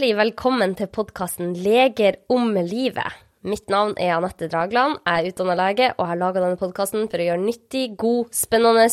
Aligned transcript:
Hjertelig 0.00 0.16
velkommen 0.16 0.70
til 0.78 0.88
podkasten 0.88 1.50
'Leger 1.60 2.14
om 2.32 2.54
livet'. 2.56 3.18
Mitt 3.44 3.68
navn 3.68 3.92
er 4.00 4.14
Anette 4.14 4.48
Dragland, 4.48 4.96
jeg 5.04 5.12
er 5.12 5.28
utdanna 5.28 5.56
lege 5.58 5.88
og 5.98 6.06
har 6.08 6.16
laga 6.16 6.40
denne 6.40 6.56
podkasten 6.56 7.04
for 7.04 7.20
å 7.20 7.26
gjøre 7.26 7.42
nyttig, 7.44 7.98
god, 8.00 8.32
spennende 8.32 8.86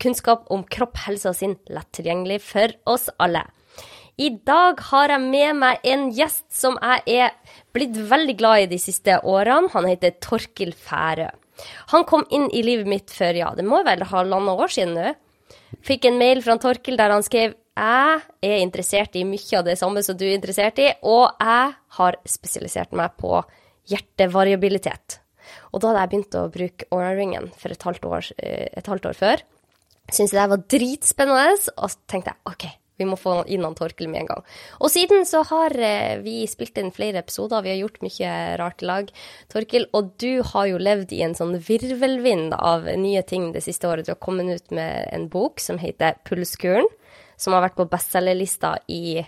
kunnskap 0.00 0.48
om 0.48 0.64
kropp, 0.64 0.96
helse 1.04 1.28
og 1.28 1.36
sinn 1.36 1.58
lett 1.68 1.92
tilgjengelig 1.92 2.40
for 2.40 2.72
oss 2.88 3.10
alle. 3.20 3.44
I 4.16 4.30
dag 4.30 4.80
har 4.80 5.12
jeg 5.12 5.26
med 5.28 5.60
meg 5.60 5.84
en 5.84 6.08
gjest 6.08 6.48
som 6.48 6.80
jeg 6.80 7.20
er 7.20 7.36
blitt 7.76 8.00
veldig 8.00 8.38
glad 8.40 8.64
i 8.64 8.72
de 8.72 8.80
siste 8.80 9.20
årene. 9.20 9.68
Han 9.76 9.92
heter 9.92 10.16
Torkil 10.24 10.72
Færø. 10.72 11.28
Han 11.92 12.08
kom 12.08 12.24
inn 12.30 12.48
i 12.48 12.64
livet 12.64 12.88
mitt 12.88 13.12
for, 13.12 13.28
ja, 13.36 13.52
det 13.52 13.68
må 13.68 13.84
vel 13.84 14.08
ha 14.08 14.14
halvannet 14.16 14.56
år 14.56 14.72
siden 14.72 14.96
nå. 14.96 15.12
Fikk 15.84 16.08
en 16.08 16.16
mail 16.16 16.40
fra 16.40 16.56
Torkil 16.56 16.96
der 16.96 17.12
han 17.12 17.28
skrev 17.28 17.59
jeg 17.78 18.20
er 18.50 18.58
interessert 18.60 19.16
i 19.16 19.24
mye 19.28 19.58
av 19.58 19.66
det 19.68 19.78
samme 19.80 20.02
som 20.04 20.18
du 20.18 20.26
er 20.26 20.36
interessert 20.36 20.80
i, 20.82 20.90
og 21.06 21.30
jeg 21.40 21.72
har 21.98 22.18
spesialisert 22.28 22.92
meg 22.96 23.14
på 23.20 23.40
hjertevariabilitet. 23.90 25.20
Og 25.72 25.82
da 25.82 25.90
hadde 25.90 26.02
jeg 26.02 26.12
begynt 26.12 26.36
å 26.38 26.50
bruke 26.52 26.90
Aura-ringen 26.94 27.48
for 27.58 27.74
et 27.74 27.86
halvt 27.86 28.10
år, 28.10 28.28
et 28.38 28.90
halvt 28.90 29.08
år 29.10 29.16
før. 29.18 29.42
Syntes 30.10 30.34
det 30.34 30.50
var 30.52 30.68
dritspennende, 30.74 31.72
og 31.76 31.90
så 31.92 32.10
tenkte 32.10 32.34
jeg 32.34 32.50
OK, 32.50 32.66
vi 33.00 33.08
må 33.08 33.16
få 33.16 33.38
inn 33.48 33.64
han 33.64 33.76
Torkel 33.78 34.10
med 34.12 34.24
en 34.24 34.28
gang. 34.28 34.42
Og 34.84 34.92
siden 34.92 35.24
så 35.28 35.40
har 35.48 35.74
vi 36.24 36.42
spilt 36.50 36.76
inn 36.82 36.92
flere 36.94 37.22
episoder, 37.22 37.64
vi 37.64 37.72
har 37.72 37.80
gjort 37.80 38.02
mye 38.04 38.32
rart 38.60 38.84
i 38.84 38.90
lag, 38.90 39.12
Torkel. 39.52 39.88
Og 39.96 40.12
du 40.20 40.42
har 40.52 40.68
jo 40.68 40.82
levd 40.82 41.14
i 41.16 41.22
en 41.24 41.36
sånn 41.38 41.56
virvelvind 41.56 42.54
av 42.58 42.90
nye 43.00 43.22
ting 43.26 43.50
det 43.54 43.64
siste 43.64 43.88
året. 43.88 44.04
Du 44.04 44.12
har 44.12 44.20
kommet 44.20 44.50
ut 44.52 44.76
med 44.76 45.08
en 45.14 45.30
bok 45.32 45.62
som 45.64 45.80
heter 45.80 46.20
Pulskuren 46.28 46.90
som 47.40 47.56
har 47.56 47.64
vært 47.64 47.78
på 47.78 47.88
bestselgerlista 47.90 48.74
i 48.92 49.20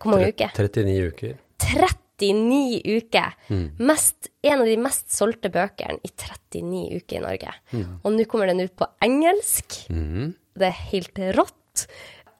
hvor 0.00 0.12
mange 0.12 0.32
uker? 0.34 0.52
39 0.58 1.10
uker. 1.14 1.36
39 1.64 2.80
uker! 2.84 3.36
Mm. 3.48 3.66
Mest, 3.88 4.30
en 4.44 4.64
av 4.64 4.68
de 4.68 4.76
mest 4.84 5.14
solgte 5.14 5.50
bøkene 5.54 5.96
i 6.04 6.10
39 6.10 7.00
uker 7.00 7.18
i 7.18 7.22
Norge. 7.24 7.54
Mm. 7.72 7.86
Og 8.02 8.16
nå 8.16 8.26
kommer 8.30 8.50
den 8.50 8.64
ut 8.64 8.74
på 8.76 8.88
engelsk. 9.04 9.78
Mm. 9.88 10.34
Det 10.54 10.68
er 10.68 10.82
helt 10.90 11.22
rått. 11.38 11.86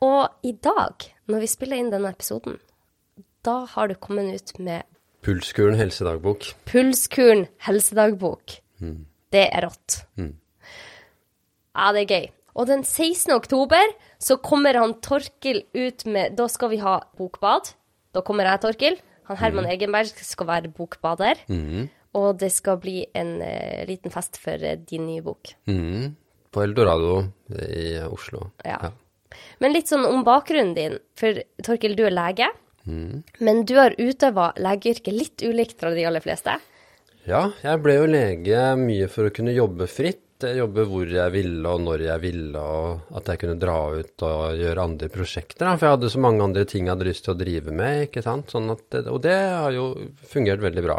Og 0.05 0.47
i 0.47 0.53
dag, 0.63 1.07
når 1.31 1.45
vi 1.45 1.51
spiller 1.51 1.81
inn 1.81 1.93
denne 1.95 2.13
episoden, 2.13 2.59
da 3.45 3.63
har 3.71 3.89
du 3.89 3.97
kommet 4.01 4.35
ut 4.35 4.59
med 4.61 4.91
Pulskuren 5.25 5.79
helsedagbok. 5.81 6.51
Pulskuren 6.69 7.47
helsedagbok. 7.65 8.59
Det 9.33 9.45
er 9.49 9.65
rått. 9.65 10.03
Ja, 10.21 11.93
det 11.97 12.03
er 12.05 12.11
gøy. 12.13 12.27
Og 12.55 12.69
den 12.69 12.85
16. 12.85 13.33
oktober 13.35 13.95
så 14.25 14.39
kommer 14.41 14.79
han 14.81 14.97
Torkil 15.05 15.65
ut 15.77 16.07
med 16.09 16.39
Da 16.39 16.49
skal 16.49 16.73
vi 16.73 16.81
ha 16.81 16.97
bokbad. 17.19 17.75
Da 18.15 18.23
kommer 18.25 18.49
jeg, 18.49 18.63
Torkil. 18.63 18.99
Han 19.29 19.41
Herman 19.41 19.67
mm. 19.67 19.71
Egenberg 19.75 20.25
skal 20.25 20.49
være 20.49 20.73
bokbader. 20.73 21.41
Mm. 21.53 21.91
Og 22.17 22.29
det 22.41 22.51
skal 22.55 22.79
bli 22.81 23.03
en 23.17 23.37
uh, 23.43 23.85
liten 23.89 24.15
fest 24.15 24.39
for 24.41 24.61
uh, 24.61 24.77
din 24.81 25.05
nye 25.09 25.25
bok. 25.25 25.53
Mm. 25.69 26.15
På 26.55 26.63
Eldorado 26.65 27.25
i 27.53 27.99
Oslo. 28.07 28.49
Ja. 28.65 28.79
ja. 28.87 29.39
Men 29.61 29.75
litt 29.75 29.91
sånn 29.91 30.07
om 30.09 30.23
bakgrunnen 30.25 30.77
din. 30.79 31.01
For 31.19 31.43
Torkil, 31.67 31.97
du 31.99 32.07
er 32.07 32.15
lege. 32.15 32.49
Mm. 32.89 33.25
Men 33.45 33.65
du 33.69 33.77
har 33.81 33.97
utøva 33.99 34.53
legeyrket 34.61 35.13
litt 35.13 35.45
ulikt 35.45 35.81
fra 35.81 35.93
de 35.93 36.07
aller 36.09 36.25
fleste. 36.25 36.57
Ja, 37.25 37.49
jeg 37.65 37.81
ble 37.85 37.97
jo 37.97 38.09
lege 38.09 38.65
mye 38.77 39.09
for 39.09 39.29
å 39.29 39.33
kunne 39.35 39.55
jobbe 39.57 39.89
fritt 39.89 40.24
jobbe 40.43 40.85
hvor 40.91 41.09
jeg 41.09 41.33
ville 41.35 41.71
og 41.71 41.83
når 41.85 42.05
jeg 42.09 42.23
ville, 42.23 42.61
og 42.61 43.17
at 43.19 43.29
jeg 43.31 43.41
kunne 43.43 43.61
dra 43.61 43.79
ut 43.95 44.25
og 44.27 44.61
gjøre 44.61 44.87
andre 44.91 45.09
prosjekter. 45.13 45.69
For 45.77 45.87
jeg 45.87 45.97
hadde 45.97 46.13
så 46.13 46.23
mange 46.25 46.45
andre 46.45 46.65
ting 46.69 46.89
jeg 46.89 46.97
hadde 46.97 47.09
lyst 47.09 47.27
til 47.27 47.35
å 47.35 47.41
drive 47.41 47.75
med. 47.75 48.09
ikke 48.09 48.25
sant? 48.25 48.51
Sånn 48.51 48.73
at, 48.75 48.99
og 49.07 49.21
det 49.25 49.37
har 49.37 49.75
jo 49.77 49.91
fungert 50.29 50.65
veldig 50.65 50.85
bra. 50.85 50.99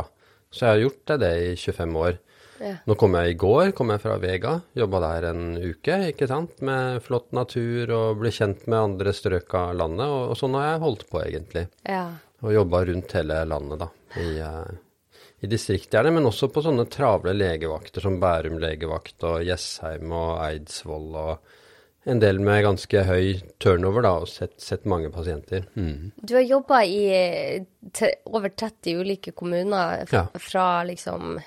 Så 0.53 0.65
jeg 0.65 0.71
har 0.71 0.83
gjort 0.85 1.17
det 1.19 1.33
i 1.49 1.51
25 1.59 1.99
år. 1.99 2.21
Ja. 2.63 2.77
Nå 2.87 2.95
kom 2.95 3.17
jeg 3.19 3.33
i 3.33 3.39
går 3.39 3.73
kom 3.75 3.89
jeg 3.91 3.99
fra 3.99 4.13
Vega, 4.21 4.53
jobba 4.79 5.01
der 5.03 5.25
en 5.33 5.57
uke 5.59 5.97
ikke 6.13 6.27
sant? 6.31 6.61
med 6.63 7.01
flott 7.03 7.33
natur 7.35 7.91
og 7.91 8.21
ble 8.21 8.31
kjent 8.31 8.63
med 8.71 8.79
andre 8.79 9.11
strøk 9.15 9.57
av 9.59 9.75
landet. 9.81 10.07
Og, 10.07 10.31
og 10.31 10.39
sånn 10.39 10.55
har 10.55 10.69
jeg 10.69 10.83
holdt 10.85 11.05
på, 11.11 11.21
egentlig. 11.25 11.67
Ja. 11.83 12.07
Og 12.45 12.55
jobba 12.55 12.85
rundt 12.87 13.15
hele 13.17 13.43
landet, 13.49 13.83
da. 13.83 13.91
I, 14.15 14.29
uh, 14.39 14.84
i 15.45 15.51
distriktet 15.51 15.97
gjerne, 15.99 16.13
men 16.17 16.29
også 16.29 16.49
på 16.53 16.63
sånne 16.65 16.87
travle 16.91 17.35
legevakter 17.37 18.03
som 18.03 18.19
Bærum 18.21 18.57
legevakt 18.61 19.23
og 19.27 19.45
Jessheim 19.45 20.11
og 20.15 20.41
Eidsvoll 20.47 21.13
og 21.21 21.53
en 22.05 22.19
del 22.21 22.37
med 22.43 22.61
ganske 22.61 23.01
høy 23.07 23.39
turnover, 23.61 24.05
da, 24.05 24.11
og 24.21 24.29
sett, 24.29 24.53
sett 24.61 24.83
mange 24.89 25.09
pasienter. 25.13 25.65
Mm. 25.73 26.11
Du 26.21 26.35
har 26.37 26.45
jobba 26.45 26.83
i 26.85 27.01
over 28.29 28.51
30 28.53 28.99
ulike 29.01 29.33
kommuner 29.33 30.05
fra, 30.05 30.27
ja. 30.27 30.41
fra 30.41 30.67
liksom 30.85 31.39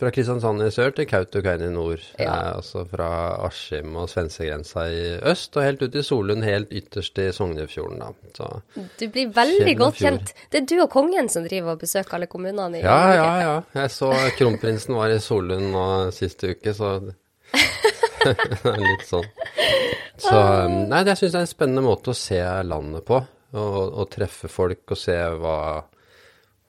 fra 0.00 0.10
Kristiansand 0.14 0.62
i 0.66 0.70
sør 0.74 0.92
til 0.96 1.06
Kautokeino 1.10 1.66
i 1.68 1.72
nord. 1.74 2.02
Ja. 2.20 2.34
Altså 2.56 2.82
fra 2.90 3.08
Askim 3.46 3.94
og 4.00 4.08
svenskegrensa 4.12 4.84
i 4.92 5.02
øst 5.32 5.56
og 5.56 5.64
helt 5.66 5.82
ut 5.86 5.94
i 5.96 6.02
Solund, 6.06 6.44
helt 6.46 6.72
ytterst 6.72 7.18
i 7.22 7.28
Sognefjorden, 7.36 8.00
da. 8.02 8.10
Så, 8.36 8.50
du 9.00 9.06
blir 9.14 9.32
veldig 9.36 9.76
godt 9.80 10.00
kjent. 10.02 10.34
Det 10.52 10.62
er 10.62 10.68
du 10.70 10.76
og 10.84 10.90
kongen 10.92 11.28
som 11.32 11.46
driver 11.48 11.74
og 11.76 11.82
besøker 11.84 12.18
alle 12.18 12.28
kommunene 12.30 12.78
i 12.80 12.84
Ja, 12.84 12.98
Norge. 12.98 13.16
ja, 13.16 13.32
ja. 13.46 13.56
Jeg 13.82 13.94
så 13.96 14.12
kronprinsen 14.38 14.96
var 14.98 15.10
i 15.14 15.20
Solund 15.24 15.70
nå 15.74 15.86
siste 16.16 16.54
uke, 16.54 16.74
så 16.76 16.94
Litt 18.20 19.06
sånn. 19.08 19.24
Så 20.20 20.36
Nei, 20.90 21.00
jeg 21.08 21.16
syns 21.16 21.32
det 21.32 21.38
er 21.40 21.44
en 21.46 21.50
spennende 21.50 21.84
måte 21.86 22.12
å 22.12 22.16
se 22.16 22.40
landet 22.68 23.06
på. 23.08 23.20
Og, 23.50 23.78
og 23.98 24.04
treffe 24.12 24.46
folk 24.52 24.92
og 24.94 24.98
se 25.00 25.16
hva 25.40 25.54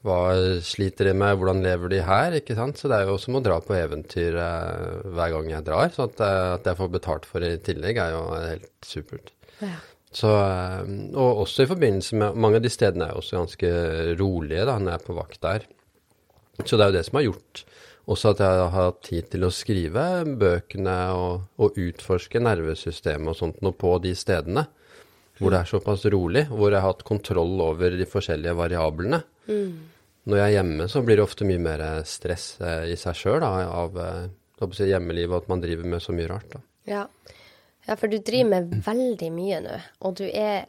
hva 0.06 0.20
sliter 0.66 1.12
de 1.12 1.14
med, 1.14 1.36
hvordan 1.38 1.62
lever 1.62 1.92
de 1.94 2.02
her? 2.06 2.38
ikke 2.40 2.58
sant? 2.58 2.80
Så 2.80 2.90
det 2.90 2.98
er 2.98 3.10
jo 3.12 3.20
som 3.22 3.38
å 3.38 3.44
dra 3.46 3.60
på 3.62 3.76
eventyr 3.78 4.38
eh, 4.42 5.02
hver 5.14 5.36
gang 5.36 5.52
jeg 5.54 5.68
drar. 5.68 5.92
Så 5.94 6.08
at, 6.10 6.24
eh, 6.26 6.46
at, 6.56 6.70
jeg 6.72 6.80
får 6.80 6.94
betalt 6.96 7.28
for 7.30 7.44
det 7.44 7.52
i 7.54 7.64
tillegg, 7.70 8.02
er 8.02 8.16
jo 8.16 8.24
helt 8.34 8.72
supert. 8.88 9.34
Ja. 9.62 9.76
Så, 10.12 10.32
eh, 10.34 10.96
og 11.14 11.44
også 11.46 11.64
i 11.64 11.70
forbindelse 11.70 12.18
med 12.18 12.40
Mange 12.44 12.60
av 12.60 12.66
de 12.66 12.72
stedene 12.74 13.06
er 13.08 13.14
jo 13.14 13.22
også 13.22 13.44
ganske 13.44 13.76
rolige 14.20 14.66
da, 14.68 14.80
når 14.80 14.96
jeg 14.96 15.02
er 15.02 15.06
på 15.06 15.20
vakt 15.20 15.44
der. 15.46 15.70
Så 16.66 16.76
det 16.76 16.84
er 16.84 16.92
jo 16.92 16.98
det 16.98 17.06
som 17.08 17.20
har 17.22 17.30
gjort 17.30 17.66
også 18.12 18.34
at 18.34 18.42
jeg 18.42 18.60
har 18.60 18.74
hatt 18.74 19.00
tid 19.06 19.30
til 19.32 19.46
å 19.46 19.54
skrive 19.54 20.04
bøkene 20.42 20.98
og, 21.16 21.48
og 21.62 21.78
utforske 21.80 22.42
nervesystemet 22.42 23.30
og 23.30 23.38
sånt 23.38 23.62
noe 23.64 23.78
på 23.78 23.94
de 24.04 24.16
stedene. 24.18 24.66
Hvor 25.42 25.54
det 25.54 25.62
er 25.62 25.70
såpass 25.70 26.04
rolig, 26.14 26.44
hvor 26.52 26.70
jeg 26.70 26.82
har 26.82 26.92
hatt 26.92 27.06
kontroll 27.08 27.62
over 27.64 27.96
de 27.98 28.06
forskjellige 28.06 28.54
variablene. 28.60 29.22
Mm. 29.50 29.72
Når 30.30 30.38
jeg 30.38 30.46
er 30.46 30.56
hjemme, 30.60 30.88
så 30.92 31.02
blir 31.06 31.18
det 31.18 31.26
ofte 31.26 31.48
mye 31.50 31.62
mer 31.62 31.82
stress 32.06 32.54
eh, 32.62 32.92
i 32.94 32.98
seg 33.00 33.18
sjøl 33.18 33.46
av 33.46 33.98
eh, 33.98 34.28
hjemmelivet, 34.62 35.34
og 35.34 35.40
at 35.42 35.50
man 35.50 35.64
driver 35.64 35.88
med 35.90 36.04
så 36.04 36.14
mye 36.14 36.30
rart. 36.30 36.60
Ja. 36.90 37.08
ja, 37.88 37.96
for 37.96 38.12
du 38.12 38.20
driver 38.22 38.52
med 38.54 38.76
veldig 38.86 39.32
mye 39.34 39.62
nå. 39.66 39.80
Og 40.06 40.20
du 40.20 40.28
er, 40.30 40.68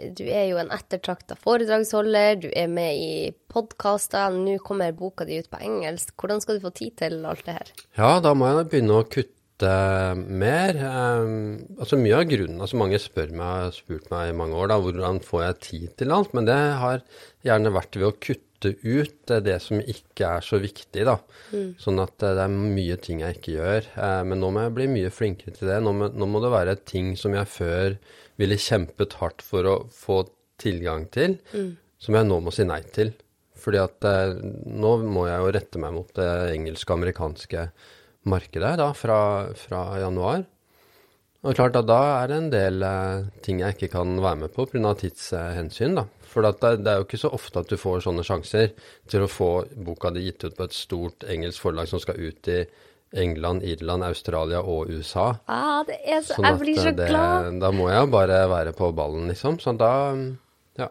du 0.00 0.24
er 0.24 0.46
jo 0.48 0.60
en 0.62 0.72
ettertrakta 0.72 1.36
foredragsholder, 1.40 2.38
du 2.46 2.48
er 2.48 2.70
med 2.72 2.96
i 2.96 3.12
podkaster. 3.52 4.32
Nå 4.32 4.56
kommer 4.64 4.96
boka 4.96 5.28
di 5.28 5.42
ut 5.42 5.52
på 5.52 5.60
engelsk. 5.60 6.14
Hvordan 6.16 6.40
skal 6.40 6.56
du 6.56 6.64
få 6.64 6.72
tid 6.72 6.96
til 7.02 7.20
alt 7.28 7.44
det 7.44 7.58
her? 7.58 7.76
Ja, 8.00 8.16
da 8.24 8.32
må 8.32 8.48
jeg 8.48 8.70
begynne 8.72 9.02
å 9.02 9.04
kutte 9.04 9.28
mer. 10.16 10.78
Um, 10.80 11.76
altså 11.76 11.94
Mye 12.00 12.16
av 12.18 12.24
grunnen 12.26 12.64
altså 12.64 12.80
Mange 12.80 12.98
spør 12.98 13.28
meg, 13.30 13.44
har 13.68 13.76
spurt 13.76 14.08
meg 14.10 14.32
i 14.32 14.34
mange 14.34 14.56
år 14.58 14.72
da, 14.72 14.80
hvordan 14.82 15.20
får 15.22 15.44
jeg 15.44 15.60
tid 15.68 15.92
til 16.00 16.16
alt. 16.16 16.32
Men 16.34 16.48
det 16.48 16.56
har 16.80 17.04
gjerne 17.44 17.74
vært 17.76 18.00
ved 18.00 18.08
å 18.08 18.16
kutte 18.16 18.51
ut 18.70 19.32
det 19.44 19.56
som 19.64 19.80
ikke 19.80 20.28
er 20.38 20.44
så 20.46 20.60
viktig. 20.62 21.04
da. 21.08 21.16
Mm. 21.52 21.72
Sånn 21.80 22.02
at 22.02 22.14
det 22.22 22.32
er 22.44 22.52
mye 22.52 22.98
ting 23.02 23.22
jeg 23.24 23.38
ikke 23.38 23.56
gjør. 23.56 23.88
Uh, 23.96 24.22
men 24.28 24.42
nå 24.42 24.52
må 24.54 24.66
jeg 24.66 24.76
bli 24.78 24.88
mye 24.92 25.12
flinkere 25.14 25.56
til 25.56 25.72
det. 25.72 25.80
Nå 25.84 25.94
må, 25.96 26.10
nå 26.12 26.28
må, 26.30 26.42
det 26.44 26.52
være 26.54 26.76
ting 26.88 27.14
som 27.20 27.36
jeg 27.36 27.50
før 27.50 27.98
ville 28.40 28.60
kjempet 28.60 29.18
hardt 29.20 29.44
for 29.44 29.68
å 29.68 29.76
få 29.92 30.22
tilgang 30.62 31.08
til, 31.12 31.36
mm. 31.52 31.74
som 32.02 32.16
jeg 32.18 32.28
nå 32.28 32.38
må 32.44 32.54
si 32.54 32.66
nei 32.68 32.80
til. 32.94 33.12
Fordi 33.62 33.82
at 33.82 34.08
uh, 34.08 34.38
nå 34.66 34.94
må 35.06 35.26
jeg 35.30 35.42
jo 35.42 35.52
rette 35.58 35.82
meg 35.82 35.94
mot 35.98 36.14
det 36.18 36.30
engelske-amerikanske 36.54 37.68
markedet 38.30 38.76
da, 38.78 38.92
fra, 38.94 39.20
fra 39.58 39.86
januar. 40.02 40.46
Og 41.42 41.56
klart 41.58 41.74
at 41.74 41.88
da 41.90 42.00
er 42.20 42.30
det 42.30 42.36
en 42.38 42.50
del 42.52 42.84
eh, 42.86 43.24
ting 43.42 43.62
jeg 43.62 43.74
ikke 43.74 43.90
kan 43.96 44.14
være 44.22 44.44
med 44.44 44.52
på 44.54 44.66
pga. 44.70 44.92
tidshensyn. 45.00 45.96
da. 45.98 46.06
For 46.32 46.44
det, 46.46 46.54
det, 46.82 46.88
er 46.88 47.00
jo 47.00 47.06
ikke 47.06 47.20
så 47.20 47.32
ofte 47.36 47.62
at 47.62 47.72
du 47.72 47.76
får 47.80 48.06
sånne 48.06 48.24
sjanser 48.26 48.72
til 49.10 49.26
å 49.26 49.30
få 49.30 49.50
boka 49.88 50.12
di 50.14 50.26
gitt 50.26 50.46
ut 50.46 50.56
på 50.58 50.68
et 50.68 50.76
stort 50.76 51.26
engelsk 51.28 51.62
forlag 51.62 51.90
som 51.90 52.02
skal 52.02 52.20
ut 52.20 52.50
i 52.52 52.62
England, 53.22 53.64
Irland, 53.68 54.06
Australia 54.06 54.62
og 54.64 54.88
USA. 54.88 55.26
Ah, 55.52 55.82
det 55.84 55.98
er 56.00 56.22
så, 56.24 56.38
sånn 56.38 56.48
jeg 56.48 56.60
blir 56.62 56.80
så 56.80 56.94
det, 56.96 57.10
glad. 57.12 57.58
Da 57.60 57.68
må 57.76 57.90
jeg 57.92 58.08
bare 58.12 58.46
være 58.48 58.72
på 58.76 58.88
ballen, 58.96 59.28
liksom. 59.28 59.60
Sånn 59.60 59.80
da, 59.80 59.92
ja. 60.80 60.88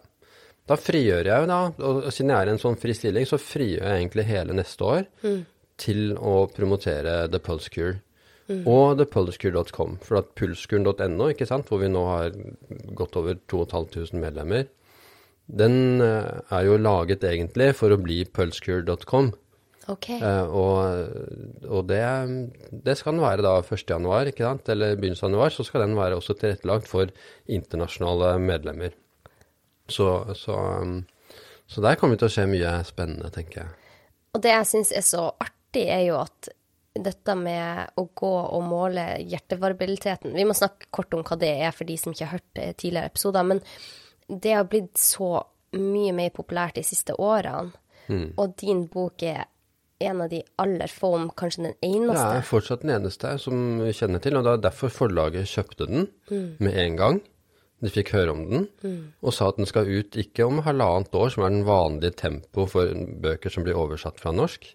Da 0.69 0.77
frigjør 0.77 1.31
jeg 1.31 1.45
jo, 1.45 1.49
da. 1.49 1.63
Og 1.89 2.11
siden 2.13 2.35
jeg 2.35 2.37
er 2.37 2.51
i 2.51 2.53
en 2.53 2.61
sånn 2.61 2.77
fri 2.79 2.93
stilling, 2.93 3.25
så 3.25 3.41
frigjør 3.41 3.89
jeg 3.89 4.03
egentlig 4.03 4.29
hele 4.29 4.59
neste 4.61 4.85
år. 4.85 5.09
Mm 5.25 5.41
til 5.81 6.15
å 6.17 6.45
promotere 6.53 7.25
The 7.31 7.41
Pulse 7.43 7.71
Cure. 7.73 7.99
Mm. 8.51 8.65
Og 8.67 8.99
thepulsecure.com. 8.99 9.97
For 10.03 10.19
at 10.19 10.33
pulskuren.no, 10.37 11.29
ikke 11.31 11.47
sant, 11.47 11.69
hvor 11.69 11.81
vi 11.83 11.91
nå 11.91 12.03
har 12.09 12.35
godt 12.97 13.17
over 13.21 13.39
2500 13.51 14.19
medlemmer, 14.19 14.67
den 15.47 16.01
eh, 16.01 16.41
er 16.51 16.67
jo 16.67 16.79
laget 16.79 17.25
egentlig 17.27 17.71
for 17.79 17.93
å 17.93 17.99
bli 18.01 18.23
pulsecure.com. 18.25 19.31
Okay. 19.89 20.19
Eh, 20.21 20.45
og 20.53 21.65
og 21.67 21.87
det, 21.89 22.03
det 22.85 22.97
skal 22.99 23.15
den 23.15 23.23
være 23.23 23.45
da 23.45 23.57
1.1, 23.61 24.31
ikke 24.31 24.45
sant? 24.45 24.69
Eller 24.71 24.97
begynnelsen 24.99 25.27
av 25.27 25.33
januar, 25.33 25.55
så 25.55 25.65
skal 25.67 25.85
den 25.85 25.97
være 25.97 26.19
også 26.19 26.37
tilrettelagt 26.37 26.89
for 26.89 27.11
internasjonale 27.51 28.35
medlemmer. 28.43 28.95
Så, 29.91 30.07
så, 30.37 30.55
så 31.67 31.83
der 31.83 31.97
kommer 31.99 32.15
det 32.15 32.23
til 32.23 32.29
å 32.29 32.35
skje 32.37 32.47
mye 32.51 32.75
spennende, 32.87 33.31
tenker 33.33 33.63
jeg. 33.63 33.77
Og 34.37 34.43
det 34.43 34.53
jeg 34.53 34.67
syns 34.69 34.93
er 34.95 35.03
så 35.03 35.25
artig, 35.33 35.87
er 35.91 36.05
jo 36.07 36.21
at 36.21 36.51
dette 36.91 37.35
med 37.39 37.95
å 37.99 38.03
gå 38.15 38.31
og 38.51 38.63
måle 38.67 39.05
hjertevariabiliteten 39.23 40.33
Vi 40.35 40.43
må 40.43 40.51
snakke 40.55 40.89
kort 40.91 41.13
om 41.15 41.21
hva 41.23 41.37
det 41.39 41.51
er 41.63 41.71
for 41.71 41.87
de 41.87 41.95
som 41.99 42.11
ikke 42.11 42.27
har 42.27 42.39
hørt 42.39 42.79
tidligere 42.81 43.11
episoder. 43.11 43.47
Men 43.47 43.61
det 44.31 44.53
har 44.55 44.67
blitt 44.71 44.99
så 44.99 45.41
mye 45.75 46.13
mer 46.15 46.31
populært 46.35 46.79
de 46.79 46.83
siste 46.87 47.15
årene. 47.19 47.71
Og 48.11 48.55
din 48.59 48.87
bok 48.91 49.23
er 49.23 49.45
en 50.01 50.23
av 50.23 50.31
de 50.31 50.41
aller 50.59 50.91
få, 50.91 51.13
om 51.15 51.27
kanskje 51.37 51.67
den 51.67 51.75
eneste. 51.85 52.23
er 52.41 52.47
fortsatt 52.47 52.81
den 52.83 52.95
eneste 52.95 53.35
som 53.39 53.79
vi 53.79 53.93
kjenner 53.95 54.23
til, 54.23 54.35
og 54.35 54.47
det 54.47 54.55
er 54.55 54.63
derfor 54.65 54.91
forlaget 54.91 55.51
kjøpte 55.51 55.87
den 55.87 56.09
med 56.59 56.79
en 56.85 56.97
gang. 56.99 57.21
De 57.81 57.89
fikk 57.89 58.11
høre 58.13 58.33
om 58.35 58.41
den, 58.49 58.67
og 59.21 59.33
sa 59.33 59.47
at 59.49 59.57
den 59.57 59.69
skal 59.69 59.89
ut 59.89 60.17
ikke 60.19 60.45
om 60.45 60.61
halvannet 60.65 61.15
år, 61.17 61.31
som 61.33 61.45
er 61.45 61.53
den 61.53 61.65
vanlige 61.65 62.17
tempo 62.19 62.67
for 62.69 62.91
bøker 63.23 63.53
som 63.53 63.65
blir 63.65 63.79
oversatt 63.79 64.21
fra 64.21 64.33
norsk, 64.35 64.67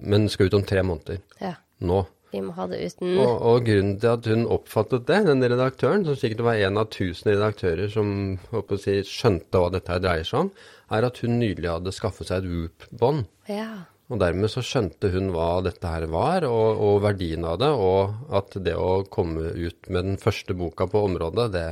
men 0.00 0.24
den 0.24 0.32
skal 0.32 0.48
ut 0.48 0.56
om 0.56 0.64
tre 0.64 0.84
måneder. 0.86 1.20
Ja. 1.40 1.56
Nå. 1.84 2.04
Vi 2.30 2.40
må 2.44 2.54
ha 2.54 2.66
det 2.70 2.78
uten 2.84 3.16
Og, 3.18 3.30
og 3.50 3.64
grunnen 3.66 3.96
til 4.00 4.12
at 4.12 4.26
hun 4.30 4.44
oppfattet 4.54 5.06
det, 5.08 5.20
den 5.26 5.42
redaktøren, 5.42 6.04
som 6.06 6.18
sikkert 6.18 6.44
var 6.46 6.60
en 6.62 6.78
av 6.78 6.90
tusen 6.94 7.32
redaktører 7.32 7.90
som 7.90 8.12
si, 8.78 9.00
skjønte 9.06 9.62
hva 9.62 9.72
dette 9.74 9.90
her 9.90 10.04
dreier 10.04 10.28
seg 10.28 10.44
om, 10.44 10.52
er 10.94 11.06
at 11.06 11.18
hun 11.24 11.38
nylig 11.40 11.70
hadde 11.70 11.94
skaffet 11.94 12.30
seg 12.30 12.44
et 12.44 12.50
Whoop-bånd. 12.50 13.26
Ja. 13.50 13.70
Og 14.10 14.18
dermed 14.22 14.50
så 14.50 14.62
skjønte 14.66 15.10
hun 15.12 15.30
hva 15.34 15.60
dette 15.62 15.86
her 15.86 16.06
var, 16.10 16.46
og, 16.46 16.80
og 16.82 17.02
verdien 17.04 17.46
av 17.46 17.60
det, 17.62 17.70
og 17.70 18.34
at 18.34 18.56
det 18.62 18.74
å 18.78 19.04
komme 19.10 19.52
ut 19.54 19.90
med 19.90 20.08
den 20.08 20.18
første 20.22 20.56
boka 20.58 20.88
på 20.90 21.04
området, 21.10 21.50
det, 21.54 21.68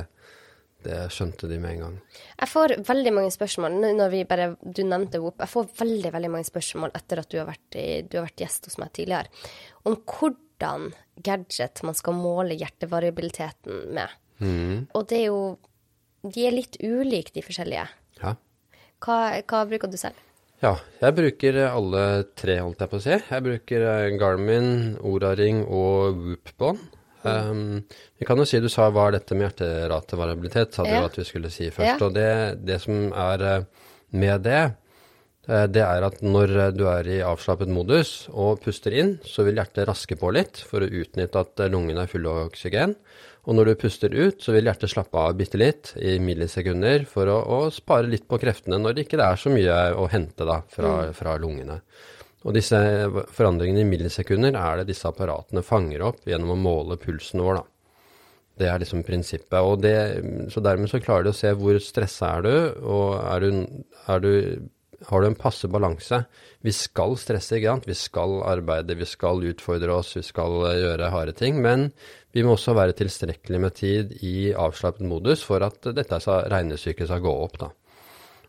det 0.85 0.99
skjønte 1.11 1.49
de 1.51 1.57
med 1.59 1.75
en 1.75 1.81
gang. 1.83 1.95
Jeg 2.39 2.49
får 2.51 2.73
veldig 2.87 3.13
mange 3.15 3.33
spørsmål 3.35 3.75
når 3.83 4.13
vi 4.13 4.21
bare, 4.29 4.53
du 4.63 4.81
nevnte 4.87 5.19
Whoop, 5.21 5.41
jeg 5.43 5.51
får 5.51 5.71
veldig 5.81 6.13
veldig 6.15 6.31
mange 6.35 6.47
spørsmål 6.47 6.93
etter 6.95 7.21
at 7.23 7.31
du 7.31 7.39
har, 7.41 7.49
vært, 7.49 7.79
du 8.07 8.17
har 8.19 8.27
vært 8.29 8.45
gjest 8.45 8.69
hos 8.69 8.79
meg 8.81 8.93
tidligere, 8.95 9.31
om 9.89 9.97
hvordan 9.99 10.89
gadget 11.25 11.83
man 11.87 11.97
skal 11.97 12.15
måle 12.15 12.55
hjertevariabiliteten 12.59 13.89
med. 13.97 14.15
Og 14.95 15.03
det 15.09 15.17
er 15.17 15.27
jo 15.27 15.41
De 16.23 16.43
er 16.47 16.51
litt 16.51 16.75
ulike, 16.83 17.31
de 17.31 17.43
forskjellige. 17.43 17.85
Ja. 18.19 18.33
Hva, 18.99 19.17
hva 19.47 19.61
bruker 19.67 19.87
du 19.87 19.95
selv? 19.99 20.17
Ja, 20.59 20.73
jeg 20.99 21.15
bruker 21.15 21.55
alle 21.69 22.01
tre, 22.35 22.57
holdt 22.59 22.81
jeg 22.83 22.91
på 22.91 22.99
å 22.99 23.03
si. 23.05 23.13
Jeg 23.15 23.43
bruker 23.45 23.85
eh, 23.87 24.15
Garmin, 24.19 24.97
Oraring 25.07 25.61
og 25.63 26.19
Whoop-bånd. 26.19 26.81
Um, 27.23 27.81
vi 28.19 28.25
kan 28.27 28.39
jo 28.39 28.45
si, 28.47 28.59
du 28.63 28.69
sa 28.71 28.85
hva 28.93 29.09
er 29.09 29.17
dette 29.17 29.35
med 29.35 29.49
hjerteratevariabilitet, 29.49 30.73
sa 30.77 30.85
du 30.87 30.93
Ja. 30.93 31.05
at 31.05 31.17
vi 31.19 31.25
skulle 31.27 31.51
si 31.51 31.69
først. 31.69 31.99
Ja. 31.99 32.05
Og 32.05 32.13
det, 32.15 32.65
det 32.65 32.79
som 32.81 33.11
er 33.11 33.43
eh, 33.43 33.65
med 34.11 34.43
det, 34.43 34.61
eh, 35.49 35.65
det 35.67 35.83
er 35.83 36.05
at 36.07 36.21
når 36.23 36.71
du 36.77 36.85
er 36.87 37.07
i 37.11 37.19
avslappet 37.25 37.67
modus 37.67 38.29
og 38.31 38.61
puster 38.63 38.95
inn, 38.95 39.17
så 39.25 39.43
vil 39.43 39.59
hjertet 39.59 39.87
raske 39.89 40.15
på 40.19 40.31
litt 40.31 40.61
for 40.63 40.79
å 40.85 40.87
utnytte 40.89 41.39
at 41.43 41.59
eh, 41.59 41.71
lungene 41.73 42.05
er 42.05 42.11
fulle 42.11 42.29
av 42.29 42.47
oksygen. 42.53 42.95
Og 43.49 43.55
når 43.55 43.65
du 43.71 43.75
puster 43.81 44.13
ut, 44.13 44.41
så 44.43 44.53
vil 44.53 44.67
hjertet 44.67 44.91
slappe 44.91 45.17
av 45.17 45.35
bitte 45.39 45.57
litt 45.57 45.93
i 45.97 46.19
millisekunder 46.21 47.05
for 47.09 47.27
å, 47.31 47.39
å 47.39 47.59
spare 47.73 48.07
litt 48.07 48.27
på 48.29 48.37
kreftene 48.37 48.77
når 48.77 48.93
det 48.95 49.07
ikke 49.07 49.19
er 49.25 49.39
så 49.39 49.49
mye 49.49 49.77
å 49.97 50.07
hente 50.11 50.45
da, 50.45 50.61
fra, 50.69 51.11
fra 51.17 51.35
lungene. 51.41 51.79
Og 52.47 52.55
disse 52.55 52.77
forandringene 53.35 53.83
i 53.83 53.89
millisekunder 53.89 54.55
er 54.55 54.79
det 54.79 54.93
disse 54.93 55.07
apparatene 55.09 55.63
fanger 55.65 56.05
opp 56.07 56.23
gjennom 56.29 56.55
å 56.55 56.61
måle 56.61 56.99
pulsen 57.01 57.43
vår. 57.43 57.59
da. 57.59 57.65
Det 58.59 58.67
er 58.67 58.81
liksom 58.81 59.05
prinsippet. 59.07 59.59
Og 59.59 59.79
det, 59.83 59.95
så 60.51 60.63
dermed 60.63 60.91
så 60.91 61.01
klarer 61.03 61.27
du 61.27 61.33
å 61.33 61.35
se 61.35 61.51
hvor 61.55 61.79
stressa 61.83 62.35
er 62.37 62.45
du, 62.47 62.53
og 62.83 63.17
er 63.19 63.43
du, 63.43 63.49
er 64.11 64.23
du, 64.23 64.31
har 65.09 65.23
du 65.23 65.29
en 65.29 65.39
passe 65.39 65.67
balanse. 65.71 66.21
Vi 66.63 66.73
skal 66.75 67.15
stresse, 67.19 67.57
ikke 67.57 67.75
sant. 67.75 67.89
Vi 67.91 67.97
skal 67.99 68.39
arbeide, 68.47 68.97
vi 68.99 69.07
skal 69.07 69.43
utfordre 69.51 69.99
oss, 69.99 70.15
vi 70.19 70.23
skal 70.27 70.63
eh, 70.71 70.79
gjøre 70.83 71.11
harde 71.11 71.35
ting. 71.39 71.59
Men 71.63 71.89
vi 72.35 72.43
må 72.43 72.55
også 72.55 72.75
være 72.77 72.95
tilstrekkelig 72.99 73.61
med 73.63 73.75
tid 73.79 74.15
i 74.23 74.51
avslappet 74.55 75.07
modus 75.07 75.43
for 75.47 75.63
at 75.65 75.91
dette 75.95 76.23
regnestykket 76.23 77.11
skal 77.11 77.23
gå 77.23 77.35
opp, 77.47 77.59
da. 77.63 77.71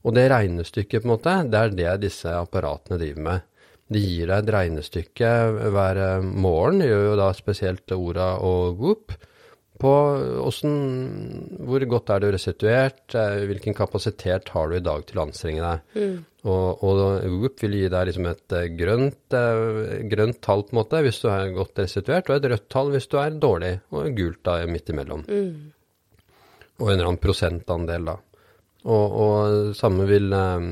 Og 0.01 0.15
det 0.17 0.31
regnestykket, 0.33 1.03
på 1.03 1.09
en 1.09 1.13
måte, 1.13 1.33
det 1.53 1.59
er 1.61 1.75
det 1.77 1.95
disse 2.07 2.33
apparatene 2.33 2.97
driver 3.01 3.27
med. 3.27 3.50
De 3.91 3.99
gir 3.99 4.31
deg 4.31 4.45
et 4.45 4.53
regnestykke 4.55 5.33
hver 5.75 5.99
eh, 5.99 6.23
morgen, 6.23 6.85
gjør 6.85 7.09
jo 7.09 7.19
da 7.19 7.33
spesielt 7.35 7.91
Ora 7.97 8.37
og 8.47 8.79
Goop, 8.79 9.17
på 9.81 9.91
åssen 10.45 10.75
Hvor 11.65 11.81
godt 11.89 12.11
er 12.13 12.21
du 12.21 12.27
restituert, 12.35 13.15
eh, 13.17 13.47
hvilken 13.49 13.75
kapasitet 13.75 14.53
har 14.55 14.69
du 14.69 14.77
i 14.77 14.85
dag 14.85 15.07
til 15.09 15.19
å 15.19 15.25
anstrenge 15.25 15.65
deg. 15.65 15.97
Og, 16.45 16.85
og 16.85 17.27
Goop 17.41 17.65
vil 17.65 17.79
gi 17.81 17.91
deg 17.93 18.07
liksom 18.11 18.31
et 18.31 18.57
eh, 18.59 18.69
grønt, 18.79 19.37
grønt 20.13 20.41
tall 20.45 20.67
på 20.69 20.77
en 20.77 20.83
måte 20.83 21.03
hvis 21.07 21.23
du 21.25 21.29
er 21.33 21.51
godt 21.57 21.83
restituert, 21.83 22.31
og 22.31 22.39
et 22.39 22.51
rødt 22.55 22.71
tall 22.71 22.95
hvis 22.95 23.11
du 23.11 23.19
er 23.19 23.43
dårlig, 23.43 23.75
og 23.91 24.11
gult 24.21 24.43
da 24.47 24.61
midt 24.71 24.95
imellom. 24.95 25.27
Og 26.81 26.87
en 26.87 26.95
eller 26.95 27.11
annen 27.11 27.25
prosentandel, 27.25 28.13
da. 28.13 28.21
Og, 28.89 29.17
og 29.23 29.77
samme 29.77 30.07
vil 30.09 30.33
um, 30.33 30.71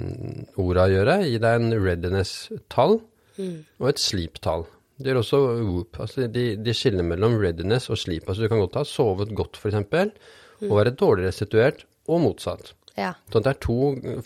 orda 0.64 0.88
gjøre. 0.88 1.20
Gi 1.28 1.38
deg 1.42 1.60
en 1.60 1.76
readiness-tall 1.76 2.98
og 3.38 3.88
et 3.90 4.00
sleep-tall. 4.02 4.64
Det 4.98 5.12
gjør 5.12 5.20
også 5.20 5.40
Whoop. 5.60 6.00
Altså 6.02 6.26
de, 6.32 6.46
de 6.58 6.74
skiller 6.74 7.06
mellom 7.06 7.36
readiness 7.38 7.90
og 7.92 8.00
sleep. 8.00 8.26
Altså 8.26 8.44
du 8.44 8.50
kan 8.50 8.62
godt 8.64 8.80
ha 8.80 8.86
sovet 8.88 9.34
godt, 9.36 9.60
f.eks., 9.60 9.76
og 10.66 10.74
være 10.74 10.96
dårlig 10.98 11.28
restituert, 11.28 11.84
og 12.10 12.24
motsatt. 12.24 12.72
Ja. 12.98 13.12
Så 13.30 13.38
det 13.44 13.52
er 13.52 13.60
to 13.62 13.76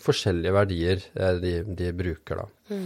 forskjellige 0.01 0.53
verdier 0.55 1.03
eh, 1.13 1.35
de, 1.43 1.51
de 1.77 1.91
bruker, 1.93 2.41
da. 2.41 2.79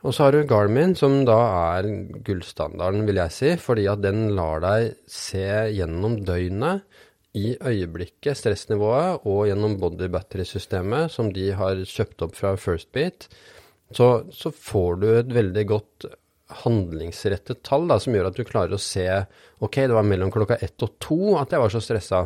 Og 0.00 0.12
så 0.16 0.26
har 0.26 0.36
du 0.36 0.48
Garmin, 0.48 0.92
som 0.96 1.22
da 1.28 1.38
er 1.78 1.88
gullstandarden, 2.26 3.06
vil 3.08 3.20
jeg 3.20 3.36
si, 3.36 3.50
fordi 3.60 3.86
at 3.88 4.02
den 4.04 4.30
lar 4.36 4.60
deg 4.64 4.94
se 5.08 5.46
gjennom 5.76 6.18
døgnet 6.28 6.84
i 7.38 7.54
øyeblikket, 7.54 8.38
stressnivået, 8.38 9.26
og 9.28 9.44
gjennom 9.46 9.76
body 9.78 10.08
battery-systemet 10.10 11.12
som 11.14 11.30
de 11.34 11.50
har 11.54 11.82
kjøpt 11.86 12.24
opp 12.26 12.34
fra 12.38 12.56
Firstbeat, 12.58 13.28
så, 13.94 14.08
så 14.34 14.50
får 14.54 14.98
du 15.02 15.06
et 15.12 15.30
veldig 15.34 15.64
godt 15.70 16.08
handlingsrettet 16.64 17.62
tall 17.66 17.86
da, 17.90 18.00
som 18.02 18.14
gjør 18.14 18.30
at 18.30 18.38
du 18.38 18.42
klarer 18.46 18.74
å 18.74 18.82
se 18.82 19.06
ok, 19.62 19.76
det 19.86 19.94
var 19.94 20.06
mellom 20.06 20.32
klokka 20.34 20.58
ett 20.62 20.82
og 20.82 20.96
to 21.02 21.36
at 21.38 21.54
jeg 21.54 21.62
var 21.62 21.72
så 21.72 21.82
stressa. 21.84 22.24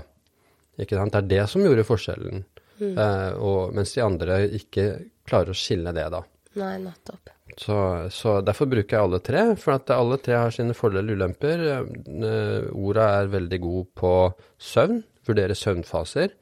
Ikke 0.80 0.98
sant? 0.98 1.12
Det 1.12 1.20
er 1.20 1.30
det 1.32 1.50
som 1.52 1.64
gjorde 1.64 1.86
forskjellen. 1.86 2.44
Eh, 2.80 3.32
og, 3.38 3.74
mens 3.76 3.92
de 3.94 4.02
andre 4.02 4.40
ikke 4.58 4.88
klarer 5.28 5.52
å 5.52 5.58
skille 5.58 5.92
det, 5.94 6.08
da. 6.12 6.24
Nei, 6.60 6.74
nettopp. 6.82 7.33
Så, 7.60 7.76
så 8.10 8.38
derfor 8.42 8.66
bruker 8.66 8.96
jeg 8.96 9.06
alle 9.06 9.20
tre, 9.22 9.44
for 9.60 9.76
at 9.76 9.92
alle 9.94 10.18
tre 10.22 10.34
har 10.40 10.54
sine 10.54 10.74
fordeler 10.74 11.14
og 11.14 11.20
ulemper. 11.20 11.64
Eh, 11.70 12.70
Orda 12.74 13.08
er 13.20 13.30
veldig 13.32 13.60
god 13.62 13.90
på 14.00 14.14
søvn, 14.58 15.02
vurdere 15.28 15.56
søvnfaser. 15.58 16.34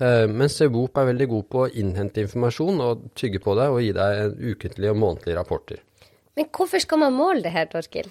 Eh, 0.00 0.26
mens 0.30 0.60
Whoop 0.62 0.98
er 0.98 1.10
veldig 1.10 1.28
god 1.30 1.48
på 1.50 1.64
å 1.64 1.72
innhente 1.82 2.22
informasjon 2.22 2.80
og 2.82 3.10
tygge 3.18 3.42
på 3.42 3.54
det 3.58 3.66
og 3.70 3.82
gi 3.82 3.90
deg 3.94 4.38
ukentlige 4.54 4.94
og 4.94 5.02
månedlige 5.02 5.38
rapporter. 5.38 5.82
Men 6.34 6.48
hvorfor 6.50 6.82
skal 6.82 6.98
man 6.98 7.14
måle 7.14 7.44
det 7.44 7.52
her, 7.54 7.68
Torkil? 7.70 8.08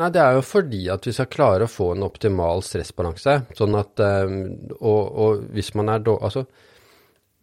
Nei, 0.00 0.08
det 0.12 0.20
er 0.22 0.36
jo 0.36 0.44
fordi 0.44 0.86
at 0.92 1.04
vi 1.04 1.12
skal 1.16 1.28
klare 1.32 1.66
å 1.66 1.72
få 1.72 1.90
en 1.92 2.06
optimal 2.06 2.64
stressbalanse. 2.64 3.34
Sånn 3.56 3.76
at 3.76 4.00
eh, 4.04 4.38
Og, 4.80 5.02
og 5.24 5.44
hvis 5.56 5.74
man 5.76 5.92
er 5.92 6.04
dårlig 6.04 6.28
Altså, 6.28 6.46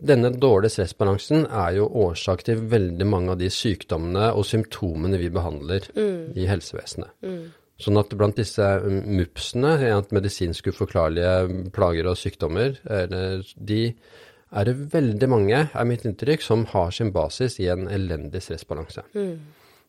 denne 0.03 0.33
dårlige 0.35 0.75
stressbalansen 0.75 1.45
er 1.47 1.77
jo 1.77 1.87
årsak 2.03 2.43
til 2.47 2.63
veldig 2.71 3.07
mange 3.07 3.33
av 3.33 3.41
de 3.41 3.49
sykdommene 3.53 4.31
og 4.35 4.45
symptomene 4.47 5.19
vi 5.21 5.31
behandler 5.33 5.87
i 5.95 6.47
helsevesenet. 6.49 7.15
Sånn 7.81 7.97
at 7.99 8.13
blant 8.15 8.37
disse 8.37 8.63
mm, 8.83 8.99
MUPS-ene, 9.17 9.73
medisinsk 10.13 10.69
uforklarlige 10.71 11.71
plager 11.73 12.11
og 12.11 12.19
sykdommer, 12.19 12.77
de 13.57 13.81
er 14.53 14.69
det 14.69 14.75
veldig 14.93 15.29
mange, 15.31 15.63
er 15.73 15.89
mitt 15.89 16.05
inntrykk, 16.05 16.43
som 16.45 16.67
har 16.69 16.93
sin 16.93 17.09
basis 17.15 17.57
i 17.63 17.67
en 17.73 17.87
elendig 17.89 18.43
stressbalanse. 18.45 19.01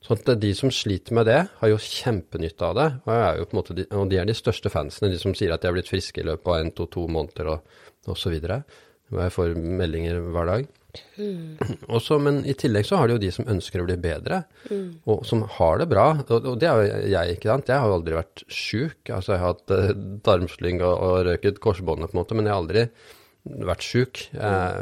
Sånn 0.04 0.20
at 0.20 0.32
de 0.40 0.50
som 0.56 0.72
sliter 0.72 1.16
med 1.16 1.28
det, 1.28 1.38
har 1.60 1.70
jo 1.70 1.80
kjempenytte 1.80 2.66
av 2.66 2.74
det. 2.76 2.88
Og, 3.04 3.12
er 3.14 3.54
måte 3.56 3.76
de, 3.76 3.86
og 3.96 4.10
de 4.10 4.18
er 4.20 4.28
de 4.28 4.36
største 4.36 4.72
fansene, 4.72 5.12
de 5.12 5.20
som 5.20 5.36
sier 5.36 5.52
at 5.54 5.62
de 5.62 5.70
har 5.70 5.76
blitt 5.76 5.92
friske 5.92 6.20
i 6.20 6.26
løpet 6.28 6.50
av 6.50 6.58
en, 6.60 6.72
to, 6.76 6.88
to 6.92 7.06
måneder 7.08 7.52
og, 7.54 7.78
og 8.08 8.18
så 8.20 8.32
Og 9.14 9.20
jeg 9.22 9.34
får 9.34 9.54
meldinger 9.82 10.20
hver 10.34 10.50
dag. 10.50 10.72
Også, 11.90 12.20
men 12.22 12.42
i 12.46 12.54
tillegg 12.58 12.86
så 12.86 13.00
har 13.00 13.08
de 13.08 13.16
jo 13.16 13.22
de 13.24 13.30
som 13.34 13.48
ønsker 13.50 13.82
å 13.82 13.86
bli 13.88 13.96
bedre, 14.00 14.44
og 15.10 15.24
som 15.26 15.42
har 15.56 15.80
det 15.82 15.88
bra. 15.90 16.06
Og, 16.22 16.46
og 16.52 16.60
det 16.62 16.70
er 16.70 16.78
jo 16.78 17.00
jeg, 17.14 17.36
ikke 17.36 17.50
sant. 17.50 17.72
Jeg 17.72 17.82
har 17.82 17.90
jo 17.90 17.98
aldri 17.98 18.16
vært 18.18 18.44
sjuk. 18.46 19.00
Altså 19.08 19.34
jeg 19.34 19.42
har 19.42 19.54
hatt 19.54 19.74
eh, 19.74 19.90
tarmslyng 20.26 20.84
og, 20.84 20.94
og 20.94 21.18
røket 21.30 21.60
korsbåndet 21.64 22.12
på 22.12 22.16
en 22.16 22.22
måte, 22.22 22.38
men 22.38 22.48
jeg 22.48 22.54
har 22.54 22.62
aldri 22.62 22.86
vært 23.44 23.84
sjuk, 23.84 24.24
eh, 24.38 24.80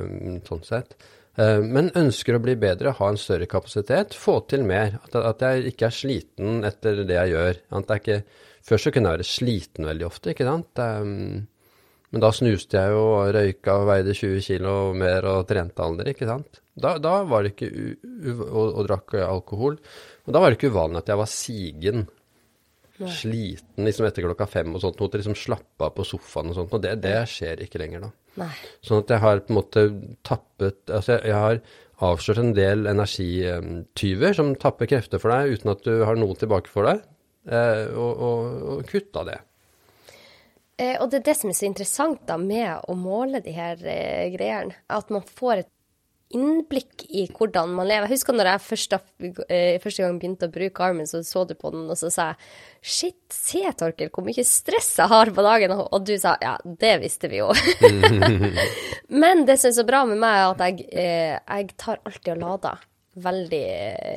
sånn 0.49 0.65
sett. 0.67 0.97
Eh, 1.41 1.61
men 1.65 1.93
ønsker 1.97 2.37
å 2.37 2.43
bli 2.45 2.57
bedre, 2.61 2.95
ha 2.99 3.09
en 3.09 3.21
større 3.21 3.49
kapasitet, 3.51 4.17
få 4.19 4.41
til 4.51 4.67
mer. 4.69 4.99
At, 5.07 5.17
at 5.17 5.47
jeg 5.47 5.73
ikke 5.73 5.89
er 5.89 5.97
sliten 5.97 6.69
etter 6.69 7.05
det 7.09 7.19
jeg 7.19 7.35
gjør. 7.35 7.63
At 7.81 7.95
jeg 7.95 8.05
ikke, 8.05 8.21
før 8.69 8.85
så 8.85 8.93
kunne 8.95 9.13
jeg 9.13 9.21
være 9.21 9.31
sliten 9.33 9.89
veldig 9.89 10.09
ofte, 10.09 10.35
ikke 10.35 10.49
sant. 10.49 10.83
Um, 10.83 11.49
men 12.13 12.21
da 12.21 12.29
snuste 12.37 12.77
jeg 12.77 12.93
jo 12.93 13.05
og 13.15 13.31
røyka 13.33 13.75
og 13.81 13.87
veide 13.89 14.15
20 14.17 14.43
kilo 14.45 14.73
mer 14.97 15.25
og 15.31 15.47
trente 15.49 15.81
aldri, 15.81 16.13
ikke 16.13 16.29
sant. 16.29 16.61
Da, 16.73 16.97
da 17.01 17.21
var 17.29 17.45
det 17.45 17.55
ikke 17.55 17.71
og, 18.45 18.67
og, 18.67 18.83
drakk 18.87 19.15
alkohol. 19.25 19.79
Og 20.27 20.35
da 20.35 20.43
var 20.43 20.53
det 20.53 20.59
ikke 20.59 20.73
uvanlig 20.75 21.01
at 21.01 21.13
jeg 21.13 21.21
var 21.21 21.31
sigen. 21.33 22.03
Nei. 23.01 23.13
Sliten 23.17 23.89
liksom 23.89 24.07
etter 24.07 24.27
klokka 24.27 24.47
fem 24.49 24.77
og 24.77 24.85
sånt. 24.85 25.01
Måtte 25.01 25.21
liksom 25.21 25.37
slappe 25.41 25.89
av 25.89 25.95
på 25.97 26.05
sofaen 26.07 26.53
og 26.53 26.59
sånt. 26.59 26.75
Og 26.77 26.83
det, 26.85 26.99
det 27.05 27.17
skjer 27.33 27.65
ikke 27.65 27.81
lenger 27.81 28.05
da. 28.05 28.11
Nei. 28.43 28.51
Sånn 28.85 29.01
at 29.03 29.13
jeg 29.13 29.25
har 29.25 29.41
på 29.45 29.53
en 29.53 29.59
måte 29.59 29.83
tappet 30.25 30.89
Altså 30.89 31.19
jeg, 31.19 31.27
jeg 31.29 31.37
har 31.37 31.59
avslørt 32.03 32.41
en 32.41 32.55
del 32.57 32.89
energityver 32.91 34.37
som 34.37 34.53
tapper 34.61 34.89
krefter 34.91 35.21
for 35.23 35.33
deg 35.33 35.57
uten 35.57 35.73
at 35.73 35.85
du 35.87 36.05
har 36.05 36.19
noe 36.19 36.37
tilbake 36.39 36.73
for 36.73 36.89
deg, 36.89 37.03
eh, 37.47 37.85
og, 37.93 38.25
og, 38.27 38.63
og 38.73 38.89
kutta 38.89 39.23
det. 39.29 39.37
Eh, 40.81 40.97
og 41.01 41.11
det 41.13 41.21
er 41.21 41.29
det 41.31 41.37
som 41.39 41.53
er 41.53 41.59
så 41.59 41.69
interessant 41.69 42.25
da 42.29 42.39
med 42.41 42.89
å 42.89 42.97
måle 42.99 43.43
de 43.45 43.55
her 43.57 43.81
eh, 43.85 44.33
greiene. 44.35 44.77
At 44.93 45.13
man 45.13 45.25
får 45.27 45.65
et 45.65 45.73
innblikk 46.33 47.05
i 47.13 47.27
hvordan 47.29 47.75
man 47.77 47.89
lever. 47.89 48.09
Jeg 48.09 48.17
husker 48.17 48.37
når 48.37 48.51
jeg 48.51 48.65
første, 48.65 48.99
eh, 49.53 49.77
første 49.83 50.05
gang 50.05 50.19
begynte 50.21 50.49
å 50.49 50.53
bruke 50.53 50.85
armen, 50.85 51.09
så 51.09 51.21
så 51.27 51.45
du 51.49 51.55
på 51.59 51.73
den, 51.75 51.85
og 51.93 51.99
så 52.01 52.11
sa 52.13 52.31
jeg 52.33 52.53
Shit, 52.83 53.21
se 53.31 53.63
Torkel, 53.79 54.11
hvor 54.11 54.25
mye 54.27 54.45
stress 54.47 54.97
jeg 54.99 55.13
har 55.13 55.31
på 55.31 55.45
dagen. 55.45 55.77
Og 55.85 56.07
du 56.07 56.17
sa 56.19 56.35
ja, 56.43 56.57
det 56.65 56.97
visste 57.05 57.31
vi 57.31 57.43
jo. 57.43 57.53
Men 59.23 59.45
det 59.47 59.61
som 59.61 59.71
er 59.71 59.77
så 59.77 59.87
bra 59.87 60.03
med 60.09 60.19
meg, 60.23 60.41
er 60.41 60.49
at 60.49 60.65
jeg, 60.67 60.89
eh, 60.91 61.37
jeg 61.37 61.77
tar 61.79 62.01
alltid 62.03 62.35
og 62.35 62.43
lader 62.47 62.89
veldig 63.23 63.67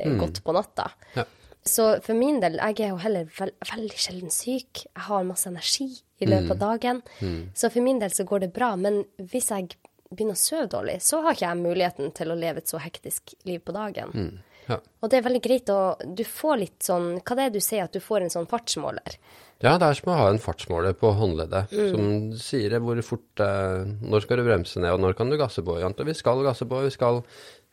mm. 0.08 0.18
godt 0.22 0.42
på 0.42 0.54
natta. 0.56 0.88
Ja. 1.14 1.26
Så 1.66 1.86
for 2.04 2.14
min 2.18 2.38
del, 2.42 2.60
jeg 2.60 2.86
er 2.86 2.92
jo 2.94 3.00
heller 3.02 3.28
veld, 3.38 3.56
veldig 3.72 3.98
sjelden 4.00 4.32
syk. 4.32 4.86
Jeg 4.86 5.06
har 5.08 5.26
masse 5.26 5.48
energi 5.50 5.88
i 6.22 6.28
løpet 6.28 6.54
av 6.54 6.56
mm. 6.56 6.62
dagen. 6.62 7.02
Mm. 7.20 7.40
Så 7.54 7.70
for 7.74 7.84
min 7.84 8.00
del 8.02 8.14
så 8.14 8.26
går 8.28 8.46
det 8.46 8.52
bra. 8.56 8.72
Men 8.80 9.02
hvis 9.18 9.50
jeg 9.50 9.74
begynner 10.10 10.36
å 10.36 10.40
sove 10.40 10.68
dårlig, 10.70 11.00
så 11.04 11.22
har 11.24 11.34
ikke 11.34 11.48
jeg 11.48 11.62
muligheten 11.64 12.12
til 12.16 12.30
å 12.32 12.38
leve 12.38 12.62
et 12.62 12.70
så 12.70 12.80
hektisk 12.82 13.34
liv 13.48 13.64
på 13.66 13.74
dagen. 13.76 14.14
Mm. 14.14 14.36
Ja. 14.66 14.80
Og 15.02 15.10
det 15.10 15.20
er 15.20 15.26
veldig 15.28 15.42
greit 15.44 15.68
å 15.70 15.94
Du 16.02 16.24
får 16.26 16.56
litt 16.58 16.82
sånn 16.82 17.20
Hva 17.20 17.36
det 17.38 17.44
er 17.44 17.52
du 17.54 17.60
sier, 17.62 17.84
at 17.86 17.94
du 17.94 18.00
får 18.02 18.24
en 18.24 18.32
sånn 18.32 18.48
fartsmåler? 18.50 19.14
Ja, 19.62 19.76
det 19.78 19.86
er 19.86 19.96
som 19.96 20.10
å 20.10 20.16
ha 20.18 20.24
en 20.28 20.40
fartsmåler 20.42 20.96
på 20.98 21.12
håndleddet 21.16 21.70
mm. 21.70 21.92
som 21.92 22.08
sier 22.42 22.74
hvor 22.82 22.98
fort 23.06 23.44
eh, 23.44 23.86
Når 24.02 24.24
skal 24.24 24.42
du 24.42 24.44
bremse 24.48 24.82
ned, 24.82 24.92
og 24.92 25.04
når 25.04 25.14
kan 25.16 25.30
du 25.30 25.38
gasse 25.40 25.62
på? 25.64 25.78
og 25.78 26.02
Vi 26.10 26.16
skal 26.18 26.42
gasse 26.44 26.66
på, 26.68 26.82
vi 26.82 26.92
skal 26.92 27.22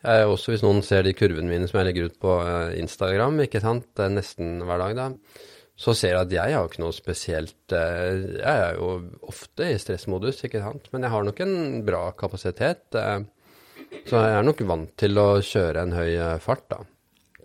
eh, 0.04 0.26
Også 0.28 0.54
hvis 0.54 0.64
noen 0.66 0.84
ser 0.86 1.06
de 1.06 1.16
kurvene 1.18 1.50
mine 1.50 1.70
som 1.70 1.80
jeg 1.80 1.90
legger 1.90 2.12
ut 2.12 2.22
på 2.22 2.38
eh, 2.44 2.78
Instagram, 2.82 3.42
ikke 3.46 3.64
sant, 3.64 3.90
nesten 4.14 4.62
hver 4.68 4.86
dag, 4.88 4.96
da 5.00 5.50
så 5.84 5.90
ser 5.98 6.12
jeg 6.14 6.22
at 6.22 6.34
jeg 6.36 6.54
har 6.54 6.68
ikke 6.70 6.84
noe 6.84 6.94
spesielt 6.94 7.74
eh, 7.74 8.38
Jeg 8.38 8.60
er 8.68 8.76
jo 8.78 8.92
ofte 9.26 9.72
i 9.74 9.80
stressmodus, 9.82 10.44
ikke 10.46 10.62
sant. 10.62 10.86
Men 10.94 11.02
jeg 11.02 11.14
har 11.16 11.26
nok 11.26 11.40
en 11.42 11.56
bra 11.88 12.04
kapasitet. 12.14 12.94
Så 12.94 14.22
jeg 14.22 14.36
er 14.38 14.46
nok 14.46 14.62
vant 14.70 14.94
til 15.02 15.18
å 15.18 15.28
kjøre 15.42 15.82
en 15.82 15.96
høy 15.98 16.12
fart, 16.46 16.68
da. 16.70 16.78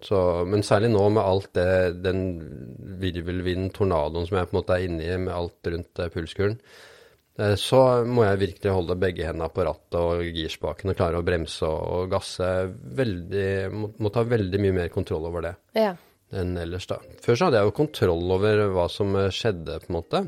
Så, 0.04 0.18
men 0.46 0.62
særlig 0.62 0.92
nå 0.92 1.06
med 1.10 1.24
alt 1.24 1.48
det, 1.56 2.02
den 2.04 2.20
virvelvinden, 3.00 3.72
tornadoen 3.74 4.28
som 4.28 4.38
jeg 4.38 4.50
på 4.50 4.54
en 4.54 4.60
måte 4.60 4.76
er 4.76 4.86
inne 4.86 5.08
i, 5.08 5.16
med 5.24 5.34
alt 5.34 5.72
rundt 5.72 6.04
pulskuren, 6.14 6.60
så 7.60 7.80
må 8.02 8.24
jeg 8.26 8.40
virkelig 8.40 8.72
holde 8.74 8.96
begge 8.98 9.28
hendene 9.28 9.46
på 9.54 9.62
rattet 9.62 9.98
og 10.00 10.24
girspaken 10.34 10.90
og 10.90 10.98
klare 10.98 11.20
å 11.20 11.26
bremse 11.26 11.68
og 11.68 12.08
gasse 12.10 12.48
veldig 12.98 13.48
må, 13.70 13.92
må 14.02 14.10
ta 14.10 14.24
veldig 14.26 14.62
mye 14.64 14.76
mer 14.80 14.90
kontroll 14.90 15.28
over 15.30 15.46
det. 15.46 15.54
Ja 15.78 15.92
enn 16.34 16.56
ellers, 16.60 16.86
da. 16.88 16.98
Før 17.24 17.38
så 17.38 17.48
hadde 17.48 17.62
jeg 17.62 17.70
jo 17.70 17.78
kontroll 17.78 18.36
over 18.36 18.66
hva 18.74 18.86
som 18.92 19.16
eh, 19.16 19.32
skjedde, 19.34 19.80
på 19.84 19.90
en 19.90 19.98
måte. 19.98 20.22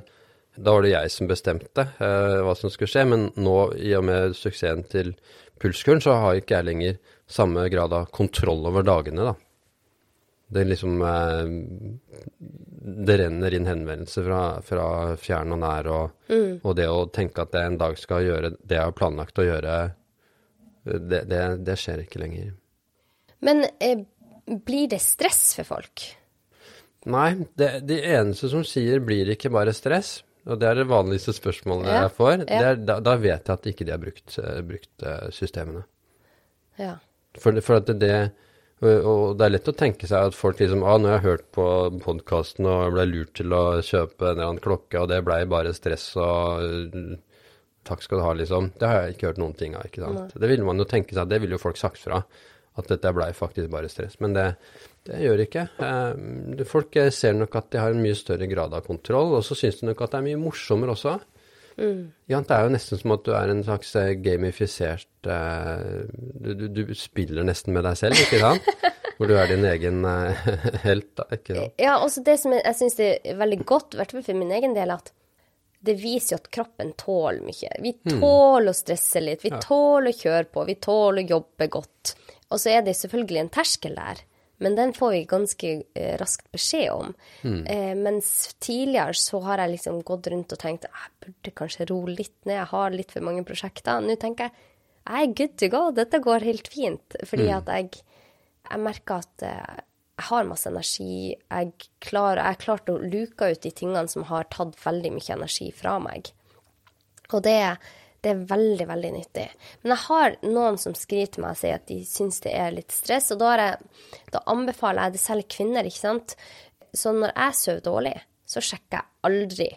Da 0.56 0.74
var 0.74 0.84
det 0.84 0.94
jeg 0.94 1.12
som 1.14 1.28
bestemte 1.30 1.86
eh, 2.02 2.38
hva 2.44 2.56
som 2.58 2.72
skulle 2.72 2.90
skje, 2.92 3.06
men 3.12 3.28
nå, 3.40 3.56
i 3.78 3.92
og 3.98 4.06
med 4.08 4.36
suksessen 4.38 4.86
til 4.90 5.14
Pulskuren, 5.60 6.02
så 6.02 6.16
har 6.22 6.40
ikke 6.40 6.58
jeg 6.58 6.68
lenger 6.70 6.98
samme 7.30 7.66
grad 7.72 7.94
av 7.94 8.10
kontroll 8.14 8.64
over 8.70 8.86
dagene, 8.86 9.30
da. 9.30 9.36
Det 10.50 10.64
liksom 10.66 11.02
eh, 11.06 11.50
Det 13.06 13.18
renner 13.20 13.54
inn 13.54 13.68
henvendelser 13.70 14.26
fra, 14.26 14.42
fra 14.66 14.86
fjern 15.20 15.54
og 15.54 15.60
nær, 15.62 15.90
og, 15.94 16.14
mm. 16.30 16.60
og, 16.62 16.72
det 16.78 16.88
å 16.90 17.04
tenke 17.12 17.44
at 17.44 17.54
jeg 17.54 17.70
en 17.70 17.78
dag 17.80 17.98
skal 18.00 18.24
gjøre 18.26 18.54
det 18.58 18.78
jeg 18.78 18.88
har 18.88 18.96
planlagt 18.96 19.38
å 19.38 19.46
gjøre, 19.46 19.74
det, 20.84 21.20
det, 21.30 21.42
det 21.66 21.76
skjer 21.78 22.02
ikke 22.02 22.22
lenger. 22.22 22.56
Men 23.46 23.62
eh, 23.78 24.02
blir 24.66 24.88
det 24.90 24.98
stress 25.04 25.52
for 25.58 25.68
folk? 25.76 26.08
Nei, 27.10 27.28
det, 27.56 27.70
de 27.88 28.00
eneste 28.10 28.50
som 28.52 28.64
sier 28.66 29.00
blir 29.04 29.30
ikke 29.32 29.52
bare 29.52 29.72
stress, 29.76 30.18
og 30.48 30.58
det 30.60 30.68
er 30.68 30.80
det 30.80 30.88
vanligste 30.90 31.32
spørsmålet 31.36 31.88
ja, 31.88 32.02
jeg 32.04 32.14
får, 32.16 32.34
ja. 32.42 32.60
er, 32.72 32.82
da, 32.82 32.98
da, 33.04 33.14
vet 33.20 33.46
jeg 33.46 33.54
at 33.54 33.70
ikke 33.70 33.86
de 33.86 33.94
har 33.94 34.02
brukt, 34.02 34.36
brukt 34.66 35.06
eh, 35.06 35.26
systemene. 35.36 35.84
Ja. 36.80 36.96
For, 37.38 37.60
for, 37.64 37.80
at 37.80 37.92
det 38.00 38.14
og 38.80 39.36
det 39.36 39.44
er 39.44 39.52
lett 39.52 39.68
å 39.68 39.76
tenke 39.76 40.08
seg 40.08 40.30
at 40.30 40.36
folk 40.36 40.60
liksom 40.60 40.84
ah, 40.88 40.96
nå 40.96 41.10
har 41.10 41.18
jeg 41.18 41.26
hørt 41.26 41.48
på 41.52 41.64
podkasten 42.00 42.68
og 42.70 42.94
ble 42.94 43.04
lurt 43.10 43.34
til 43.36 43.52
å 43.52 43.64
kjøpe 43.84 44.24
en 44.24 44.30
eller 44.32 44.46
annen 44.46 44.62
klokke, 44.64 45.02
og 45.02 45.10
det 45.10 45.20
blei 45.26 45.42
bare 45.50 45.74
stress 45.76 46.06
og 46.16 46.64
takk 47.86 48.04
skal 48.04 48.20
du 48.20 48.24
ha, 48.24 48.32
liksom. 48.36 48.70
Det 48.78 48.88
har 48.88 49.04
jeg 49.04 49.16
ikke 49.16 49.30
hørt 49.30 49.42
noen 49.42 49.56
ting 49.58 49.76
av, 49.76 49.84
ikke 49.88 50.04
sant. 50.04 50.20
Nei. 50.20 50.40
Det 50.42 50.50
ville 50.52 50.66
man 50.66 50.80
jo 50.80 50.88
tenke 50.88 51.16
seg, 51.16 51.28
det 51.28 51.40
ville 51.42 51.56
jo 51.56 51.62
folk 51.62 51.80
sagt 51.80 52.00
fra 52.00 52.22
at 52.78 52.88
dette 52.88 53.12
blei 53.12 53.30
faktisk 53.36 53.70
bare 53.72 53.90
stress. 53.92 54.16
Men 54.22 54.36
det, 54.36 54.46
det 55.08 55.20
gjør 55.24 55.42
ikke. 55.44 55.66
Eh, 55.84 56.64
folk 56.68 56.96
ser 57.12 57.36
nok 57.36 57.56
at 57.60 57.70
de 57.72 57.80
har 57.82 57.94
en 57.94 58.02
mye 58.04 58.16
større 58.16 58.48
grad 58.50 58.76
av 58.76 58.86
kontroll, 58.86 59.34
og 59.38 59.44
så 59.46 59.58
syns 59.58 59.80
de 59.80 59.90
nok 59.90 60.04
at 60.04 60.14
det 60.14 60.20
er 60.20 60.28
mye 60.28 60.40
morsommere 60.40 60.94
også. 60.94 61.16
Mm. 61.80 62.00
Ja, 62.28 62.42
det 62.44 62.54
er 62.54 62.66
jo 62.66 62.72
nesten 62.74 63.00
som 63.00 63.14
at 63.14 63.22
du 63.24 63.30
er 63.32 63.50
en 63.50 63.62
slags 63.64 63.94
eh, 63.96 64.12
gamifisert 64.20 65.28
uh, 65.28 66.04
du, 66.12 66.52
du, 66.52 66.66
du, 66.68 66.82
spiller 66.98 67.46
nesten 67.48 67.72
med 67.76 67.86
deg 67.88 67.96
selv, 67.98 68.20
ikke 68.20 68.40
sant? 68.42 68.68
Hvor 69.16 69.28
du 69.28 69.34
er 69.36 69.48
din 69.48 69.64
egen 69.68 70.04
uh, 70.04 70.36
helt, 70.86 71.08
da. 71.16 71.26
ikke 71.32 71.56
sant? 71.56 71.80
Ja, 71.80 71.96
også 72.04 72.24
det 72.26 72.36
som 72.42 72.52
jeg, 72.56 72.64
jeg 72.68 72.78
syns 72.82 73.00
er 73.04 73.40
veldig 73.40 73.62
godt, 73.64 73.96
i 73.96 74.00
hvert 74.02 74.14
fall 74.16 74.26
for 74.28 74.40
min 74.42 74.52
egen 74.56 74.76
del, 74.76 74.92
at 74.92 75.12
det 75.80 75.96
viser 75.96 76.34
jo 76.34 76.40
at 76.42 76.50
kroppen 76.52 76.92
tåler 77.00 77.40
mye. 77.44 77.70
Vi 77.80 77.94
hmm. 77.96 78.18
tåler 78.20 78.68
mm. 78.68 78.72
å 78.72 78.76
stresse 78.76 79.22
litt, 79.24 79.44
vi 79.46 79.52
ja. 79.54 79.60
tåler 79.64 80.12
å 80.12 80.18
kjøre 80.18 80.48
på, 80.52 80.64
vi 80.68 80.76
tåler 80.76 81.24
å 81.24 81.38
jobbe 81.38 81.70
godt. 81.72 82.12
Og 82.50 82.60
så 82.60 82.74
er 82.74 82.84
det 82.84 82.98
selvfølgelig 82.98 83.40
en 83.40 83.52
terskel 83.54 83.96
der, 83.96 84.20
men 84.60 84.76
den 84.76 84.92
får 84.96 85.12
vi 85.14 85.20
ganske 85.28 85.68
eh, 85.96 86.16
raskt 86.20 86.50
beskjed 86.52 86.90
om. 86.92 87.14
Mm. 87.42 87.60
Eh, 87.64 87.92
mens 87.96 88.30
tidligere 88.60 89.16
så 89.16 89.40
har 89.46 89.62
jeg 89.62 89.76
liksom 89.76 90.02
gått 90.06 90.28
rundt 90.32 90.52
og 90.52 90.60
tenkt 90.60 90.88
jeg 90.88 91.12
burde 91.24 91.54
kanskje 91.62 91.88
roe 91.88 92.12
litt 92.12 92.36
ned, 92.44 92.58
jeg 92.58 92.72
har 92.74 92.92
litt 92.94 93.14
for 93.14 93.24
mange 93.24 93.44
prosjekter. 93.48 94.04
Nå 94.04 94.18
tenker 94.20 94.50
jeg 94.50 94.66
jeg 95.10 95.26
er 95.26 95.34
good 95.34 95.54
to 95.58 95.68
go, 95.72 95.84
dette 95.96 96.20
går 96.22 96.44
helt 96.44 96.68
fint. 96.70 97.16
Fordi 97.26 97.46
mm. 97.48 97.54
at 97.56 97.70
jeg, 97.74 98.02
jeg 98.68 98.82
merker 98.84 99.24
at 99.24 99.46
eh, 99.48 99.78
jeg 100.20 100.28
har 100.28 100.50
masse 100.50 100.68
energi. 100.68 101.32
Jeg, 101.32 101.88
klarer, 102.04 102.42
jeg 102.42 102.58
har 102.58 102.60
klart 102.60 102.92
å 102.92 102.98
luke 103.00 103.48
ut 103.48 103.62
de 103.64 103.72
tingene 103.72 104.04
som 104.12 104.26
har 104.28 104.50
tatt 104.52 104.76
veldig 104.84 105.14
mye 105.16 105.34
energi 105.38 105.70
fra 105.72 105.96
meg. 106.02 106.32
Og 107.30 107.40
det 107.46 107.56
er 107.56 107.90
det 108.20 108.32
er 108.32 108.40
veldig, 108.50 108.86
veldig 108.88 109.10
nyttig. 109.14 109.46
Men 109.82 109.94
jeg 109.94 110.04
har 110.06 110.34
noen 110.44 110.78
som 110.80 110.96
skriver 110.96 111.32
til 111.32 111.44
meg 111.44 111.54
og 111.56 111.60
sier 111.60 111.78
at 111.78 111.86
de 111.88 112.00
syns 112.08 112.42
det 112.44 112.52
er 112.56 112.74
litt 112.74 112.92
stress, 112.94 113.30
og 113.34 113.40
da, 113.40 113.52
jeg, 113.60 114.18
da, 114.34 114.42
anbefaler 114.52 115.08
jeg 115.08 115.16
det 115.16 115.22
selv 115.22 115.48
kvinner, 115.52 115.88
ikke 115.88 116.02
sant. 116.02 116.36
Så 116.92 117.14
når 117.16 117.32
jeg 117.32 117.58
sover 117.60 117.84
dårlig, 117.86 118.16
så 118.50 118.62
sjekker 118.64 118.98
jeg 118.98 119.30
aldri 119.30 119.68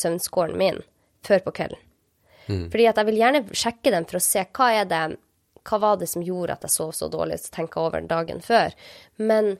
søvnskålen 0.00 0.60
min 0.60 0.80
før 1.26 1.42
på 1.44 1.54
kvelden. 1.60 1.82
Mm. 2.46 2.70
Fordi 2.72 2.86
at 2.88 2.98
jeg 2.98 3.08
vil 3.10 3.20
gjerne 3.20 3.42
sjekke 3.62 3.92
den 3.94 4.06
for 4.08 4.18
å 4.18 4.24
se 4.24 4.46
hva 4.56 4.70
er 4.80 4.88
det 4.90 5.02
hva 5.68 5.78
var 5.78 5.98
det 6.00 6.08
som 6.08 6.24
gjorde 6.24 6.54
at 6.56 6.64
jeg 6.64 6.72
sov 6.72 6.94
så 6.96 7.10
dårlig, 7.12 7.36
så 7.42 7.52
tenker 7.52 7.76
jeg 7.76 7.90
over 7.90 8.06
dagen 8.08 8.40
før. 8.44 8.72
Men 9.20 9.58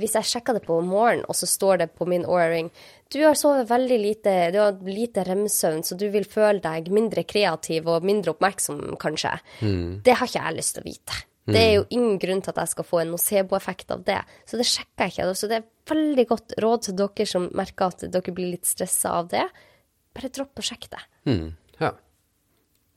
hvis 0.00 0.16
jeg 0.18 0.30
sjekker 0.30 0.56
det 0.56 0.64
på 0.66 0.78
morgenen, 0.84 1.26
og 1.28 1.36
så 1.36 1.48
står 1.48 1.82
det 1.84 1.90
på 1.98 2.08
min 2.08 2.24
Aura-ring 2.24 2.70
du 3.14 3.20
har 3.22 3.36
sovet 3.38 3.68
veldig 3.70 3.98
lite, 4.00 4.32
du 4.50 4.58
har 4.58 4.78
lite 4.88 5.22
remsøvn, 5.28 5.84
så 5.86 5.94
du 5.98 6.08
vil 6.10 6.24
føle 6.26 6.58
deg 6.64 6.88
mindre 6.90 7.22
kreativ 7.28 7.86
og 7.92 8.06
mindre 8.06 8.32
oppmerksom, 8.32 8.80
kanskje. 8.98 9.36
Mm. 9.60 10.00
Det 10.02 10.16
har 10.18 10.30
ikke 10.30 10.42
jeg 10.42 10.56
lyst 10.56 10.74
til 10.74 10.82
å 10.82 10.88
vite. 10.88 11.18
Det 11.44 11.60
er 11.60 11.72
jo 11.74 11.84
mm. 11.84 11.92
ingen 11.92 12.18
grunn 12.22 12.40
til 12.40 12.54
at 12.54 12.62
jeg 12.62 12.72
skal 12.72 12.86
få 12.88 13.02
en 13.02 13.10
nocebo-effekt 13.12 13.92
av 13.92 14.04
det. 14.06 14.20
Så 14.48 14.58
det 14.58 14.66
sjekker 14.66 15.04
jeg 15.04 15.12
ikke. 15.12 15.26
Så 15.36 15.50
det 15.50 15.58
er 15.58 15.66
veldig 15.92 16.24
godt 16.30 16.54
råd 16.64 16.86
til 16.86 16.96
dere 17.02 17.26
som 17.28 17.50
merker 17.60 17.92
at 17.92 18.06
dere 18.16 18.34
blir 18.36 18.54
litt 18.54 18.68
stressa 18.68 19.12
av 19.20 19.28
det. 19.34 19.44
Bare 20.16 20.32
dropp 20.32 20.62
å 20.62 20.64
sjekke 20.64 20.90
det. 20.94 21.02
Mm. 21.28 21.50
Ja. 21.82 21.92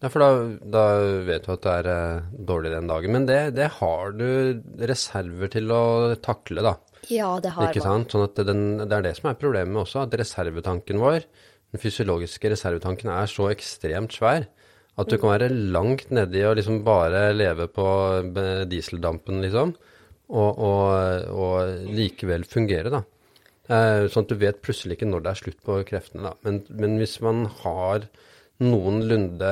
Ja. 0.01 0.09
for 0.09 0.23
da, 0.23 0.29
da, 0.77 0.83
vet 1.27 1.47
du 1.47 1.53
at 1.55 1.63
det 1.65 1.75
er 1.81 1.89
uh, 1.89 2.27
dårlig 2.49 2.73
den 2.73 2.89
dagen. 2.91 3.15
Men 3.15 3.27
det, 3.29 3.39
det 3.57 3.71
har 3.79 4.13
du 4.17 4.27
reserver 4.91 5.51
til 5.53 5.73
å 5.73 5.83
takle, 6.23 6.65
da. 6.65 6.75
Ja, 7.11 7.37
det 7.41 7.53
har 7.55 7.69
Ikke 7.69 7.85
sant? 7.85 8.11
Sånn 8.11 8.25
at 8.25 8.39
den, 8.47 8.63
det 8.83 8.91
er 8.91 9.05
det 9.05 9.15
som 9.19 9.29
er 9.31 9.39
problemet 9.39 9.79
også, 9.83 10.03
at 10.05 10.15
reservetanken 10.19 10.99
vår, 11.01 11.25
den 11.73 11.81
fysiologiske 11.83 12.51
reservetanken, 12.51 13.11
er 13.13 13.29
så 13.31 13.49
ekstremt 13.51 14.15
svær 14.15 14.47
At 14.97 15.11
du 15.11 15.17
kan 15.19 15.33
være 15.35 15.51
langt 15.51 16.09
nedi 16.15 16.41
og 16.47 16.55
liksom 16.57 16.81
bare 16.85 17.29
leve 17.35 17.67
på 17.69 17.87
eh, 18.23 18.63
dieseldampen, 18.69 19.43
liksom, 19.45 19.75
og, 20.27 20.57
og, 20.57 21.27
og 21.37 21.91
likevel 21.93 22.47
fungere, 22.49 22.91
da. 22.91 23.03
Eh, 23.67 24.07
sånn 24.09 24.25
at 24.25 24.31
du 24.31 24.39
vet 24.41 24.63
plutselig 24.63 24.97
ikke 24.97 25.09
når 25.11 25.23
det 25.23 25.31
er 25.31 25.41
slutt 25.43 25.61
på 25.67 25.77
kreftene, 25.87 26.31
da. 26.31 26.33
Men, 26.47 26.63
men 26.81 26.97
hvis 27.01 27.19
man 27.23 27.45
har 27.61 28.07
noenlunde 28.63 29.51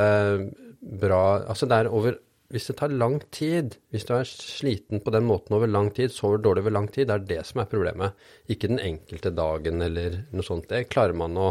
bra 0.85 1.23
Altså 1.49 1.67
det 1.69 1.77
er 1.77 1.89
over 1.93 2.17
hvis 2.53 2.69
det 2.69 2.75
tar 2.79 2.93
lang 2.93 3.17
tid, 3.33 3.75
hvis 3.91 4.05
du 4.07 4.13
er 4.15 4.27
sliten 4.29 5.01
på 5.03 5.11
den 5.13 5.25
måten 5.27 5.55
over 5.57 5.69
lang 5.69 5.89
tid, 5.95 6.13
sover 6.13 6.39
dårlig 6.43 6.61
over 6.63 6.75
lang 6.77 6.87
tid, 6.93 7.09
det 7.09 7.15
er 7.15 7.25
det 7.31 7.39
som 7.49 7.63
er 7.63 7.71
problemet. 7.71 8.27
Ikke 8.51 8.69
den 8.69 8.79
enkelte 8.79 9.33
dagen 9.35 9.81
eller 9.81 10.21
noe 10.29 10.45
sånt. 10.45 10.69
Det 10.69 10.85
klarer 10.91 11.17
man 11.17 11.35
å 11.41 11.49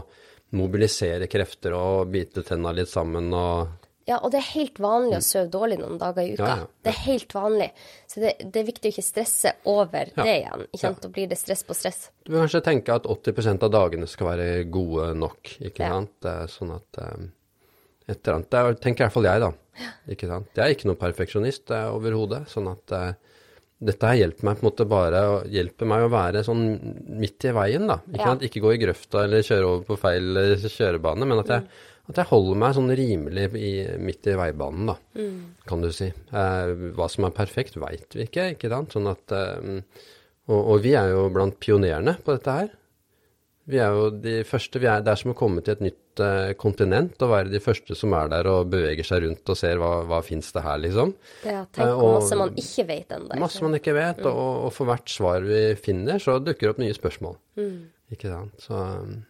mobilisere 0.54 1.26
krefter 1.30 1.74
og 1.74 2.12
bite 2.14 2.44
tenna 2.46 2.72
litt 2.72 2.92
sammen 2.92 3.32
og 3.34 3.80
Ja, 4.06 4.18
og 4.20 4.34
det 4.34 4.42
er 4.42 4.50
helt 4.52 4.78
vanlig 4.84 5.16
å 5.16 5.24
sove 5.24 5.48
dårlig 5.50 5.78
noen 5.80 5.98
dager 5.98 6.22
i 6.22 6.34
uka. 6.36 6.44
Ja, 6.44 6.48
ja, 6.48 6.64
ja. 6.66 6.72
Det 6.84 6.90
er 6.92 6.98
helt 7.06 7.30
vanlig. 7.34 7.70
Så 8.06 8.20
det, 8.20 8.34
det 8.44 8.60
er 8.60 8.66
viktig 8.68 8.90
å 8.90 8.94
ikke 8.94 9.04
stresse 9.06 9.54
over 9.72 10.10
det 10.14 10.26
igjen. 10.28 10.66
Ikke 10.68 10.82
sant? 10.82 11.00
Da 11.00 11.10
blir 11.14 11.30
det 11.30 11.40
stress 11.40 11.64
på 11.66 11.76
stress. 11.76 12.02
Du 12.22 12.34
vil 12.34 12.44
kanskje 12.44 12.60
tenke 12.68 12.98
at 13.00 13.08
80% 13.08 13.64
av 13.64 13.72
dagene 13.72 14.08
skal 14.08 14.30
være 14.34 14.50
gode 14.68 15.08
nok, 15.16 15.56
ikke 15.70 15.88
sant? 15.88 16.28
Sånn 16.52 16.76
at 16.76 17.00
eh, 17.00 17.24
et 18.08 18.18
eller 18.20 18.34
annet, 18.38 18.50
det 18.52 18.58
er- 18.60 18.80
tenker 18.84 19.04
i 19.04 19.06
hvert 19.06 19.14
fall 19.16 19.28
jeg 19.30 19.40
da, 19.44 19.52
ikke 20.12 20.28
sant? 20.28 20.50
Jeg 20.54 20.64
er 20.64 20.74
ikke 20.76 20.88
noen 20.90 21.00
perfeksjonist 21.00 21.70
eh, 21.74 21.86
overhodet, 21.94 22.42
sånn 22.52 22.68
at 22.72 22.92
uh, 22.94 23.12
dette 23.84 24.06
her 24.10 24.20
hjelper 24.20 24.44
meg 24.48 24.58
på 24.60 24.64
en 24.64 24.68
måte 24.70 24.86
bare, 24.88 25.22
hjelper 25.50 25.88
meg 25.90 26.04
å 26.06 26.12
være 26.12 26.44
sånn 26.46 26.62
midt 27.20 27.44
i 27.48 27.54
veien 27.56 27.88
da, 27.90 27.98
ikke 28.12 28.20
Ja. 28.22 28.28
sant? 28.30 28.44
Ikke 28.46 28.62
gå 28.64 28.74
i 28.74 28.78
grøfta 28.84 29.24
eller 29.24 29.42
kjøre 29.44 29.66
over 29.72 29.84
på 29.88 29.98
feil 30.04 30.38
kjørebane, 30.62 31.26
men 31.26 31.42
at 31.42 31.48
jeg, 31.56 31.66
at 32.08 32.20
jeg 32.20 32.28
holder 32.30 32.60
meg 32.60 32.74
sånn 32.76 32.92
rimelig 33.00 33.46
i, 33.56 33.72
midt 33.98 34.26
i 34.28 34.36
veibanen 34.36 34.86
da, 34.92 34.96
kan 35.66 35.80
du 35.84 35.90
si. 35.92 36.10
Uh, 36.32 36.92
hva 36.96 37.08
som 37.10 37.24
er 37.28 37.34
perfekt 37.36 37.76
vet 37.80 38.14
vi 38.14 38.28
ikke, 38.28 38.50
ikke 38.54 38.68
sant? 38.72 38.92
Sånn 38.94 39.08
at, 39.10 39.32
uh, 39.32 39.80
og, 40.52 40.60
og 40.60 40.80
vi 40.84 40.92
er 41.00 41.08
jo 41.16 41.26
blant 41.32 41.56
pionerene 41.64 42.18
på 42.22 42.36
dette 42.36 42.56
her. 42.60 42.68
Vi 43.66 43.78
er 43.80 43.96
jo 43.96 44.10
de 44.12 44.42
første, 44.44 44.76
vi 44.78 44.86
er, 44.92 45.00
Det 45.00 45.08
er 45.14 45.16
som 45.22 45.32
å 45.32 45.36
komme 45.38 45.62
til 45.64 45.72
et 45.72 45.80
nytt 45.86 46.00
eh, 46.20 46.52
kontinent 46.54 47.20
og 47.22 47.30
være 47.30 47.50
de 47.50 47.60
første 47.60 47.94
som 47.96 48.12
er 48.14 48.28
der 48.28 48.46
og 48.50 48.70
beveger 48.70 49.04
seg 49.04 49.22
rundt 49.26 49.48
og 49.48 49.56
ser 49.56 49.76
hva, 49.80 50.04
hva 50.06 50.22
fins 50.22 50.52
det 50.52 50.62
her, 50.62 50.78
liksom. 50.78 51.14
Ja, 51.44 51.64
tenk 51.72 51.86
Eh, 51.88 51.92
på 51.98 52.06
og- 52.08 52.14
masse 52.22 52.36
man 52.36 52.54
ikke 52.54 52.86
vet 52.86 53.08
ennå. 53.16 53.38
Masse 53.40 53.62
man 53.62 53.74
ikke 53.74 53.94
vet, 53.94 54.20
og, 54.26 54.64
og 54.66 54.72
for 54.72 54.86
hvert 54.86 55.08
svar 55.08 55.40
vi 55.42 55.74
finner, 55.74 56.18
så 56.22 56.38
dukker 56.38 56.60
det 56.60 56.70
opp 56.74 56.78
nye 56.84 56.94
spørsmål. 56.94 57.36
Ikke 58.12 58.28
sant. 58.28 58.52
Så 58.60 58.74
um, 58.74 59.24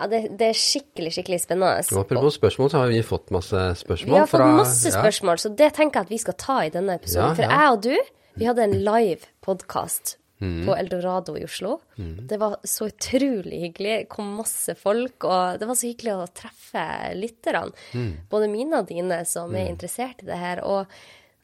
Ja, 0.00 0.06
det, 0.08 0.38
det 0.40 0.46
er 0.48 0.56
skikkelig, 0.56 1.10
skikkelig 1.12 1.40
spennende. 1.42 1.82
og 1.92 1.98
apropos 2.06 2.38
spørsmål, 2.38 2.70
så 2.72 2.78
har 2.80 2.88
vi 2.88 3.02
fått 3.04 3.30
masse 3.30 3.58
spørsmål. 3.82 4.14
Vi 4.14 4.18
har 4.18 4.26
fått 4.30 4.40
fra- 4.40 4.54
masse 4.56 4.88
ja. 4.88 4.94
spørsmål, 4.96 5.36
så 5.42 5.50
det 5.56 5.74
tenker 5.76 6.00
jeg 6.00 6.06
at 6.08 6.10
vi 6.14 6.18
skal 6.22 6.34
ta 6.40 6.56
i 6.64 6.70
denne 6.70 6.94
episoden. 6.96 7.28
Ja, 7.28 7.34
For 7.34 7.42
jeg 7.42 7.74
og 7.74 7.82
du, 7.82 7.96
vi 8.40 8.46
hadde 8.48 8.62
en 8.64 8.78
live 8.80 9.28
podkast 9.44 10.16
Mm. 10.40 10.64
på 10.66 10.72
Eldorado 10.72 11.34
i 11.36 11.44
Oslo. 11.44 11.74
Det 11.96 12.38
var 12.40 12.56
så 12.64 12.86
utrolig 12.88 13.58
hyggelig. 13.66 13.94
Det 13.98 14.08
kom 14.08 14.30
masse 14.38 14.72
folk, 14.78 15.24
og 15.28 15.58
det 15.60 15.66
var 15.68 15.76
så 15.76 15.90
hyggelig 15.90 16.14
å 16.16 16.28
treffe 16.32 16.84
lytterne. 17.18 17.74
Mm. 17.92 18.12
Både 18.32 18.48
mine 18.48 18.80
og 18.80 18.88
dine 18.88 19.18
som 19.28 19.52
er 19.54 19.68
interessert 19.68 20.22
i 20.24 20.28
det 20.30 20.38
her. 20.40 20.62
Og 20.64 20.86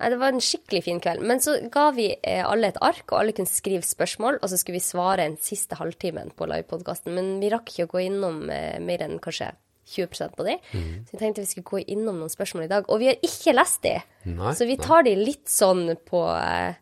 nei, 0.01 0.09
det 0.13 0.21
var 0.23 0.33
en 0.33 0.41
skikkelig 0.41 0.83
fin 0.89 1.03
kveld. 1.05 1.21
Men 1.29 1.45
så 1.45 1.59
ga 1.73 1.91
vi 1.97 2.09
eh, 2.17 2.41
alle 2.41 2.73
et 2.73 2.81
ark, 2.81 3.05
og 3.11 3.21
alle 3.21 3.37
kunne 3.37 3.53
skrive 3.53 3.85
spørsmål, 3.85 4.41
og 4.41 4.49
så 4.49 4.57
skulle 4.57 4.81
vi 4.81 4.87
svare 4.89 5.29
en 5.29 5.37
siste 5.45 5.77
halvtimen 5.77 6.33
på 6.37 6.49
livepodkasten. 6.49 7.13
Men 7.17 7.37
vi 7.45 7.53
rakk 7.53 7.69
ikke 7.75 7.91
å 7.91 7.95
gå 7.99 8.07
innom 8.09 8.47
eh, 8.49 8.81
mer 8.81 9.05
enn 9.05 9.21
kanskje 9.21 9.53
20% 9.93 10.35
på 10.41 10.49
de. 10.49 10.57
Mm. 10.73 11.05
Så 11.05 11.15
vi 11.15 11.21
tenkte 11.21 11.45
vi 11.45 11.53
skulle 11.53 11.69
gå 11.69 11.85
innom 11.95 12.17
noen 12.25 12.33
spørsmål 12.33 12.65
i 12.65 12.73
dag. 12.73 12.89
Og 12.89 13.05
vi 13.05 13.13
har 13.13 13.21
ikke 13.23 13.55
lest 13.55 13.85
de, 13.85 13.99
Nei, 14.33 14.57
så 14.57 14.67
vi 14.67 14.81
nei. 14.81 14.89
tar 14.89 15.05
de 15.07 15.15
litt 15.21 15.53
sånn 15.53 15.93
på 16.09 16.25
eh, 16.33 16.81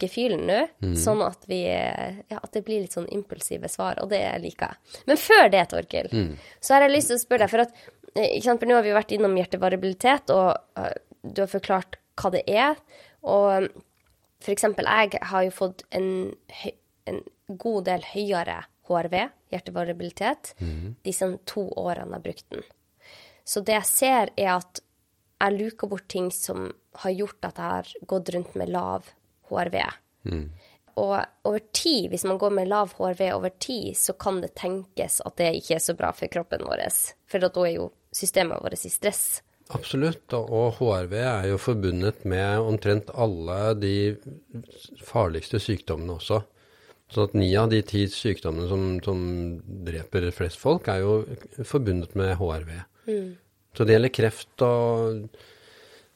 gefühlen 0.00 0.46
nå, 0.46 0.68
Mm. 0.82 0.94
sånn 0.96 1.22
at 1.26 1.44
vi 1.48 1.64
eh, 1.66 2.22
Ja, 2.30 2.38
at 2.42 2.52
det 2.52 2.64
blir 2.64 2.80
litt 2.82 2.92
sånn 2.92 3.08
impulsive 3.12 3.68
svar, 3.68 3.98
og 4.02 4.08
det 4.10 4.22
liker 4.42 4.68
jeg. 4.72 5.02
Men 5.06 5.16
før 5.16 5.50
det, 5.50 5.68
Torkil, 5.68 6.08
Mm. 6.12 6.36
så 6.60 6.74
har 6.74 6.82
jeg 6.82 6.96
lyst 6.96 7.08
til 7.08 7.16
å 7.16 7.24
spørre 7.24 7.38
deg, 7.46 7.50
for 7.50 7.60
at 7.60 7.72
eksempel, 8.14 8.66
for 8.66 8.66
nå 8.68 8.74
har 8.74 8.82
vi 8.82 8.90
vært 8.96 9.12
innom 9.16 9.36
hjertevariabilitet, 9.36 10.30
og 10.30 10.56
eh, 10.76 10.92
du 11.24 11.42
har 11.42 11.48
forklart 11.48 11.96
hva 12.16 12.30
det 12.30 12.42
er. 12.48 12.76
Og 13.22 13.62
eh, 13.62 13.68
for 14.40 14.52
eksempel, 14.52 14.84
jeg 14.84 15.18
har 15.22 15.44
jo 15.44 15.50
fått 15.50 15.82
en, 15.92 16.34
en 17.06 17.22
god 17.48 17.84
del 17.84 18.02
høyere 18.02 18.64
HRV, 18.88 19.30
hjertevariabilitet, 19.52 20.54
de 20.58 20.94
disse 21.04 21.26
to 21.46 21.68
årene 21.76 22.08
jeg 22.10 22.12
har 22.18 22.24
brukt 22.26 22.48
den. 22.50 22.62
Så 23.44 23.62
det 23.64 23.74
jeg 23.74 23.84
ser, 23.88 24.30
er 24.36 24.56
at 24.58 24.80
jeg 25.42 25.58
luker 25.58 25.88
bort 25.90 26.06
ting 26.08 26.30
som 26.30 26.72
har 27.02 27.10
gjort 27.10 27.44
at 27.48 27.56
jeg 27.56 27.64
har 27.64 27.88
gått 28.06 28.28
rundt 28.34 28.54
med 28.54 28.68
lav 28.70 29.08
HRV. 29.52 29.78
Og 31.00 31.14
over 31.48 31.62
tid, 31.72 32.10
hvis 32.12 32.24
man 32.28 32.38
går 32.40 32.52
med 32.58 32.68
lav 32.68 32.92
HRV 32.98 33.22
over 33.32 33.54
tid, 33.62 33.94
så 33.96 34.12
kan 34.12 34.42
det 34.42 34.52
tenkes 34.58 35.22
at 35.24 35.38
det 35.40 35.54
ikke 35.60 35.78
er 35.78 35.84
så 35.84 35.96
bra 35.96 36.12
for 36.16 36.32
kroppen 36.32 36.66
vår. 36.68 36.84
For 37.30 37.40
da 37.40 37.48
er 37.64 37.74
jo 37.78 37.88
systemet 38.12 38.60
vårt 38.60 38.76
i 38.76 38.92
stress. 38.92 39.40
Absolutt, 39.72 40.34
og, 40.36 40.74
HRV 40.76 41.14
er 41.16 41.46
jo 41.48 41.60
forbundet 41.60 42.26
med 42.28 42.60
omtrent 42.60 43.12
alle 43.14 43.58
de 43.78 43.94
farligste 45.00 45.60
sykdommene 45.62 46.18
også. 46.18 46.42
Så 47.12 47.26
at 47.28 47.34
ni 47.36 47.50
av 47.56 47.70
de 47.72 47.80
ti 47.84 48.04
sykdommene 48.08 48.68
som, 48.68 48.84
som 49.04 49.22
dreper 49.86 50.30
flest 50.34 50.60
folk, 50.60 50.88
er 50.88 51.00
jo 51.04 51.64
forbundet 51.68 52.14
med 52.18 52.34
HRV. 52.40 52.70
Så 53.72 53.86
det 53.88 53.96
gjelder 53.96 54.12
kreft 54.12 54.64
og, 54.66 55.24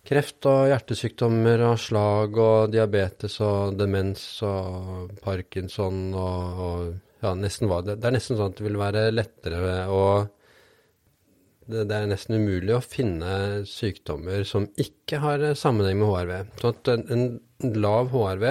kreft 0.06 0.46
og 0.48 0.68
hjertesykdommer 0.70 1.64
og 1.66 1.80
slag 1.82 2.38
og 2.38 2.70
diabetes 2.72 3.40
og 3.44 3.76
demens 3.78 4.22
og 4.46 5.10
parkinson 5.24 6.08
og, 6.14 6.62
og 6.68 7.24
ja, 7.24 7.34
nesten 7.38 7.70
hva. 7.70 7.82
Det, 7.84 7.98
det 8.00 8.08
er 8.08 8.16
nesten 8.16 8.38
sånn 8.38 8.52
at 8.52 8.58
det 8.60 8.66
vil 8.68 8.80
være 8.80 9.08
lettere 9.14 9.76
å 9.90 10.02
det, 11.66 11.86
det 11.90 11.96
er 11.96 12.10
nesten 12.10 12.38
umulig 12.38 12.76
å 12.76 12.82
finne 12.84 13.64
sykdommer 13.66 14.44
som 14.46 14.68
ikke 14.78 15.18
har 15.22 15.42
eh, 15.42 15.56
sammenheng 15.58 15.98
med 15.98 16.12
HRV. 16.12 16.52
Så 16.60 16.70
at 16.70 16.90
en, 16.92 17.06
en 17.10 17.74
lav 17.82 18.12
HRV 18.14 18.46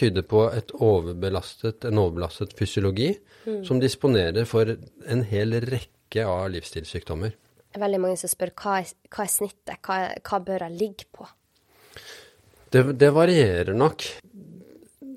tyder 0.00 0.24
på 0.26 0.46
et 0.54 0.72
overbelastet, 0.74 1.86
en 1.86 2.00
overbelastet 2.02 2.56
fysiologi 2.58 3.12
som 3.66 3.80
disponerer 3.82 4.46
for 4.48 4.68
en 4.70 5.22
hel 5.30 5.56
rekke 5.64 6.24
av 6.26 6.50
livsstilssykdommer. 6.54 7.34
Veldig 7.78 8.00
mange 8.02 8.18
som 8.18 8.30
spør 8.30 8.50
hva 8.58 8.80
er, 8.80 8.90
hva 9.12 9.26
er 9.26 9.30
snittet, 9.30 9.76
hva, 9.86 10.00
hva 10.26 10.40
bør 10.42 10.66
jeg 10.66 10.78
ligge 10.80 11.06
på? 11.14 11.28
Det, 12.70 12.82
det 12.98 13.10
varierer 13.14 13.74
nok. 13.78 14.06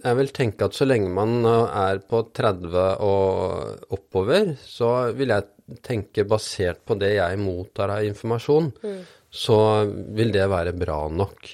Jeg 0.04 0.20
vil 0.20 0.32
tenke 0.36 0.68
at 0.68 0.76
så 0.76 0.86
lenge 0.86 1.10
man 1.14 1.46
er 1.48 2.02
på 2.10 2.26
30 2.36 2.78
og 3.08 3.94
oppover, 3.96 4.54
så 4.60 4.92
vil 5.16 5.32
jeg 5.32 5.80
tenke 5.86 6.26
basert 6.28 6.82
på 6.86 6.98
det 7.00 7.14
jeg 7.16 7.40
mottar 7.40 7.94
av 7.96 8.06
informasjon, 8.06 8.72
så 9.32 9.60
vil 10.18 10.34
det 10.36 10.50
være 10.52 10.76
bra 10.78 11.06
nok. 11.08 11.54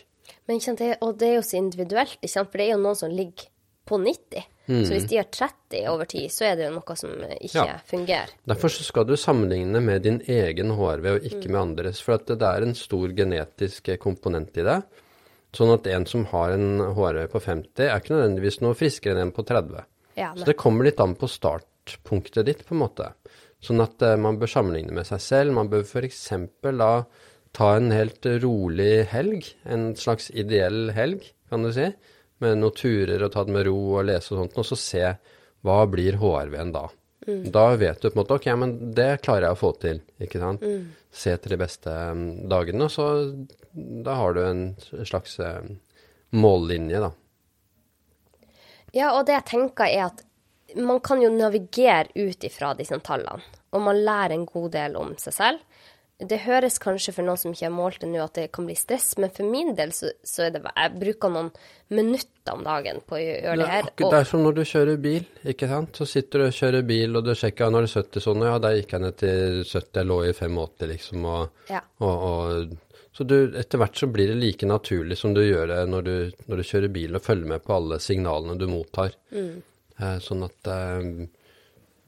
Men 0.50 0.64
og 1.06 1.20
det 1.22 1.28
er 1.28 1.36
jo 1.36 1.46
så 1.46 1.60
individuelt, 1.60 2.18
for 2.26 2.58
det 2.58 2.66
er 2.66 2.74
jo 2.74 2.82
noen 2.82 2.98
som 2.98 3.12
ligger 3.14 3.52
på 3.86 4.00
90. 4.02 4.48
Så 4.70 4.94
hvis 4.94 5.08
de 5.10 5.18
har 5.18 5.26
30 5.34 5.88
over 5.90 6.06
tid, 6.06 6.30
så 6.30 6.46
er 6.46 6.56
det 6.60 6.68
jo 6.68 6.76
noe 6.76 6.96
som 7.00 7.10
ikke 7.42 7.66
Ja. 7.66 7.78
fungerer. 7.90 8.30
Derfor 8.46 8.70
så 8.70 8.84
skal 8.86 9.06
du 9.10 9.16
sammenligne 9.18 9.82
med 9.82 10.04
din 10.06 10.20
egen 10.30 10.70
HRV 10.78 11.08
og 11.16 11.24
ikke 11.26 11.50
med 11.50 11.60
andres, 11.62 12.02
for 12.06 12.14
at 12.20 12.28
det 12.30 12.42
er 12.46 12.62
en 12.68 12.76
stor 12.78 13.08
genetisk 13.18 13.90
komponent 14.00 14.56
i 14.62 14.66
det. 14.68 14.84
Sånn 15.58 15.74
at 15.74 15.88
en 15.90 16.06
som 16.06 16.26
har 16.30 16.52
en 16.54 16.78
HRV 16.94 17.28
på 17.32 17.42
50 17.42 17.88
er 17.90 17.98
ikke 18.00 18.14
nødvendigvis 18.14 18.60
noe 18.62 18.78
friskere 18.78 19.16
enn 19.18 19.22
en 19.28 19.32
på 19.34 19.42
30. 19.44 19.82
Ja, 20.16 20.34
Så 20.36 20.46
det 20.46 20.58
kommer 20.58 20.84
litt 20.86 21.00
an 21.00 21.16
på 21.16 21.26
startpunktet 21.28 22.46
ditt, 22.46 22.62
på 22.68 22.76
en 22.76 22.84
måte. 22.84 23.14
Sånn 23.62 23.82
at 23.82 24.02
eh, 24.06 24.16
man 24.18 24.38
bør 24.38 24.48
sammenligne 24.52 24.94
med 24.94 25.08
seg 25.08 25.20
selv. 25.20 25.54
Man 25.54 25.70
bør 25.72 25.82
f.eks. 25.84 26.30
da 26.62 27.06
ta 27.54 27.76
en 27.76 27.90
helt 27.92 28.24
rolig 28.44 29.08
helg, 29.10 29.48
en 29.66 29.96
slags 29.96 30.30
ideell 30.30 30.92
helg, 30.94 31.24
kan 31.50 31.64
du 31.66 31.72
si, 31.74 31.88
med 32.44 32.62
noen 32.62 32.76
turer 32.76 33.26
og 33.26 33.34
ta 33.34 33.44
det 33.46 33.56
med 33.56 33.68
ro 33.68 33.78
og 34.00 34.08
lese 34.08 34.34
og 34.34 34.44
sånt, 34.44 34.58
og 34.60 34.68
så 34.68 34.80
se 34.80 35.06
hva 35.66 35.84
blir 35.92 36.20
HRV-en 36.22 36.74
da. 36.76 36.88
Da 37.28 37.76
vet 37.76 38.02
du 38.02 38.10
på 38.10 38.16
en 38.16 38.22
måte 38.22 38.38
ok, 38.40 38.48
men 38.58 38.76
det 38.96 39.20
klarer 39.26 39.50
jeg 39.50 39.58
å 39.58 39.60
få 39.60 39.74
til, 39.82 40.00
ikke 40.24 40.42
sant. 40.42 40.64
Se 41.12 41.36
til 41.38 41.54
de 41.54 41.60
beste 41.60 41.92
mm, 41.92 42.30
dagene, 42.50 42.88
og 42.88 42.94
så 42.94 43.08
da 44.06 44.16
har 44.18 44.34
du 44.34 44.42
en 44.46 44.64
slags 45.06 45.36
eh, 45.44 45.68
mållinje, 46.32 47.04
da. 47.04 47.12
Ja, 48.96 49.12
og 49.18 49.28
det 49.28 49.36
jeg 49.36 49.48
tenker 49.52 49.90
er 49.90 50.08
at 50.08 50.24
man 50.80 51.02
kan 51.06 51.22
jo 51.22 51.30
navigere 51.34 52.10
ut 52.16 52.46
ifra 52.46 52.74
disse 52.78 52.98
tallene, 53.06 53.44
og 53.74 53.86
man 53.86 54.02
lærer 54.06 54.38
en 54.38 54.48
god 54.50 54.72
del 54.74 54.98
om 54.98 55.14
seg 55.22 55.36
selv. 55.36 55.69
Det 56.20 56.42
høres 56.44 56.76
kanskje 56.84 57.14
for 57.16 57.24
noen 57.24 57.40
som 57.40 57.54
ikke 57.54 57.66
har 57.70 57.72
målt 57.72 58.02
det 58.04 58.10
nå, 58.12 58.20
at 58.26 58.36
det 58.36 58.48
kan 58.52 58.66
bli 58.68 58.76
stress, 58.76 59.14
men 59.24 59.32
for 59.32 59.48
min 59.48 59.70
del 59.78 59.94
så, 59.96 60.10
så 60.28 60.44
er 60.50 60.52
det 60.58 60.62
Jeg 60.68 60.92
bruker 61.00 61.32
noen 61.32 61.52
minutter 61.96 62.52
om 62.58 62.66
dagen 62.66 63.00
på 63.08 63.16
å 63.16 63.22
gjøre 63.22 63.54
Det 63.56 63.62
det 63.64 63.70
er, 63.70 63.88
her. 63.88 63.94
det 64.04 64.20
er 64.20 64.28
som 64.28 64.44
når 64.44 64.58
du 64.58 64.62
kjører 64.68 65.00
bil, 65.06 65.24
ikke 65.54 65.70
sant. 65.72 65.96
Så 65.96 66.08
sitter 66.10 66.44
du 66.44 66.48
og 66.50 66.58
kjører 66.60 66.84
bil, 66.90 67.16
og 67.16 67.24
du 67.24 67.32
sjekker 67.40 67.72
når 67.72 67.88
det 67.88 67.92
er 67.94 68.04
70-sone. 68.04 68.50
Ja, 68.52 68.60
der 68.66 68.76
gikk 68.82 68.94
jeg 68.98 69.06
ned 69.06 69.18
til 69.24 69.64
70, 69.64 69.90
jeg 70.02 70.10
lå 70.12 70.20
i 70.28 70.34
85, 70.36 70.88
liksom. 70.92 71.26
Og, 71.32 71.66
Ja. 71.72 71.82
og, 72.04 72.28
og, 72.30 72.78
så 73.16 73.26
du, 73.28 73.36
etter 73.58 73.80
hvert 73.82 73.98
så 74.00 74.08
blir 74.12 74.28
det 74.34 74.38
like 74.44 74.68
naturlig 74.70 75.18
som 75.20 75.34
du 75.36 75.42
gjør 75.42 75.72
det 75.72 75.80
når 75.92 76.04
du, 76.06 76.14
når 76.52 76.62
du 76.62 76.68
kjører 76.70 76.92
bil 77.00 77.16
og 77.18 77.24
følger 77.26 77.50
med 77.56 77.64
på 77.66 77.74
alle 77.80 77.98
signalene 78.04 78.60
du 78.60 78.68
mottar. 78.72 79.16
Eh, 79.34 80.18
sånn 80.24 80.44
at 80.46 80.70
eh, 80.72 81.10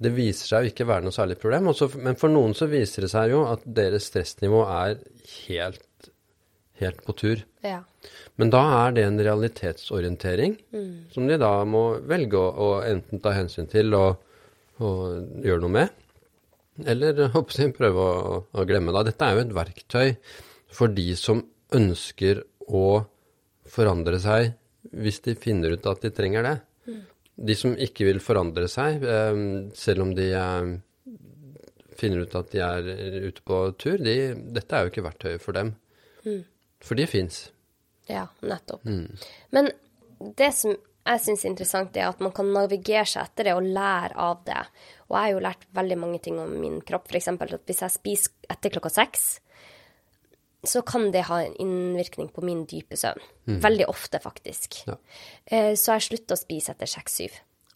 det 0.02 0.12
viser 0.16 0.50
seg 0.50 0.66
å 0.66 0.72
ikke 0.72 0.88
være 0.90 1.06
noe 1.06 1.16
særlig 1.16 1.38
problem. 1.42 1.70
Også, 1.72 1.92
men 2.02 2.18
for 2.20 2.34
noen 2.34 2.56
så 2.58 2.68
viser 2.72 3.06
det 3.06 3.12
seg 3.14 3.36
jo 3.36 3.44
at 3.50 3.64
deres 3.66 4.10
stressnivå 4.10 4.64
er 4.66 4.98
helt, 5.46 6.12
helt 6.82 7.04
på 7.06 7.18
tur. 7.18 7.46
ja. 7.66 7.82
Men 8.40 8.50
da 8.50 8.62
er 8.88 8.94
det 8.96 9.04
en 9.06 9.20
realitetsorientering 9.22 10.56
som 11.14 11.28
de 11.30 11.36
da 11.38 11.52
må 11.68 11.84
velge 12.10 12.40
å, 12.40 12.48
å 12.50 12.70
enten 12.88 13.22
ta 13.22 13.36
hensyn 13.36 13.68
til 13.70 13.94
og, 13.94 14.24
og 14.82 15.44
gjøre 15.46 15.62
noe 15.62 15.76
med, 15.76 15.92
eller 16.90 17.28
håper 17.36 17.60
jeg, 17.60 17.76
prøve 17.78 18.08
å, 18.08 18.40
å 18.50 18.66
glemme 18.66 18.96
det. 18.96 19.12
Dette 19.12 19.28
er 19.28 19.38
jo 19.38 19.44
et 19.44 19.54
verktøy 19.60 20.08
for 20.74 20.96
de 20.96 21.12
som 21.20 21.44
ønsker 21.76 22.42
å 22.72 23.04
forandre 23.70 24.18
seg 24.24 24.56
hvis 24.92 25.22
de 25.28 25.38
finner 25.38 25.76
ut 25.76 25.86
at 25.88 26.02
de 26.04 26.12
trenger 26.16 26.48
det. 26.48 26.58
De 27.36 27.56
som 27.58 27.74
ikke 27.80 28.06
vil 28.10 28.22
forandre 28.24 28.67
seg, 28.70 29.04
eh, 29.08 29.41
selv 29.78 30.06
om 30.06 30.13
de 30.17 30.28
eh, 30.38 30.72
finner 31.98 32.26
ut 32.26 32.38
at 32.38 32.52
de 32.52 32.62
er 32.65 32.91
ute 33.30 33.46
på 33.46 33.63
tur, 33.82 33.98
de, 34.02 34.17
dette 34.56 34.76
er 34.76 34.86
jo 34.86 34.94
ikke 34.94 35.08
verktøyet 35.08 35.44
for 35.44 35.58
dem. 35.58 35.76
For 36.82 36.98
de 36.98 37.06
fins. 37.10 37.44
Ja, 38.10 38.28
nettopp. 38.46 38.86
Men 38.86 39.70
det 40.38 40.50
som 40.58 40.74
jeg 41.02 41.22
syns 41.24 41.44
er 41.46 41.50
interessant, 41.50 41.98
er 41.98 42.12
at 42.12 42.20
man 42.22 42.34
kan 42.36 42.50
navigere 42.54 43.08
seg 43.10 43.26
etter 43.26 43.50
det 43.50 43.56
og 43.58 43.65
lære 43.65 44.17
av 44.22 44.44
det. 44.46 44.60
Og 45.10 45.15
jeg 45.15 45.24
har 45.24 45.32
jo 45.34 45.46
lært 45.48 45.63
veldig 45.78 45.98
mange 45.98 46.20
ting 46.24 46.38
om 46.41 46.52
min 46.62 46.78
kropp. 46.86 47.10
F.eks. 47.10 47.32
at 47.34 47.56
hvis 47.70 47.82
jeg 47.86 47.96
spiser 47.96 48.54
etter 48.54 48.74
klokka 48.76 48.91
seks, 48.94 49.32
så 50.63 50.82
kan 50.86 51.12
det 51.12 51.24
ha 51.26 51.39
en 51.41 51.56
innvirkning 51.60 52.30
på 52.34 52.43
min 52.45 52.65
dype 52.69 52.93
søvn. 53.00 53.21
Veldig 53.63 53.88
ofte, 53.89 54.19
faktisk. 54.21 54.84
Ja. 54.88 54.95
Eh, 55.45 55.74
Så 55.76 55.93
jeg 55.97 56.02
slutter 56.10 56.36
å 56.36 56.41
spise 56.41 56.71
etter 56.76 56.86
seks-syv. 56.86 57.32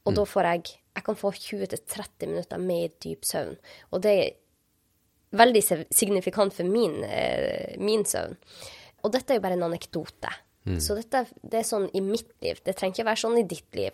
Og 0.05 0.13
da 0.15 0.23
får 0.25 0.43
jeg 0.53 0.79
Jeg 0.95 1.03
kan 1.03 1.15
få 1.15 1.31
20-30 1.33 2.27
minutter 2.27 2.57
mer 2.57 2.87
dyp 3.03 3.21
søvn. 3.27 3.57
Og 3.91 4.01
det 4.01 4.11
er 4.15 4.31
veldig 5.35 5.61
signifikant 5.91 6.53
for 6.53 6.63
min, 6.63 7.03
eh, 7.03 7.75
min 7.79 8.05
søvn. 8.05 8.37
Og 9.03 9.11
dette 9.11 9.31
er 9.33 9.35
jo 9.35 9.41
bare 9.41 9.53
en 9.57 9.63
anekdote. 9.71 10.29
Så 10.79 10.95
dette 10.95 11.27
det 11.43 11.59
er 11.59 11.63
sånn 11.63 11.91
i 11.93 11.99
mitt 12.01 12.31
liv. 12.41 12.57
Det 12.63 12.75
trenger 12.75 12.95
ikke 12.95 13.05
være 13.05 13.21
sånn 13.21 13.37
i 13.37 13.43
ditt 13.43 13.75
liv. 13.75 13.91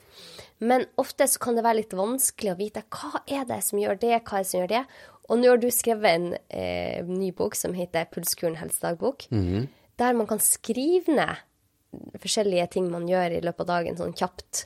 Men 0.61 0.85
ofte 0.97 1.27
så 1.27 1.37
kan 1.39 1.55
det 1.55 1.65
være 1.65 1.75
litt 1.81 1.89
vanskelig 1.91 2.53
å 2.53 2.57
vite 2.57 2.83
hva 2.87 3.21
er 3.27 3.43
det 3.43 3.61
som 3.63 3.79
gjør 3.79 3.99
det, 3.99 4.23
hva 4.23 4.37
er 4.39 4.43
det 4.43 4.47
som 4.47 4.59
gjør 4.61 4.67
det. 4.69 4.85
Og 5.31 5.39
nå 5.39 5.47
har 5.53 5.61
du 5.61 5.69
skrevet 5.71 6.11
en 6.11 6.27
eh, 6.51 7.07
ny 7.07 7.31
bok 7.35 7.55
som 7.55 7.75
heter 7.77 8.09
Pulskuren 8.11 8.57
helsedagbok, 8.59 9.29
der 10.01 10.17
man 10.17 10.27
kan 10.27 10.41
skrive 10.43 11.15
ned 11.15 11.39
forskjellige 12.21 12.67
ting 12.75 12.87
man 12.91 13.07
gjør 13.09 13.37
i 13.37 13.43
løpet 13.43 13.65
av 13.65 13.71
dagen, 13.73 13.97
sånn 13.99 14.15
kjapt. 14.17 14.65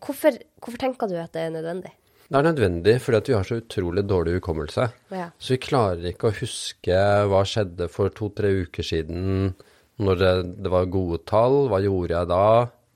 Hvorfor, 0.00 0.36
hvorfor 0.60 0.80
tenker 0.80 1.10
du 1.10 1.16
at 1.20 1.32
det 1.36 1.46
er 1.46 1.54
nødvendig? 1.54 1.92
Det 2.30 2.38
er 2.38 2.46
nødvendig 2.46 2.94
fordi 3.02 3.32
vi 3.32 3.36
har 3.36 3.48
så 3.48 3.58
utrolig 3.58 4.04
dårlig 4.06 4.36
hukommelse. 4.38 4.86
Ja. 5.10 5.30
Så 5.40 5.56
vi 5.56 5.62
klarer 5.64 6.12
ikke 6.12 6.30
å 6.30 6.36
huske 6.36 7.00
hva 7.26 7.40
skjedde 7.48 7.88
for 7.90 8.12
to-tre 8.14 8.52
uker 8.62 8.86
siden, 8.86 9.50
når 10.00 10.20
det, 10.20 10.34
det 10.64 10.72
var 10.72 10.92
gode 10.92 11.18
tall. 11.28 11.64
Hva 11.72 11.80
gjorde 11.82 12.14
jeg 12.14 12.30
da? 12.30 12.44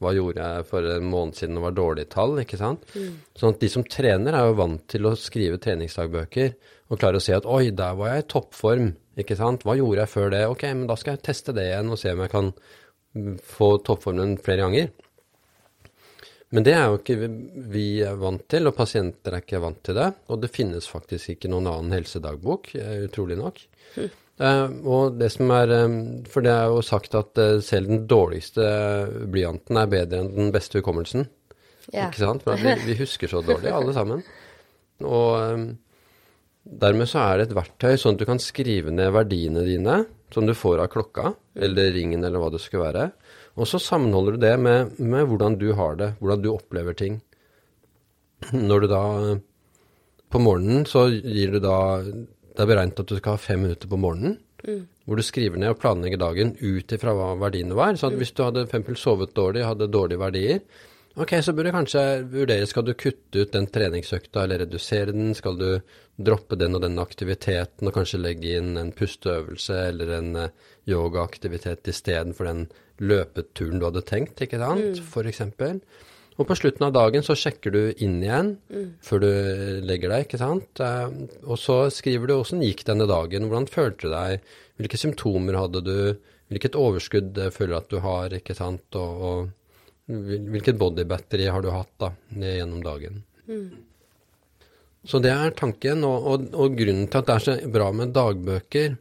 Hva 0.05 0.12
gjorde 0.14 0.45
jeg 0.45 0.67
for 0.69 0.87
en 0.95 1.09
måned 1.11 1.38
siden 1.38 1.57
det 1.59 1.64
var 1.64 1.75
dårlige 1.79 2.11
tall? 2.12 2.37
ikke 2.45 2.61
sant? 2.61 2.85
Sånn 3.40 3.55
at 3.57 3.61
de 3.64 3.71
som 3.73 3.85
trener, 3.88 4.37
er 4.37 4.51
jo 4.51 4.59
vant 4.61 4.85
til 4.93 5.09
å 5.09 5.14
skrive 5.19 5.59
treningsdagbøker 5.64 6.53
og 6.93 7.01
klarer 7.01 7.17
å 7.19 7.25
se 7.25 7.33
at 7.35 7.49
oi, 7.49 7.71
der 7.73 7.97
var 7.97 8.12
jeg 8.14 8.25
i 8.27 8.29
toppform. 8.35 8.90
ikke 9.17 9.37
sant? 9.40 9.64
Hva 9.64 9.77
gjorde 9.79 10.05
jeg 10.05 10.12
før 10.12 10.31
det? 10.35 10.43
Ok, 10.53 10.62
men 10.75 10.87
da 10.90 10.97
skal 11.01 11.17
jeg 11.17 11.25
teste 11.31 11.55
det 11.57 11.64
igjen 11.71 11.90
og 11.95 11.99
se 11.99 12.12
om 12.12 12.21
jeg 12.27 12.33
kan 12.35 12.53
mm, 13.17 13.38
få 13.57 13.71
toppformen 13.87 14.37
flere 14.45 14.67
ganger. 14.69 14.93
Men 16.55 16.62
det 16.67 16.75
er 16.77 16.85
jo 16.87 16.99
ikke 17.01 17.17
vi- 17.73 18.03
er 18.07 18.14
vant 18.21 18.45
til, 18.49 18.69
og 18.69 18.77
pasienter 18.77 19.35
er 19.35 19.43
ikke 19.43 19.61
vant 19.64 19.81
til 19.83 19.97
det. 19.99 20.11
Og 20.31 20.40
det 20.45 20.53
finnes 20.55 20.87
faktisk 20.87 21.33
ikke 21.35 21.51
noen 21.51 21.67
annen 21.67 21.97
helsedagbok, 21.97 22.75
eh, 22.79 23.01
utrolig 23.09 23.38
nok. 23.40 23.59
Eh, 23.99 24.12
og 24.42 25.14
det 25.20 25.29
som 25.31 25.51
er 25.55 25.70
eh, 25.70 25.92
For 26.27 26.42
det 26.42 26.51
er 26.51 26.73
jo 26.73 26.83
sagt 26.83 27.14
at 27.14 27.38
eh, 27.38 27.61
selv 27.62 27.90
den 27.90 28.07
dårligste 28.11 28.64
blyanten 29.31 29.79
er 29.79 29.90
bedre 29.90 30.25
enn 30.25 30.33
den 30.35 30.51
beste 30.55 30.81
hukommelsen. 30.81 31.29
Ja. 31.92 32.09
Ikke 32.09 32.25
sant? 32.25 32.42
For 32.42 32.59
vi, 32.59 32.75
vi 32.88 32.99
husker 32.99 33.31
så 33.31 33.44
dårlig, 33.44 33.70
alle 33.70 33.94
sammen. 33.94 34.25
Og 35.05 35.31
eh, 35.38 35.64
dermed 36.64 37.11
så 37.11 37.23
er 37.23 37.38
det 37.38 37.49
et 37.49 37.57
verktøy 37.61 37.94
sånn 38.01 38.18
at 38.18 38.25
du 38.25 38.29
kan 38.29 38.42
skrive 38.42 38.94
ned 38.94 39.14
verdiene 39.14 39.64
dine 39.66 40.03
som 40.35 40.49
du 40.49 40.55
får 40.57 40.83
av 40.83 40.90
klokka, 40.90 41.31
eller 41.55 41.92
ringen, 41.94 42.25
eller 42.27 42.42
hva 42.42 42.51
det 42.51 42.59
skulle 42.59 42.88
være. 42.88 43.09
Og 43.55 43.68
så 43.70 43.79
sammenholder 43.79 44.35
du 44.35 44.42
det 44.42 44.55
med, 44.59 44.97
med 44.99 45.29
hvordan 45.31 45.59
du 45.61 45.68
har 45.79 45.94
det, 46.01 46.14
hvordan 46.18 46.42
du 46.42 46.51
opplever 46.51 46.97
ting. 46.99 47.20
Når 48.51 48.83
du 48.83 48.87
da 48.90 49.05
På 50.35 50.40
morgenen 50.42 50.83
så 50.90 51.07
gir 51.14 51.53
du 51.55 51.61
da 51.62 51.77
Det 52.55 52.62
er 52.62 52.71
beregnet 52.71 53.03
at 53.03 53.11
du 53.11 53.17
skal 53.19 53.37
ha 53.37 53.43
fem 53.43 53.64
minutter 53.67 53.90
på 53.90 53.99
morgenen. 54.01 54.38
Hvor 55.05 55.21
du 55.21 55.25
skriver 55.27 55.61
ned 55.61 55.75
og 55.75 55.81
planlegger 55.83 56.21
dagen 56.23 56.55
ut 56.62 56.93
ifra 56.97 57.12
hva 57.17 57.35
verdiene 57.37 57.77
var. 57.77 57.99
Så 58.01 58.09
at 58.09 58.17
hvis 58.17 58.33
du 58.33 58.45
hadde 58.47 58.64
eksempel 58.64 58.97
sovet 58.97 59.35
dårlig, 59.37 59.67
hadde 59.67 59.90
dårlige 59.93 60.23
verdier, 60.23 60.62
ok, 61.21 61.35
så 61.45 61.53
burde 61.53 61.73
du 61.73 61.77
kanskje 61.77 62.05
vurdere 62.33 62.69
skal 62.71 62.87
du 62.87 62.95
kutte 62.97 63.45
ut 63.45 63.53
den 63.53 63.69
treningsøkta 63.75 64.47
eller 64.47 64.64
redusere 64.64 65.12
den. 65.12 65.35
Skal 65.37 65.59
du 65.61 65.69
droppe 66.17 66.57
den 66.57 66.79
og 66.79 66.85
den 66.87 66.97
aktiviteten 67.03 67.90
og 67.90 67.99
kanskje 67.99 68.23
legge 68.23 68.57
inn 68.61 68.79
en 68.81 68.95
pusteøvelse 68.97 69.83
eller 69.90 70.17
en 70.21 70.33
eh, 70.47 70.57
yogaaktivitet 70.88 71.90
istedenfor 71.90 72.49
den 72.49 72.67
løpeturen 73.03 73.81
du 73.83 73.88
hadde 73.88 74.05
tenkt, 74.07 74.40
ikke 74.47 74.61
sant, 74.62 75.01
for 75.11 75.27
eksempel. 75.27 75.81
Og 76.35 76.49
på 76.49 76.57
slutten 76.59 76.83
av 76.88 76.92
dagen 76.97 77.23
så 77.23 77.37
sjekker 77.38 77.70
du 77.70 77.81
inn 78.03 78.16
igjen 78.25 78.49
før 79.07 79.20
du 79.23 79.29
legger 79.87 80.11
deg, 80.11 80.25
ikke 80.27 80.40
sant. 80.40 80.81
Eh, 80.83 81.12
Og 81.47 81.59
så 81.62 81.77
skriver 81.94 82.27
du 82.27 82.35
åssen 82.40 82.62
gikk 82.64 82.83
denne 82.88 83.07
dagen, 83.07 83.47
hvordan 83.47 83.68
følte 83.70 84.09
du 84.09 84.14
deg, 84.16 84.40
hvilke 84.81 84.99
symptomer 84.99 85.55
hadde 85.61 85.85
du, 85.87 85.94
hvilket 86.51 86.75
overskudd 86.81 87.38
eh, 87.38 87.53
føler 87.55 87.77
du 87.77 87.79
at 87.79 87.92
du 87.94 87.99
har, 88.03 88.35
ikke 88.35 88.57
sant, 88.59 88.99
og, 88.99 89.23
og 89.31 90.11
hvil- 90.11 90.51
hvilket 90.57 90.79
bodybattery 90.83 91.47
har 91.55 91.62
du 91.62 91.70
hatt 91.70 91.94
da, 92.03 92.11
gjennom 92.35 92.83
dagen. 92.85 93.23
Så 95.07 95.20
det 95.23 95.31
er 95.37 95.55
tanken, 95.55 96.03
og, 96.09 96.27
og, 96.33 96.44
og 96.57 96.77
grunnen 96.79 97.07
til 97.12 97.20
at 97.20 97.27
det 97.29 97.35
er 97.38 97.44
så 97.47 97.57
bra 97.70 97.90
med 97.92 98.14
dagbøker, 98.16 98.94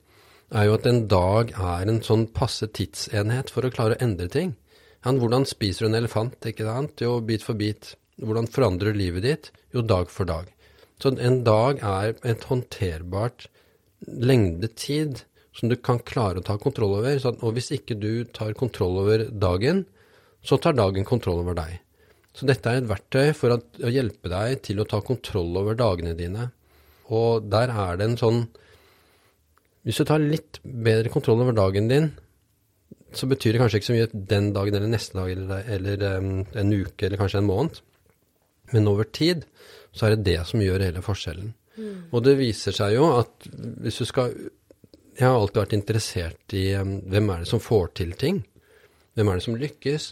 er 0.54 0.66
jo 0.68 0.74
at 0.78 0.86
en 0.86 1.08
dag 1.10 1.54
er 1.56 1.90
en 1.90 2.02
sånn 2.06 2.28
passe 2.36 2.68
tidsenhet 2.76 3.50
for 3.50 3.66
å 3.66 3.72
klare 3.74 3.96
å 3.98 4.04
endre 4.06 4.28
ting. 4.30 4.52
Ja, 5.04 5.12
hvordan 5.12 5.44
spiser 5.44 5.84
du 5.84 5.90
en 5.92 6.00
elefant, 6.00 6.38
ikke 6.48 6.64
sant? 6.64 7.02
Jo, 7.04 7.18
bit 7.20 7.44
for 7.44 7.60
bit. 7.60 7.96
Hvordan 8.24 8.48
forandrer 8.48 8.96
livet 8.96 9.26
ditt? 9.26 9.50
Jo, 9.76 9.82
dag 9.84 10.08
for 10.08 10.30
dag. 10.30 10.48
Så 11.02 11.12
en 11.20 11.42
dag 11.44 11.82
er 11.84 12.14
et 12.24 12.46
håndterbart 12.48 13.50
lengde 14.08 14.70
tid 14.80 15.26
som 15.54 15.70
du 15.70 15.76
kan 15.76 16.00
klare 16.00 16.40
å 16.40 16.46
ta 16.46 16.56
kontroll 16.58 16.96
over. 17.02 17.20
At- 17.20 17.44
og 17.44 17.54
hvis 17.58 17.72
ikke 17.76 18.00
du 18.00 18.24
tar 18.24 18.54
kontroll 18.54 18.98
over 19.04 19.26
dagen, 19.28 19.86
så 20.44 20.60
tar 20.60 20.74
dagen 20.74 21.04
kontroll 21.04 21.44
over 21.44 21.54
deg. 21.54 21.80
Så 22.34 22.48
dette 22.48 22.66
er 22.66 22.82
et 22.82 22.90
verktøy 22.90 23.36
for 23.36 23.52
at, 23.52 23.66
å 23.84 23.92
hjelpe 23.92 24.30
deg 24.30 24.64
til 24.64 24.80
å 24.80 24.88
ta 24.88 25.02
kontroll 25.02 25.56
over 25.58 25.76
dagene 25.76 26.16
dine. 26.18 26.52
Og 27.12 27.50
der 27.50 27.70
er 27.70 27.98
det 27.98 28.10
en 28.10 28.18
sånn 28.18 28.48
Hvis 29.84 29.98
du 30.00 30.06
tar 30.06 30.20
litt 30.24 30.62
bedre 30.64 31.10
kontroll 31.12 31.42
over 31.44 31.52
dagen 31.52 31.90
din, 31.90 32.14
så 33.18 33.28
betyr 33.30 33.56
det 33.56 33.62
kanskje 33.62 33.80
ikke 33.80 33.90
så 33.90 33.96
mye 33.96 34.24
den 34.34 34.52
dagen 34.56 34.78
eller 34.78 34.92
neste 34.92 35.18
dag 35.18 35.32
eller, 35.34 35.68
eller 35.76 36.06
um, 36.18 36.32
en 36.60 36.74
uke 36.74 37.08
eller 37.08 37.20
kanskje 37.22 37.42
en 37.42 37.50
måned. 37.50 37.80
Men 38.74 38.90
over 38.90 39.08
tid 39.10 39.46
så 39.94 40.08
er 40.08 40.16
det 40.16 40.26
det 40.32 40.40
som 40.50 40.64
gjør 40.64 40.86
hele 40.88 41.04
forskjellen. 41.06 41.54
Og 42.14 42.22
det 42.26 42.36
viser 42.38 42.76
seg 42.76 42.96
jo 42.98 43.08
at 43.16 43.48
hvis 43.82 43.98
du 44.04 44.06
skal 44.06 44.36
Jeg 45.18 45.26
har 45.26 45.36
alltid 45.38 45.60
vært 45.62 45.74
interessert 45.78 46.54
i 46.58 46.68
um, 46.78 46.96
hvem 47.10 47.30
er 47.30 47.44
det 47.44 47.50
som 47.52 47.62
får 47.62 47.92
til 48.00 48.16
ting? 48.18 48.42
Hvem 49.14 49.30
er 49.30 49.38
det 49.38 49.46
som 49.46 49.58
lykkes? 49.62 50.08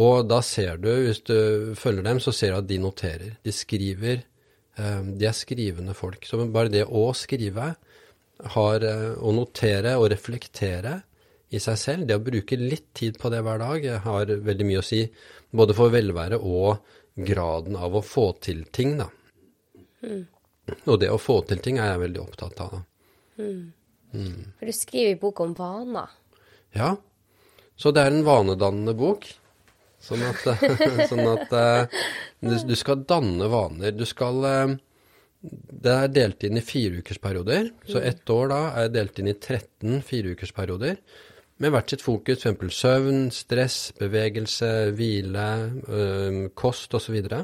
Og 0.00 0.28
da 0.28 0.38
ser 0.44 0.78
du, 0.80 0.88
hvis 1.04 1.20
du 1.20 1.74
følger 1.76 2.06
dem, 2.06 2.20
så 2.20 2.32
ser 2.32 2.54
du 2.54 2.58
at 2.62 2.68
de 2.68 2.78
noterer. 2.80 3.34
De 3.44 3.52
skriver. 3.52 4.22
um, 4.78 5.12
De 5.20 5.28
er 5.28 5.36
skrivende 5.36 5.92
folk. 5.96 6.24
Så 6.24 6.40
bare 6.48 6.72
det 6.72 6.86
å 6.88 7.10
skrive 7.12 7.74
har 8.54 8.84
eh, 8.86 9.14
å 9.18 9.32
notere 9.34 9.96
og 9.98 10.10
reflektere 10.12 11.00
i 11.50 11.60
seg 11.62 11.78
selv, 11.80 12.06
det 12.08 12.18
å 12.18 12.24
bruke 12.24 12.58
litt 12.60 12.90
tid 12.98 13.18
på 13.20 13.30
det 13.32 13.40
hver 13.44 13.60
dag, 13.62 13.86
har 14.04 14.32
veldig 14.48 14.66
mye 14.68 14.82
å 14.82 14.86
si. 14.86 15.02
Både 15.50 15.76
for 15.76 15.92
velvære 15.94 16.40
og 16.44 16.82
graden 17.16 17.78
av 17.80 17.96
å 17.96 18.04
få 18.04 18.30
til 18.44 18.66
ting, 18.74 18.98
da. 19.00 19.08
Og 20.84 20.98
det 21.00 21.10
å 21.10 21.20
få 21.20 21.40
til 21.48 21.60
ting 21.64 21.80
er 21.80 21.94
jeg 21.94 22.04
veldig 22.04 22.22
opptatt 22.22 22.60
av. 22.64 22.76
da. 22.76 22.82
For 24.58 24.68
du 24.68 24.74
skriver 24.76 25.14
i 25.14 25.20
bok 25.20 25.40
om 25.44 25.54
vaner. 25.58 26.12
Ja. 26.76 26.94
Så 27.78 27.92
det 27.94 28.04
er 28.04 28.12
en 28.12 28.26
vanedannende 28.26 28.94
bok. 28.98 29.26
Sånn 30.02 30.22
at, 30.26 30.44
sånn 31.10 31.24
at 31.26 31.54
eh, 31.54 32.02
du, 32.40 32.54
du 32.68 32.76
skal 32.78 33.02
danne 33.08 33.48
vaner. 33.50 33.94
Du 33.96 34.04
skal 34.08 34.44
eh, 34.46 34.76
Det 35.40 35.94
er 35.94 36.12
delt 36.12 36.44
inn 36.46 36.58
i 36.58 36.64
fireukersperioder. 36.64 37.72
Så 37.88 38.02
ett 38.02 38.28
år 38.30 38.52
da 38.52 38.60
er 38.82 38.94
delt 38.94 39.18
inn 39.18 39.30
i 39.30 39.36
13 39.36 40.02
fireukersperioder. 40.06 40.98
Med 41.58 41.72
hvert 41.74 41.90
sitt 41.90 42.04
fokus, 42.04 42.44
f.eks. 42.46 42.74
søvn, 42.76 43.24
stress, 43.34 43.78
bevegelse, 43.98 44.92
hvile, 44.94 45.46
øh, 45.90 46.36
kost 46.54 46.94
osv. 46.94 47.08
Så, 47.08 47.12
videre. 47.16 47.40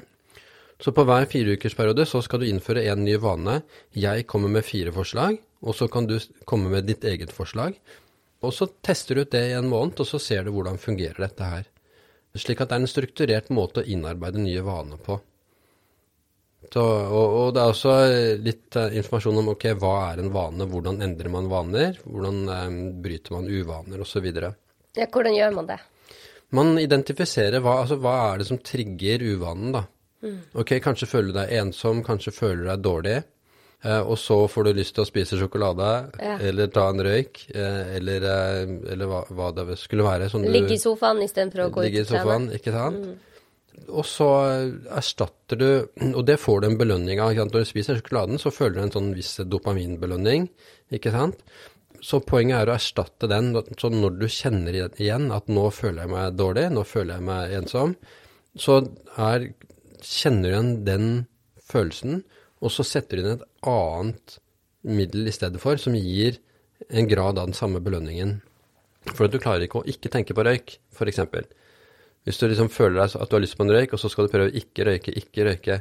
så 0.78 0.92
på 0.94 1.04
hver 1.04 1.26
fireukersperiode 1.26 2.06
så 2.06 2.20
skal 2.22 2.40
du 2.40 2.46
innføre 2.46 2.84
en 2.92 3.02
ny 3.04 3.16
vane. 3.18 3.62
Jeg 3.94 4.26
kommer 4.30 4.48
med 4.48 4.62
fire 4.62 4.92
forslag, 4.92 5.40
og 5.62 5.74
så 5.74 5.88
kan 5.88 6.06
du 6.06 6.20
komme 6.46 6.70
med 6.70 6.86
ditt 6.86 7.04
eget 7.04 7.32
forslag. 7.32 7.74
Og 8.40 8.52
så 8.54 8.68
tester 8.82 9.14
du 9.14 9.24
ut 9.24 9.32
det 9.32 9.48
i 9.50 9.58
en 9.58 9.68
måned, 9.68 9.98
og 9.98 10.06
så 10.06 10.18
ser 10.22 10.44
du 10.44 10.52
hvordan 10.54 10.78
fungerer 10.78 11.18
dette 11.18 11.50
her. 11.50 11.66
Slik 12.36 12.60
at 12.60 12.70
det 12.70 12.76
er 12.76 12.84
en 12.84 12.90
strukturert 12.90 13.50
måte 13.50 13.82
å 13.82 13.88
innarbeide 13.88 14.38
nye 14.38 14.62
vaner 14.62 15.00
på. 15.02 15.18
Så, 16.74 16.82
og, 16.82 17.34
og, 17.38 17.48
det 17.54 17.62
er 17.62 17.70
også 17.70 17.92
litt 18.42 18.76
uh, 18.80 18.88
informasjon 18.98 19.36
om 19.44 19.52
ok, 19.52 19.66
hva 19.78 19.92
er 20.08 20.24
en 20.24 20.30
vane, 20.34 20.66
hvordan 20.66 20.96
endrer 21.06 21.30
man 21.30 21.46
vaner, 21.46 22.00
hvordan 22.02 22.40
um, 22.50 22.78
bryter 23.04 23.36
man 23.36 23.46
uvaner 23.46 24.00
osv. 24.02 24.24
Ja, 24.98 25.06
hvordan 25.06 25.36
gjør 25.36 25.52
man 25.54 25.68
det? 25.68 25.76
Man 26.54 26.72
identifiserer 26.82 27.62
hva, 27.62 27.76
altså, 27.84 28.00
hva 28.02 28.14
er 28.32 28.42
det 28.42 28.48
som 28.48 28.58
trigger 28.58 29.22
uvanen, 29.22 29.68
da. 29.76 29.84
Mm. 30.24 30.40
Ok, 30.64 30.72
kanskje 30.82 31.06
føler 31.12 31.30
du 31.30 31.38
deg 31.38 31.52
ensom, 31.60 32.00
kanskje 32.06 32.34
føler 32.34 32.64
du 32.64 32.70
deg 32.72 32.82
dårlig. 32.88 33.14
Uh, 33.84 34.00
og 34.00 34.18
så 34.18 34.40
får 34.50 34.66
du 34.66 34.72
lyst 34.80 34.96
til 34.96 35.04
å 35.04 35.06
spise 35.06 35.38
sjokolade, 35.38 35.92
ja. 36.18 36.34
eller 36.48 36.72
ta 36.74 36.88
en 36.90 37.04
røyk, 37.06 37.44
eller, 37.54 38.26
eller 38.96 39.12
hva, 39.12 39.22
hva, 39.30 39.52
det 39.60 39.78
skulle 39.78 40.08
være. 40.08 40.32
Ligge 40.48 40.74
i 40.74 40.82
sofaen 40.82 41.22
istedenfor 41.22 41.68
å 41.68 41.70
gå 41.70 41.76
ut 41.76 41.80
og. 41.84 41.86
Ligge 41.86 42.02
i 42.02 42.10
sofaen, 42.10 42.50
ikke 42.58 42.74
sant. 42.74 43.06
Mm. 43.12 43.33
Og 43.88 44.06
så 44.06 44.28
erstatter 44.94 45.58
du 45.60 45.68
Og 46.14 46.22
det 46.26 46.38
får 46.40 46.62
du 46.62 46.68
en 46.68 46.78
belønning 46.80 47.20
av. 47.22 47.34
Når 47.36 47.64
du 47.64 47.68
spiser 47.68 47.98
sjokoladen, 47.98 48.40
så 48.40 48.52
føler 48.54 48.78
du 48.78 48.82
en 48.86 48.94
sånn 48.94 49.14
viss 49.16 49.36
dopaminbelønning, 49.50 50.48
ikke 50.94 51.12
sant? 51.14 51.42
Så 52.04 52.20
poenget 52.24 52.60
er 52.60 52.70
å 52.70 52.76
erstatte 52.76 53.28
den. 53.30 53.52
Så 53.80 53.90
når 53.92 54.18
du 54.20 54.26
kjenner 54.28 54.76
igjen 54.76 55.30
at 55.32 55.48
nå 55.48 55.68
føler 55.72 56.04
jeg 56.04 56.12
meg 56.12 56.38
dårlig, 56.38 56.68
nå 56.74 56.84
føler 56.88 57.16
jeg 57.16 57.26
meg 57.28 57.54
ensom, 57.60 57.94
så 58.60 58.80
er, 59.16 59.50
kjenner 60.04 60.44
du 60.44 60.52
igjen 60.52 60.72
den 60.86 61.06
følelsen, 61.64 62.22
og 62.64 62.72
så 62.72 62.84
setter 62.86 63.18
du 63.18 63.24
inn 63.24 63.36
et 63.38 63.46
annet 63.68 64.38
middel 64.84 65.28
i 65.28 65.34
stedet 65.34 65.60
for, 65.62 65.80
som 65.80 65.96
gir 65.96 66.38
en 66.90 67.08
grad 67.08 67.40
av 67.40 67.48
den 67.48 67.56
samme 67.56 67.80
belønningen. 67.84 68.36
For 69.12 69.26
at 69.26 69.34
du 69.34 69.40
klarer 69.40 69.66
ikke 69.66 69.82
å 69.82 69.88
ikke 69.88 70.12
tenke 70.12 70.36
på 70.36 70.44
røyk, 70.44 70.76
f.eks. 70.92 71.24
Hvis 72.24 72.40
du 72.40 72.46
liksom 72.48 72.70
føler 72.72 73.02
deg 73.02 73.16
at 73.20 73.30
du 73.30 73.36
har 73.36 73.42
lyst 73.44 73.56
på 73.58 73.66
en 73.66 73.74
røyk, 73.74 73.94
og 73.94 74.00
så 74.00 74.10
skal 74.12 74.26
du 74.26 74.32
prøve 74.32 74.50
å 74.50 74.60
ikke 74.60 74.86
røyke, 74.88 75.12
ikke 75.20 75.48
røyke, 75.48 75.80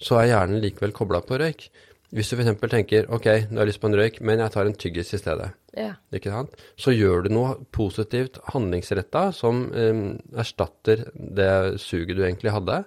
så 0.00 0.20
er 0.20 0.30
hjernen 0.32 0.62
likevel 0.64 0.94
kobla 0.96 1.20
på 1.24 1.38
røyk. 1.40 1.68
Hvis 2.14 2.30
du 2.30 2.36
f.eks. 2.38 2.52
tenker 2.70 3.08
ok, 3.12 3.26
nå 3.50 3.58
har 3.58 3.64
jeg 3.64 3.72
lyst 3.72 3.82
på 3.82 3.88
en 3.90 3.96
røyk, 3.98 4.20
men 4.22 4.40
jeg 4.44 4.54
tar 4.54 4.68
en 4.68 4.76
tyggis 4.78 5.12
i 5.16 5.18
stedet, 5.18 5.48
ja. 5.74 5.96
ikke 6.14 6.30
sant? 6.30 6.52
så 6.78 6.94
gjør 6.94 7.24
du 7.24 7.32
noe 7.34 7.56
positivt 7.74 8.38
handlingsretta 8.52 9.26
som 9.34 9.64
um, 9.74 10.04
erstatter 10.38 11.08
det 11.14 11.80
suget 11.82 12.14
du 12.14 12.22
egentlig 12.22 12.54
hadde. 12.54 12.84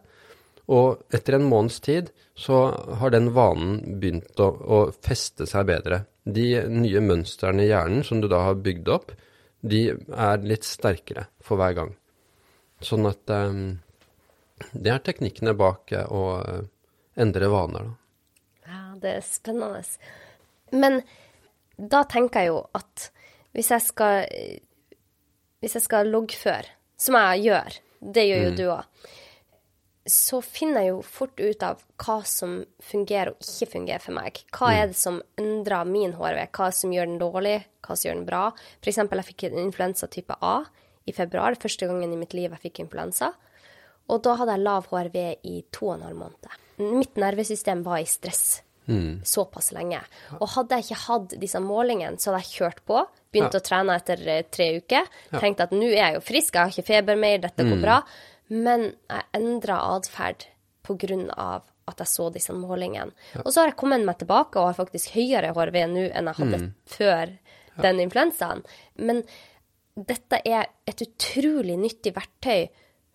Og 0.72 1.04
etter 1.16 1.38
en 1.38 1.48
måneds 1.48 1.82
tid 1.84 2.10
så 2.40 2.70
har 3.02 3.12
den 3.12 3.30
vanen 3.36 4.00
begynt 4.00 4.40
å, 4.44 4.48
å 4.48 4.80
feste 5.04 5.48
seg 5.48 5.68
bedre. 5.70 6.06
De 6.24 6.48
nye 6.72 7.04
mønstrene 7.04 7.64
i 7.64 7.70
hjernen 7.72 8.04
som 8.08 8.24
du 8.24 8.30
da 8.32 8.46
har 8.50 8.60
bygd 8.64 8.92
opp, 8.96 9.14
de 9.60 9.90
er 9.92 10.44
litt 10.48 10.68
sterkere 10.68 11.28
for 11.44 11.60
hver 11.60 11.76
gang. 11.78 11.96
Sånn 12.84 13.08
at 13.10 13.34
um, 13.34 13.78
det 14.74 14.94
er 14.94 15.04
teknikkene 15.06 15.56
bak 15.58 15.94
uh, 15.96 16.06
å 16.14 16.24
uh, 16.42 16.66
endre 17.18 17.50
vaner, 17.52 17.88
da. 17.90 17.96
Ja, 18.68 18.82
det 19.02 19.14
er 19.20 19.26
spennende. 19.26 19.82
Men 20.76 21.00
da 21.78 22.04
tenker 22.10 22.44
jeg 22.44 22.52
jo 22.52 22.64
at 22.76 23.12
hvis 23.56 23.70
jeg 23.72 23.86
skal 23.86 24.26
Hvis 25.64 25.74
jeg 25.78 25.86
skal 25.88 26.10
loggføre, 26.14 26.68
som 27.02 27.16
jeg 27.18 27.48
gjør, 27.48 27.78
det 28.14 28.26
gjør 28.28 28.44
jo 28.44 28.50
mm. 28.52 28.58
du 28.60 28.66
òg, 28.70 29.08
så 30.08 30.38
finner 30.46 30.86
jeg 30.86 30.92
jo 30.92 31.00
fort 31.04 31.42
ut 31.42 31.64
av 31.66 31.82
hva 32.04 32.18
som 32.30 32.60
fungerer 32.92 33.34
og 33.34 33.42
ikke 33.42 33.72
fungerer 33.72 34.04
for 34.04 34.16
meg. 34.16 34.38
Hva 34.54 34.70
mm. 34.70 34.78
er 34.78 34.92
det 34.92 35.00
som 35.00 35.18
endrer 35.42 35.90
min 35.90 36.14
HRV? 36.14 36.44
Hva 36.54 36.70
som 36.78 36.94
gjør 36.94 37.10
den 37.10 37.18
dårlig, 37.24 37.56
hva 37.82 37.98
som 37.98 38.08
gjør 38.08 38.20
den 38.20 38.30
bra? 38.30 38.44
For 38.78 38.92
eksempel, 38.94 39.24
jeg 39.24 39.32
fikk 39.32 39.48
en 39.50 39.64
influensa 39.66 40.10
type 40.14 40.38
A 40.38 40.60
i 41.08 41.16
februar, 41.16 41.58
første 41.60 41.88
gangen 41.90 42.14
i 42.14 42.20
mitt 42.20 42.36
liv 42.38 42.52
jeg 42.52 42.64
fikk 42.68 42.84
influensa. 42.86 43.32
Og 44.12 44.22
da 44.24 44.38
hadde 44.40 44.56
jeg 44.56 44.64
lav 44.64 44.88
HRV 44.92 45.18
i 45.48 45.58
to 45.74 45.90
og 45.90 45.98
en 45.98 46.08
halv 46.08 46.22
måned. 46.22 46.56
Mitt 46.80 47.18
nervesystem 47.20 47.82
var 47.86 48.04
i 48.04 48.08
stress 48.08 48.62
mm. 48.88 49.22
såpass 49.24 49.72
lenge. 49.76 50.00
Og 50.40 50.50
hadde 50.56 50.78
jeg 50.78 50.88
ikke 50.88 51.02
hatt 51.06 51.38
disse 51.42 51.62
målingene, 51.64 52.20
så 52.20 52.32
hadde 52.32 52.44
jeg 52.46 52.54
kjørt 52.60 52.84
på, 52.88 53.04
begynt 53.34 53.56
ja. 53.58 53.62
å 53.62 53.66
trene 53.66 53.98
etter 54.00 54.22
eh, 54.32 54.44
tre 54.52 54.70
uker, 54.80 55.10
ja. 55.32 55.42
tenkte 55.42 55.68
at 55.68 55.76
nå 55.76 55.90
er 55.90 56.00
jeg 56.00 56.20
jo 56.20 56.28
frisk, 56.30 56.54
jeg 56.54 56.62
har 56.62 56.76
ikke 56.76 56.92
feber 56.92 57.20
mer, 57.20 57.42
dette 57.44 57.66
går 57.68 57.80
mm. 57.80 57.84
bra. 57.84 57.98
Men 58.54 58.88
jeg 59.12 59.28
endra 59.36 59.82
atferd 59.96 60.48
av 60.88 61.66
at 61.88 62.00
jeg 62.00 62.08
så 62.08 62.30
disse 62.32 62.54
målingene. 62.56 63.12
Ja. 63.36 63.42
Og 63.44 63.52
så 63.52 63.62
har 63.62 63.74
jeg 63.74 63.80
kommet 63.80 64.06
meg 64.08 64.22
tilbake 64.22 64.60
og 64.60 64.70
har 64.70 64.78
faktisk 64.78 65.12
høyere 65.16 65.52
HRV 65.52 65.78
nå 65.92 66.06
enn 66.16 66.30
jeg 66.32 66.40
hadde 66.40 66.60
mm. 66.62 66.70
før 66.94 67.34
den 67.84 68.00
influensaen. 68.06 68.64
Men 68.96 69.22
dette 69.98 70.42
er 70.46 70.68
et 70.88 71.02
utrolig 71.02 71.78
nyttig 71.80 72.14
verktøy 72.16 72.68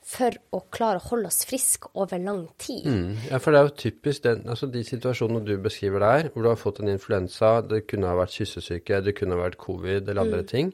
for 0.02 0.34
å 0.50 0.64
klare 0.74 0.98
å 0.98 1.04
holde 1.12 1.30
oss 1.30 1.44
friske 1.46 1.92
over 1.94 2.18
lang 2.18 2.48
tid. 2.58 2.88
Mm. 2.90 3.28
Ja, 3.28 3.38
for 3.38 3.54
det 3.54 3.60
er 3.60 3.68
jo 3.68 3.74
typisk 3.84 4.24
den, 4.24 4.42
altså 4.50 4.66
de 4.70 4.82
situasjonene 4.86 5.46
du 5.46 5.52
beskriver 5.62 6.02
der, 6.02 6.30
hvor 6.32 6.42
du 6.42 6.50
har 6.50 6.58
fått 6.58 6.80
en 6.82 6.90
influensa, 6.90 7.60
det 7.62 7.84
kunne 7.90 8.10
ha 8.10 8.16
vært 8.18 8.34
kyssesyke, 8.34 8.98
det 9.06 9.14
kunne 9.18 9.38
ha 9.38 9.44
vært 9.44 9.60
covid 9.62 10.10
eller 10.10 10.24
andre 10.24 10.42
mm. 10.42 10.50
ting, 10.50 10.72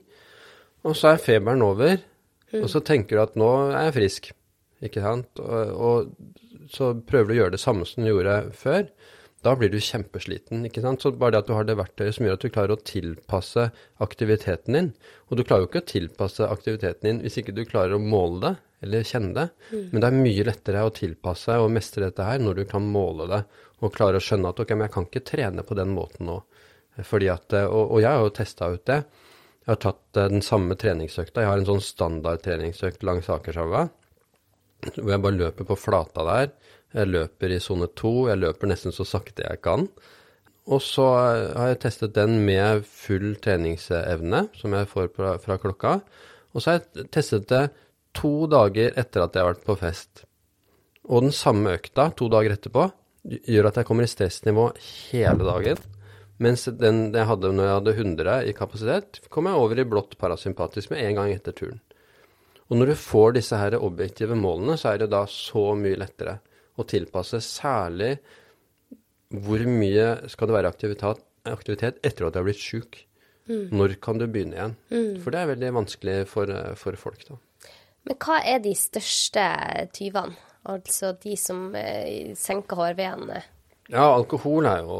og 0.88 0.96
så 0.96 1.12
er 1.12 1.20
feberen 1.20 1.66
over, 1.66 2.00
mm. 2.54 2.62
og 2.62 2.72
så 2.72 2.80
tenker 2.80 3.18
du 3.18 3.24
at 3.26 3.36
nå 3.36 3.50
er 3.68 3.90
jeg 3.90 3.96
frisk, 3.98 4.32
ikke 4.88 5.04
sant? 5.04 5.44
Og, 5.44 5.76
og 5.76 6.72
så 6.72 6.94
prøver 6.96 7.28
du 7.28 7.36
å 7.36 7.40
gjøre 7.42 7.56
det 7.58 7.62
samme 7.62 7.88
som 7.88 8.04
du 8.04 8.08
gjorde 8.14 8.40
før 8.56 8.88
da 9.46 9.54
blir 9.54 9.70
du 9.70 9.78
kjempesliten. 9.78 10.64
ikke 10.66 10.82
sant? 10.82 11.02
Så 11.02 11.12
bare 11.14 11.36
det 11.36 11.42
at 11.44 11.50
du 11.50 11.54
har 11.54 11.66
det 11.66 11.76
verktøyet 11.78 12.16
som 12.16 12.26
gjør 12.26 12.38
at 12.38 12.44
du 12.44 12.50
klarer 12.50 12.74
å 12.74 12.82
tilpasse 12.82 13.68
aktiviteten 14.02 14.74
din. 14.74 14.88
Og 15.28 15.38
du 15.38 15.44
klarer 15.44 15.64
jo 15.64 15.70
ikke 15.70 15.84
å 15.84 15.92
tilpasse 15.92 16.48
aktiviteten 16.48 17.06
din 17.06 17.20
hvis 17.22 17.38
ikke 17.40 17.54
du 17.54 17.62
klarer 17.68 17.94
å 17.96 18.02
måle 18.02 18.40
det 18.42 18.54
eller 18.86 19.06
kjenne 19.06 19.34
det. 19.36 19.46
Mm. 19.70 19.84
Men 19.92 20.00
det 20.00 20.08
er 20.08 20.18
mye 20.18 20.48
lettere 20.48 20.82
å 20.86 20.94
tilpasse 20.94 21.58
og 21.62 21.70
mestre 21.74 22.08
dette 22.08 22.26
her 22.26 22.42
når 22.42 22.60
du 22.60 22.64
kan 22.70 22.90
måle 22.94 23.28
det 23.30 23.40
og 23.78 23.94
klare 23.94 24.18
å 24.18 24.22
skjønne 24.22 24.50
at 24.50 24.58
ok, 24.58 24.74
men 24.74 24.88
jeg 24.88 24.94
kan 24.96 25.06
ikke 25.06 25.26
trene 25.26 25.64
på 25.66 25.78
den 25.78 25.94
måten 25.94 26.26
nå. 26.26 26.40
Fordi 27.06 27.28
at, 27.30 27.54
og, 27.70 27.94
og 27.94 28.02
jeg 28.02 28.10
har 28.10 28.24
jo 28.26 28.34
testa 28.34 28.72
ut 28.74 28.82
det. 28.90 28.98
Jeg 29.62 29.70
har 29.70 29.82
tatt 29.84 30.18
eh, 30.18 30.30
den 30.32 30.42
samme 30.42 30.74
treningsøkta. 30.80 31.44
Jeg 31.44 31.50
har 31.52 31.60
en 31.60 31.68
sånn 31.68 31.84
standardtreningsøkt 31.84 33.06
langs 33.06 33.30
Akerselva 33.30 33.86
hvor 34.78 35.10
jeg 35.10 35.22
bare 35.24 35.34
løper 35.34 35.66
på 35.66 35.76
flata 35.78 36.24
der 36.26 36.50
jeg 36.96 37.10
løper 37.10 37.52
i 37.52 37.60
sone 37.60 37.88
to, 37.98 38.28
jeg 38.30 38.40
løper 38.40 38.70
nesten 38.70 38.94
så 38.94 39.04
sakte 39.08 39.44
jeg 39.44 39.60
kan. 39.64 39.88
Og 40.68 40.80
så 40.84 41.04
har 41.56 41.70
jeg 41.70 41.80
testet 41.84 42.14
den 42.16 42.42
med 42.44 42.84
full 42.84 43.34
treningsevne, 43.40 44.46
som 44.56 44.76
jeg 44.76 44.88
får 44.90 45.10
fra 45.16 45.56
klokka. 45.60 45.98
Og 46.52 46.60
så 46.60 46.70
har 46.70 46.80
jeg 46.80 47.08
testet 47.14 47.48
det 47.48 47.68
to 48.16 48.48
dager 48.50 48.96
etter 48.98 49.24
at 49.24 49.36
jeg 49.36 49.44
har 49.44 49.54
vært 49.54 49.68
på 49.68 49.78
fest. 49.80 50.24
Og 51.08 51.24
den 51.24 51.32
samme 51.32 51.76
økta 51.78 52.10
to 52.16 52.28
dager 52.32 52.56
etterpå 52.56 52.88
gjør 53.48 53.70
at 53.70 53.80
jeg 53.80 53.88
kommer 53.88 54.04
i 54.04 54.10
stressnivå 54.12 54.68
hele 55.10 55.46
dagen. 55.48 55.80
Mens 56.38 56.68
den 56.70 57.08
jeg 57.16 57.26
hadde 57.28 57.50
når 57.52 57.66
jeg 57.66 57.76
hadde 57.78 57.94
100 57.96 58.36
i 58.48 58.56
kapasitet, 58.56 59.22
kom 59.32 59.48
jeg 59.48 59.58
over 59.58 59.80
i 59.80 59.86
blått 59.88 60.18
parasympatisk 60.20 60.92
med 60.92 61.02
en 61.04 61.20
gang 61.20 61.32
etter 61.34 61.56
turen. 61.56 61.80
Og 62.68 62.76
når 62.76 62.92
du 62.92 63.00
får 63.00 63.38
disse 63.38 63.56
her 63.56 63.78
objektive 63.80 64.36
målene, 64.36 64.76
så 64.76 64.92
er 64.92 65.02
det 65.02 65.10
da 65.14 65.24
så 65.32 65.72
mye 65.78 65.98
lettere 65.98 66.36
å 66.78 66.86
tilpasse, 66.88 67.40
særlig 67.44 68.16
hvor 69.28 69.62
mye 69.68 70.30
skal 70.32 70.48
det 70.48 70.56
være 70.56 70.72
aktivitet, 70.72 71.20
aktivitet 71.48 72.00
etter 72.06 72.28
at 72.28 72.34
du 72.34 72.40
har 72.40 72.48
blitt 72.48 72.62
sjuk. 72.62 73.02
Mm. 73.48 73.68
Når 73.76 73.96
kan 74.04 74.20
du 74.20 74.26
begynne 74.28 74.56
igjen? 74.56 74.74
Mm. 74.92 75.20
For 75.24 75.32
det 75.32 75.40
er 75.40 75.52
veldig 75.54 75.74
vanskelig 75.78 76.16
for, 76.28 76.52
for, 76.80 76.98
folk, 77.00 77.24
da. 77.28 77.38
Men 78.08 78.18
hva 78.24 78.40
er 78.44 78.60
de 78.64 78.74
største 78.76 79.44
tyvene? 79.96 80.36
Altså 80.68 81.14
de 81.22 81.36
som 81.38 81.70
eh, 81.78 82.34
senker 82.36 82.76
HRV-en? 82.76 83.30
Ja, 83.88 84.04
alkohol 84.10 84.68
er 84.68 84.82
jo 84.84 84.98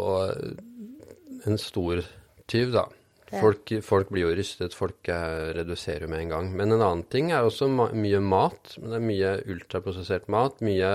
en 1.48 1.60
stor 1.60 2.00
tyv, 2.48 2.72
da. 2.76 2.86
Folk, 3.28 3.68
folk, 3.84 4.08
blir 4.08 4.24
jo 4.24 4.36
rystet, 4.38 4.72
folk 4.72 5.10
reduserer 5.58 6.06
jo 6.06 6.12
med 6.12 6.22
en 6.24 6.30
gang. 6.32 6.46
Men 6.56 6.72
en 6.72 6.80
annen 6.80 7.04
ting 7.12 7.28
er 7.28 7.44
også 7.44 7.68
mye 7.68 8.20
mat. 8.24 8.78
Det 8.78 8.96
er 8.96 9.04
mye 9.04 9.34
ultraprosessert 9.52 10.30
mat, 10.32 10.62
mye 10.64 10.94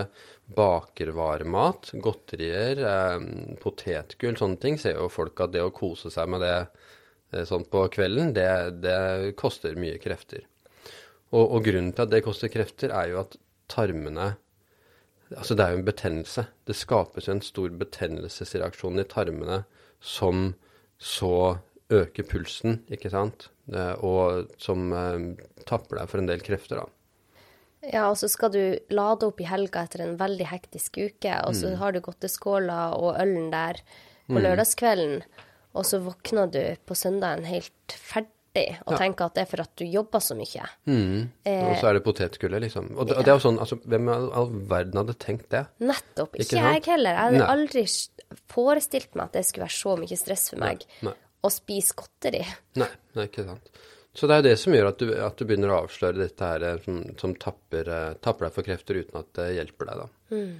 bakervaremat, 0.53 1.93
godterier, 2.03 2.82
eh, 2.84 3.56
potetgull, 3.62 4.38
sånne 4.39 4.60
ting. 4.62 4.79
Ser 4.79 4.97
jo 4.99 5.10
folk 5.12 5.39
at 5.43 5.53
det 5.56 5.63
å 5.63 5.73
kose 5.75 6.12
seg 6.13 6.29
med 6.29 6.43
det 6.43 6.56
eh, 6.60 7.45
sånn 7.47 7.65
på 7.69 7.86
kvelden, 7.93 8.34
det, 8.36 8.49
det 8.84 9.36
koster 9.39 9.77
mye 9.79 10.01
krefter. 10.03 10.45
Og, 11.34 11.47
og, 11.47 11.60
grunnen 11.65 11.93
til 11.95 12.06
at 12.06 12.13
det 12.13 12.23
koster 12.25 12.51
krefter, 12.53 12.93
er 12.93 13.13
jo 13.13 13.23
at 13.25 13.38
tarmene 13.71 14.36
Altså, 15.34 15.56
det 15.58 15.63
er 15.65 15.71
jo 15.73 15.79
en 15.79 15.88
betennelse. 15.88 16.43
Det 16.67 16.75
skapes 16.77 17.25
en 17.32 17.39
stor 17.41 17.71
betennelsesreaksjon 17.79 19.01
i 19.01 19.06
tarmene 19.10 19.63
som 19.97 20.51
så 21.01 21.58
øker 21.89 22.27
pulsen, 22.29 22.84
ikke 22.91 23.10
sant, 23.10 23.47
eh, 23.73 23.95
og 24.03 24.51
som 24.62 24.91
eh, 24.93 25.25
tapper 25.65 25.99
deg 25.99 26.12
for 26.12 26.21
en 26.21 26.29
del 26.29 26.43
krefter, 26.45 26.84
da. 26.84 27.03
Ja, 27.91 28.08
og 28.10 28.17
så 28.19 28.30
skal 28.32 28.54
du 28.54 28.62
lade 28.93 29.28
opp 29.28 29.41
i 29.43 29.48
helga 29.48 29.84
etter 29.84 30.06
en 30.06 30.15
veldig 30.19 30.48
hektisk 30.48 31.02
uke, 31.02 31.34
og 31.43 31.56
så 31.58 31.74
mm. 31.74 31.80
har 31.82 31.96
du 31.96 32.04
godteskåla 32.06 32.80
og 32.96 33.17
ølen 33.19 33.50
der 33.52 33.82
på 34.30 34.38
mm. 34.38 34.43
lørdagskvelden, 34.46 35.26
og 35.74 35.88
så 35.89 36.00
våkner 36.06 36.52
du 36.54 36.62
på 36.88 36.96
søndagen 36.96 37.48
helt 37.50 37.98
ferdig 37.98 38.78
og 38.86 38.93
ja. 38.93 39.00
tenker 39.02 39.26
at 39.26 39.36
det 39.36 39.43
er 39.43 39.50
for 39.50 39.63
at 39.65 39.72
du 39.82 39.84
jobber 39.89 40.22
så 40.22 40.38
mye. 40.38 40.67
Mm. 40.86 41.30
Eh, 41.50 41.63
og 41.65 41.80
så 41.82 41.89
er 41.89 41.98
det 41.98 42.04
potetgullet, 42.06 42.62
liksom. 42.67 42.91
Og 42.93 43.10
det, 43.10 43.17
og 43.17 43.26
det, 43.26 43.32
er 43.34 43.39
jo 43.39 43.46
sånn, 43.48 43.60
altså, 43.65 43.80
hvem 43.89 44.12
i 44.12 44.17
all 44.39 44.52
verden 44.69 45.02
hadde 45.02 45.15
tenkt 45.19 45.48
det? 45.52 45.63
Nettopp. 45.84 46.38
Ikke, 46.38 46.46
ikke 46.46 46.62
jeg 46.62 46.86
heller. 46.91 47.17
Jeg 47.17 47.26
hadde 47.26 47.41
Nei. 47.41 47.50
aldri 47.56 47.86
forestilt 48.54 49.17
meg 49.17 49.26
at 49.26 49.39
det 49.39 49.48
skulle 49.50 49.65
være 49.65 49.80
så 49.80 49.98
mye 50.00 50.19
stress 50.22 50.46
for 50.54 50.63
meg 50.63 50.86
Nei. 51.04 51.15
å 51.43 51.52
spise 51.52 51.98
godteri. 51.98 52.46
Nei, 52.80 52.91
det 53.12 53.26
er 53.26 53.32
ikke 53.32 53.48
sant. 53.50 53.74
Så 54.13 54.28
det 54.30 54.36
er 54.36 54.43
jo 54.43 54.49
det 54.49 54.58
som 54.62 54.76
gjør 54.76 54.91
at 54.91 54.99
du, 55.02 55.08
at 55.26 55.39
du 55.39 55.47
begynner 55.49 55.71
å 55.73 55.80
avsløre 55.84 56.19
dette 56.21 56.49
her 56.52 56.67
eh, 56.67 56.84
som, 56.84 56.99
som 57.17 57.34
tapper, 57.41 57.88
uh, 57.89 58.12
tapper, 58.21 58.45
deg 58.45 58.54
for 58.60 58.67
krefter 58.67 58.99
uten 59.02 59.17
at 59.23 59.32
det 59.39 59.47
hjelper 59.56 59.89
deg, 59.89 60.04
da. 60.04 60.38
Mm 60.38 60.54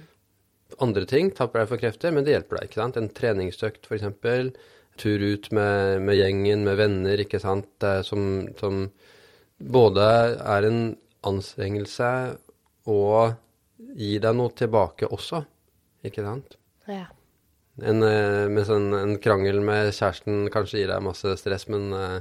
andre 0.82 1.04
ting 1.08 1.30
tapper 1.34 1.62
deg 1.62 1.70
for 1.70 1.82
krefter, 1.82 2.14
men 2.14 2.26
det 2.26 2.34
hjelper 2.34 2.58
deg. 2.58 2.68
ikke 2.68 2.80
sant? 2.80 2.98
En 2.98 3.10
treningsøkt, 3.12 3.88
f.eks. 3.88 4.70
Tur 5.00 5.22
ut 5.22 5.48
med, 5.50 6.02
med, 6.06 6.18
gjengen, 6.20 6.64
med 6.66 6.78
venner, 6.78 7.20
ikke 7.24 7.40
sant. 7.42 7.86
Som, 8.06 8.46
som, 8.60 8.84
både 9.58 10.06
er 10.38 10.68
en 10.68 10.80
anstrengelse 11.26 12.10
og 12.90 13.34
gir 13.98 14.22
deg 14.22 14.38
noe 14.38 14.54
tilbake 14.56 15.08
også, 15.10 15.42
ikke 16.06 16.24
sant. 16.26 16.58
Ja. 16.90 17.08
En, 17.82 18.04
eh, 18.06 18.44
mens 18.52 18.70
en, 18.70 18.92
en, 18.94 19.16
krangel 19.22 19.58
med 19.64 19.90
kjæresten 19.96 20.44
kanskje 20.54 20.82
gir 20.82 20.92
deg 20.92 21.02
masse 21.02 21.32
stress, 21.40 21.66
men, 21.72 21.88
eh, 21.96 22.20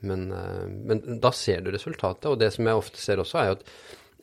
men, 0.00 0.32
eh, 0.32 0.66
men 0.66 1.20
da 1.20 1.32
ser 1.32 1.62
du 1.64 1.70
resultatet. 1.74 2.28
Og 2.30 2.38
det 2.40 2.52
som 2.54 2.68
jeg 2.68 2.82
ofte 2.82 3.00
ser 3.00 3.22
også, 3.22 3.40
er 3.40 3.50
jo 3.50 3.56
at 3.58 3.64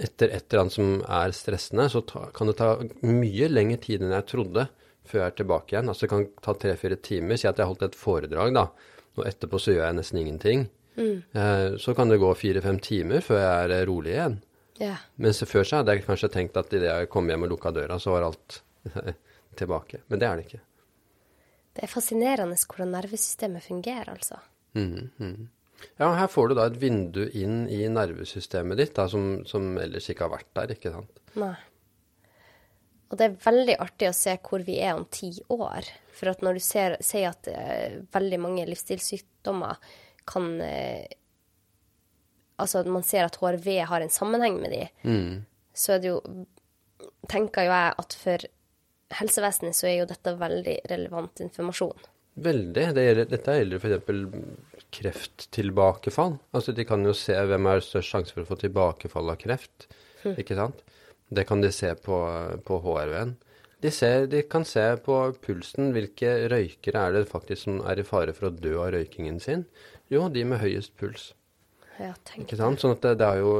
etter 0.07 0.33
et 0.33 0.45
eller 0.47 0.63
annet 0.63 0.75
som 0.75 0.93
er 1.05 1.35
stressende, 1.37 1.89
så 1.89 2.01
ta, 2.09 2.27
kan 2.33 2.49
det 2.49 2.57
ta 2.59 2.69
mye 3.05 3.49
lengre 3.51 3.81
tid 3.81 4.01
enn 4.01 4.15
jeg 4.15 4.29
trodde 4.31 4.67
før 5.03 5.19
jeg 5.19 5.31
er 5.31 5.37
tilbake 5.41 5.75
igjen. 5.75 5.91
Altså 5.91 6.05
det 6.05 6.13
kan 6.13 6.25
ta 6.45 6.55
tre-fire 6.57 6.97
timer. 7.03 7.37
Si 7.37 7.47
at 7.49 7.59
jeg 7.59 7.65
har 7.65 7.73
holdt 7.73 7.85
et 7.89 7.99
foredrag, 7.99 8.55
da, 8.55 8.67
og 9.17 9.27
etterpå 9.29 9.59
så 9.61 9.75
gjør 9.75 9.85
jeg 9.85 9.99
nesten 9.99 10.21
ingenting. 10.23 10.65
Mm. 10.97 11.23
Eh, 11.33 11.67
så 11.81 11.93
kan 11.97 12.09
det 12.09 12.21
gå 12.21 12.33
fire-fem 12.37 12.79
timer 12.83 13.23
før 13.25 13.41
jeg 13.41 13.77
er 13.77 13.87
rolig 13.89 14.13
igjen. 14.15 14.37
Yeah. 14.81 15.01
Mens 15.21 15.43
før 15.45 15.65
så 15.67 15.81
hadde 15.81 15.93
jeg 15.93 16.05
kanskje 16.07 16.31
tenkt 16.33 16.57
at 16.57 16.71
idet 16.73 16.89
jeg 16.89 17.09
kom 17.13 17.27
hjem 17.29 17.45
og 17.45 17.53
lukka 17.53 17.71
døra, 17.75 17.99
så 18.01 18.15
var 18.15 18.29
alt 18.29 18.61
tilbake. 19.59 20.01
Men 20.09 20.21
det 20.21 20.29
er 20.29 20.39
det 20.39 20.47
ikke. 20.47 20.63
Det 21.73 21.85
er 21.85 21.89
fascinerende 21.89 22.57
hvordan 22.57 22.93
nervesystemet 22.93 23.65
fungerer, 23.65 24.09
altså. 24.13 24.39
Mm, 24.77 25.09
mm. 25.17 25.49
Ja, 25.99 26.11
her 26.17 26.29
får 26.31 26.49
du 26.49 26.55
da 26.57 26.67
et 26.69 26.79
vindu 26.81 27.23
inn 27.37 27.63
i 27.71 27.83
nervesystemet 27.91 28.79
ditt 28.79 28.95
da, 28.97 29.07
som, 29.11 29.43
som, 29.49 29.73
ellers 29.81 30.09
ikke 30.09 30.27
har 30.27 30.33
vært 30.35 30.51
der, 30.57 30.75
ikke 30.75 30.93
sant? 30.93 31.21
Nei. 31.39 31.55
Og 33.11 33.19
det 33.19 33.27
er 33.27 33.41
veldig 33.43 33.75
artig 33.83 34.09
å 34.09 34.15
se 34.17 34.33
hvor 34.41 34.63
vi 34.65 34.79
er 34.81 34.95
om 34.97 35.05
ti 35.13 35.29
år. 35.53 35.89
For 36.17 36.31
at 36.31 36.41
når 36.45 36.57
du 36.57 36.63
ser, 36.65 36.95
sier 37.05 37.29
at 37.29 37.49
uh, 37.49 37.99
veldig 38.13 38.39
mange 38.41 38.65
livsstilssykdommer 38.69 39.77
kan 40.29 40.55
uh, 40.61 41.19
Altså 42.61 42.83
at 42.83 42.87
man 42.87 43.01
ser 43.01 43.25
at 43.25 43.39
HRV 43.41 43.65
har 43.89 44.03
en 44.05 44.11
sammenheng 44.13 44.59
med 44.61 44.69
de, 44.71 44.83
mm. 45.09 45.39
så 45.73 45.95
er 45.95 46.03
det 46.03 46.11
jo 46.11 46.19
Tenker 47.27 47.65
jo 47.65 47.71
jeg 47.73 47.95
at 48.03 48.15
for 48.19 48.45
helsevesenet 49.17 49.75
så 49.75 49.87
er 49.89 49.95
jo 49.97 50.05
dette 50.07 50.35
veldig 50.37 50.75
relevant 50.91 51.41
informasjon. 51.43 52.05
Veldig. 52.45 52.85
Det 52.95 53.05
gjelder, 53.07 53.29
dette 53.29 53.55
gjelder 53.57 53.81
f.eks 53.81 54.72
krefttilbakefall. 54.93 56.37
Altså 56.55 56.75
de 56.75 56.85
kan 56.87 57.05
jo 57.05 57.15
se 57.17 57.35
hvem 57.35 57.69
er 57.69 57.83
størst 57.83 58.13
sjanse 58.13 58.35
for 58.35 58.45
å 58.45 58.51
få 58.51 58.59
tilbakefall 58.61 59.33
av 59.33 59.39
kreft, 59.41 59.87
mm. 60.23 60.35
ikke 60.41 60.57
sant. 60.59 60.83
Det 61.33 61.47
kan 61.49 61.63
de 61.63 61.71
se 61.73 61.89
på, 62.05 62.19
på 62.65 62.79
HRV-en. 62.83 63.35
De, 63.83 63.91
de, 64.31 64.41
kan 64.47 64.63
se 64.63 64.83
på 65.03 65.15
pulsen 65.43 65.91
hvilke 65.95 66.35
røykere 66.51 67.01
er 67.01 67.15
det 67.17 67.23
faktisk 67.27 67.65
som 67.65 67.81
er 67.83 67.99
i 67.99 68.05
fare 68.07 68.35
for 68.35 68.47
å 68.47 68.55
dø 68.55 68.77
av 68.79 68.93
røykingen 68.95 69.41
sin. 69.43 69.65
Jo, 70.13 70.29
de 70.31 70.45
med 70.47 70.61
høyest 70.61 70.93
puls. 70.99 71.33
Ja, 71.99 72.13
ikke 72.39 72.57
sant? 72.57 72.81
Sånn 72.81 72.95
at 72.95 73.03
det, 73.03 73.17
det 73.21 73.27
er 73.27 73.41
jo, 73.43 73.51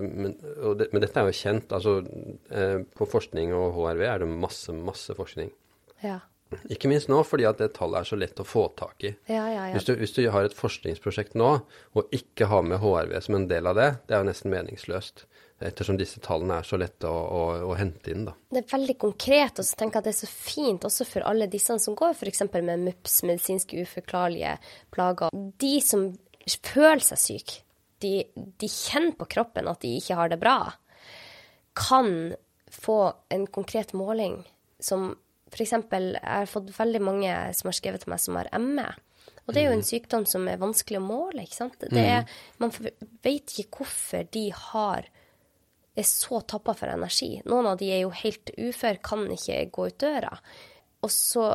men, 0.00 0.36
det, 0.78 0.86
men, 0.92 1.02
dette 1.02 1.20
er 1.20 1.28
jo 1.28 1.36
kjent. 1.36 1.74
altså 1.74 1.98
eh, 2.54 2.78
På 2.96 3.08
forskning 3.10 3.52
og 3.56 3.74
HRV 3.76 4.04
er 4.08 4.22
det 4.22 4.30
masse, 4.30 4.72
masse 4.72 5.16
forskning. 5.18 5.50
Ja. 6.04 6.20
Ikke 6.70 6.88
minst 6.90 7.08
nå, 7.10 7.18
fordi 7.26 7.46
at 7.48 7.58
det 7.60 7.72
tallet 7.76 8.02
er 8.02 8.08
så 8.08 8.18
lett 8.18 8.40
å 8.40 8.46
få 8.46 8.66
tak 8.78 9.04
i. 9.06 9.12
Ja, 9.30 9.44
ja, 9.50 9.68
ja. 9.68 9.74
Hvis, 9.74 9.86
du, 9.88 9.94
hvis, 9.98 10.14
du, 10.16 10.22
har 10.30 10.46
et 10.46 10.56
forskningsprosjekt 10.56 11.36
nå, 11.38 11.50
og 11.96 12.14
ikke 12.14 12.48
har 12.50 12.66
med 12.66 12.82
HRV 12.82 13.14
som 13.24 13.38
en 13.38 13.48
del 13.50 13.70
av 13.70 13.78
det, 13.78 13.88
det 14.06 14.16
er 14.16 14.22
jo 14.22 14.28
nesten 14.28 14.54
meningsløst. 14.54 15.24
Ettersom 15.64 15.96
disse 15.96 16.20
tallene 16.20 16.58
er 16.60 16.66
så 16.66 16.76
lette 16.76 17.08
å, 17.08 17.14
å, 17.14 17.42
å 17.70 17.74
hente 17.78 18.12
inn. 18.12 18.26
da. 18.28 18.34
Det 18.52 18.64
er 18.64 18.70
veldig 18.74 18.96
konkret, 19.00 19.60
og 19.62 19.66
så 19.66 19.78
tenker 19.80 19.98
jeg 19.98 20.02
at 20.02 20.08
det 20.10 20.14
er 20.14 20.20
så 20.20 20.30
fint 20.30 20.86
også 20.88 21.06
for 21.08 21.26
alle 21.30 21.48
disse 21.50 21.78
som 21.80 21.96
går 21.98 22.16
f.eks. 22.16 22.44
med 22.58 22.86
MUPS, 22.86 23.20
medisinske 23.30 23.84
uforklarlige 23.86 24.56
plager. 24.94 25.34
De 25.62 25.74
som 25.84 26.08
føler 26.44 27.04
seg 27.06 27.22
syke, 27.22 27.60
de, 28.02 28.16
de 28.34 28.68
kjenner 28.68 29.14
på 29.16 29.28
kroppen 29.36 29.70
at 29.70 29.80
de 29.80 29.94
ikke 29.96 30.18
har 30.18 30.32
det 30.32 30.40
bra, 30.42 30.58
kan 31.78 32.34
få 32.74 32.98
en 33.32 33.46
konkret 33.50 33.94
måling 33.96 34.42
som 34.82 35.14
F.eks. 35.54 35.72
jeg 35.72 36.20
har 36.20 36.50
fått 36.50 36.72
veldig 36.74 37.02
mange 37.04 37.34
som 37.54 37.70
har 37.70 37.76
skrevet 37.78 38.04
til 38.04 38.12
meg 38.12 38.22
som 38.22 38.38
har 38.40 38.50
ME. 38.60 38.88
Og 39.44 39.52
det 39.52 39.60
er 39.60 39.68
jo 39.68 39.74
en 39.76 39.82
mm. 39.84 39.90
sykdom 39.90 40.24
som 40.28 40.46
er 40.48 40.60
vanskelig 40.60 41.00
å 41.00 41.04
måle, 41.04 41.44
ikke 41.44 41.58
sant. 41.58 41.84
Er, 41.90 42.24
mm. 42.24 42.32
man 42.64 42.72
vet 43.24 43.52
ikke 43.52 43.82
hvorfor 43.82 44.24
de 44.32 44.48
har 44.56 45.10
er 45.94 46.06
så 46.08 46.40
tappa 46.40 46.74
for 46.74 46.90
energi. 46.90 47.36
Noen 47.46 47.68
av 47.70 47.78
de 47.78 47.90
er 47.94 48.02
jo 48.02 48.14
helt 48.14 48.50
ufør, 48.56 48.98
kan 49.04 49.28
ikke 49.30 49.60
gå 49.74 49.88
ut 49.90 50.00
døra. 50.02 50.32
Og 51.04 51.12
så 51.12 51.52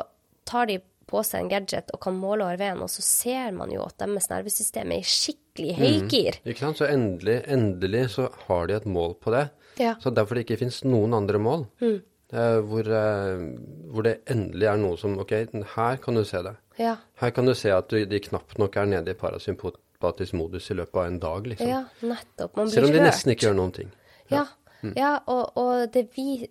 tar 0.47 0.69
de 0.69 0.79
på 1.09 1.23
seg 1.25 1.43
en 1.43 1.51
gadget 1.51 1.89
og 1.95 2.01
kan 2.03 2.17
måle 2.17 2.45
over 2.45 2.63
en, 2.69 2.83
og 2.85 2.91
så 2.93 3.03
ser 3.03 3.55
man 3.57 3.73
jo 3.73 3.81
at 3.83 3.97
deres 4.01 4.29
nervesystem 4.29 4.93
er 4.93 5.01
i 5.01 5.09
skikkelig 5.09 5.73
mm. 5.73 5.79
høygir. 5.81 6.39
Mm. 6.39 6.51
Ikke 6.53 6.65
sant. 6.65 6.81
Så 6.81 6.89
endelig, 6.89 7.39
endelig 7.49 8.05
så 8.15 8.29
har 8.45 8.69
de 8.69 8.77
et 8.77 8.87
mål 8.89 9.17
på 9.19 9.33
det. 9.35 9.47
Ja. 9.81 9.95
Så 10.03 10.13
derfor 10.13 10.37
det 10.37 10.45
ikke 10.45 10.59
finnes 10.61 10.83
noen 10.85 11.15
andre 11.17 11.41
mål. 11.41 11.65
Mm. 11.81 11.99
Hvor, 12.29 12.85
eh, 12.85 13.39
hvor, 13.89 14.05
det 14.05 14.19
endelig 14.29 14.67
er 14.69 14.77
noe 14.77 14.97
som 15.01 15.15
OK, 15.17 15.31
her 15.75 16.01
kan 16.03 16.19
du 16.19 16.21
se 16.27 16.43
det. 16.45 16.53
Ja. 16.77 16.95
Her 17.19 17.31
kan 17.33 17.49
du 17.49 17.55
se 17.57 17.71
at 17.73 17.89
du, 17.89 18.03
de 18.05 18.19
knapt 18.21 18.59
nok 18.61 18.77
er 18.77 18.85
nede 18.91 19.15
i 19.15 19.17
parasympatisk 19.17 20.37
modus 20.37 20.69
i 20.69 20.77
løpet 20.77 20.99
av 21.01 21.07
en 21.09 21.19
dag, 21.19 21.49
liksom. 21.53 21.71
Ja, 21.71 21.81
nettopp. 22.05 22.55
Man 22.55 22.69
blir 22.69 22.77
Selv 22.77 22.91
om 22.91 22.95
de 22.95 23.01
nesten 23.03 23.33
ikke 23.33 23.49
gjør 23.49 23.57
noen 23.57 23.73
ting. 23.79 23.89
Ja. 24.29 24.45
Mm. 24.79 24.93
Ja, 24.95 25.17
og, 25.27 25.57
og, 25.59 25.89
det 25.91 26.05
vi 26.15 26.47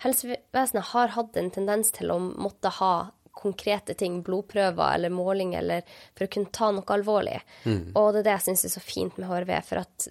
Helsevesenet 0.00 0.86
har 0.94 1.12
hatt 1.12 1.36
en 1.36 1.50
tendens 1.52 1.92
til 1.92 2.08
å 2.14 2.16
måtte 2.22 2.70
ha 2.78 2.94
konkrete 3.34 3.92
ting, 3.98 4.22
blodprøver 4.24 4.94
eller 4.94 5.12
måling, 5.12 5.52
eller 5.58 5.82
for 6.14 6.24
å 6.24 6.32
kunne 6.32 6.54
ta 6.54 6.70
noe 6.72 6.86
alvorlig. 6.94 7.36
Mm. 7.66 7.90
Og 7.98 8.14
det 8.14 8.22
er 8.22 8.28
det 8.28 8.36
jeg 8.38 8.46
syns 8.46 8.64
er 8.64 8.74
så 8.78 8.84
fint 8.84 9.18
med 9.18 9.28
HRV, 9.28 9.54
for 9.66 9.82
at 9.82 10.08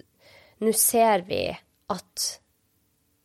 nå 0.62 0.74
ser 0.78 1.24
vi 1.26 1.42
at 1.90 2.26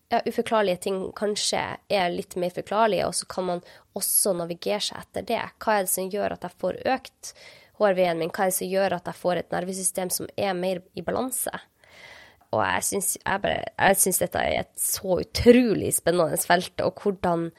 ja, 0.10 0.22
uforklarlige 0.26 0.82
ting 0.88 1.00
kanskje 1.18 1.62
er 1.90 2.14
litt 2.14 2.36
mer 2.40 2.54
forklarlige, 2.54 3.08
og 3.08 3.16
så 3.16 3.28
kan 3.30 3.46
man 3.50 3.66
også 3.98 4.34
navigere 4.38 4.82
seg 4.82 5.04
etter 5.04 5.28
det. 5.30 5.42
Hva 5.62 5.78
er 5.78 5.86
det 5.86 5.94
som 5.94 6.10
gjør 6.10 6.36
at 6.36 6.48
jeg 6.48 6.58
får 6.64 6.80
økt 6.96 7.34
HRV-en 7.80 8.22
min? 8.22 8.32
Hva 8.34 8.48
er 8.48 8.54
det 8.54 8.58
som 8.58 8.72
gjør 8.72 8.96
at 8.98 9.12
jeg 9.12 9.20
får 9.20 9.42
et 9.42 9.54
nervesystem 9.54 10.14
som 10.14 10.32
er 10.36 10.56
mer 10.58 10.82
i 10.98 11.06
balanse? 11.06 11.54
Og 12.50 12.64
jeg 12.66 12.86
syns, 12.88 13.12
jeg 13.20 13.42
bare, 13.44 13.68
jeg 13.78 14.00
syns 14.02 14.22
dette 14.24 14.42
er 14.42 14.64
et 14.64 14.72
så 14.82 15.20
utrolig 15.22 15.92
spennende 15.94 16.40
felt, 16.42 16.82
og 16.82 17.04
hvordan 17.04 17.52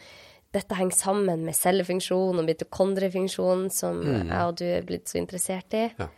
dette 0.51 0.74
henger 0.74 0.97
sammen 0.99 1.45
med 1.47 1.55
cellefunksjon 1.55 2.43
og 2.43 2.49
mitokondriefunksjon, 2.49 3.68
som 3.70 4.01
mm. 4.03 4.33
jeg 4.33 4.41
og 4.49 4.57
du 4.59 4.64
er 4.66 4.89
blitt 4.89 5.07
så 5.07 5.20
interessert 5.20 5.79
i. 5.79 5.85
Ja. 6.01 6.09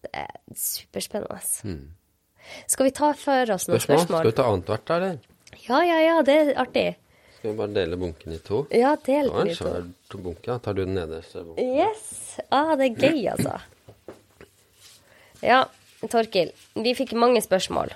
Det 0.00 0.12
er 0.22 0.30
superspennende. 0.56 1.40
Mm. 1.66 2.60
Skal 2.70 2.86
vi 2.86 2.94
ta 2.96 3.10
for 3.18 3.52
oss 3.56 3.66
noen 3.66 3.82
spørsmål? 3.82 4.06
spørsmål? 4.06 4.22
Skal 4.22 4.30
vi 4.30 4.38
ta 4.38 4.46
annethvert, 4.52 4.94
eller? 4.94 5.18
Ja, 5.66 5.80
ja, 5.84 5.98
ja, 6.02 6.18
det 6.26 6.36
er 6.40 6.52
artig. 6.60 6.86
Skal 7.38 7.52
vi 7.52 7.56
bare 7.56 7.72
dele 7.72 7.96
bunken 7.96 8.34
i 8.36 8.38
to? 8.44 8.66
Ja, 8.74 8.96
del 9.06 9.30
den 9.32 9.48
i 9.48 9.54
to. 9.56 9.64
Ja, 9.64 9.80
en 9.80 9.90
svær 9.96 10.22
bunke. 10.24 10.56
Tar 10.60 10.76
du 10.76 10.82
den 10.84 10.96
nederste 10.98 11.44
bunken? 11.46 11.70
Yes. 11.80 12.38
Ah, 12.52 12.74
det 12.76 12.90
er 12.90 13.08
gøy, 13.08 13.22
altså. 13.32 13.56
Ja, 15.40 15.64
Torkil, 16.12 16.52
vi 16.76 16.92
fikk 16.98 17.14
mange 17.16 17.40
spørsmål. 17.44 17.94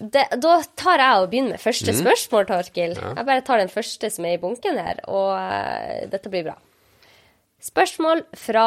Det, 0.00 0.22
da 0.40 0.54
tar 0.80 1.02
jeg 1.02 1.20
og 1.20 1.28
begynner 1.32 1.56
med 1.56 1.62
første 1.62 1.92
mm. 1.92 1.98
spørsmål, 1.98 2.46
Torkil. 2.48 2.94
Ja. 2.96 3.12
Jeg 3.18 3.28
bare 3.28 3.44
tar 3.44 3.60
den 3.60 3.72
første 3.72 4.10
som 4.14 4.24
er 4.24 4.38
i 4.38 4.40
bunken 4.40 4.78
her, 4.80 5.02
og 5.10 5.34
uh, 5.34 6.06
dette 6.14 6.32
blir 6.32 6.46
bra. 6.46 6.56
Spørsmål 7.60 8.24
fra 8.38 8.66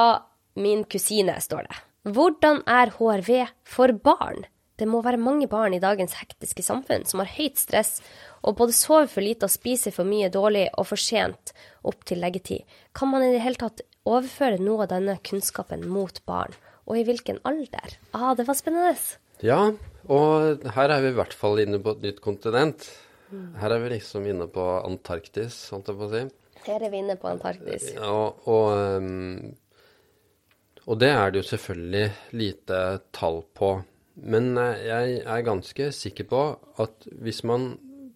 min 0.60 0.84
kusine, 0.86 1.40
står 1.42 1.66
det. 1.66 1.80
Hvordan 2.14 2.62
er 2.68 2.92
HRV 3.00 3.48
for 3.66 3.96
barn? 4.04 4.44
Det 4.84 4.90
må 4.92 5.00
være 5.00 5.22
mange 5.22 5.48
barn 5.48 5.72
i 5.72 5.80
dagens 5.80 6.18
hektiske 6.20 6.64
samfunn 6.66 7.06
som 7.08 7.22
har 7.24 7.30
høyt 7.38 7.62
stress 7.62 8.02
og 8.44 8.58
både 8.60 8.76
sover 8.76 9.08
for 9.08 9.24
lite 9.24 9.48
og 9.48 9.54
spiser 9.54 9.94
for 9.96 10.04
mye 10.04 10.28
dårlig 10.34 10.66
og 10.76 10.90
for 10.90 11.00
sent 11.00 11.54
opp 11.88 12.04
til 12.10 12.20
leggetid. 12.20 12.68
Kan 12.92 13.14
man 13.14 13.24
i 13.24 13.30
det 13.32 13.40
hele 13.46 13.62
tatt 13.62 13.86
overføre 14.04 14.60
noe 14.60 14.84
av 14.84 14.92
denne 14.92 15.16
kunnskapen 15.24 15.86
mot 15.88 16.20
barn? 16.28 16.52
Og 16.84 17.00
i 17.00 17.06
hvilken 17.08 17.40
alder? 17.48 17.96
Ah, 18.12 18.34
det 18.36 18.44
var 18.50 18.58
spennende. 18.60 18.92
Ja, 19.40 19.62
og 20.12 20.68
her 20.76 20.96
er 20.98 21.06
vi 21.06 21.14
i 21.14 21.18
hvert 21.22 21.38
fall 21.46 21.64
inne 21.64 21.80
på 21.80 21.96
et 21.96 22.04
nytt 22.04 22.20
kontinent. 22.26 22.90
Her 23.62 23.78
er 23.78 23.86
vi 23.86 23.94
liksom 23.96 24.28
inne 24.28 24.50
på 24.52 24.68
Antarktis, 24.82 25.62
holdt 25.72 25.94
jeg 25.94 26.02
på 26.02 26.10
å 26.10 26.12
si. 26.12 26.26
Her 26.68 26.84
er 26.84 26.92
vi 26.92 27.00
inne 27.06 27.16
på 27.20 27.32
Antarktis. 27.32 27.88
Ja, 27.96 28.12
og, 28.28 29.00
um, 29.00 29.56
og 30.84 31.00
det 31.00 31.16
er 31.16 31.32
det 31.32 31.40
jo 31.40 31.50
selvfølgelig 31.54 32.06
lite 32.36 32.84
tall 33.16 33.46
på. 33.56 33.78
Men 34.22 34.57
eh, 34.61 34.84
jeg 34.88 35.22
er 35.26 35.45
ganske 35.47 35.89
sikker 35.95 36.28
på 36.30 36.41
at 36.84 37.07
hvis 37.24 37.43
man 37.49 37.74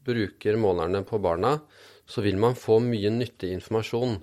bruker 0.08 0.58
målerne 0.60 1.02
på 1.08 1.20
barna, 1.20 1.58
så 2.08 2.24
vil 2.24 2.38
man 2.40 2.56
få 2.56 2.80
mye 2.84 3.10
nyttig 3.12 3.50
informasjon. 3.58 4.18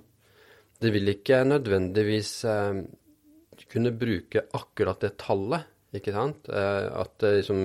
Det 0.81 0.91
vil 0.93 1.11
ikke 1.11 1.43
nødvendigvis 1.45 2.31
eh, 2.49 2.79
kunne 3.71 3.93
bruke 3.95 4.47
akkurat 4.57 5.03
det 5.03 5.15
tallet, 5.21 5.67
ikke 5.95 6.15
sant? 6.15 6.49
Eh, 6.49 6.87
at 7.03 7.23
eh, 7.27 7.37
liksom 7.39 7.61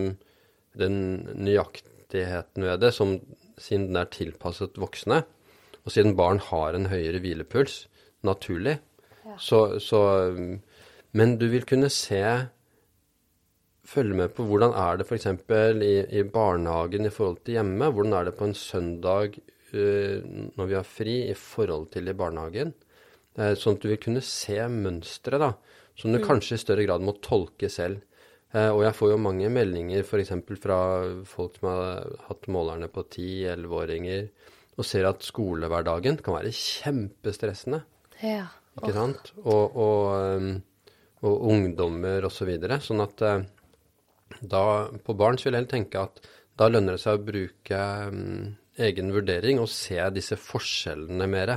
den 0.80 0.98
nøyaktigheten 1.34 2.66
ved 2.66 2.82
det, 2.84 2.92
som 2.94 3.16
siden 3.60 3.88
den 3.90 4.02
er 4.02 4.10
tilpasset 4.12 4.78
voksne, 4.80 5.22
og 5.80 5.94
siden 5.94 6.14
barn 6.18 6.38
har 6.50 6.76
en 6.76 6.90
høyere 6.92 7.22
hvilepuls 7.22 7.86
naturlig, 8.26 8.78
Ja. 9.20 9.34
så, 9.38 9.78
så 9.78 10.00
Men 11.12 11.36
du 11.38 11.48
vil 11.52 11.66
kunne 11.68 11.90
se 11.92 12.22
følge 13.90 14.18
med 14.20 14.34
på 14.36 14.46
hvordan 14.46 14.74
er 14.78 15.00
det 15.00 15.06
f.eks. 15.08 15.26
I, 15.26 15.94
i 16.20 16.26
barnehagen 16.26 17.08
i 17.08 17.14
forhold 17.14 17.40
til 17.44 17.58
hjemme. 17.58 17.90
Hvordan 17.90 18.14
er 18.18 18.28
det 18.28 18.36
på 18.38 18.46
en 18.46 18.56
søndag 18.56 19.40
uh, 19.74 20.20
når 20.56 20.70
vi 20.70 20.78
har 20.78 20.86
fri 20.86 21.16
i 21.30 21.34
forhold 21.38 21.90
til 21.94 22.10
i 22.10 22.16
barnehagen. 22.16 22.74
Uh, 23.38 23.54
sånn 23.58 23.78
at 23.78 23.82
du 23.82 23.90
vil 23.92 24.02
kunne 24.02 24.22
se 24.26 24.58
mønstre, 24.70 25.40
da. 25.42 25.54
Som 25.98 26.14
du 26.14 26.20
kanskje 26.22 26.56
i 26.56 26.62
større 26.62 26.86
grad 26.86 27.04
må 27.04 27.16
tolke 27.24 27.70
selv. 27.72 28.04
Uh, 28.54 28.70
og 28.70 28.84
jeg 28.86 28.96
får 28.98 29.12
jo 29.12 29.20
mange 29.22 29.50
meldinger 29.52 30.06
f.eks. 30.06 30.32
fra 30.62 30.80
folk 31.28 31.58
som 31.58 31.70
har 31.70 32.16
hatt 32.30 32.48
målerne 32.50 32.90
på 32.90 33.06
10-11-åringer, 33.06 34.30
og 34.78 34.86
ser 34.86 35.06
at 35.10 35.26
skolehverdagen 35.26 36.18
kan 36.24 36.38
være 36.38 36.54
kjempestressende. 36.56 37.84
Ja. 38.22 38.48
Ikke 38.78 38.94
sant? 38.94 39.32
Og, 39.42 39.76
og, 39.76 40.04
um, 40.38 40.52
og 41.26 41.48
ungdommer 41.52 42.24
osv. 42.24 42.38
Så 42.40 42.46
videre. 42.48 42.78
sånn 42.80 43.02
at 43.04 43.22
da 44.40 44.62
på 45.04 45.16
barn 45.18 45.38
så 45.38 45.48
vil 45.48 45.58
jeg 45.60 45.70
tenke 45.72 46.04
at 46.06 46.22
da 46.60 46.68
lønner 46.70 46.96
det 46.96 47.02
seg 47.02 47.18
å 47.18 47.24
bruke 47.24 47.82
um, 48.10 48.56
egen 48.80 49.12
vurdering 49.14 49.60
og 49.62 49.70
se 49.72 50.00
disse 50.14 50.38
forskjellene 50.40 51.28
mer. 51.30 51.56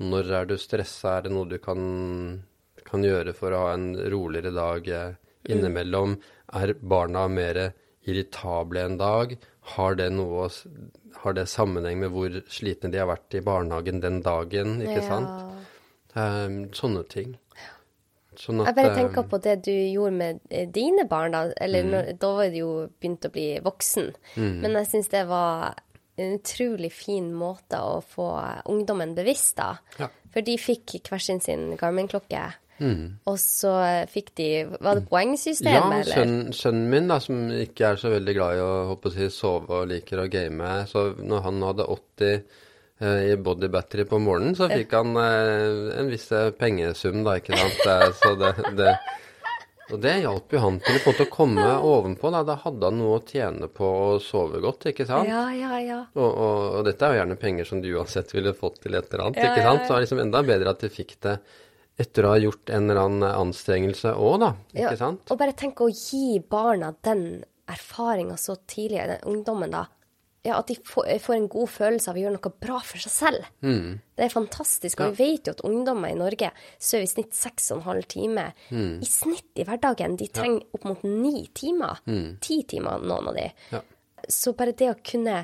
Når 0.00 0.32
er 0.40 0.48
du 0.50 0.56
stressa? 0.58 1.18
Er 1.18 1.26
det 1.26 1.34
noe 1.34 1.48
du 1.48 1.58
kan, 1.62 1.80
kan 2.86 3.04
gjøre 3.04 3.34
for 3.36 3.54
å 3.54 3.66
ha 3.66 3.74
en 3.76 3.92
roligere 4.12 4.52
dag 4.56 4.88
innimellom? 5.48 6.16
Mm. 6.16 6.24
Er 6.60 6.74
barna 6.80 7.28
mer 7.30 7.60
irritable 8.08 8.82
en 8.88 8.98
dag? 9.00 9.36
Har 9.76 9.94
det 10.00 10.08
noe 10.16 10.48
har 11.20 11.36
det 11.36 11.46
sammenheng 11.50 12.00
med 12.00 12.14
hvor 12.14 12.40
slitne 12.50 12.90
de 12.92 13.00
har 13.00 13.10
vært 13.10 13.36
i 13.36 13.44
barnehagen 13.44 14.00
den 14.02 14.20
dagen? 14.24 14.78
Ikke 14.82 15.04
sant? 15.06 15.46
Um, 16.16 16.64
sånne 16.74 17.04
ting. 17.10 17.36
Sånn 18.40 18.62
Jeg 18.64 18.74
bare 18.78 18.94
tenker 18.96 19.26
på 19.28 19.38
det 19.44 19.58
du 19.66 19.72
gjorde 19.72 20.12
med 20.16 20.40
eh, 20.50 20.66
dine 20.72 21.04
barn, 21.10 21.32
da. 21.36 21.42
Eller 21.60 21.82
Mm. 21.84 21.90
når, 21.92 22.18
da 22.18 22.32
var 22.38 22.48
du 22.48 22.56
jo 22.62 22.70
begynt 23.00 23.26
å 23.28 23.32
bli 23.34 23.48
voksen. 23.60 24.10
Men 24.36 24.72
jeg 24.80 24.86
syns 24.88 25.08
det 25.12 25.26
var 25.28 25.74
en 26.20 26.38
utrolig 26.38 26.90
fin 26.92 27.30
måte 27.34 27.78
å 27.80 28.00
få 28.04 28.30
ungdommen 28.68 29.14
bevisst, 29.14 29.56
da. 29.56 29.74
Ja. 29.98 30.08
For 30.32 30.40
de 30.46 30.56
fikk 30.60 31.00
hver 31.08 31.18
sin 31.20 31.40
sin 31.40 31.76
Garmin-klokke. 31.76 32.52
Mm. 32.80 33.18
Og 33.28 33.36
så 33.36 33.74
fikk 34.08 34.30
de 34.40 34.64
Var 34.80 34.94
det 34.94 35.08
poengsystemet, 35.10 35.74
Ja, 35.74 35.90
eller? 36.00 36.14
sønnen, 36.14 36.52
sønnen 36.56 36.88
min, 36.88 37.08
da, 37.08 37.18
som 37.20 37.50
ikke 37.52 37.90
er 37.90 37.96
så 38.00 38.08
veldig 38.08 38.34
glad 38.34 38.56
i 38.56 38.62
å 38.64 38.96
å 38.96 39.12
si, 39.12 39.28
sove 39.28 39.68
og 39.82 39.88
liker 39.88 40.22
å 40.22 40.30
game, 40.30 40.86
så 40.88 41.10
når 41.18 41.42
han 41.44 41.60
hadde 41.62 41.84
80 41.92 42.30
eh, 42.30 42.40
i 43.00 43.36
body 43.40 43.68
battery 43.72 44.04
på 44.04 44.18
morgenen, 44.20 44.56
så 44.58 44.68
fikk 44.68 44.92
han 44.92 45.16
eh, 45.16 45.98
en 46.00 46.10
viss 46.12 46.26
eh, 46.36 46.50
pengesum, 46.52 47.22
da, 47.24 47.38
ikke 47.40 47.56
sant. 47.56 47.80
Eh, 47.88 48.10
så 48.20 48.34
det, 48.36 48.50
det 48.76 48.94
Og 49.90 49.98
det 50.04 50.12
hjalp 50.22 50.52
jo 50.54 50.60
han 50.62 50.76
til 50.84 51.00
på 51.02 51.08
en 51.10 51.14
måte 51.16 51.24
å 51.26 51.30
komme 51.32 51.64
ovenpå, 51.82 52.30
da. 52.30 52.44
Da 52.46 52.58
hadde 52.62 52.90
han 52.90 53.00
noe 53.00 53.16
å 53.18 53.24
tjene 53.26 53.66
på 53.74 53.88
å 53.88 54.18
sove 54.22 54.60
godt, 54.62 54.86
ikke 54.92 55.06
sant. 55.08 55.26
Ja, 55.26 55.48
ja, 55.56 55.80
ja. 55.82 55.96
Og, 56.14 56.28
og, 56.28 56.60
og 56.78 56.84
dette 56.86 57.08
er 57.08 57.16
jo 57.16 57.22
gjerne 57.22 57.38
penger 57.40 57.66
som 57.66 57.80
du 57.82 57.88
uansett 57.96 58.30
ville 58.36 58.52
fått 58.54 58.78
til 58.84 58.94
et 58.94 59.08
eller 59.10 59.24
annet, 59.24 59.40
Ja, 59.42 59.50
ikke 59.50 59.66
sant. 59.66 59.82
Så 59.82 59.88
Så 59.88 59.94
er 59.94 59.96
det 59.96 60.06
liksom 60.06 60.22
enda 60.28 60.42
bedre 60.46 60.76
at 60.76 60.84
du 60.84 60.92
fikk 60.92 61.16
det 61.26 61.38
etter 62.00 62.24
å 62.24 62.30
ha 62.32 62.38
gjort 62.40 62.70
en 62.72 62.86
eller 62.86 63.00
annen 63.02 63.26
anstrengelse 63.32 64.12
òg, 64.14 64.36
da. 64.44 64.52
Ikke 64.76 65.00
sant. 65.00 65.24
Og 65.32 65.40
bare 65.40 65.56
tenk 65.58 65.82
å 65.84 65.88
gi 65.90 66.38
barna 66.52 66.92
den 67.04 67.24
erfaringa 67.70 68.36
så 68.40 68.56
tidlig, 68.70 69.02
den 69.10 69.26
ungdommen 69.28 69.74
da. 69.74 69.86
Ja, 70.42 70.56
At 70.56 70.70
de 70.70 70.76
får, 70.88 71.08
får 71.20 71.36
en 71.36 71.48
god 71.52 71.68
følelse 71.68 72.10
av 72.10 72.16
å 72.16 72.22
gjøre 72.22 72.36
noe 72.38 72.52
bra 72.64 72.78
for 72.84 73.02
seg 73.02 73.12
selv. 73.12 73.48
Mm. 73.60 73.98
Det 74.16 74.24
er 74.24 74.32
fantastisk. 74.32 75.02
Og 75.04 75.16
vi 75.18 75.30
vet 75.34 75.48
jo 75.50 75.56
at 75.56 75.64
ungdommer 75.68 76.14
i 76.14 76.18
Norge 76.18 76.52
sover 76.80 77.04
i 77.04 77.10
snitt 77.10 77.36
seks 77.36 77.70
og 77.70 77.80
en 77.80 77.88
halv 77.90 78.08
time. 78.08 78.46
Mm. 78.72 78.94
I 79.04 79.08
snitt 79.08 79.60
i 79.60 79.66
hverdagen. 79.68 80.16
De 80.20 80.30
trenger 80.32 80.78
opp 80.78 80.86
mot 80.88 81.04
ni 81.04 81.44
timer. 81.56 82.00
Ti 82.40 82.62
timer, 82.72 83.04
noen 83.04 83.32
av 83.32 83.36
de. 83.36 83.50
Mm. 83.50 83.74
Ja. 83.76 83.82
Så 84.28 84.54
bare 84.56 84.76
det 84.76 84.94
å 84.94 85.00
kunne 85.04 85.42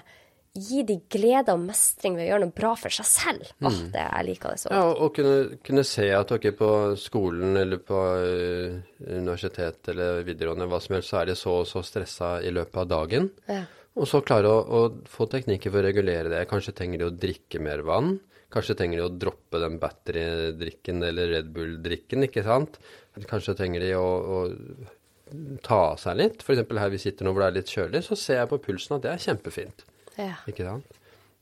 gi 0.57 0.83
de 0.89 0.97
glede 1.13 1.53
og 1.53 1.63
mestring 1.67 2.17
ved 2.17 2.27
å 2.27 2.29
gjøre 2.31 2.47
noe 2.47 2.57
bra 2.57 2.73
for 2.81 2.95
seg 2.95 3.09
selv, 3.09 3.49
åh, 3.61 3.79
det 3.93 4.03
jeg 4.03 4.27
liker 4.31 4.55
det 4.55 4.61
så 4.63 4.71
godt. 4.71 4.77
Ja, 4.77 4.85
og, 4.89 5.01
og 5.05 5.15
kunne, 5.19 5.59
kunne 5.67 5.85
se 5.85 6.07
at 6.17 6.33
dere 6.33 6.53
på 6.57 6.71
skolen 7.01 7.59
eller 7.61 7.83
på 7.85 8.01
uh, 8.01 8.79
universitet 9.05 9.93
eller 9.93 10.23
videregående, 10.27 10.69
hva 10.71 10.81
som 10.83 10.97
helst, 10.97 11.13
så 11.13 11.21
er 11.21 11.31
de 11.31 11.37
så 11.39 11.59
og 11.61 11.69
så 11.69 11.85
stressa 11.85 12.37
i 12.41 12.53
løpet 12.55 12.81
av 12.85 12.89
dagen. 12.95 13.29
Ja. 13.51 13.65
Og 13.97 14.09
så 14.09 14.21
klare 14.25 14.51
å, 14.53 14.61
å 14.61 15.09
få 15.09 15.29
teknikker 15.33 15.73
for 15.73 15.81
å 15.81 15.87
regulere 15.89 16.33
det. 16.33 16.43
Kanskje 16.51 16.75
trenger 16.77 17.01
de 17.01 17.09
å 17.09 17.15
drikke 17.17 17.63
mer 17.65 17.85
vann. 17.87 18.19
Kanskje 18.53 18.77
trenger 18.79 19.01
de 19.01 19.07
å 19.07 19.15
droppe 19.25 19.61
den 19.63 19.79
batterydrikken 19.83 21.03
eller 21.05 21.33
Red 21.33 21.49
Bull-drikken, 21.55 22.27
ikke 22.29 22.45
sant. 22.47 22.79
Kanskje 23.27 23.57
trenger 23.59 23.83
de 23.83 23.91
å, 23.99 24.07
å 24.07 25.59
ta 25.67 25.81
av 25.91 25.99
seg 26.01 26.21
litt. 26.21 26.45
F.eks. 26.45 26.63
her 26.79 26.93
vi 26.93 27.01
sitter 27.03 27.27
nå 27.27 27.33
hvor 27.35 27.43
det 27.43 27.51
er 27.51 27.59
litt 27.59 27.73
kjølig, 27.73 28.05
så 28.07 28.19
ser 28.21 28.43
jeg 28.43 28.53
på 28.53 28.61
pulsen 28.69 28.99
at 28.99 29.07
det 29.07 29.13
er 29.15 29.25
kjempefint. 29.25 29.87
Ja. 30.17 30.37
Ikke 30.49 30.69
sant? 30.69 31.01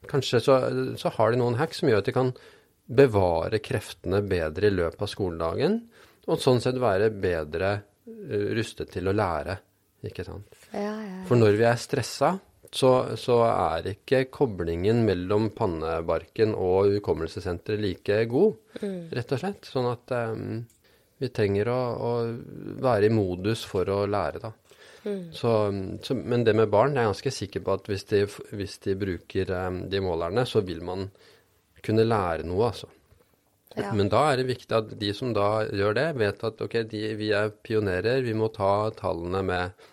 Kanskje 0.08 0.40
så, 0.44 0.58
så 1.00 1.12
har 1.16 1.32
de 1.32 1.40
noen 1.40 1.58
hacks 1.60 1.80
som 1.80 1.90
gjør 1.90 2.02
at 2.02 2.08
de 2.08 2.16
kan 2.16 2.32
bevare 2.84 3.60
kreftene 3.64 4.20
bedre 4.28 4.68
i 4.68 4.74
løpet 4.74 5.04
av 5.04 5.10
skoledagen, 5.10 5.78
og 6.28 6.40
sånn 6.40 6.60
sett 6.64 6.80
være 6.80 7.10
bedre 7.12 7.70
eh, 7.76 8.50
rustet 8.56 8.92
til 8.96 9.08
å 9.08 9.16
lære. 9.16 9.58
Ikke 10.04 10.24
sant? 10.26 10.63
Ja, 10.74 10.94
ja. 10.98 11.22
For 11.28 11.38
når 11.38 11.56
vi 11.60 11.66
er 11.68 11.78
stressa, 11.80 12.34
så, 12.74 12.90
så 13.20 13.38
er 13.46 13.92
ikke 13.92 14.24
koblingen 14.34 15.04
mellom 15.06 15.52
pannebarken 15.54 16.56
og 16.58 16.90
hukommelsessenteret 16.96 17.82
like 17.82 18.16
god, 18.30 18.56
rett 19.14 19.34
og 19.36 19.42
slett. 19.44 19.70
Sånn 19.70 19.86
at 19.92 20.14
um, 20.34 20.58
vi 21.22 21.30
trenger 21.30 21.70
å, 21.70 21.78
å 21.94 22.12
være 22.82 23.06
i 23.08 23.14
modus 23.14 23.62
for 23.68 23.88
å 23.94 24.02
lære, 24.10 24.42
da. 24.42 24.52
Så, 25.04 25.50
så, 26.00 26.14
men 26.16 26.46
det 26.46 26.54
med 26.56 26.70
barn, 26.72 26.94
jeg 26.96 27.04
er 27.04 27.10
ganske 27.10 27.32
sikker 27.36 27.60
på 27.60 27.74
at 27.76 27.88
hvis 27.92 28.06
de, 28.08 28.22
hvis 28.56 28.78
de 28.86 28.94
bruker 28.96 29.50
um, 29.52 29.82
de 29.92 30.00
målerne, 30.00 30.46
så 30.48 30.64
vil 30.64 30.80
man 30.82 31.10
kunne 31.84 32.06
lære 32.08 32.46
noe, 32.48 32.70
altså. 32.72 32.88
Ja. 33.76 33.90
Men 33.92 34.08
da 34.10 34.22
er 34.30 34.38
det 34.40 34.48
viktig 34.48 34.74
at 34.74 34.92
de 34.98 35.10
som 35.14 35.34
da 35.36 35.66
gjør 35.66 35.96
det, 35.98 36.06
vet 36.18 36.44
at 36.46 36.62
ok, 36.62 36.78
de, 36.90 37.02
vi 37.18 37.32
er 37.36 37.52
pionerer, 37.66 38.22
vi 38.24 38.34
må 38.38 38.48
ta 38.54 38.88
tallene 38.96 39.42
med 39.44 39.86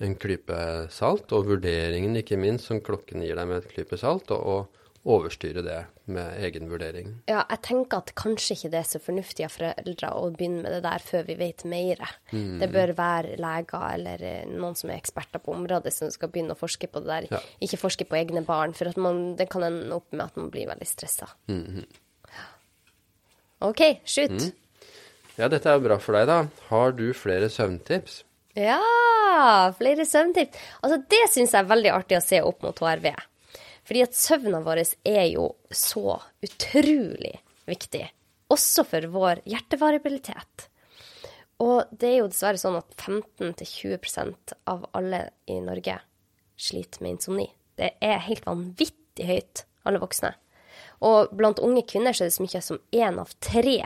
en 0.00 0.16
klype 0.20 0.58
salt, 0.92 1.32
og 1.36 1.48
vurderingen 1.50 2.16
ikke 2.20 2.38
minst, 2.40 2.70
som 2.70 2.80
klokken 2.84 3.24
gir 3.24 3.36
deg 3.36 3.48
med 3.48 3.62
et 3.62 3.72
klype 3.72 3.98
salt, 4.00 4.30
og, 4.32 4.40
og 4.40 4.80
overstyre 5.10 5.62
det 5.64 5.78
med 6.12 6.42
egen 6.44 6.68
vurdering. 6.68 7.12
Ja, 7.30 7.44
jeg 7.48 7.62
tenker 7.64 8.02
at 8.02 8.12
kanskje 8.18 8.56
ikke 8.56 8.70
det 8.74 8.80
er 8.82 8.88
så 8.88 9.00
fornuftig 9.00 9.46
av 9.46 9.54
foreldre 9.54 10.10
å 10.18 10.26
begynne 10.34 10.64
med 10.64 10.74
det 10.76 10.82
der 10.84 11.04
før 11.04 11.24
vi 11.28 11.36
vet 11.40 11.64
mer. 11.68 12.02
Mm. 12.34 12.58
Det 12.60 12.68
bør 12.74 12.92
være 12.98 13.38
leger 13.40 13.86
eller 13.94 14.24
eh, 14.28 14.50
noen 14.50 14.76
som 14.76 14.92
er 14.92 15.00
eksperter 15.00 15.40
på 15.40 15.54
området 15.56 15.94
som 15.94 16.12
skal 16.12 16.32
begynne 16.32 16.56
å 16.56 16.60
forske 16.60 16.90
på 16.90 17.00
det 17.04 17.12
der. 17.14 17.28
Ja. 17.38 17.42
Ikke 17.64 17.80
forske 17.80 18.08
på 18.08 18.18
egne 18.20 18.44
barn, 18.44 18.76
for 18.76 18.92
at 18.92 19.00
man, 19.00 19.38
det 19.40 19.48
kan 19.52 19.64
ende 19.64 19.96
opp 19.96 20.10
med 20.12 20.26
at 20.26 20.40
man 20.40 20.52
blir 20.52 20.68
veldig 20.72 20.88
stressa. 20.88 21.30
Mhm. 21.48 21.84
OK, 23.60 23.80
slutt. 24.08 24.54
Ja, 25.36 25.48
dette 25.52 25.68
er 25.68 25.76
jo 25.76 25.84
bra 25.84 25.98
for 26.00 26.16
deg, 26.16 26.28
da. 26.30 26.38
Har 26.70 26.94
du 26.96 27.10
flere 27.16 27.50
søvntips? 27.52 28.22
Ja, 28.58 29.72
flere 29.78 30.06
søvntips. 30.06 30.58
Altså, 30.82 31.02
det 31.10 31.22
syns 31.30 31.52
jeg 31.54 31.62
er 31.62 31.70
veldig 31.70 31.92
artig 31.94 32.18
å 32.18 32.24
se 32.24 32.40
opp 32.42 32.64
mot 32.66 32.82
HRV. 32.82 33.12
Fordi 33.86 34.02
at 34.04 34.16
søvna 34.16 34.60
vår 34.64 34.82
er 35.06 35.26
jo 35.30 35.52
så 35.70 36.18
utrolig 36.42 37.36
viktig. 37.70 38.08
også 38.50 38.82
for 38.82 39.04
vår 39.12 39.40
hjertevariabilitet. 39.46 40.64
Og 41.62 41.86
det 41.92 42.08
er 42.08 42.16
jo 42.18 42.30
dessverre 42.32 42.58
sånn 42.58 42.80
at 42.80 42.96
15-20% 42.98 44.54
av 44.72 44.88
alle 44.96 45.20
i 45.46 45.60
Norge 45.62 46.00
sliter 46.58 47.04
med 47.04 47.14
insomni. 47.14 47.46
Det 47.78 47.92
er 48.02 48.24
helt 48.26 48.48
vanvittig 48.48 49.28
høyt, 49.28 49.62
alle 49.86 50.00
voksne. 50.02 50.32
Og 51.06 51.30
blant 51.36 51.62
unge 51.62 51.84
kvinner 51.86 52.16
så 52.16 52.24
er 52.24 52.32
det 52.32 52.36
så 52.40 52.46
mye 52.46 52.64
som 52.64 52.80
én 52.90 53.20
av 53.22 53.30
tre 53.38 53.78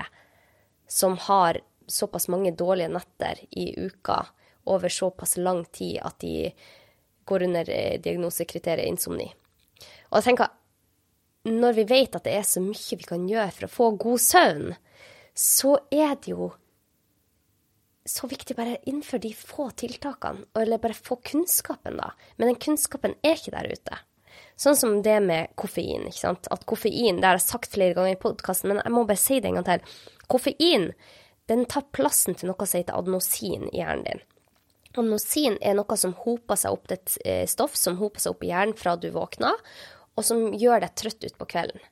som 0.89 1.19
har 1.27 1.61
såpass 1.87 2.31
mange 2.33 2.55
dårlige 2.57 2.95
netter 2.95 3.45
i 3.51 3.69
uka 3.77 4.23
over 4.71 4.93
såpass 4.93 5.37
lang 5.37 5.65
tid 5.65 6.01
at 6.03 6.19
de 6.25 6.51
går 7.25 7.47
under 7.47 7.71
eh, 7.71 8.01
diagnosekriteriet 8.01 8.89
insomni. 8.89 9.29
Og 10.11 10.19
jeg 10.19 10.29
tenker, 10.29 10.53
når 11.49 11.77
vi 11.79 11.87
vet 11.89 12.17
at 12.17 12.25
det 12.25 12.35
er 12.39 12.47
så 12.49 12.63
mye 12.65 12.99
vi 12.99 13.09
kan 13.09 13.29
gjøre 13.29 13.53
for 13.57 13.67
å 13.67 13.73
få 13.73 13.89
god 14.01 14.23
søvn, 14.25 14.77
så 15.35 15.79
er 15.93 16.15
det 16.23 16.33
jo 16.33 16.53
så 18.05 18.29
viktig 18.29 18.57
bare 18.57 18.81
innføre 18.89 19.23
de 19.25 19.33
få 19.37 19.71
tiltakene, 19.81 20.45
eller 20.61 20.81
bare 20.81 20.97
få 20.97 21.17
kunnskapen, 21.25 21.97
da. 21.97 22.13
Men 22.37 22.53
den 22.53 22.61
kunnskapen 22.61 23.17
er 23.25 23.39
ikke 23.39 23.55
der 23.55 23.71
ute. 23.73 24.01
Sånn 24.61 24.77
som 24.79 24.99
det 25.03 25.17
med 25.25 25.55
koffein. 25.59 26.05
ikke 26.07 26.21
sant? 26.21 26.49
At 26.53 26.67
koffein, 26.69 27.19
det 27.21 27.27
har 27.27 27.41
jeg 27.41 27.47
sagt 27.49 27.73
flere 27.75 27.97
ganger 27.97 28.15
i 28.15 28.21
podkasten, 28.21 28.71
men 28.71 28.83
jeg 28.83 28.95
må 28.95 29.07
bare 29.09 29.21
si 29.21 29.41
det 29.41 29.51
en 29.51 29.59
gang 29.61 29.69
til. 29.71 29.97
Koffein 30.31 30.91
den 31.51 31.65
tar 31.69 31.89
plassen 31.97 32.37
til 32.37 32.51
noe 32.51 32.69
som 32.69 32.81
heter 32.81 32.97
adenosin 32.97 33.69
i 33.73 33.81
hjernen 33.81 34.07
din. 34.07 34.23
Adenosin 34.95 35.59
er 35.61 35.75
noe 35.75 35.97
som 35.99 36.15
hoper 36.25 36.59
seg 36.59 36.77
opp, 36.77 36.91
et 36.95 37.17
eh, 37.25 37.45
stoff 37.51 37.75
som 37.79 37.99
hoper 37.99 38.23
seg 38.23 38.35
opp 38.35 38.45
i 38.47 38.53
hjernen 38.53 38.79
fra 38.79 38.95
du 38.97 39.09
våkner, 39.15 39.59
og 40.15 40.27
som 40.27 40.53
gjør 40.55 40.85
deg 40.85 40.95
trøtt 41.01 41.27
utpå 41.31 41.49
kvelden. 41.51 41.83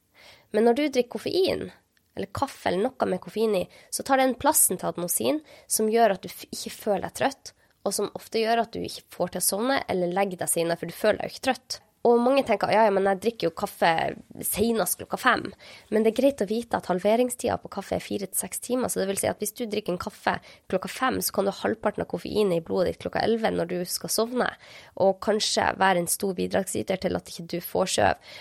Men 0.54 0.68
når 0.68 0.78
du 0.78 0.82
drikker 0.84 1.16
koffein, 1.16 1.70
eller 2.14 2.30
kaffe 2.36 2.68
eller 2.68 2.86
noe 2.86 3.08
med 3.08 3.22
koffein 3.24 3.56
i, 3.58 3.64
så 3.90 4.04
tar 4.06 4.20
den 4.20 4.36
plassen 4.38 4.78
til 4.78 4.92
adenosin, 4.92 5.40
som 5.66 5.90
gjør 5.90 6.14
at 6.16 6.22
du 6.22 6.30
ikke 6.30 6.74
føler 6.74 7.08
deg 7.08 7.16
trøtt, 7.18 7.54
og 7.82 7.96
som 7.96 8.12
ofte 8.14 8.42
gjør 8.42 8.62
at 8.62 8.74
du 8.74 8.82
ikke 8.84 9.08
får 9.10 9.32
til 9.32 9.42
å 9.42 9.46
sovne 9.46 9.80
eller 9.90 10.12
legge 10.12 10.38
deg 10.38 10.50
senere, 10.50 10.78
for 10.78 10.86
du 10.86 10.94
føler 10.94 11.24
deg 11.24 11.32
ikke 11.32 11.46
trøtt. 11.48 11.80
Og 12.08 12.18
mange 12.18 12.42
tenker 12.42 12.72
ja, 12.74 12.82
ja, 12.88 12.90
men 12.94 13.04
jeg 13.06 13.20
drikker 13.22 13.46
jo 13.46 13.54
kaffe 13.54 13.90
senest 14.42 14.98
klokka 14.98 15.18
fem. 15.22 15.44
Men 15.94 16.02
det 16.02 16.10
er 16.10 16.16
greit 16.18 16.42
å 16.42 16.48
vite 16.50 16.80
at 16.80 16.88
halveringstida 16.90 17.60
på 17.62 17.70
kaffe 17.76 17.94
er 17.94 18.02
fire 18.02 18.26
til 18.26 18.40
seks 18.40 18.62
timer. 18.64 18.90
Så 18.90 18.98
det 18.98 19.06
vil 19.12 19.20
si 19.20 19.28
at 19.30 19.42
hvis 19.42 19.54
du 19.54 19.64
drikker 19.70 19.94
en 19.94 20.00
kaffe 20.02 20.34
klokka 20.72 20.90
fem, 20.90 21.20
så 21.22 21.36
kan 21.36 21.46
du 21.46 21.52
ha 21.52 21.60
halvparten 21.60 22.02
av 22.02 22.08
koffeinet 22.10 22.58
i 22.58 22.64
blodet 22.64 22.90
ditt 22.90 23.04
klokka 23.04 23.22
elleve 23.22 23.52
når 23.54 23.70
du 23.70 23.76
skal 23.86 24.10
sovne. 24.10 24.48
Og 25.04 25.20
kanskje 25.22 25.68
være 25.78 26.02
en 26.02 26.10
stor 26.10 26.34
bidragsyter 26.38 26.98
til 27.04 27.18
at 27.18 27.30
ikke 27.30 27.46
du 27.52 27.60
får 27.62 27.92
skjøv. 27.94 28.32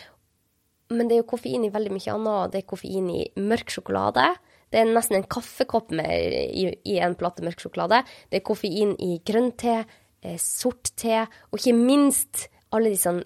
Men 0.98 1.08
det 1.08 1.16
er 1.16 1.22
jo 1.22 1.30
koffein 1.30 1.68
i 1.68 1.74
veldig 1.74 1.92
mye 1.94 2.16
annet. 2.16 2.54
Det 2.56 2.64
er 2.64 2.72
koffein 2.72 3.12
i 3.14 3.20
mørk 3.40 3.76
sjokolade. 3.76 4.26
Det 4.72 4.80
er 4.80 4.90
nesten 4.90 5.20
en 5.20 5.28
kaffekopp 5.30 5.92
med, 5.94 6.34
i, 6.50 6.66
i 6.88 6.98
en 7.04 7.14
plate 7.20 7.46
mørk 7.46 7.62
sjokolade. 7.62 8.02
Det 8.32 8.40
er 8.40 8.48
koffein 8.48 8.96
i 9.04 9.20
grønn 9.28 9.52
te, 9.60 9.84
eh, 10.24 10.40
sort 10.42 10.96
te, 10.98 11.22
og 11.52 11.60
ikke 11.60 11.76
minst 11.78 12.48
alle 12.74 12.90
de 12.90 13.00
sånn 13.00 13.22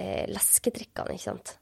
eh, 0.00 0.24
leskedrikkene, 0.30 1.16
ikke 1.16 1.28
sant. 1.28 1.54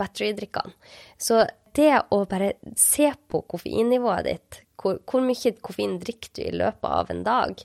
Batterydrikkene. 0.00 0.74
Så 1.20 1.44
det 1.74 1.92
å 2.14 2.20
bare 2.30 2.54
se 2.78 3.08
på 3.30 3.42
koffeinnivået 3.50 4.28
ditt, 4.28 4.60
hvor, 4.80 5.00
hvor 5.06 5.22
mye 5.24 5.54
koffein 5.64 5.98
drikker 6.02 6.34
du 6.36 6.42
i 6.44 6.54
løpet 6.54 6.88
av 6.90 7.12
en 7.14 7.24
dag, 7.26 7.64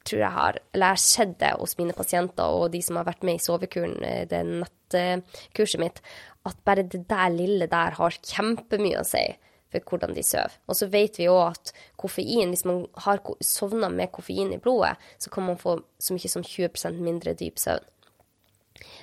tror 0.00 0.22
jeg 0.22 0.32
har 0.32 0.58
Eller 0.72 0.86
jeg 0.86 0.96
har 0.96 1.02
sett 1.02 1.34
det 1.42 1.50
hos 1.60 1.76
mine 1.76 1.92
pasienter 1.92 2.54
og 2.56 2.70
de 2.72 2.80
som 2.82 2.96
har 2.96 3.04
vært 3.04 3.24
med 3.26 3.36
i 3.36 3.44
sovekuren, 3.44 3.98
eh, 4.04 4.26
det 4.28 4.40
nettkurset 4.48 5.80
mitt, 5.82 6.00
at 6.48 6.56
bare 6.64 6.86
det 6.88 7.04
der 7.08 7.28
lille 7.34 7.68
der 7.70 7.96
har 7.98 8.16
kjempemye 8.16 9.00
å 9.00 9.06
si 9.06 9.26
for 9.70 9.86
hvordan 9.86 10.16
de 10.16 10.24
sover. 10.26 10.56
Og 10.66 10.76
så 10.76 10.88
vet 10.90 11.20
vi 11.20 11.28
òg 11.30 11.52
at 11.52 11.72
koffein, 12.00 12.50
hvis 12.50 12.66
man 12.66 12.86
har 13.04 13.20
sovna 13.44 13.90
med 13.92 14.10
koffein 14.12 14.52
i 14.54 14.58
blodet, 14.58 14.96
så 15.18 15.30
kan 15.30 15.46
man 15.46 15.60
få 15.60 15.76
så 16.00 16.16
mye 16.16 16.32
som 16.32 16.42
20% 16.42 16.98
mindre 17.04 17.36
dyp 17.38 17.60
søvn. 17.60 17.86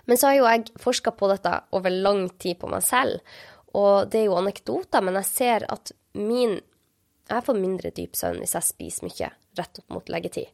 Men 0.05 0.19
så 0.19 0.29
har 0.29 0.37
jo 0.37 0.47
jeg 0.49 0.81
forska 0.81 1.13
på 1.17 1.29
dette 1.31 1.53
over 1.77 1.93
lang 1.93 2.27
tid 2.41 2.59
på 2.61 2.69
meg 2.71 2.85
selv, 2.85 3.21
og 3.77 4.09
det 4.11 4.23
er 4.23 4.29
jo 4.29 4.39
anekdoter, 4.39 5.03
men 5.03 5.19
jeg 5.19 5.29
ser 5.29 5.67
at 5.69 5.93
min 6.17 6.59
Jeg 7.27 7.43
får 7.43 7.57
mindre 7.59 7.89
dyp 7.91 8.15
søvn 8.15 8.37
hvis 8.39 8.53
jeg 8.55 8.63
spiser 8.63 9.03
mye 9.03 9.27
rett 9.59 9.79
opp 9.81 9.89
mot 9.91 10.09
leggetid. 10.09 10.47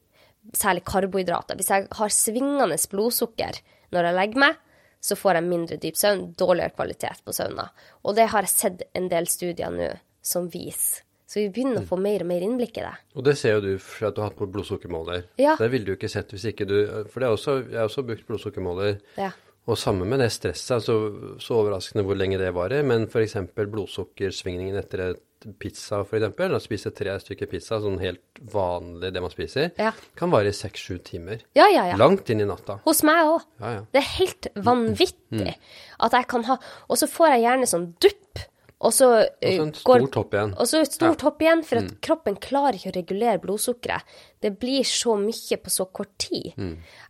Særlig 0.57 0.81
karbohydrater. 0.89 1.53
Hvis 1.53 1.69
jeg 1.69 1.85
har 1.99 2.09
svingende 2.09 2.79
blodsukker 2.89 3.59
når 3.93 4.07
jeg 4.07 4.17
legger 4.17 4.41
meg, 4.41 4.57
så 4.97 5.13
får 5.19 5.37
jeg 5.37 5.45
mindre 5.51 5.77
dyp 5.77 5.99
søvn, 5.99 6.31
dårligere 6.33 6.73
kvalitet 6.73 7.21
på 7.21 7.35
søvna. 7.37 7.67
Og 8.01 8.17
det 8.17 8.25
har 8.33 8.41
jeg 8.41 8.55
sett 8.55 8.83
en 8.97 9.05
del 9.11 9.29
studier 9.29 9.69
nå 9.69 9.91
som 10.25 10.49
viser. 10.49 11.03
Så 11.33 11.39
vi 11.41 11.47
begynner 11.55 11.81
å 11.81 11.87
få 11.89 11.97
mer 11.97 12.21
og 12.21 12.29
mer 12.29 12.43
innblikk 12.45 12.75
i 12.77 12.83
det. 12.85 12.91
Og 13.17 13.23
det 13.25 13.33
ser 13.39 13.55
jo 13.57 13.63
du 13.63 13.71
for 13.81 14.11
at 14.11 14.13
du 14.15 14.21
har 14.21 14.29
hatt 14.29 14.37
på 14.37 14.45
blodsukkermåler. 14.53 15.23
Ja. 15.41 15.55
Det 15.57 15.71
ville 15.73 15.87
du 15.87 15.95
ikke 15.95 16.11
sett 16.11 16.29
hvis 16.35 16.45
ikke 16.51 16.67
du 16.69 16.75
For 17.09 17.23
det 17.23 17.25
er 17.29 17.33
også, 17.33 17.55
jeg 17.71 17.79
har 17.81 17.89
også 17.89 18.05
brukt 18.05 18.27
blodsukkermåler. 18.29 18.99
Ja. 19.17 19.31
Og 19.63 19.77
sammen 19.79 20.09
med 20.11 20.19
det 20.19 20.27
stresset, 20.35 20.83
så, 20.83 20.95
så 21.39 21.55
overraskende 21.61 22.03
hvor 22.05 22.17
lenge 22.19 22.35
det 22.37 22.49
varer. 22.53 22.83
Men 22.85 23.05
f.eks. 23.07 23.37
blodsukkersvingningen 23.55 24.75
etter 24.81 25.03
et 25.13 25.21
pizza, 25.59 26.01
f.eks. 26.03 26.25
Å 26.39 26.59
spise 26.63 26.91
tre 26.95 27.13
stykker 27.19 27.49
pizza, 27.51 27.79
sånn 27.83 27.97
helt 28.01 28.41
vanlig 28.53 29.13
det 29.15 29.23
man 29.23 29.31
spiser, 29.33 29.71
Ja. 29.79 29.91
kan 30.19 30.31
vare 30.31 30.51
i 30.51 30.55
seks-sju 30.55 30.97
timer. 31.03 31.41
Ja, 31.55 31.67
ja, 31.71 31.87
ja. 31.91 31.97
Langt 31.99 32.29
inn 32.31 32.43
i 32.43 32.47
natta. 32.47 32.77
Hos 32.85 33.03
meg 33.07 33.23
òg. 33.27 33.43
Ja, 33.63 33.71
ja. 33.79 33.81
Det 33.91 34.03
er 34.03 34.09
helt 34.19 34.47
vanvittig 34.69 35.55
at 35.99 36.11
jeg 36.19 36.27
kan 36.27 36.43
ha 36.47 36.57
Og 36.89 36.97
så 36.99 37.07
får 37.07 37.33
jeg 37.33 37.43
gjerne 37.47 37.69
sånn 37.69 37.87
dupp, 38.03 38.43
og 38.83 38.91
så 38.93 39.07
Og 39.13 39.25
eh, 39.41 39.55
så 39.57 39.63
en 39.63 39.73
stor 39.73 39.87
går 39.89 40.07
topp 40.11 40.33
igjen. 40.35 40.53
Og 40.59 40.67
så 40.69 40.81
et 40.83 40.91
stort 40.95 41.21
Ja. 41.21 41.29
hopp 41.29 41.41
igjen, 41.41 41.63
for 41.63 41.79
at 41.79 41.93
kroppen 42.03 42.35
klarer 42.43 42.75
ikke 42.77 42.91
å 42.91 42.95
regulere 42.97 43.41
blodsukkeret. 43.43 44.01
Det 44.43 44.51
blir 44.59 44.83
så 44.83 45.15
mye 45.19 45.57
på 45.63 45.71
så 45.71 45.85
kort 45.91 46.11
tid. 46.19 46.51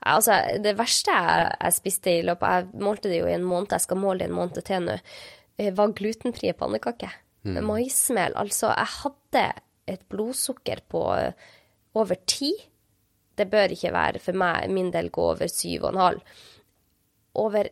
Altså, 0.05 0.37
det 0.61 0.75
verste 0.77 1.11
jeg, 1.11 1.55
jeg 1.59 1.73
spiste 1.79 2.13
i 2.13 2.21
løpet 2.21 2.53
Jeg 2.53 2.83
målte 2.85 3.09
det 3.09 3.19
jo 3.19 3.27
i 3.27 3.33
en 3.33 3.47
måned, 3.47 3.73
jeg 3.73 3.81
skal 3.87 3.97
måle 3.97 4.19
det 4.19 4.29
i 4.29 4.31
en 4.31 4.37
måned 4.37 4.61
til 4.63 4.85
nå, 4.85 4.99
eh, 5.57 5.71
var 5.73 5.95
glutenfrie 5.97 6.53
pannekaker. 6.53 7.19
Mm. 7.43 7.57
maismel. 7.67 8.33
Altså, 8.39 8.69
jeg 8.71 8.87
hadde 9.03 9.53
et 9.91 10.03
blodsukker 10.07 10.79
på 10.87 11.01
eh, 11.17 11.33
over 11.95 12.15
ti. 12.25 12.53
Det 13.35 13.49
bør 13.51 13.73
ikke 13.73 13.91
være 13.91 14.19
for 14.23 14.37
meg, 14.37 14.69
min 14.71 14.91
del, 14.93 15.09
gå 15.09 15.25
over 15.33 15.49
syv 15.51 15.83
og 15.83 15.93
en 15.93 16.03
halv. 16.05 16.21
Over 17.35 17.69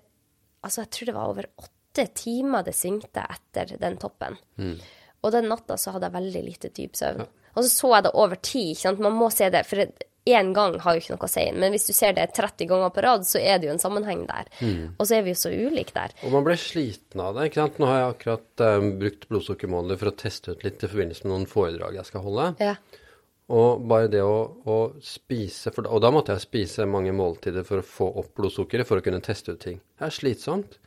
Altså, 0.63 0.81
jeg 0.83 0.91
tror 0.93 1.05
det 1.05 1.13
var 1.15 1.29
over 1.31 1.45
åtte 1.57 1.80
timer 1.93 2.63
det 2.63 2.75
svingte 2.77 3.23
etter 3.27 3.75
den 3.81 3.97
toppen. 4.01 4.37
Og 5.21 5.33
den 5.35 5.49
natta 5.51 5.77
så 5.77 5.93
hadde 5.95 6.07
jeg 6.09 6.17
veldig 6.17 6.45
lite 6.45 6.71
dyp 6.73 6.95
søvn. 6.97 7.27
Og 7.51 7.65
så 7.65 7.69
så 7.69 7.91
jeg 7.97 8.05
det 8.07 8.13
over 8.15 8.39
tid, 8.39 8.71
ikke 8.71 8.85
sant. 8.85 9.03
Man 9.03 9.17
må 9.19 9.27
se 9.33 9.49
det, 9.51 9.65
for 9.67 9.83
én 10.31 10.53
gang 10.53 10.77
har 10.79 10.95
jo 10.95 11.01
ikke 11.01 11.15
noe 11.15 11.27
å 11.27 11.31
si. 11.31 11.43
Men 11.51 11.73
hvis 11.73 11.87
du 11.89 11.93
ser 11.97 12.13
det 12.17 12.27
30 12.37 12.69
ganger 12.69 12.93
på 12.93 13.03
rad, 13.03 13.25
så 13.27 13.41
er 13.41 13.59
det 13.59 13.67
jo 13.67 13.73
en 13.73 13.81
sammenheng 13.81 14.23
der. 14.29 14.49
Og 14.95 15.03
så 15.03 15.17
er 15.17 15.25
vi 15.25 15.33
jo 15.33 15.39
så 15.41 15.51
ulike 15.51 15.95
der. 15.97 16.15
Og 16.23 16.33
man 16.35 16.45
blir 16.47 16.59
sliten 16.61 17.23
av 17.23 17.35
det. 17.35 17.49
ikke 17.49 17.61
sant? 17.63 17.79
Nå 17.81 17.89
har 17.89 17.99
jeg 17.99 18.15
akkurat 18.15 18.65
eh, 18.67 18.87
brukt 19.03 19.27
blodsukkermåler 19.31 19.99
for 19.99 20.11
å 20.11 20.17
teste 20.23 20.55
ut 20.55 20.65
litt 20.65 20.83
i 20.85 20.91
forbindelse 20.91 21.25
med 21.25 21.33
noen 21.33 21.49
foredrag 21.49 21.97
jeg 21.99 22.09
skal 22.11 22.25
holde. 22.27 22.47
Ja. 22.63 22.75
Og 23.51 23.83
bare 23.91 24.07
det 24.07 24.21
å, 24.23 24.37
å 24.63 24.77
spise 25.03 25.73
for, 25.75 25.89
Og 25.91 25.99
da 26.05 26.13
måtte 26.13 26.37
jeg 26.37 26.45
spise 26.45 26.87
mange 26.87 27.11
måltider 27.11 27.65
for 27.67 27.81
å 27.81 27.85
få 27.85 28.07
opp 28.21 28.31
blodsukkeret 28.39 28.87
for 28.87 29.01
å 29.01 29.03
kunne 29.03 29.19
teste 29.25 29.57
ut 29.57 29.59
ting. 29.65 29.81
Det 29.99 30.07
er 30.07 30.15
slitsomt. 30.15 30.77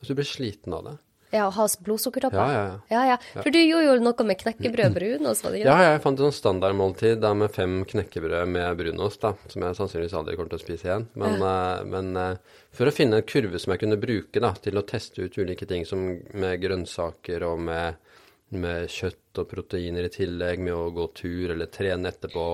Altså, 0.00 0.12
du 0.12 0.18
blir 0.18 0.28
sliten 0.28 0.74
av 0.74 0.88
det. 0.88 0.96
Ja, 1.30 1.44
å 1.46 1.52
ha 1.54 1.64
blodsukkertopper. 1.86 2.38
Ja, 2.40 2.52
ja, 2.52 2.62
ja. 2.66 2.78
ja, 2.90 3.02
ja. 3.12 3.42
For 3.44 3.54
du 3.54 3.58
gjorde 3.60 3.84
jo 3.86 3.92
noe 4.02 4.24
med 4.26 4.38
knekkebrød 4.40 4.96
brunost, 4.96 5.44
var 5.44 5.52
det 5.54 5.60
ikke 5.60 5.68
Ja, 5.68 5.76
det? 5.78 5.84
jeg 5.86 6.00
fant 6.02 6.18
et 6.18 6.24
sånt 6.26 6.38
standardmåltid 6.40 7.20
da 7.22 7.30
med 7.38 7.54
fem 7.54 7.76
knekkebrød 7.86 8.50
med 8.50 8.80
brunost, 8.80 9.20
da, 9.22 9.30
som 9.52 9.62
jeg 9.66 9.78
sannsynligvis 9.78 10.16
aldri 10.18 10.34
kommer 10.38 10.50
til 10.50 10.58
å 10.58 10.64
spise 10.64 10.88
igjen. 10.88 11.06
Men, 11.22 11.36
uh, 11.38 11.84
men 11.86 12.10
uh, 12.18 12.56
for 12.74 12.90
å 12.90 12.94
finne 12.94 13.20
en 13.20 13.28
kurve 13.30 13.60
som 13.62 13.76
jeg 13.76 13.82
kunne 13.84 14.00
bruke 14.02 14.42
da, 14.42 14.50
til 14.58 14.80
å 14.80 14.86
teste 14.90 15.22
ut 15.22 15.38
ulike 15.38 15.70
ting 15.70 15.86
som 15.86 16.02
med 16.34 16.64
grønnsaker 16.64 17.46
og 17.46 17.62
med, 17.68 18.00
med 18.50 18.90
kjøtt 18.90 19.44
og 19.44 19.52
proteiner 19.54 20.08
i 20.08 20.14
tillegg, 20.16 20.64
med 20.66 20.74
å 20.74 20.90
gå 20.96 21.06
tur 21.14 21.54
eller 21.54 21.70
trene 21.70 22.10
etterpå, 22.10 22.48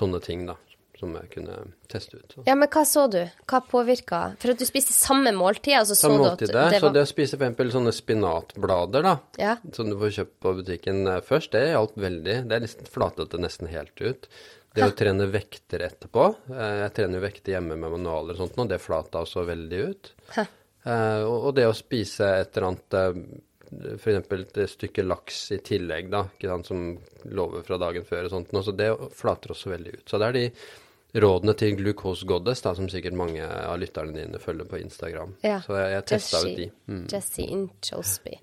sånne 0.00 0.22
ting 0.24 0.48
da, 0.48 0.56
som 0.98 1.14
jeg 1.14 1.30
kunne 1.30 1.56
teste 1.88 2.18
ut. 2.18 2.34
Så. 2.34 2.42
Ja, 2.46 2.54
men 2.58 2.68
hva 2.68 2.82
så 2.84 3.04
du? 3.10 3.20
Hva 3.48 3.60
påvirka? 3.64 4.20
For 4.42 4.50
at 4.54 4.58
du 4.58 4.64
spiste 4.68 4.92
samme 4.92 5.32
måltid, 5.36 5.74
Altså 5.78 5.94
så 5.94 6.00
så 6.02 6.08
Samme 6.08 6.18
måltidet. 6.24 6.52
det 6.72 6.80
Så 6.80 6.86
var 6.88 6.92
det 6.96 7.02
å 7.06 7.10
spise 7.12 7.38
eksempel 7.38 7.70
sånne 7.72 7.92
spinatblader, 7.94 9.02
da, 9.02 9.16
Ja. 9.38 9.56
som 9.72 9.88
du 9.90 9.96
får 9.96 10.14
kjøpt 10.18 10.36
på 10.42 10.54
butikken 10.62 11.06
eh, 11.08 11.20
først, 11.20 11.50
det 11.52 11.64
hjalp 11.72 11.94
veldig. 11.96 12.36
Det 12.48 12.52
er 12.58 12.60
liksom 12.66 12.86
flatet 12.92 13.30
det 13.30 13.40
nesten 13.40 13.68
helt 13.68 14.00
ut. 14.00 14.28
Det 14.74 14.84
å 14.84 14.94
trene 14.94 15.26
vekter 15.32 15.80
etterpå. 15.88 16.36
eh, 16.50 16.82
Jeg 16.84 16.94
trener 16.94 17.18
jo 17.20 17.26
vekter 17.26 17.52
hjemme 17.56 17.74
med 17.76 17.90
manualer 17.90 18.36
og 18.36 18.42
sånt, 18.44 18.58
og 18.58 18.68
det 18.68 18.80
flata 18.80 19.22
også 19.24 19.46
veldig 19.46 19.80
ut. 19.88 20.12
Hæ. 20.36 20.46
Eh, 20.86 21.22
Og 21.24 21.54
det 21.54 21.64
å 21.66 21.74
spise 21.74 22.24
et 22.40 22.56
eller 22.56 22.68
annet 22.68 23.40
eksempel 23.68 24.46
et 24.46 24.70
stykke 24.70 25.04
laks 25.04 25.50
i 25.52 25.58
tillegg, 25.58 26.08
da, 26.10 26.22
ikke 26.38 26.48
sant, 26.48 26.66
som 26.70 26.84
lover 27.36 27.62
fra 27.66 27.76
dagen 27.80 28.04
før 28.08 28.24
og 28.24 28.30
sånt, 28.32 28.52
så 28.64 28.74
det 28.76 28.88
flater 29.16 29.52
også 29.52 29.72
veldig 29.74 29.92
ut. 29.98 30.04
Så 30.08 30.18
det 30.18 30.28
er 30.28 30.32
de 30.38 30.44
rådene 31.22 31.54
til 31.58 31.76
Glucose 31.78 32.26
Goddess, 32.28 32.62
da, 32.64 32.74
som 32.76 32.88
sikkert 32.90 33.16
mange 33.18 33.44
av 33.44 33.78
lytterne 33.80 34.14
dine 34.16 34.40
følger 34.42 34.68
på 34.68 34.80
Instagram. 34.82 35.34
Ja. 35.44 35.60
Så 35.64 35.76
jeg, 35.78 35.94
jeg 35.94 36.06
testa 36.12 36.42
ut 36.44 36.58
de. 36.58 36.68
Mm. 36.90 37.02
Jesse 37.12 37.46
Inchosby. 37.46 38.36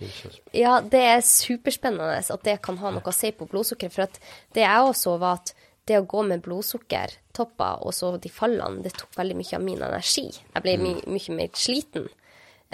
Ja, 0.55 0.79
det 0.81 1.03
er 1.11 1.23
superspennende 1.25 2.19
at 2.19 2.45
det 2.47 2.59
kan 2.65 2.79
ha 2.81 2.93
noe 2.95 3.11
å 3.11 3.15
si 3.15 3.31
på 3.35 3.47
blodsukkeret. 3.51 3.95
For 3.95 4.07
at 4.07 4.19
det 4.57 4.65
jeg 4.65 4.91
også 4.91 5.15
var 5.21 5.41
at 5.41 5.55
det 5.85 5.99
å 6.01 6.05
gå 6.09 6.23
med 6.25 6.41
blodsukkertopper 6.45 7.83
og 7.85 7.93
så 7.93 8.15
de 8.21 8.31
fallene, 8.33 8.81
det 8.85 8.95
tok 8.97 9.13
veldig 9.19 9.35
mye 9.37 9.57
av 9.57 9.65
min 9.65 9.83
energi. 9.85 10.29
Jeg 10.33 10.65
ble 10.65 10.77
my 10.81 10.93
mye 11.05 11.35
mer 11.37 11.51
sliten 11.57 12.07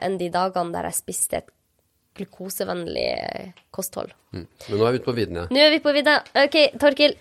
enn 0.02 0.16
de 0.20 0.30
dagene 0.32 0.72
der 0.74 0.88
jeg 0.88 1.00
spiste 1.02 1.42
et 1.42 1.52
glukosevennlig 2.16 3.52
kosthold. 3.72 4.12
Mm. 4.36 4.46
Men 4.46 4.80
nå 4.80 4.88
er 4.88 4.96
vi 4.96 5.02
ute 5.02 5.08
på 5.08 5.16
viddene. 5.16 5.44
Nå 5.52 5.64
er 5.64 5.74
vi 5.74 5.82
på 5.84 5.94
vidda. 5.96 6.18
OK, 6.44 6.58
Torkil. 6.80 7.16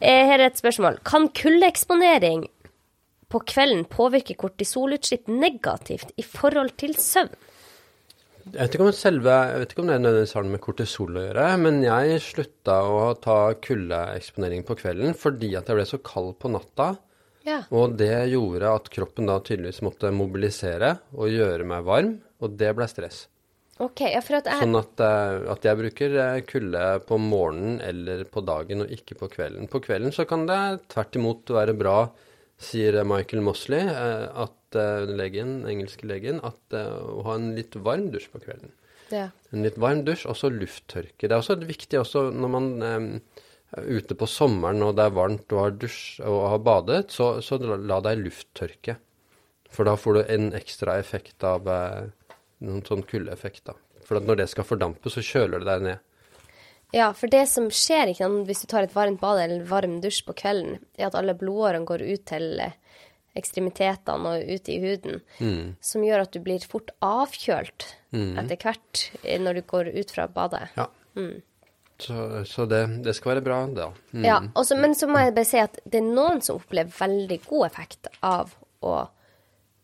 Eh, 0.00 0.22
her 0.28 0.38
er 0.40 0.50
et 0.50 0.60
spørsmål. 0.60 1.00
Kan 1.06 1.28
kuldeeksponering 1.36 2.46
på 3.32 3.42
kvelden 3.48 3.84
påvirke 3.90 4.36
kortisolutslipp 4.38 5.28
negativt 5.28 6.12
i 6.16 6.24
forhold 6.26 6.76
til 6.80 6.96
søvn? 7.00 7.34
Jeg 8.46 8.60
vet 8.60 8.76
ikke 8.76 8.84
om, 8.84 8.92
selve, 8.94 9.32
jeg 9.50 9.58
vet 9.58 9.72
ikke 9.74 9.82
om 9.82 9.88
det 9.90 9.96
nødvendigvis 9.98 10.36
har 10.36 10.44
noe 10.46 10.54
med 10.54 10.62
kortisol 10.62 11.16
å 11.18 11.22
gjøre, 11.24 11.46
men 11.58 11.80
jeg 11.82 12.20
slutta 12.22 12.76
å 12.86 13.00
ta 13.18 13.38
kuldeeksponering 13.58 14.62
på 14.68 14.76
kvelden 14.78 15.16
fordi 15.18 15.50
at 15.58 15.66
jeg 15.66 15.80
ble 15.80 15.86
så 15.90 15.98
kald 15.98 16.36
på 16.38 16.52
natta. 16.54 16.92
Ja. 17.46 17.64
Og 17.74 17.96
det 17.98 18.28
gjorde 18.30 18.70
at 18.78 18.90
kroppen 18.94 19.26
da 19.26 19.40
tydeligvis 19.42 19.82
måtte 19.86 20.14
mobilisere 20.14 20.96
og 21.14 21.34
gjøre 21.34 21.66
meg 21.66 21.86
varm, 21.86 22.12
og 22.38 22.54
det 22.60 22.70
ble 22.78 22.86
stress. 22.90 23.24
OK, 23.82 24.00
ja, 24.08 24.20
at 24.22 24.46
jeg 24.48 24.60
Sånn 24.62 24.78
at, 24.78 25.00
eh, 25.04 25.38
at 25.52 25.66
jeg 25.68 25.78
bruker 25.80 26.14
eh, 26.22 26.38
kulde 26.48 26.84
på 27.08 27.18
morgenen 27.20 27.80
eller 27.84 28.24
på 28.24 28.40
dagen, 28.46 28.86
og 28.86 28.92
ikke 28.94 29.18
på 29.20 29.28
kvelden. 29.34 29.68
På 29.68 29.82
kvelden 29.84 30.14
så 30.16 30.24
kan 30.28 30.46
det 30.48 30.60
tvert 30.94 31.18
imot 31.20 31.52
være 31.52 31.76
bra, 31.76 31.98
sier 32.56 33.02
Michael 33.04 33.44
Mosley, 33.44 33.84
eh, 33.84 34.28
at 34.46 34.54
legen, 35.08 35.60
engelske 35.68 36.08
legen, 36.08 36.40
at 36.44 36.74
å 36.76 37.22
ha 37.24 37.36
en 37.38 37.52
litt 37.56 37.76
varm 37.80 38.10
dusj 38.12 38.26
på 38.32 38.42
kvelden. 38.42 38.72
ja. 39.14 39.30
En 39.54 39.62
litt 39.64 39.78
varm 39.80 40.02
dusj, 40.04 40.26
og 40.28 40.36
så 40.36 40.50
lufttørke. 40.52 41.28
Det 41.28 41.32
er 41.32 41.38
også 41.38 41.56
viktig 41.62 42.00
også 42.00 42.26
når 42.34 42.50
man 42.52 42.66
er 42.82 43.06
ute 43.86 44.16
på 44.18 44.28
sommeren 44.30 44.82
og 44.84 44.94
det 44.98 45.06
er 45.06 45.16
varmt 45.16 45.52
og 45.54 45.62
har 45.62 45.74
dusj 45.80 46.20
og 46.26 46.38
har 46.52 46.62
badet, 46.64 47.00
så, 47.14 47.36
så 47.44 47.58
la, 47.60 48.00
deg 48.04 48.22
lufttørke. 48.24 48.96
For 49.72 49.88
da 49.88 49.96
får 49.98 50.16
du 50.16 50.20
en 50.34 50.52
ekstra 50.56 50.96
effekt 51.00 51.44
av 51.46 51.66
eh, 51.68 52.06
noen 52.64 52.84
sånn 52.86 53.04
kuldeeffekt, 53.06 53.64
da. 53.68 53.76
For 54.06 54.20
at 54.20 54.28
når 54.28 54.42
det 54.42 54.50
skal 54.52 54.66
fordampe, 54.68 55.10
så 55.10 55.24
kjøler 55.24 55.62
det 55.62 55.68
deg 55.68 55.86
ned. 55.88 56.04
Ja, 56.94 57.10
for 57.18 57.30
det 57.30 57.42
som 57.50 57.66
skjer 57.74 58.12
ikke 58.12 58.28
hvis 58.46 58.62
du 58.62 58.68
tar 58.70 58.86
et 58.86 58.94
varmt 58.94 59.20
bad 59.20 59.40
eller 59.42 59.58
en 59.58 59.68
varm 59.68 59.96
dusj 60.04 60.22
på 60.28 60.36
kvelden, 60.38 60.78
er 60.94 61.08
at 61.08 61.18
alle 61.18 61.34
blodårene 61.36 61.88
går 61.88 62.04
ut 62.06 62.22
til 62.30 62.60
eh, 62.62 62.76
ekstremitetene 63.36 64.36
og 64.36 64.54
ut 64.54 64.70
i 64.70 64.78
huden, 64.84 65.20
som 65.84 66.04
gjør 66.06 66.24
at 66.24 66.32
du 66.32 66.40
blir 66.44 66.62
fort 66.64 66.94
avkjølt 67.04 67.90
etter 68.14 68.62
hvert 68.62 69.02
eh, 69.22 69.40
når 69.42 69.58
du 69.58 69.66
går 69.74 69.90
ut 69.98 70.14
fra 70.14 70.28
badet. 70.30 70.70
Ja. 70.78 70.88
Så, 71.98 72.44
så 72.44 72.66
det, 72.68 72.82
det 73.04 73.16
skal 73.16 73.34
være 73.34 73.44
bra, 73.44 73.58
det. 73.72 73.88
Mm. 74.12 74.24
Ja, 74.24 74.38
også, 74.54 74.76
men 74.78 74.94
så 74.94 75.08
må 75.08 75.22
jeg 75.24 75.34
bare 75.36 75.48
si 75.48 75.60
at 75.60 75.78
det 75.84 76.02
er 76.02 76.08
noen 76.08 76.42
som 76.44 76.60
opplever 76.60 76.92
veldig 76.92 77.38
god 77.48 77.66
effekt 77.70 78.10
av 78.20 78.52
å 78.84 78.98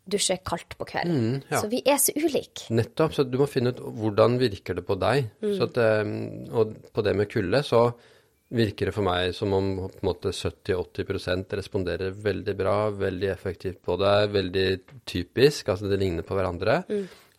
dusje 0.05 0.38
kaldt 0.46 0.76
på 0.78 0.86
kvelden. 0.88 1.18
Mm, 1.18 1.42
ja. 1.50 1.61
Så 1.61 1.68
vi 1.70 1.82
er 1.86 2.00
så 2.03 2.14
ulike. 2.16 2.66
Nettopp. 2.74 3.14
Så 3.16 3.26
du 3.28 3.36
må 3.40 3.48
finne 3.50 3.74
ut 3.74 3.82
hvordan 3.82 4.38
virker 4.40 4.78
det 4.78 4.86
på 4.88 4.96
deg. 5.00 5.28
Så 5.42 5.68
at, 5.68 5.78
eh, 5.78 6.14
og 6.50 6.74
på 6.92 7.05
det 7.07 7.14
med 7.18 7.30
kulde 7.32 7.62
så 7.66 7.86
virker 8.53 8.90
det 8.90 8.94
for 8.94 9.07
meg 9.07 9.32
som 9.36 9.55
om 9.57 9.68
på 9.86 10.03
en 10.03 10.09
måte 10.11 10.32
70-80% 10.36 11.55
responderer 11.57 12.12
veldig 12.12 12.55
bra, 12.59 12.76
veldig 12.92 13.30
effektivt 13.32 13.80
på 13.84 13.96
det, 14.00 14.16
veldig 14.34 14.66
typisk, 15.09 15.70
altså 15.72 15.88
det 15.88 15.96
ligner 16.03 16.26
på 16.26 16.36
hverandre. 16.36 16.82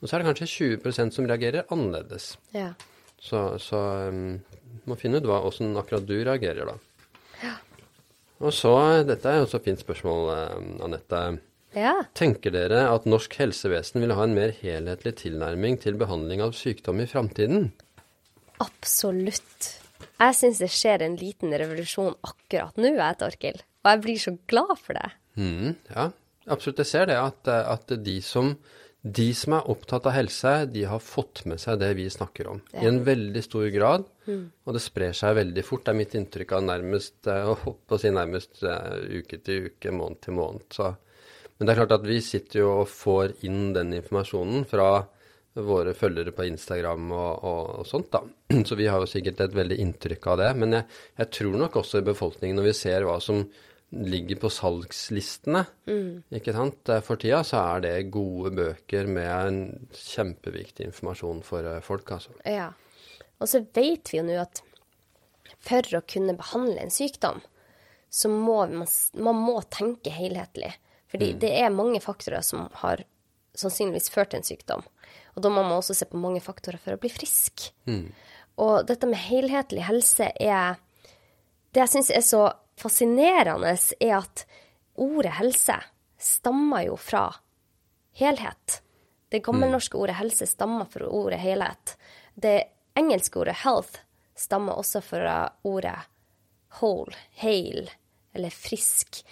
Og 0.01 0.09
så 0.09 0.15
er 0.15 0.23
det 0.23 0.31
kanskje 0.31 0.79
20% 0.81 1.13
som 1.15 1.29
reagerer 1.29 1.69
annerledes. 1.73 2.33
Ja. 2.55 2.71
Så, 3.21 3.45
så 3.61 3.79
um, 4.09 4.41
må 4.89 4.97
finne 4.99 5.21
ut 5.21 5.29
hva, 5.29 5.43
hvordan 5.45 5.77
akkurat 5.79 6.09
du 6.09 6.17
reagerer 6.17 6.73
da. 6.73 6.79
Og 8.43 8.51
så, 8.51 8.73
dette 9.07 9.29
er 9.29 9.39
jo 9.39 9.47
et 9.47 9.63
fint 9.63 9.79
spørsmål, 9.79 10.25
eh, 10.33 10.63
Anette. 10.83 11.19
Ja. 11.77 11.95
Tenker 12.17 12.53
dere 12.53 12.85
at 12.91 13.07
norsk 13.09 13.37
helsevesen 13.39 14.03
vil 14.03 14.13
ha 14.15 14.27
en 14.27 14.35
mer 14.37 14.53
helhetlig 14.59 15.15
tilnærming 15.23 15.79
til 15.83 15.97
behandling 15.99 16.43
av 16.45 16.53
sykdom 16.57 17.01
i 17.03 17.07
framtiden? 17.09 17.71
Absolutt. 18.63 19.71
Jeg 20.19 20.37
syns 20.37 20.61
det 20.61 20.69
skjer 20.71 21.03
en 21.05 21.17
liten 21.19 21.53
revolusjon 21.57 22.15
akkurat 22.23 22.77
nå, 22.79 22.93
jeg, 22.95 23.19
Torkil. 23.19 23.59
Og 23.83 23.91
jeg 23.91 24.03
blir 24.05 24.21
så 24.21 24.35
glad 24.49 24.77
for 24.79 24.99
det. 24.99 25.09
Mm, 25.39 25.73
ja, 25.89 26.07
absolutt. 26.47 26.79
Jeg 26.83 26.91
ser 26.91 27.09
det 27.09 27.19
at, 27.19 27.49
at 27.49 27.93
de, 28.05 28.15
som, 28.23 28.53
de 29.03 29.27
som 29.35 29.57
er 29.57 29.69
opptatt 29.73 30.07
av 30.07 30.15
helse, 30.15 30.53
de 30.71 30.85
har 30.87 31.03
fått 31.03 31.43
med 31.49 31.59
seg 31.59 31.81
det 31.81 31.91
vi 31.99 32.07
snakker 32.13 32.51
om. 32.53 32.61
I 32.77 32.87
en 32.87 33.01
veldig 33.07 33.43
stor 33.43 33.67
grad. 33.73 34.05
Og 34.29 34.77
det 34.77 34.83
sprer 34.83 35.17
seg 35.17 35.35
veldig 35.41 35.65
fort. 35.67 35.83
Det 35.83 35.91
er 35.91 35.99
mitt 35.99 36.15
inntrykk 36.19 36.55
av 36.59 36.67
nærmest, 36.69 37.17
eh, 37.27 37.49
å 37.51 37.99
si 37.99 38.13
nærmest 38.13 38.63
eh, 38.63 39.19
uke 39.19 39.41
til 39.43 39.67
uke, 39.71 39.91
måned 39.91 40.21
til 40.23 40.37
måned. 40.39 40.69
Så. 40.71 40.93
Men 41.57 41.67
det 41.67 41.73
er 41.73 41.81
klart 41.83 41.97
at 41.99 42.07
vi 42.07 42.19
sitter 42.23 42.63
jo 42.63 42.69
og 42.81 42.89
får 42.91 43.35
inn 43.47 43.73
den 43.75 43.93
informasjonen 43.99 44.65
fra 44.69 44.87
våre 45.53 45.93
følgere 45.93 46.33
på 46.33 46.47
Instagram 46.47 47.11
og, 47.13 47.43
og, 47.45 47.67
og 47.81 47.85
sånt, 47.87 48.09
da. 48.13 48.23
Så 48.67 48.77
vi 48.79 48.87
har 48.89 49.03
jo 49.03 49.09
sikkert 49.09 49.43
et 49.45 49.53
veldig 49.53 49.77
inntrykk 49.83 50.31
av 50.33 50.41
det. 50.41 50.49
Men 50.63 50.79
jeg, 50.79 50.87
jeg 51.21 51.31
tror 51.37 51.59
nok 51.61 51.77
også 51.83 52.01
i 52.01 52.07
befolkningen, 52.09 52.57
når 52.59 52.71
vi 52.71 52.75
ser 52.79 53.05
hva 53.07 53.19
som 53.23 53.45
ligger 53.93 54.39
på 54.41 54.49
salgslistene 54.49 55.61
ikke 56.33 56.53
sant? 56.55 56.89
Eh, 56.89 57.01
for 57.05 57.21
tida, 57.21 57.43
så 57.45 57.61
er 57.75 57.83
det 57.85 58.11
gode 58.13 58.53
bøker 58.57 59.09
med 59.11 59.29
en 59.29 59.59
kjempeviktig 59.93 60.87
informasjon 60.89 61.43
for 61.45 61.67
eh, 61.69 61.81
folk, 61.85 62.15
altså. 62.15 62.33
Ja. 62.49 62.71
Og 63.37 63.49
så 63.49 63.61
vet 63.75 64.09
vi 64.09 64.19
jo 64.19 64.25
nå 64.25 64.39
at 64.41 64.63
for 65.63 65.97
å 65.97 66.03
kunne 66.09 66.35
behandle 66.39 66.81
en 66.81 66.93
sykdom, 66.93 67.43
så 68.13 68.29
må 68.29 68.63
man, 68.71 68.89
man 69.25 69.39
må 69.45 69.59
tenke 69.73 70.13
helhetlig. 70.13 70.73
Fordi 71.13 71.33
det 71.37 71.51
er 71.61 71.69
mange 71.73 72.01
faktorer 72.01 72.41
som 72.41 72.65
har 72.81 73.03
sannsynligvis 73.53 74.09
ført 74.09 74.31
til 74.33 74.41
en 74.41 74.47
sykdom. 74.47 74.81
Og 75.37 75.45
da 75.45 75.51
må 75.53 75.61
man 75.61 75.77
også 75.77 75.93
se 75.97 76.07
på 76.09 76.17
mange 76.17 76.41
faktorer 76.41 76.81
for 76.81 76.95
å 76.95 77.01
bli 77.01 77.11
frisk. 77.13 77.67
Og 78.61 78.87
dette 78.89 79.09
med 79.09 79.21
helhetlig 79.21 79.85
helse 79.87 80.31
er 80.41 80.81
Det 81.73 81.81
jeg 81.81 81.89
syns 81.89 82.11
er 82.13 82.21
så 82.21 82.41
fascinerende, 82.77 83.71
er 83.99 84.17
at 84.19 84.43
ordet 84.93 85.31
helse 85.39 85.79
stammer 86.21 86.83
jo 86.85 86.97
fra 87.01 87.31
helhet. 88.13 88.81
Det 89.33 89.41
gammelnorske 89.41 89.97
ordet 89.97 90.19
helse 90.19 90.45
stammer 90.45 90.85
fra 90.85 91.07
ordet 91.09 91.39
helhet. 91.41 91.95
Det 92.35 92.63
engelske 92.93 93.39
ordet 93.41 93.55
health 93.63 94.03
stammer 94.37 94.77
også 94.77 95.01
fra 95.01 95.37
ordet 95.65 95.97
whole, 96.79 97.15
hale, 97.41 97.89
eller 98.33 98.53
frisk. 98.53 99.23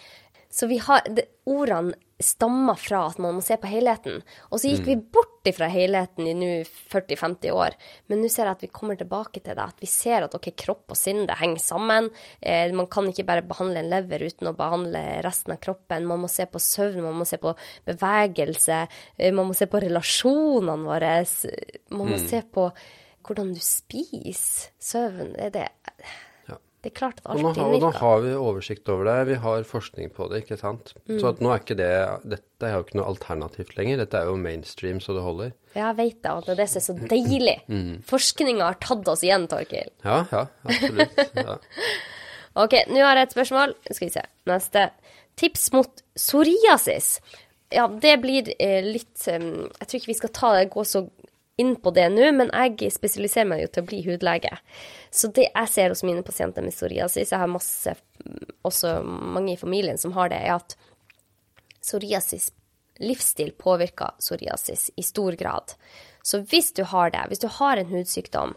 Så 0.52 0.68
vi 0.68 0.78
har, 0.84 1.02
det, 1.08 1.30
ordene 1.49 1.95
stammer 2.22 2.76
fra 2.76 3.06
at 3.10 3.18
man 3.22 3.38
må 3.38 3.41
se 3.41 3.56
på 3.58 3.70
helheten. 3.72 4.20
Og 4.52 4.62
så 4.62 4.72
gikk 4.72 4.84
vi 4.86 4.95
bort 5.16 5.47
ifra 5.49 5.66
helheten 5.72 6.28
i 6.30 6.36
nå 6.38 6.49
40-50 6.91 7.56
år. 7.56 7.78
Men 8.12 8.22
nå 8.22 8.30
ser 8.30 8.45
jeg 8.45 8.58
at 8.60 8.66
vi 8.66 8.72
kommer 8.74 8.99
tilbake 8.99 9.41
til 9.41 9.56
det. 9.58 9.64
At 9.64 9.82
vi 9.82 9.89
ser 9.89 10.28
at 10.28 10.36
ok, 10.38 10.52
kropp 10.60 10.93
og 10.93 10.99
sinn 10.99 11.24
det 11.30 11.39
henger 11.39 11.64
sammen. 11.64 12.10
Eh, 12.39 12.70
man 12.78 12.89
kan 12.91 13.10
ikke 13.10 13.26
bare 13.28 13.45
behandle 13.47 13.82
en 13.82 13.91
lever 13.91 14.28
uten 14.28 14.52
å 14.52 14.56
behandle 14.58 15.04
resten 15.26 15.56
av 15.56 15.62
kroppen. 15.64 16.08
Man 16.10 16.26
må 16.26 16.32
se 16.32 16.45
på 16.45 16.62
søvn, 16.62 17.04
man 17.08 17.22
må 17.22 17.28
se 17.30 17.41
på 17.41 17.56
bevegelse. 17.89 18.84
Eh, 19.18 19.34
man 19.36 19.49
må 19.49 19.58
se 19.58 19.70
på 19.72 19.82
relasjonene 19.82 20.82
våre. 20.86 21.16
Man 21.95 22.12
må 22.14 22.20
se 22.22 22.43
på 22.54 22.70
hvordan 23.26 23.56
du 23.56 23.64
spiser. 23.64 24.76
Søvn. 24.82 25.34
Er 25.41 25.54
det 25.54 25.70
Det 26.82 26.90
er 26.90 26.96
klart 26.98 27.20
at 27.22 27.28
alt 27.30 27.44
nå, 27.44 27.52
har, 27.54 27.74
nå 27.78 27.90
har 27.94 28.22
vi 28.24 28.32
oversikt 28.34 28.90
over 28.90 29.06
det, 29.06 29.18
vi 29.30 29.36
har 29.44 29.66
forskning 29.70 30.10
på 30.16 30.26
det, 30.32 30.40
ikke 30.42 30.58
sant. 30.58 30.96
Så 31.06 31.28
at 31.30 31.42
nå 31.44 31.52
er 31.54 31.62
ikke 31.62 31.78
det 31.78 31.92
Dette 32.26 32.66
er 32.66 32.74
jo 32.74 32.86
ikke 32.88 32.98
noe 32.98 33.12
alternativt 33.12 33.76
lenger. 33.78 34.00
Dette 34.02 34.18
er 34.18 34.32
jo 34.32 34.40
mainstream 34.42 35.02
så 35.04 35.14
det 35.14 35.26
holder. 35.26 35.52
Ja, 35.76 35.92
jeg 35.92 35.98
vet 36.00 36.18
det, 36.24 36.32
og 36.34 36.48
det 36.48 36.56
er 36.56 36.62
det 36.64 36.68
som 36.72 36.82
er 36.82 36.88
så 36.88 37.12
deilig. 37.14 37.58
Forskninga 38.10 38.72
har 38.72 38.82
tatt 38.82 39.14
oss 39.14 39.22
igjen, 39.26 39.46
Torkil. 39.52 39.94
Ja, 40.06 40.24
ja, 40.34 40.48
absolutt. 40.66 41.22
Ja. 41.38 41.60
Ok, 42.60 42.74
nå 42.92 43.00
har 43.00 43.16
jeg 43.16 43.30
et 43.30 43.34
spørsmål. 43.36 43.74
Skal 43.88 44.10
vi 44.10 44.12
se. 44.12 44.24
Neste. 44.50 44.90
Tips 45.40 45.70
mot 45.72 46.02
psoriasis. 46.18 47.14
Ja, 47.72 47.86
det 47.88 48.18
blir 48.24 48.50
eh, 48.58 48.82
litt 48.84 49.22
um, 49.32 49.70
Jeg 49.80 49.88
tror 49.88 50.00
ikke 50.02 50.12
vi 50.12 50.18
skal 50.18 50.34
ta, 50.36 50.50
gå 50.68 50.84
så 50.84 51.06
inn 51.62 51.78
på 51.80 51.94
det 51.96 52.10
nå, 52.12 52.26
men 52.36 52.52
jeg 52.52 52.92
spesialiserer 52.92 53.48
meg 53.48 53.64
jo 53.64 53.70
til 53.72 53.84
å 53.84 53.88
bli 53.88 54.02
hudlege. 54.04 54.52
Så 55.12 55.28
det 55.36 55.49
jeg 55.49 55.70
ser 55.70 55.91
hos 55.91 56.05
mine 56.07 56.24
pasienter 56.24 56.64
med 56.64 56.74
psoriasis, 56.74 57.34
jeg 57.34 57.41
har 57.41 57.51
masse, 57.51 57.95
også 58.68 59.01
mange 59.03 59.53
i 59.53 59.59
familien 59.59 59.99
som 59.99 60.16
har 60.16 60.32
det, 60.32 60.39
er 60.39 60.55
at 60.55 60.78
psoriasis 61.82 62.51
livsstil 63.01 63.51
påvirker 63.59 64.16
psoriasis 64.22 64.89
i 64.95 65.03
stor 65.03 65.36
grad. 65.36 65.76
Så 66.24 66.43
hvis 66.47 66.72
du 66.78 66.84
har 66.88 67.12
det, 67.12 67.26
hvis 67.28 67.43
du 67.43 67.49
har 67.51 67.78
en 67.78 67.91
hudsykdom, 67.91 68.55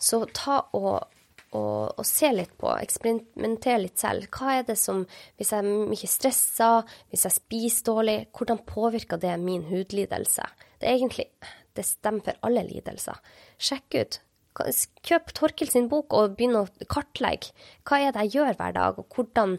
så 0.00 0.24
ta 0.34 0.62
og 0.74 1.04
og, 1.52 1.98
og 2.00 2.06
se 2.08 2.30
litt 2.32 2.54
på, 2.60 2.70
eksperimentere 2.80 3.82
litt 3.84 4.00
selv. 4.00 4.28
Hva 4.32 4.58
er 4.58 4.66
det 4.68 4.78
som 4.80 5.04
Hvis 5.36 5.52
jeg 5.52 5.60
er 5.60 5.88
mye 5.92 6.08
stressa, 6.08 6.70
hvis 7.12 7.26
jeg 7.28 7.36
spiser 7.36 7.88
dårlig, 7.90 8.18
hvordan 8.32 8.62
påvirker 8.64 9.20
det 9.20 9.34
min 9.40 9.66
hudlidelse? 9.68 10.46
Det 10.80 10.88
er 10.88 10.96
egentlig 10.96 11.28
Det 11.76 11.84
stemmer 11.88 12.24
for 12.24 12.48
alle 12.48 12.64
lidelser. 12.68 13.20
Sjekk 13.56 14.00
ut. 14.00 14.20
Kjøp 14.54 15.32
Torkel 15.36 15.70
sin 15.72 15.88
bok 15.92 16.12
og 16.16 16.36
begynn 16.36 16.58
å 16.60 16.66
kartlegge. 16.92 17.54
Hva 17.88 18.02
er 18.02 18.12
det 18.12 18.26
jeg 18.26 18.38
gjør 18.38 18.58
hver 18.58 18.76
dag, 18.76 18.98
og 19.00 19.16
hvordan 19.16 19.56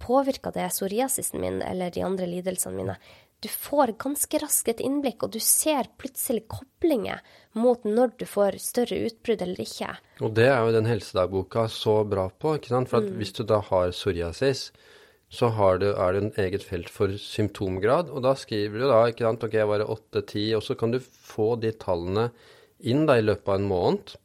påvirker 0.00 0.54
det 0.54 0.70
psoriasisen 0.72 1.42
min 1.42 1.60
eller 1.62 1.92
de 1.94 2.02
andre 2.06 2.26
lidelsene 2.30 2.78
mine? 2.78 2.96
du 3.44 3.50
får 3.52 3.92
ganske 4.00 4.38
raskt 4.40 4.70
et 4.72 4.80
innblikk, 4.80 5.24
og 5.26 5.34
du 5.34 5.40
ser 5.42 5.90
plutselig 6.00 6.46
koblinger 6.48 7.20
mot 7.60 7.82
når 7.84 8.14
du 8.22 8.24
får 8.28 8.56
større 8.62 9.02
utbrudd 9.04 9.44
eller 9.44 9.60
ikke. 9.66 9.90
Og 10.24 10.32
det 10.38 10.48
er 10.48 10.62
jo 10.64 10.72
den 10.72 10.88
helsedagboka 10.88 11.66
så 11.72 11.98
bra 12.08 12.30
på. 12.30 12.56
ikke 12.56 12.72
sant? 12.72 12.88
For 12.92 13.04
mm. 13.04 13.18
hvis 13.20 13.34
du 13.36 13.42
da 13.48 13.60
har 13.68 13.92
psoriasis, 13.92 14.70
så 15.34 15.50
du, 15.82 15.88
er 15.92 16.14
det 16.14 16.22
en 16.22 16.34
eget 16.40 16.64
felt 16.64 16.88
for 16.92 17.12
symptomgrad. 17.20 18.08
Og 18.08 18.24
da 18.24 18.32
skriver 18.38 18.80
du 18.80 18.88
da 18.88 19.02
ikke 19.10 19.26
sant, 19.26 19.44
ok, 19.44 19.58
jeg 19.60 19.70
var 19.74 19.84
8-10, 19.84 20.50
og 20.56 20.64
så 20.64 20.78
kan 20.80 20.94
du 20.94 21.00
få 21.02 21.54
de 21.60 21.74
tallene 21.76 22.30
inn 22.80 23.04
da 23.08 23.18
i 23.20 23.26
løpet 23.26 23.50
av 23.50 23.60
en 23.60 23.68
måned. 23.68 24.16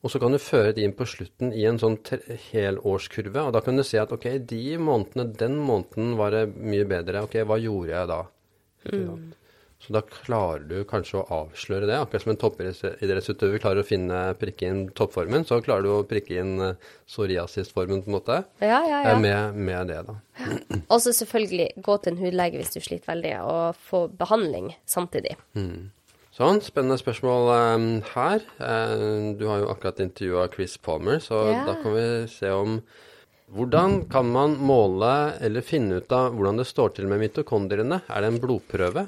Og 0.00 0.12
så 0.12 0.20
kan 0.22 0.32
du 0.32 0.40
føre 0.40 0.72
det 0.76 0.84
inn 0.84 0.94
på 0.96 1.04
slutten 1.08 1.50
i 1.52 1.66
en 1.68 1.80
sånn 1.80 1.98
helårskurve, 2.50 3.42
og 3.44 3.52
da 3.56 3.60
kan 3.64 3.76
du 3.76 3.84
se 3.84 4.00
at 4.00 4.12
ok, 4.16 4.30
de 4.48 4.78
månedene, 4.80 5.28
den 5.42 5.58
måneden 5.60 6.14
var 6.20 6.32
det 6.32 6.46
mye 6.56 6.86
bedre. 6.88 7.26
Ok, 7.26 7.36
hva 7.44 7.60
gjorde 7.60 7.92
jeg 7.92 8.08
da? 8.08 8.22
Mm. 8.88 9.28
Så 9.80 9.94
da 9.96 10.02
klarer 10.04 10.64
du 10.68 10.82
kanskje 10.88 11.20
å 11.20 11.26
avsløre 11.38 11.86
det. 11.88 11.96
Akkurat 11.96 12.24
som 12.24 12.32
en 12.34 12.40
toppidrettsutøver 12.40 13.62
klarer 13.62 13.80
å 13.80 13.86
finne 13.88 14.18
prikke 14.40 14.68
inn 14.68 14.82
toppformen, 14.96 15.46
så 15.48 15.60
klarer 15.64 15.86
du 15.86 15.92
å 15.94 16.02
prikke 16.08 16.36
inn 16.42 16.56
uh, 16.60 16.90
psoriasisformen 17.08 18.02
på 18.04 18.12
en 18.12 18.16
måte 18.18 18.42
ja, 18.60 18.82
ja, 18.84 18.98
ja. 19.06 19.14
Med, 19.20 19.56
med, 19.56 19.88
det, 19.88 20.02
da. 20.08 20.18
Og 20.92 21.00
så 21.00 21.14
selvfølgelig 21.16 21.70
gå 21.80 21.96
til 21.96 22.12
en 22.12 22.20
hudlege 22.20 22.60
hvis 22.60 22.76
du 22.76 22.80
sliter 22.84 23.08
veldig, 23.14 23.32
og 23.40 23.80
få 23.88 24.04
behandling 24.20 24.74
samtidig. 24.88 25.38
Mm. 25.56 25.88
Sånn, 26.40 26.62
spennende 26.64 26.96
spørsmål 26.96 27.50
um, 27.52 27.86
her. 28.14 28.40
Uh, 28.56 29.36
du 29.36 29.44
har 29.44 29.60
jo 29.60 29.66
akkurat 29.68 29.98
intervjua 30.00 30.46
Chris 30.48 30.78
Palmer, 30.80 31.18
så 31.20 31.42
da 31.66 31.74
kan 31.82 31.92
vi 31.92 32.04
se 32.32 32.48
om 32.56 32.78
hvordan 33.52 34.06
kan 34.08 34.30
man 34.32 34.54
måle 34.56 35.34
eller 35.44 35.60
finne 35.66 35.98
ut 36.00 36.14
av 36.16 36.32
hvordan 36.32 36.62
det 36.62 36.64
står 36.70 36.94
til 36.96 37.10
med 37.10 37.20
mitokondriene? 37.20 38.00
Er 38.08 38.24
det 38.24 38.30
en 38.30 38.40
blodprøve? 38.40 39.04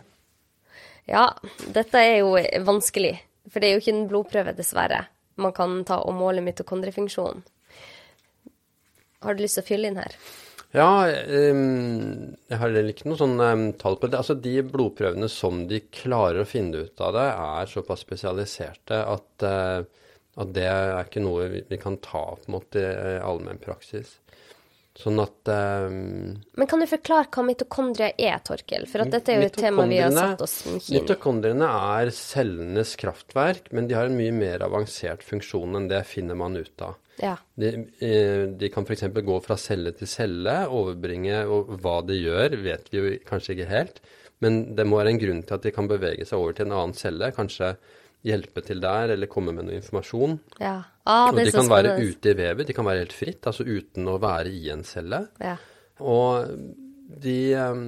Ja, 1.09 1.31
dette 1.73 2.05
er 2.05 2.19
jo 2.21 2.37
vanskelig. 2.69 3.15
For 3.49 3.63
det 3.63 3.71
er 3.71 3.79
jo 3.79 3.83
ikke 3.83 3.95
en 3.97 4.09
blodprøve, 4.11 4.55
dessverre. 4.59 5.01
Man 5.41 5.57
kan 5.57 5.81
ta 5.89 6.03
og 6.05 6.13
måle 6.19 6.45
mitokondrifunksjonen. 6.45 7.41
Har 9.23 9.39
du 9.39 9.45
lyst 9.47 9.57
til 9.57 9.65
å 9.65 9.71
fylle 9.73 9.89
inn 9.89 10.03
her? 10.03 10.21
Ja, 10.73 11.05
um, 11.05 12.33
jeg 12.49 12.59
har 12.59 12.77
ikke 12.81 13.11
noe 13.11 13.21
sånn 13.21 13.37
um, 13.37 13.65
tall 13.77 13.99
på 14.01 14.09
det. 14.09 14.21
Altså, 14.23 14.39
De 14.41 14.55
blodprøvene 14.65 15.29
som 15.29 15.67
de 15.69 15.83
klarer 15.93 16.41
å 16.43 16.49
finne 16.49 16.87
ut 16.87 17.03
av 17.05 17.13
det, 17.17 17.27
er 17.29 17.69
såpass 17.69 18.07
spesialiserte 18.07 19.03
at, 19.05 19.45
uh, 19.45 19.85
at 20.41 20.55
det 20.57 20.65
er 20.71 20.97
ikke 21.03 21.25
noe 21.25 21.51
vi, 21.53 21.63
vi 21.69 21.81
kan 21.81 22.01
ta 22.05 22.25
en 22.39 22.57
måte 22.57 22.81
i 22.81 23.19
allmennpraksis. 23.21 24.17
Sånn 24.97 25.21
at 25.23 25.49
um, 25.49 26.35
Men 26.61 26.69
kan 26.69 26.83
du 26.83 26.87
forklare 26.89 27.29
hva 27.33 27.45
mitokondrie 27.49 28.11
er, 28.21 28.37
Torkil? 28.45 28.85
For 28.89 29.09
dette 29.09 29.33
er 29.33 29.41
jo 29.41 29.49
et 29.49 29.57
tema 29.57 29.87
vi 29.89 30.01
har 30.03 30.13
satt 30.13 30.45
oss 30.45 30.59
inn 30.69 30.77
i. 30.81 30.99
Mitokondriene 30.99 31.69
er 31.97 32.13
cellenes 32.17 32.93
kraftverk, 33.01 33.71
men 33.73 33.89
de 33.89 33.97
har 33.97 34.09
en 34.09 34.19
mye 34.19 34.35
mer 34.37 34.65
avansert 34.65 35.25
funksjon 35.25 35.81
enn 35.81 35.89
det 35.93 36.05
finner 36.09 36.37
man 36.37 36.61
ut 36.61 36.85
av. 36.85 36.99
Ja. 37.21 37.37
De, 37.61 37.73
eh, 38.01 38.45
de 38.59 38.71
kan 38.73 38.87
f.eks. 38.89 39.05
gå 39.13 39.39
fra 39.45 39.59
celle 39.61 39.93
til 39.97 40.09
celle, 40.09 40.55
overbringe 40.73 41.43
Og 41.45 41.75
hva 41.83 41.99
de 42.09 42.17
gjør, 42.17 42.57
vet 42.65 42.89
vi 42.93 43.01
jo 43.01 43.17
kanskje 43.29 43.57
ikke 43.57 43.71
helt. 43.71 44.01
Men 44.43 44.63
det 44.77 44.87
må 44.89 44.99
være 44.99 45.13
en 45.15 45.21
grunn 45.23 45.43
til 45.47 45.59
at 45.59 45.67
de 45.67 45.75
kan 45.75 45.91
bevege 45.91 46.27
seg 46.27 46.41
over 46.41 46.57
til 46.57 46.67
en 46.67 46.77
annen 46.79 46.97
celle. 46.99 47.31
Kanskje 47.37 47.75
hjelpe 48.27 48.63
til 48.65 48.81
der, 48.83 49.13
eller 49.15 49.31
komme 49.31 49.55
med 49.55 49.67
noe 49.67 49.79
informasjon. 49.79 50.39
Ja. 50.63 50.77
Ah, 51.03 51.31
og 51.31 51.39
de 51.39 51.51
kan 51.51 51.71
være 51.71 51.97
ute 51.99 52.31
i 52.31 52.39
vevet, 52.39 52.69
de 52.69 52.77
kan 52.77 52.87
være 52.87 53.03
helt 53.03 53.17
fritt, 53.17 53.43
altså 53.51 53.67
uten 53.67 54.07
å 54.07 54.21
være 54.23 54.53
i 54.55 54.69
en 54.75 54.85
celle. 54.87 55.25
Ja. 55.43 55.57
Og 56.03 56.51
de 57.23 57.39
um, 57.59 57.85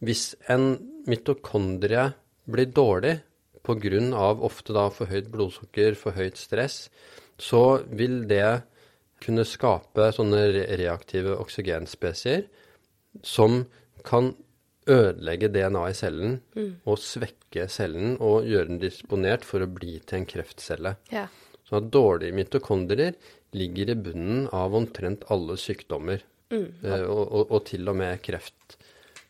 Hvis 0.00 0.34
en 0.48 0.78
mitokondrie 1.08 2.06
blir 2.48 2.70
dårlig 2.72 3.18
pga. 3.64 4.28
ofte 4.40 4.72
da 4.72 4.88
for 4.88 5.06
høyt 5.06 5.28
blodsukker, 5.30 5.94
for 5.94 6.12
høyt 6.12 6.36
stress, 6.36 6.88
så 7.40 7.80
vil 7.88 8.22
det 8.30 8.62
kunne 9.20 9.44
skape 9.48 10.10
sånne 10.16 10.44
reaktive 10.80 11.36
oksygenspesier 11.40 12.46
som 13.26 13.64
kan 14.06 14.32
ødelegge 14.90 15.50
DNA 15.52 15.82
i 15.90 15.96
cellen 15.96 16.38
mm. 16.56 16.70
og 16.88 17.00
svekke 17.02 17.66
cellen 17.70 18.16
og 18.16 18.48
gjøre 18.48 18.72
den 18.72 18.80
disponert 18.82 19.44
for 19.46 19.62
å 19.62 19.70
bli 19.70 19.98
til 20.00 20.22
en 20.22 20.28
kreftcelle. 20.30 20.94
Ja. 21.12 21.26
Så 21.68 21.78
at 21.78 21.90
dårlige 21.94 22.34
mitokondrier 22.34 23.18
ligger 23.56 23.92
i 23.92 23.98
bunnen 23.98 24.46
av 24.54 24.74
omtrent 24.78 25.26
alle 25.30 25.56
sykdommer, 25.60 26.22
mm. 26.50 26.66
eh, 26.82 27.04
og, 27.04 27.24
og, 27.26 27.44
og, 27.44 27.60
til 27.68 27.90
og 27.90 27.98
med 28.00 28.22
kreft. 28.24 28.78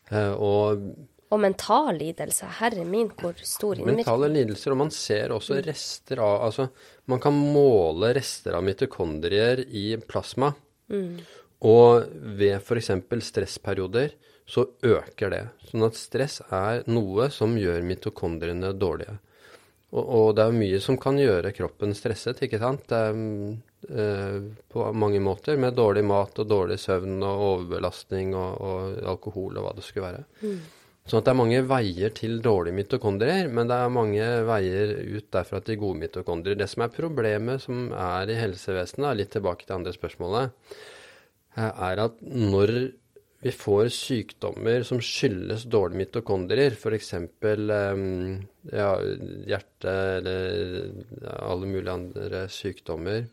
Eh, 0.09 0.33
og, 0.33 0.87
og 1.31 1.39
mental 1.39 1.95
lidelse. 1.95 2.47
Herre 2.59 2.83
min, 2.87 3.11
hvor 3.19 3.37
stor 3.39 3.79
innvirkning. 3.79 4.03
Mentale 4.03 4.31
lidelser, 4.33 4.73
og 4.73 4.81
man 4.83 4.91
ser 4.91 5.31
også 5.31 5.61
rester 5.63 6.19
av 6.23 6.47
Altså, 6.47 6.67
man 7.11 7.21
kan 7.23 7.35
måle 7.35 8.11
rester 8.17 8.57
av 8.57 8.65
mitokondrier 8.67 9.63
i 9.67 9.85
plasma. 10.07 10.51
Mm. 10.91 11.21
Og 11.71 12.11
ved 12.39 12.57
f.eks. 12.59 12.91
stressperioder 13.31 14.15
så 14.51 14.65
øker 14.83 15.31
det. 15.31 15.43
Sånn 15.69 15.87
at 15.87 15.99
stress 15.99 16.41
er 16.51 16.83
noe 16.91 17.29
som 17.31 17.55
gjør 17.59 17.85
mitokondriene 17.87 18.73
dårlige. 18.75 19.19
Og, 19.91 20.03
og, 20.03 20.27
det 20.35 20.45
er 20.45 20.55
mye 20.55 20.79
som 20.83 20.97
kan 20.99 21.17
gjøre 21.19 21.51
kroppen 21.55 21.95
stresset, 21.95 22.39
ikke 22.43 22.59
sant. 22.59 22.83
Det 22.87 22.99
er, 23.11 23.15
eh, 23.91 24.37
på 24.71 24.85
mange 24.95 25.19
måter, 25.23 25.59
med 25.59 25.75
dårlig 25.75 26.03
mat 26.07 26.39
og 26.39 26.47
dårlig 26.47 26.79
søvn 26.79 27.17
og 27.19 27.47
overbelastning 27.47 28.35
og, 28.35 28.61
og 28.63 29.01
alkohol 29.15 29.59
og 29.59 29.67
hva 29.67 29.73
det 29.75 29.87
skulle 29.87 30.07
være. 30.07 30.23
Mm. 30.43 30.61
Sånn 31.09 31.23
at 31.23 31.27
det 31.27 31.31
er 31.33 31.39
mange 31.39 31.61
veier 31.65 32.13
til 32.13 32.37
dårlige 32.45 32.77
mitokondrier, 32.77 33.47
men 33.49 33.69
det 33.69 33.77
er 33.81 33.93
mange 33.93 34.25
veier 34.47 34.93
ut 35.17 35.27
derfra 35.33 35.59
til 35.65 35.79
gode 35.81 36.03
mitokondrier. 36.03 36.59
Det 36.59 36.69
som 36.69 36.85
er 36.85 36.93
problemet 36.93 37.63
som 37.63 37.87
er 37.97 38.29
i 38.29 38.37
helsevesenet, 38.37 39.17
litt 39.17 39.31
tilbake 39.33 39.65
til 39.65 39.79
andre 39.79 39.95
spørsmålet, 39.95 40.53
eh, 41.57 41.71
er 41.89 42.03
at 42.05 42.21
når 42.21 42.75
vi 43.41 43.49
får 43.49 43.89
sykdommer 43.95 44.83
som 44.85 45.01
skyldes 45.01 45.65
dårlige 45.73 46.03
mitokondrier, 46.03 46.75
f.eks. 46.77 47.13
Um, 47.17 48.03
ja, 48.69 48.91
hjerte 49.49 49.95
eller 50.19 51.31
alle 51.41 51.69
mulige 51.69 51.95
andre 51.95 52.43
sykdommer, 52.53 53.25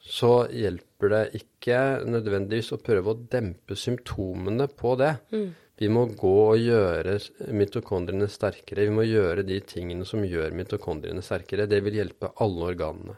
så 0.00 0.32
hjelper 0.50 1.12
det 1.12 1.24
ikke 1.38 1.78
nødvendigvis 2.10 2.72
å 2.74 2.80
prøve 2.82 3.14
å 3.14 3.20
dempe 3.30 3.78
symptomene 3.78 4.66
på 4.74 4.96
det. 4.98 5.14
Mm. 5.30 5.50
Vi 5.80 5.88
må 5.88 6.04
gå 6.12 6.34
og 6.50 6.60
gjøre 6.60 7.16
mitokondriene 7.56 8.28
sterkere. 8.28 8.84
Vi 8.84 8.92
må 8.92 9.06
gjøre 9.06 9.46
de 9.48 9.56
tingene 9.64 10.04
som 10.08 10.26
gjør 10.26 10.52
mitokondriene 10.56 11.24
sterkere. 11.24 11.68
Det 11.70 11.80
vil 11.86 11.96
hjelpe 12.02 12.34
alle 12.44 12.66
organene. 12.74 13.16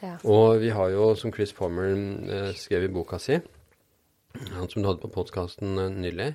Ja. 0.00 0.14
Og 0.24 0.62
vi 0.62 0.72
har 0.74 0.88
jo, 0.94 1.10
som 1.18 1.34
Chris 1.34 1.52
Pommer 1.54 1.92
eh, 1.92 2.48
skrev 2.58 2.88
i 2.88 2.92
boka 2.92 3.20
si, 3.22 3.36
han 4.56 4.70
som 4.72 4.80
du 4.80 4.88
hadde 4.88 5.02
på 5.04 5.12
podkasten 5.12 5.76
eh, 5.78 5.92
nylig, 6.06 6.30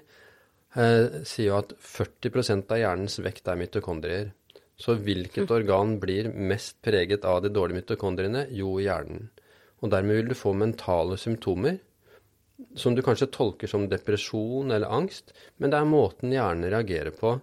eh, 0.77 1.17
sier 1.27 1.49
jo 1.49 1.57
at 1.57 1.73
40% 1.81 2.71
av 2.77 2.83
hjernens 2.83 3.17
vekt 3.25 3.49
er 3.49 3.59
mitokondrier. 3.59 4.31
Så 4.77 4.93
hvilket 5.01 5.49
mm. 5.49 5.55
organ 5.57 5.97
blir 5.99 6.29
mest 6.37 6.77
preget 6.85 7.25
av 7.25 7.41
de 7.41 7.49
dårlige 7.49 7.81
mitokondriene? 7.81 8.45
Jo, 8.53 8.77
hjernen. 8.77 9.31
Og 9.81 9.89
dermed 9.89 10.21
vil 10.21 10.31
du 10.31 10.37
få 10.37 10.53
mentale 10.57 11.17
symptomer 11.17 11.81
som 12.75 12.95
du 12.95 13.03
kanskje 13.05 13.29
tolker 13.33 13.69
som 13.69 13.87
depresjon 13.89 14.71
eller 14.71 14.89
angst, 14.93 15.33
men 15.57 15.73
det 15.73 15.79
er 15.79 15.89
måten 15.89 16.33
hjernen 16.33 16.69
reagerer 16.71 17.13
på 17.15 17.37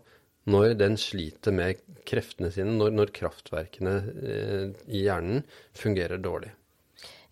når 0.50 0.74
den 0.76 0.98
sliter 1.00 1.54
med 1.56 1.80
kreftene 2.04 2.50
sine, 2.52 2.74
når, 2.76 2.92
når 2.98 3.12
kraftverkene 3.16 3.94
eh, 4.28 4.66
i 4.92 5.06
hjernen 5.06 5.44
fungerer 5.76 6.20
dårlig. 6.20 6.50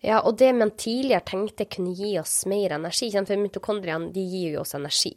Ja, 0.03 0.19
og 0.25 0.35
det 0.41 0.49
man 0.57 0.73
tidligere 0.75 1.23
tenkte 1.23 1.69
kunne 1.71 1.93
gi 1.95 2.15
oss 2.19 2.41
mer 2.49 2.75
energi, 2.75 3.11
for 3.13 3.39
mitokondriene 3.39 4.11
de 4.15 4.25
gir 4.27 4.57
jo 4.57 4.63
oss 4.65 4.75
energi. 4.75 5.13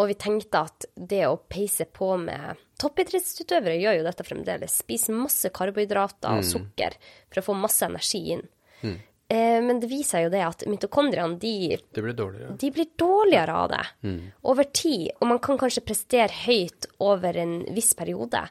Og 0.00 0.08
vi 0.08 0.16
tenkte 0.16 0.62
at 0.64 0.86
det 0.94 1.26
å 1.28 1.40
peise 1.50 1.84
på 1.84 2.14
med 2.16 2.60
Toppidrettsutøvere 2.80 3.76
gjør 3.76 3.98
jo 3.98 4.04
dette 4.06 4.24
fremdeles. 4.24 4.78
Spiser 4.80 5.12
masse 5.12 5.50
karbohydrater 5.52 6.30
og 6.32 6.40
mm. 6.40 6.48
sukker 6.48 6.96
for 7.28 7.42
å 7.42 7.44
få 7.50 7.56
masse 7.60 7.84
energi 7.84 8.22
inn. 8.36 8.46
Mm. 8.80 8.96
Eh, 9.30 9.62
men 9.62 9.78
det 9.80 9.86
viser 9.86 10.24
jo 10.24 10.30
det 10.32 10.40
at 10.42 10.64
mitokondriene 10.66 11.38
de, 11.38 11.76
de, 11.94 12.02
blir, 12.02 12.16
dårligere. 12.18 12.56
de 12.58 12.70
blir 12.74 12.86
dårligere 12.98 13.54
av 13.54 13.68
det 13.70 13.82
mm. 14.02 14.22
over 14.50 14.66
tid. 14.74 15.04
Og 15.20 15.28
man 15.30 15.38
kan 15.44 15.60
kanskje 15.60 15.84
prestere 15.86 16.34
høyt 16.48 16.88
over 16.98 17.38
en 17.38 17.60
viss 17.76 17.94
periode, 17.94 18.42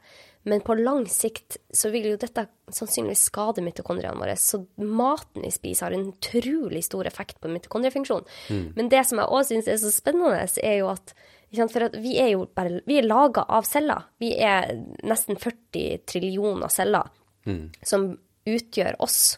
Men 0.48 0.62
på 0.64 0.74
lang 0.80 1.04
sikt 1.12 1.58
så 1.76 1.90
vil 1.92 2.06
jo 2.14 2.18
dette 2.18 2.46
sannsynligvis 2.72 3.26
skade 3.28 3.62
mitokondriene 3.62 4.16
våre. 4.16 4.38
Så 4.40 4.62
maten 4.78 5.44
vi 5.44 5.52
spiser 5.52 5.90
har 5.90 5.98
en 5.98 6.14
utrolig 6.14 6.84
stor 6.84 7.06
effekt 7.06 7.42
på 7.42 7.52
mitokondriefunksjon. 7.52 8.24
Men 8.78 8.90
det 8.90 9.04
som 9.06 9.20
jeg 9.20 9.28
òg 9.28 9.44
syns 9.50 9.68
er 9.68 9.82
så 9.84 9.92
spennende, 9.92 10.48
er 10.64 10.80
jo 10.80 10.88
at 10.94 11.14
For 11.50 11.90
vi 11.98 12.16
er 12.22 12.28
jo 12.38 12.46
bare 12.56 12.80
Vi 12.86 13.00
er 13.02 13.08
laga 13.10 13.44
av 13.50 13.68
celler. 13.68 14.08
Vi 14.20 14.32
er 14.38 14.72
nesten 15.04 15.36
40 15.36 16.06
trillioner 16.08 16.72
celler 16.72 17.12
som 17.84 18.14
utgjør 18.48 18.96
oss. 19.04 19.38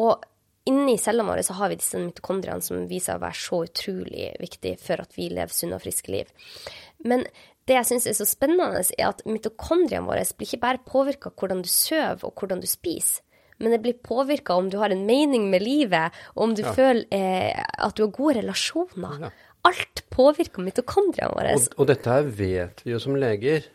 Og 0.00 0.24
inni 0.70 0.96
cellene 1.00 1.28
våre 1.32 1.44
så 1.46 1.56
har 1.58 1.72
vi 1.72 1.78
disse 1.80 2.00
mitokondriene 2.00 2.64
som 2.64 2.86
viser 2.90 3.18
å 3.18 3.22
være 3.22 3.38
så 3.42 3.62
utrolig 3.66 4.30
viktig 4.40 4.76
for 4.82 5.02
at 5.02 5.16
vi 5.18 5.30
lever 5.32 5.54
sunne 5.54 5.78
og 5.78 5.84
friske 5.84 6.12
liv. 6.14 6.30
Men 7.04 7.26
det 7.68 7.76
jeg 7.76 7.88
syns 7.90 8.06
er 8.10 8.16
så 8.18 8.26
spennende, 8.26 8.82
er 8.96 9.10
at 9.10 9.24
mitokondriene 9.28 10.06
våre 10.08 10.24
blir 10.36 10.48
ikke 10.48 10.62
bare 10.64 10.84
påvirka 10.86 11.32
hvordan 11.34 11.60
du 11.62 11.70
sover 11.70 12.26
og 12.28 12.40
hvordan 12.40 12.62
du 12.62 12.68
spiser. 12.70 13.22
Men 13.60 13.74
det 13.74 13.82
blir 13.84 13.98
påvirka 14.00 14.54
om 14.56 14.70
du 14.72 14.78
har 14.80 14.88
en 14.90 15.04
mening 15.04 15.50
med 15.52 15.60
livet, 15.60 16.16
og 16.32 16.46
om 16.46 16.54
du 16.56 16.62
føler 16.64 17.04
eh, 17.12 17.52
at 17.60 17.92
du 17.96 18.06
har 18.06 18.14
gode 18.16 18.38
relasjoner. 18.38 19.26
Ja. 19.26 19.30
Alt 19.68 20.00
påvirker 20.08 20.64
mitokondriene 20.64 21.34
våre. 21.34 21.52
Og, 21.58 21.74
og 21.76 21.90
dette 21.90 22.14
her 22.14 22.30
vet 22.38 22.80
vi 22.86 22.94
jo 22.94 23.02
som 23.02 23.18
leger. 23.20 23.68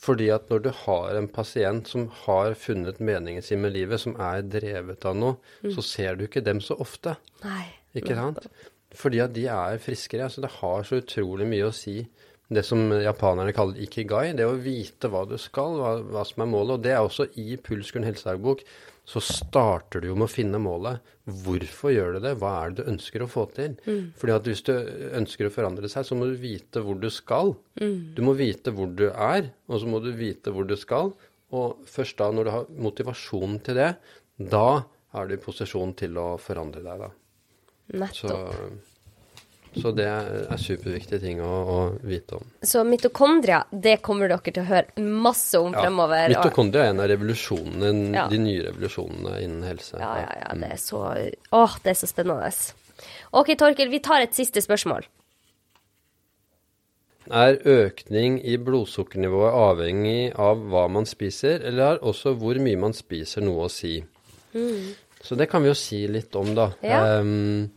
Fordi 0.00 0.30
at 0.32 0.48
når 0.48 0.62
du 0.64 0.70
har 0.86 1.16
en 1.18 1.28
pasient 1.28 1.88
som 1.90 2.06
har 2.22 2.54
funnet 2.56 3.02
meningen 3.04 3.44
sin 3.44 3.60
med 3.60 3.74
livet, 3.74 4.00
som 4.00 4.14
er 4.16 4.46
drevet 4.48 5.04
av 5.04 5.18
noe, 5.18 5.36
så 5.60 5.84
ser 5.84 6.16
du 6.16 6.24
ikke 6.24 6.44
dem 6.44 6.62
så 6.64 6.78
ofte. 6.80 7.18
Nei. 7.44 7.66
Ikke 8.00 8.16
sant? 8.16 8.46
Fordi 8.96 9.20
at 9.22 9.34
de 9.36 9.44
er 9.52 9.82
friskere. 9.82 10.26
Altså 10.26 10.42
det 10.42 10.54
har 10.56 10.86
så 10.88 11.02
utrolig 11.02 11.46
mye 11.50 11.68
å 11.68 11.74
si. 11.74 12.00
Det 12.50 12.64
som 12.66 12.80
japanerne 12.90 13.52
kaller 13.54 13.78
ikigai, 13.84 14.32
det 14.34 14.48
å 14.48 14.56
vite 14.58 15.10
hva 15.12 15.22
du 15.28 15.36
skal, 15.38 15.76
hva, 15.78 15.92
hva 16.02 16.24
som 16.26 16.42
er 16.42 16.50
målet. 16.50 16.78
Og 16.78 16.86
det 16.86 16.96
er 16.96 17.04
også 17.04 17.28
i 17.38 17.54
Pulskuren 17.60 18.08
helsedagbok. 18.08 18.64
Så 19.08 19.22
starter 19.24 20.02
du 20.02 20.10
jo 20.10 20.16
med 20.18 20.28
å 20.28 20.30
finne 20.32 20.60
målet. 20.62 21.00
Hvorfor 21.44 21.92
gjør 21.94 22.16
du 22.16 22.20
det? 22.26 22.34
Hva 22.38 22.52
er 22.60 22.70
det 22.70 22.84
du 22.84 22.90
ønsker 22.92 23.24
å 23.24 23.30
få 23.30 23.46
til? 23.56 23.74
Fordi 24.18 24.34
at 24.36 24.50
hvis 24.50 24.62
du 24.66 24.72
ønsker 25.18 25.48
å 25.48 25.54
forandre 25.54 25.90
seg, 25.90 26.06
så 26.06 26.18
må 26.18 26.28
du 26.30 26.36
vite 26.40 26.82
hvor 26.84 26.98
du 27.00 27.08
skal. 27.10 27.54
Du 27.80 28.22
må 28.26 28.36
vite 28.38 28.74
hvor 28.76 28.92
du 28.92 29.08
er, 29.10 29.50
og 29.66 29.82
så 29.82 29.90
må 29.90 30.02
du 30.04 30.12
vite 30.16 30.54
hvor 30.54 30.68
du 30.68 30.76
skal. 30.78 31.12
Og 31.56 31.82
først 31.90 32.20
da, 32.20 32.30
når 32.30 32.46
du 32.46 32.52
har 32.54 32.68
motivasjonen 32.86 33.58
til 33.66 33.80
det, 33.80 33.90
da 34.38 34.82
er 35.18 35.26
du 35.26 35.34
i 35.34 35.42
posisjon 35.42 35.96
til 35.98 36.20
å 36.20 36.28
forandre 36.38 36.84
deg, 36.84 37.02
da. 37.02 37.10
Nettopp. 37.90 38.54
så 38.54 38.70
det 39.94 40.06
er 40.06 40.56
superviktige 40.58 41.20
ting 41.22 41.38
å, 41.40 41.50
å 41.70 41.76
vite 42.02 42.34
om. 42.40 42.44
Så 42.62 42.82
mitokondria, 42.84 43.62
det 43.70 44.00
kommer 44.02 44.28
dere 44.28 44.40
til 44.50 44.62
å 44.64 44.66
høre 44.66 45.04
masse 45.22 45.54
om 45.60 45.72
fremover. 45.72 46.30
og- 46.34 46.44
Mitokondria 46.44 46.84
er 46.88 46.90
en 46.90 47.00
av 47.00 47.08
revolusjonene, 47.08 48.14
Ja. 48.14 48.26
de 48.28 48.38
nye 48.38 48.62
revolusjonene 48.66 49.36
innen 49.42 49.62
helse. 49.62 49.98
Ja, 49.98 50.16
ja, 50.18 50.32
ja. 50.40 50.54
Det 50.54 50.72
er 50.72 50.76
så 50.76 51.04
Åh, 51.52 51.78
det 51.84 51.90
er 51.90 51.94
så 51.94 52.08
spennende. 52.10 52.72
OK, 53.32 53.54
Torkil, 53.56 53.88
vi 53.90 54.00
tar 54.00 54.20
et 54.22 54.34
siste 54.34 54.60
spørsmål. 54.60 55.06
Er 57.30 57.58
økning 57.62 58.40
i 58.42 58.56
blodsukkernivået 58.58 59.54
avhengig 59.54 60.32
av 60.40 60.56
hva 60.72 60.88
man 60.90 61.04
spiser, 61.06 61.60
eller 61.64 61.84
har 61.92 61.98
også 62.10 62.32
hvor 62.40 62.58
mye 62.58 62.78
man 62.80 62.92
spiser 62.96 63.44
noe 63.46 63.68
å 63.68 63.70
si? 63.70 64.00
Så 65.22 65.36
det 65.38 65.48
kan 65.52 65.62
vi 65.62 65.68
jo 65.70 65.74
si 65.78 66.08
litt 66.08 66.34
om, 66.34 66.54
da. 66.56 66.70
Mm. 66.82 66.88
Ja. 66.88 67.02
Ehm, 67.20 67.70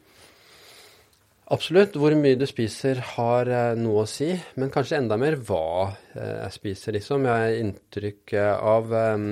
absolutt. 1.53 1.97
Hvor 1.99 2.15
mye 2.19 2.37
du 2.39 2.45
spiser 2.49 3.01
har 3.13 3.49
eh, 3.49 3.73
noe 3.79 4.03
å 4.03 4.09
si, 4.09 4.31
men 4.59 4.71
kanskje 4.73 4.99
enda 4.99 5.17
mer 5.21 5.37
hva 5.47 5.91
eh, 6.15 6.37
jeg 6.43 6.55
spiser, 6.57 6.97
liksom. 6.97 7.27
Jeg 7.29 7.43
har 7.43 7.59
inntrykk 7.61 8.35
eh, 8.37 8.53
av 8.73 8.93
um, 8.93 9.27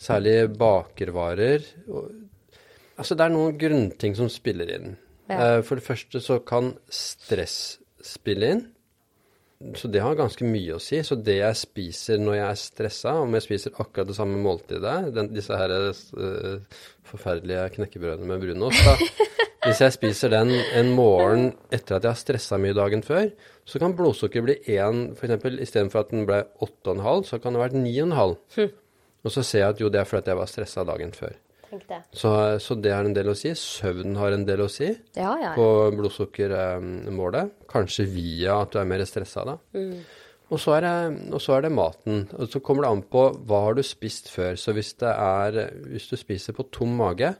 særlig 0.00 0.36
bakervarer. 0.60 1.64
Altså, 2.96 3.16
det 3.16 3.26
er 3.26 3.34
noen 3.34 3.56
grunnting 3.60 4.18
som 4.18 4.30
spiller 4.32 4.74
inn. 4.76 4.92
Ja. 5.30 5.60
For 5.62 5.78
det 5.78 5.86
første 5.86 6.18
så 6.18 6.40
kan 6.42 6.72
stress 6.90 7.78
spille 8.02 8.48
inn. 8.50 8.62
Så 9.76 9.90
det 9.92 10.00
har 10.00 10.16
ganske 10.16 10.46
mye 10.48 10.74
å 10.74 10.82
si. 10.82 10.98
Så 11.04 11.18
det 11.20 11.36
jeg 11.38 11.58
spiser 11.60 12.20
når 12.20 12.38
jeg 12.38 12.46
er 12.48 12.58
stressa, 12.58 13.12
om 13.22 13.36
jeg 13.36 13.44
spiser 13.44 13.76
akkurat 13.76 14.08
det 14.08 14.16
samme 14.16 14.40
måltidet, 14.42 14.96
den, 15.14 15.30
disse 15.36 15.56
her 15.60 15.74
uh, 15.92 16.80
forferdelige 17.06 17.68
knekkebrødene 17.76 18.32
med 18.32 18.42
brunost, 18.42 18.88
da. 18.88 18.96
Hvis 19.60 19.80
jeg 19.84 19.92
spiser 19.92 20.32
den 20.32 20.54
en 20.56 20.92
morgen 20.96 21.50
etter 21.68 21.98
at 21.98 22.06
jeg 22.06 22.14
har 22.14 22.18
stressa 22.20 22.56
mye 22.60 22.72
dagen 22.76 23.02
før, 23.04 23.26
så 23.68 23.80
kan 23.82 23.92
blodsukkeret 23.98 24.46
bli 24.46 24.54
1, 24.72 25.02
f.eks. 25.18 25.44
istedenfor 25.66 26.00
at 26.06 26.14
den 26.14 26.24
ble 26.28 26.38
8,5, 26.64 27.26
så 27.28 27.38
kan 27.42 27.56
det 27.56 27.60
vært 27.66 27.76
9,5. 27.76 28.70
Og 29.20 29.34
så 29.34 29.44
ser 29.44 29.66
jeg 29.66 29.74
at 29.74 29.82
jo, 29.82 29.90
det 29.92 30.00
er 30.00 30.08
fordi 30.08 30.24
at 30.24 30.30
jeg 30.32 30.40
var 30.40 30.48
stressa 30.48 30.84
dagen 30.88 31.12
før. 31.12 31.36
Det. 31.70 32.00
Så, 32.16 32.30
så 32.58 32.74
det 32.82 32.90
har 32.90 33.06
en 33.06 33.14
del 33.14 33.28
å 33.30 33.36
si. 33.38 33.52
Søvn 33.54 34.16
har 34.18 34.34
en 34.34 34.42
del 34.48 34.64
å 34.64 34.70
si 34.72 34.88
Ja, 35.14 35.36
ja. 35.38 35.52
på 35.54 35.66
blodsukkermålet. 35.94 37.52
Kanskje 37.70 38.08
via 38.10 38.56
at 38.64 38.72
du 38.72 38.80
er 38.80 38.88
mer 38.90 39.04
stressa 39.06 39.44
da. 39.46 39.54
Og, 40.50 40.56
så 40.58 40.74
er 40.80 40.86
det, 40.86 40.94
og 41.30 41.38
så 41.44 41.54
er 41.58 41.68
det 41.68 41.74
maten. 41.76 42.24
Og 42.40 42.50
så 42.50 42.58
kommer 42.64 42.88
det 42.88 42.90
an 42.96 43.04
på 43.12 43.28
hva 43.46 43.60
har 43.68 43.78
du 43.78 43.84
spist 43.86 44.32
før. 44.32 44.58
Så 44.58 44.74
hvis, 44.74 44.96
det 44.98 45.12
er, 45.12 45.60
hvis 45.92 46.08
du 46.10 46.16
spiser 46.18 46.56
på 46.56 46.66
tom 46.74 46.96
mage, 46.98 47.30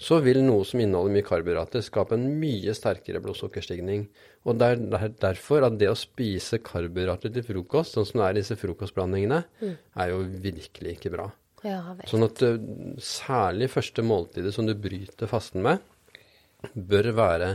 så 0.00 0.18
vil 0.24 0.40
noe 0.44 0.64
som 0.68 0.80
inneholder 0.82 1.14
mye 1.14 1.26
karbohydrater, 1.26 1.84
skape 1.84 2.16
en 2.16 2.26
mye 2.40 2.74
sterkere 2.76 3.22
blodsukkerstigning. 3.24 4.06
Og 4.48 4.56
det 4.60 4.70
er 4.72 5.12
derfor 5.20 5.66
at 5.68 5.76
det 5.80 5.90
å 5.90 5.98
spise 5.98 6.62
karbohydrater 6.64 7.32
til 7.34 7.46
frokost, 7.46 7.96
sånn 7.96 8.08
som 8.08 8.22
det 8.22 8.26
er 8.28 8.38
i 8.38 8.40
disse 8.42 8.58
frokostblandingene, 8.60 9.42
er 10.00 10.14
jo 10.14 10.24
virkelig 10.46 10.96
ikke 10.98 11.14
bra. 11.16 11.28
ja. 11.66 12.08
Sånn 12.08 12.24
at 12.24 12.40
eh, 12.46 12.56
særlig 13.04 13.68
første 13.72 14.04
måltidet 14.06 14.54
som 14.56 14.68
du 14.68 14.72
bryter 14.74 15.28
fasten 15.30 15.62
med, 15.66 15.82
bør 16.74 17.12
være 17.16 17.54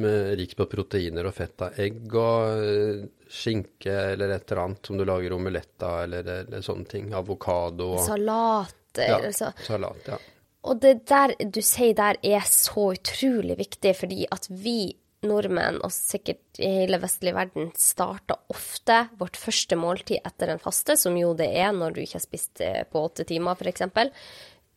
med, 0.00 0.38
rikt 0.40 0.56
på 0.56 0.66
proteiner 0.72 1.26
og 1.28 1.34
fett 1.36 1.64
av 1.64 1.78
egg 1.80 2.14
og 2.16 2.62
eh, 2.64 3.02
skinke 3.32 3.92
eller 4.12 4.32
et 4.32 4.46
eller 4.48 4.62
annet 4.64 4.88
som 4.88 4.96
du 4.96 5.04
lager 5.08 5.36
omelett 5.36 5.84
av, 5.84 6.02
eller, 6.06 6.30
eller 6.42 6.64
sånne 6.64 6.88
ting. 6.88 7.12
Avokado 7.16 7.94
Salat, 8.00 8.76
ja, 8.96 9.18
altså. 9.20 9.52
salat. 9.64 10.08
Ja. 10.08 10.20
Og 10.62 10.78
det 10.82 11.02
der 11.10 11.34
du 11.42 11.60
sier 11.64 11.94
der 11.98 12.18
er 12.22 12.44
så 12.46 12.92
utrolig 12.94 13.56
viktig, 13.58 13.94
fordi 13.98 14.26
at 14.30 14.46
vi 14.50 14.94
nordmenn, 15.26 15.78
og 15.86 15.92
sikkert 15.94 16.58
i 16.62 16.68
hele 16.80 16.98
vestlig 17.02 17.34
verden, 17.34 17.70
starter 17.78 18.40
ofte 18.52 19.04
vårt 19.20 19.38
første 19.38 19.78
måltid 19.78 20.22
etter 20.26 20.50
en 20.50 20.62
faste, 20.62 20.96
som 20.98 21.16
jo 21.18 21.32
det 21.38 21.48
er 21.62 21.70
når 21.76 21.94
du 21.94 22.02
ikke 22.02 22.18
har 22.18 22.24
spist 22.24 22.62
eh, 22.64 22.82
på 22.90 23.04
åtte 23.06 23.26
timer, 23.28 23.58
f.eks. 23.58 23.86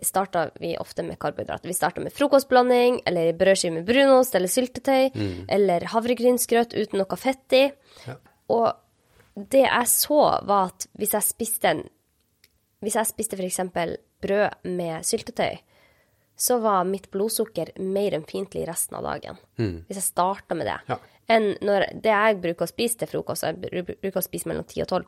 Starter 0.05 0.51
vi 0.59 0.73
ofte 0.77 1.05
med 1.07 1.17
karbohydrater. 1.21 1.69
Vi 1.71 1.77
starter 1.77 2.03
med 2.03 2.13
frokostblanding, 2.13 2.99
eller 3.07 3.31
brødskive 3.37 3.77
med 3.77 3.85
brunost, 3.87 4.35
eller 4.35 4.51
syltetøy, 4.51 5.05
eller 5.55 5.87
havregrynsgrøt 5.93 6.75
uten 6.75 6.99
noe 7.01 7.17
fett 7.17 7.55
i. 7.55 7.63
Ja. 8.05 8.17
Og 8.53 8.67
det 9.35 9.63
jeg 9.63 9.87
så, 9.89 10.19
var 10.45 10.73
at 10.73 10.89
hvis 10.99 11.15
jeg 11.17 11.31
spiste 11.31 11.73
en 11.73 11.85
Hvis 12.83 12.95
jeg 12.99 13.07
spiste 13.07 13.37
f.eks. 13.39 13.59
brød 14.21 14.67
med 14.67 15.05
syltetøy, 15.07 15.55
så 16.35 16.57
var 16.59 16.87
mitt 16.87 17.09
blodsukker 17.13 17.73
mer 17.79 18.15
enn 18.17 18.25
fiendtlig 18.27 18.65
resten 18.67 18.97
av 18.99 19.05
dagen. 19.07 19.37
Hvis 19.57 19.99
jeg 20.01 20.07
starta 20.09 20.57
med 20.57 20.67
det. 20.67 20.79
Ja. 20.91 20.99
Enn 21.31 21.53
når 21.65 21.87
det 22.03 22.11
jeg 22.11 22.41
bruker 22.43 22.67
å 22.67 22.69
spise 22.69 22.99
til 23.01 23.09
frokost, 23.09 23.45
jeg 23.47 23.57
bruker 23.57 24.19
å 24.19 24.25
spise 24.25 24.49
mellom 24.51 24.65
10 24.67 24.83
og 24.83 24.91
12, 24.99 25.05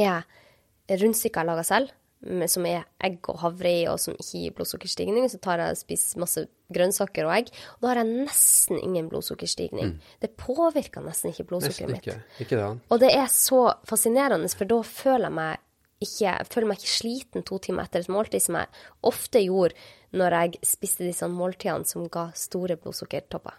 er 0.00 1.00
rundstykker 1.00 1.42
jeg 1.42 1.50
lager 1.50 1.66
selv, 1.66 1.96
som 2.52 2.66
er 2.68 2.82
egg 3.00 3.28
og 3.32 3.38
havre 3.40 3.70
i, 3.72 3.84
og 3.88 3.96
som 4.00 4.16
ikke 4.16 4.42
gir 4.42 4.54
blodsukkerstigning. 4.58 5.28
Så 5.32 5.40
tar 5.42 5.62
jeg 5.62 5.74
og 5.74 5.80
spiser 5.80 6.20
masse 6.20 6.44
grønnsaker 6.70 7.26
og 7.26 7.32
egg, 7.34 7.50
og 7.76 7.84
da 7.84 7.90
har 7.90 8.02
jeg 8.02 8.26
nesten 8.28 8.80
ingen 8.80 9.08
blodsukkerstigning. 9.10 9.96
Det 10.22 10.34
påvirker 10.40 11.04
nesten 11.04 11.32
ikke 11.32 11.48
blodsukkeret 11.50 11.96
mitt. 11.96 12.10
Ikke 12.42 12.60
det. 12.60 12.68
Og 12.92 13.02
det 13.02 13.10
er 13.16 13.26
så 13.32 13.64
fascinerende, 13.88 14.52
for 14.52 14.68
da 14.70 14.82
føler 14.86 15.28
jeg 15.28 15.38
meg 15.40 15.66
ikke, 16.00 16.30
jeg 16.30 16.48
føler 16.48 16.70
meg 16.70 16.80
ikke 16.80 16.94
sliten 16.94 17.44
to 17.44 17.58
timer 17.60 17.88
etter 17.88 18.04
et 18.04 18.12
måltid, 18.12 18.40
som 18.40 18.56
jeg 18.56 18.70
ofte 19.10 19.42
gjorde 19.44 19.74
når 20.16 20.36
jeg 20.36 20.60
spiste 20.66 21.06
disse 21.06 21.28
måltidene 21.30 21.86
som 21.86 22.08
ga 22.12 22.28
store 22.36 22.76
blodsukkertopper. 22.80 23.56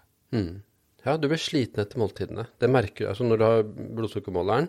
Ja, 1.06 1.16
du 1.18 1.28
blir 1.32 1.42
sliten 1.42 1.82
etter 1.82 2.02
måltidene. 2.02 2.46
Det 2.62 2.70
merker 2.70 3.06
du. 3.06 3.10
Altså 3.10 3.26
når 3.26 3.40
du 3.42 3.46
har 3.48 3.64
blodsukkermåleren 3.98 4.68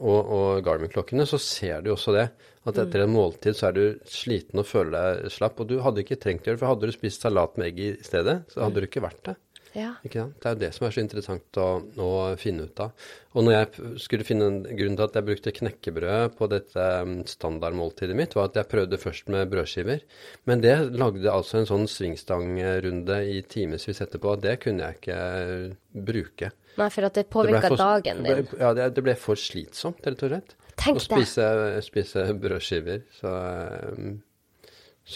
og, 0.00 0.18
og 0.18 0.64
Garmin-klokkene, 0.66 1.26
så 1.28 1.38
ser 1.38 1.84
du 1.84 1.92
også 1.92 2.14
det. 2.16 2.26
At 2.66 2.80
etter 2.80 3.04
en 3.04 3.12
måltid 3.12 3.58
så 3.58 3.68
er 3.68 3.76
du 3.76 3.84
sliten 4.08 4.62
og 4.62 4.66
føler 4.66 4.96
deg 4.96 5.32
slapp. 5.34 5.60
Og 5.60 5.68
du 5.70 5.76
hadde 5.84 6.02
ikke 6.02 6.18
trengt 6.22 6.46
å 6.46 6.50
gjøre 6.50 6.58
det, 6.58 6.62
for 6.64 6.72
hadde 6.72 6.90
du 6.90 6.96
spist 6.96 7.24
salat 7.26 7.58
med 7.60 7.70
egg 7.70 7.82
i 7.84 7.90
stedet, 8.02 8.40
så 8.50 8.64
hadde 8.64 8.82
du 8.82 8.88
ikke 8.88 9.04
vært 9.04 9.22
det. 9.28 9.36
Ja. 9.74 9.94
Det 10.04 10.16
er 10.20 10.52
jo 10.52 10.60
det 10.60 10.68
som 10.76 10.84
er 10.86 10.92
så 10.92 11.00
interessant 11.00 11.58
å, 11.60 11.66
å 11.96 12.08
finne 12.36 12.66
ut 12.68 12.80
av. 12.84 12.90
Og 13.32 13.46
når 13.46 13.54
jeg 13.54 13.92
skulle 14.04 14.26
finne 14.28 14.48
en 14.50 14.58
grunn 14.66 14.96
til 14.98 15.04
at 15.06 15.14
jeg 15.16 15.24
brukte 15.30 15.54
knekkebrød 15.56 16.34
på 16.36 16.48
dette 16.52 16.88
mm, 17.08 17.14
standardmåltidet 17.30 18.16
mitt, 18.18 18.34
var 18.36 18.50
at 18.50 18.58
jeg 18.60 18.68
prøvde 18.68 18.98
først 19.00 19.30
med 19.32 19.48
brødskiver. 19.52 20.02
Men 20.50 20.60
det 20.64 20.74
lagde 21.00 21.32
altså 21.32 21.62
en 21.62 21.68
sånn 21.70 21.86
svingstangrunde 21.88 23.20
i 23.32 23.38
timevis 23.48 24.02
etterpå, 24.04 24.34
og 24.36 24.42
det 24.44 24.58
kunne 24.64 24.84
jeg 24.90 24.98
ikke 25.00 25.16
eh, 25.16 25.70
bruke. 26.10 26.50
Nei, 26.76 26.88
for 26.92 27.04
at 27.08 27.14
det 27.20 27.26
for- 27.32 27.80
dagen 27.80 28.22
ble- 28.24 28.36
din. 28.42 28.52
Ja, 28.60 28.74
det, 28.76 28.90
det 28.96 29.04
ble 29.08 29.16
for 29.20 29.40
slitsomt, 29.40 30.04
rett 30.04 30.22
og 30.28 30.34
slett. 30.34 30.54
Tenk 30.82 31.00
å 31.00 31.04
spise, 31.04 31.48
spise 31.84 32.26
brødskiver. 32.40 33.02
Så, 33.18 33.32
eh, 33.32 34.12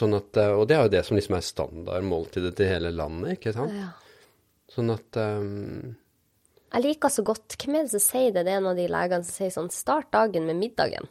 sånn 0.01 0.17
at, 0.19 0.37
eh, 0.41 0.53
og 0.57 0.67
det 0.69 0.77
er 0.77 0.83
jo 0.89 0.93
det 0.97 1.05
som 1.07 1.17
liksom 1.17 1.37
er 1.39 1.47
standardmåltidet 1.47 2.57
til 2.59 2.69
hele 2.73 2.91
landet, 2.97 3.37
ikke 3.39 3.55
sant? 3.57 3.77
Ja. 3.77 3.93
Sånn 4.77 4.93
at 4.93 5.17
um, 5.17 5.97
Jeg 6.75 6.83
liker 6.85 7.09
så 7.13 7.25
godt 7.25 7.57
Hvem 7.57 7.79
er 7.81 7.87
det 7.87 7.95
som 7.97 8.03
sier 8.05 8.33
det? 8.35 8.43
Det 8.45 8.53
er 8.53 8.61
en 8.61 8.71
av 8.73 8.77
de 8.77 8.87
legene 8.93 9.25
som 9.25 9.33
sier 9.41 9.55
sånn 9.55 9.71
Start 9.73 10.11
dagen 10.13 10.45
med 10.49 10.59
middagen. 10.61 11.09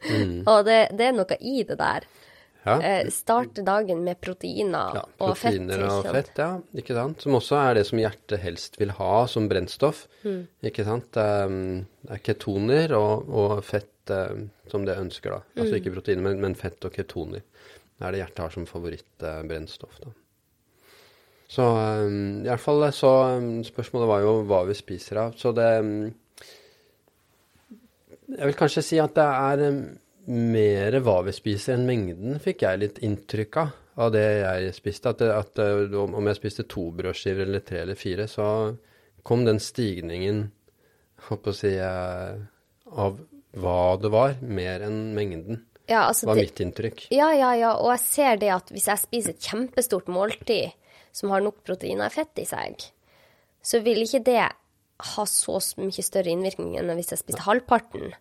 og 0.50 0.64
det, 0.68 0.80
det 0.96 1.06
er 1.10 1.16
noe 1.16 1.36
i 1.40 1.62
det 1.68 1.76
der. 1.80 2.04
ja. 2.64 2.74
Eh, 2.84 3.08
starte 3.12 3.62
dagen 3.64 4.02
med 4.04 4.20
proteiner 4.20 4.94
Ja, 4.98 5.02
og 5.24 5.34
fett. 5.36 5.56
proteiner 5.58 5.84
og 5.88 6.06
fett, 6.12 6.30
ja. 6.40 6.50
Ikke 6.76 6.96
sant? 6.96 7.20
Som 7.24 7.36
også 7.38 7.56
er 7.60 7.74
det 7.80 7.86
som 7.88 8.00
hjertet 8.00 8.40
helst 8.44 8.76
vil 8.80 8.92
ha 8.98 9.26
som 9.32 9.48
brennstoff. 9.48 10.06
Mm. 10.24 10.42
Ikke 10.70 10.84
sant? 10.88 11.16
Um, 11.16 11.86
Det 12.04 12.16
er 12.16 12.22
ketoner 12.30 12.92
og, 12.96 13.28
og 13.28 13.58
fett 13.64 14.12
um, 14.12 14.46
som 14.72 14.84
det 14.88 14.96
ønsker, 15.00 15.36
da. 15.36 15.42
Altså 15.56 15.72
Mm. 15.74 15.78
ikke 15.80 15.94
proteiner, 15.98 16.22
men, 16.28 16.40
men 16.40 16.54
fett 16.56 16.84
og 16.88 16.92
ketoner. 16.96 17.44
Det 18.00 18.06
er 18.08 18.12
det 18.16 18.20
hjertet 18.22 18.44
har 18.46 18.50
som 18.56 18.64
favorittbrennstoff, 18.68 20.00
da. 20.00 20.12
Så 21.50 21.66
um, 21.66 22.44
i 22.44 22.48
hvert 22.48 22.62
fall 22.62 22.84
så 22.94 23.10
um, 23.36 23.48
Spørsmålet 23.66 24.10
var 24.10 24.22
jo 24.22 24.34
hva 24.46 24.62
vi 24.68 24.76
spiser 24.78 25.24
av. 25.24 25.34
Så 25.38 25.50
det 25.56 25.70
um, 25.82 26.12
Jeg 28.30 28.46
vil 28.46 28.58
kanskje 28.58 28.86
si 28.86 29.00
at 29.02 29.16
det 29.18 29.26
er 29.26 29.64
um, 29.72 29.82
mer 30.30 31.00
hva 31.02 31.20
vi 31.26 31.34
spiser 31.34 31.74
enn 31.74 31.88
mengden, 31.88 32.38
fikk 32.42 32.62
jeg 32.66 32.82
litt 32.84 33.02
inntrykk 33.02 33.62
av 33.64 33.76
av 34.00 34.12
det 34.14 34.22
jeg 34.22 34.74
spiste. 34.76 35.12
At, 35.12 35.22
at 35.22 35.60
uh, 35.60 35.98
om 36.06 36.30
jeg 36.30 36.38
spiste 36.38 36.66
to 36.70 36.86
brødskiver 36.96 37.48
eller 37.48 37.64
tre 37.66 37.82
eller 37.84 37.98
fire, 37.98 38.28
så 38.30 38.46
kom 39.26 39.44
den 39.44 39.60
stigningen 39.60 40.46
holdt 41.28 41.50
å 41.50 41.52
si, 41.52 41.74
eh, 41.76 42.38
av 42.90 43.18
hva 43.60 43.80
det 44.00 44.10
var, 44.12 44.38
mer 44.40 44.86
enn 44.86 45.10
mengden. 45.16 45.58
Ja, 45.90 46.06
altså 46.06 46.30
var 46.30 46.38
mitt 46.38 46.60
inntrykk. 46.62 47.08
ja, 47.12 47.32
ja, 47.34 47.50
ja. 47.58 47.74
Og 47.82 47.90
jeg 47.92 48.02
ser 48.06 48.38
det 48.40 48.52
at 48.54 48.70
hvis 48.72 48.86
jeg 48.88 49.02
spiser 49.02 49.34
et 49.34 49.48
kjempestort 49.50 50.08
måltid 50.08 50.70
som 51.12 51.32
har 51.34 51.44
nok 51.44 51.62
proteiner 51.66 52.08
og 52.08 52.16
fett 52.16 52.42
i 52.42 52.46
seg, 52.48 52.88
så 53.62 53.82
vil 53.84 54.02
ikke 54.04 54.24
det 54.26 54.40
ha 55.14 55.26
så 55.28 55.58
mye 55.80 56.04
større 56.04 56.32
innvirkning 56.32 56.76
enn 56.78 56.92
hvis 56.96 57.14
jeg 57.14 57.22
spiste 57.22 57.46
halvparten. 57.46 58.12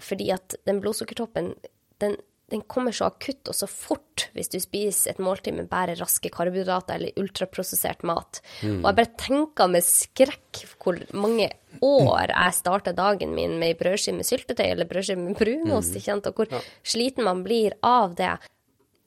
Fordi 0.00 0.30
at 0.34 0.56
den 0.68 0.80
blodsukkertoppen, 0.82 1.54
den, 2.02 2.16
den 2.52 2.62
kommer 2.70 2.94
så 2.94 3.08
akutt 3.10 3.48
og 3.50 3.56
så 3.56 3.68
fort 3.70 4.28
hvis 4.36 4.50
du 4.52 4.58
spiser 4.62 5.14
et 5.14 5.22
måltid 5.22 5.56
med 5.56 5.70
bare 5.70 5.96
raske 5.98 6.30
karbohydrater 6.32 6.98
eller 6.98 7.16
ultraprosessert 7.20 8.04
mat. 8.06 8.42
Og 8.82 8.86
jeg 8.90 8.98
bare 9.00 9.18
tenker 9.20 9.72
med 9.72 9.86
skrekk 9.86 10.62
hvor 10.82 11.00
mange 11.16 11.50
år 11.86 12.32
jeg 12.34 12.58
starta 12.58 12.94
dagen 12.96 13.34
min 13.36 13.58
med 13.58 13.72
ei 13.72 13.78
brødskive 13.78 14.20
med 14.20 14.28
syltetøy 14.28 14.66
eller 14.68 14.88
brødskive 14.90 15.22
med 15.22 15.38
brunost, 15.38 15.96
mm. 15.96 16.24
og 16.26 16.40
hvor 16.40 16.70
sliten 16.82 17.26
man 17.26 17.44
blir 17.46 17.76
av 17.86 18.16
det. 18.18 18.34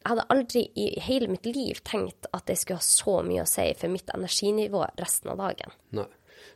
Jeg 0.03 0.11
hadde 0.11 0.25
aldri 0.35 0.61
i 0.75 0.85
hele 0.99 1.29
mitt 1.31 1.45
liv 1.47 1.79
tenkt 1.87 2.27
at 2.35 2.45
det 2.49 2.57
skulle 2.59 2.81
ha 2.81 2.83
så 2.83 3.21
mye 3.23 3.45
å 3.45 3.47
si 3.47 3.69
for 3.79 3.87
mitt 3.93 4.09
energinivå 4.13 4.81
resten 4.99 5.31
av 5.31 5.37
dagen. 5.39 5.71
Nei. 5.95 6.09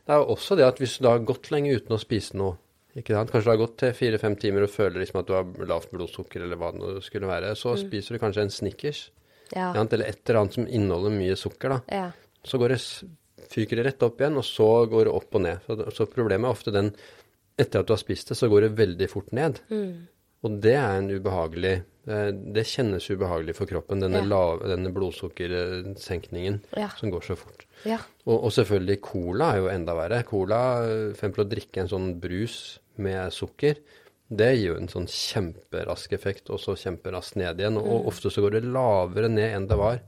Det 0.04 0.12
er 0.12 0.20
jo 0.20 0.34
også 0.34 0.56
det 0.58 0.66
at 0.66 0.80
hvis 0.82 0.98
du 0.98 1.04
da 1.06 1.14
har 1.14 1.24
gått 1.24 1.48
lenge 1.52 1.72
uten 1.78 1.96
å 1.96 2.00
spise 2.00 2.36
noe, 2.36 2.58
ikke 2.96 3.14
sant? 3.16 3.30
kanskje 3.32 3.46
du 3.48 3.52
har 3.54 3.60
gått 3.62 3.76
til 3.80 3.94
fire-fem 3.96 4.36
timer 4.40 4.66
og 4.66 4.72
føler 4.72 5.00
liksom 5.00 5.20
at 5.22 5.28
du 5.28 5.32
har 5.36 5.68
lavt 5.70 5.90
blodsukker 5.94 6.44
eller 6.44 6.60
hva 6.60 6.70
det 6.76 7.02
skulle 7.06 7.28
være, 7.30 7.54
så 7.56 7.72
spiser 7.80 8.16
du 8.16 8.22
kanskje 8.22 8.44
en 8.44 8.52
Snickers, 8.52 9.06
Ja. 9.54 9.70
eller 9.72 10.04
et 10.04 10.20
eller 10.28 10.40
annet 10.42 10.58
som 10.58 10.66
inneholder 10.66 11.14
mye 11.16 11.36
sukker, 11.40 11.72
da. 11.72 11.80
Ja. 11.88 12.10
Så 12.44 12.58
går 12.60 12.74
det, 12.74 12.80
fyker 13.48 13.76
det 13.80 13.86
rett 13.86 14.02
opp 14.04 14.20
igjen, 14.20 14.36
og 14.36 14.44
så 14.44 14.68
går 14.92 15.08
det 15.08 15.14
opp 15.14 15.34
og 15.40 15.44
ned. 15.46 15.64
Så, 15.66 15.78
så 15.96 16.06
problemet 16.12 16.48
er 16.48 16.56
ofte 16.56 16.74
den, 16.74 16.90
etter 17.58 17.80
at 17.80 17.88
du 17.88 17.94
har 17.96 18.00
spist 18.02 18.28
det, 18.28 18.36
så 18.36 18.48
går 18.52 18.66
det 18.68 18.74
veldig 18.76 19.08
fort 19.12 19.32
ned. 19.32 19.60
Og 20.46 20.60
det 20.62 20.74
er 20.78 20.98
en 21.00 21.08
ubehagelig, 21.10 21.72
eh, 22.06 22.28
det 22.54 22.62
kjennes 22.70 23.08
ubehagelig 23.10 23.56
for 23.58 23.66
kroppen, 23.66 24.00
denne, 24.04 24.20
Ja. 24.22 24.28
lave, 24.30 24.68
denne 24.70 24.92
blodsukkersenkningen 24.94 26.60
Ja. 26.76 26.88
som 26.96 27.10
går 27.10 27.20
så 27.26 27.36
fort. 27.36 27.64
Ja. 27.84 27.98
Og, 28.26 28.44
og 28.44 28.50
selvfølgelig 28.52 29.00
cola 29.02 29.52
er 29.54 29.58
jo 29.62 29.68
enda 29.72 29.94
verre. 29.94 30.22
Cola, 30.24 30.60
for 31.14 31.14
eksempel 31.16 31.44
å 31.44 31.48
drikke 31.50 31.80
en 31.82 31.88
sånn 31.90 32.20
brus 32.20 32.78
med 32.96 33.32
sukker, 33.32 33.76
det 34.30 34.50
gir 34.58 34.74
jo 34.74 34.76
en 34.76 34.88
sånn 34.88 35.06
kjemperask 35.08 36.12
effekt, 36.12 36.50
og 36.50 36.60
så 36.60 36.74
kjemperaskt 36.76 37.36
ned 37.40 37.58
igjen. 37.58 37.78
Og, 37.80 37.86
og 37.88 38.06
ofte 38.12 38.30
så 38.30 38.42
går 38.44 38.58
det 38.58 38.64
lavere 38.68 39.28
ned 39.32 39.54
enn 39.56 39.66
det 39.70 39.78
var. 39.80 40.00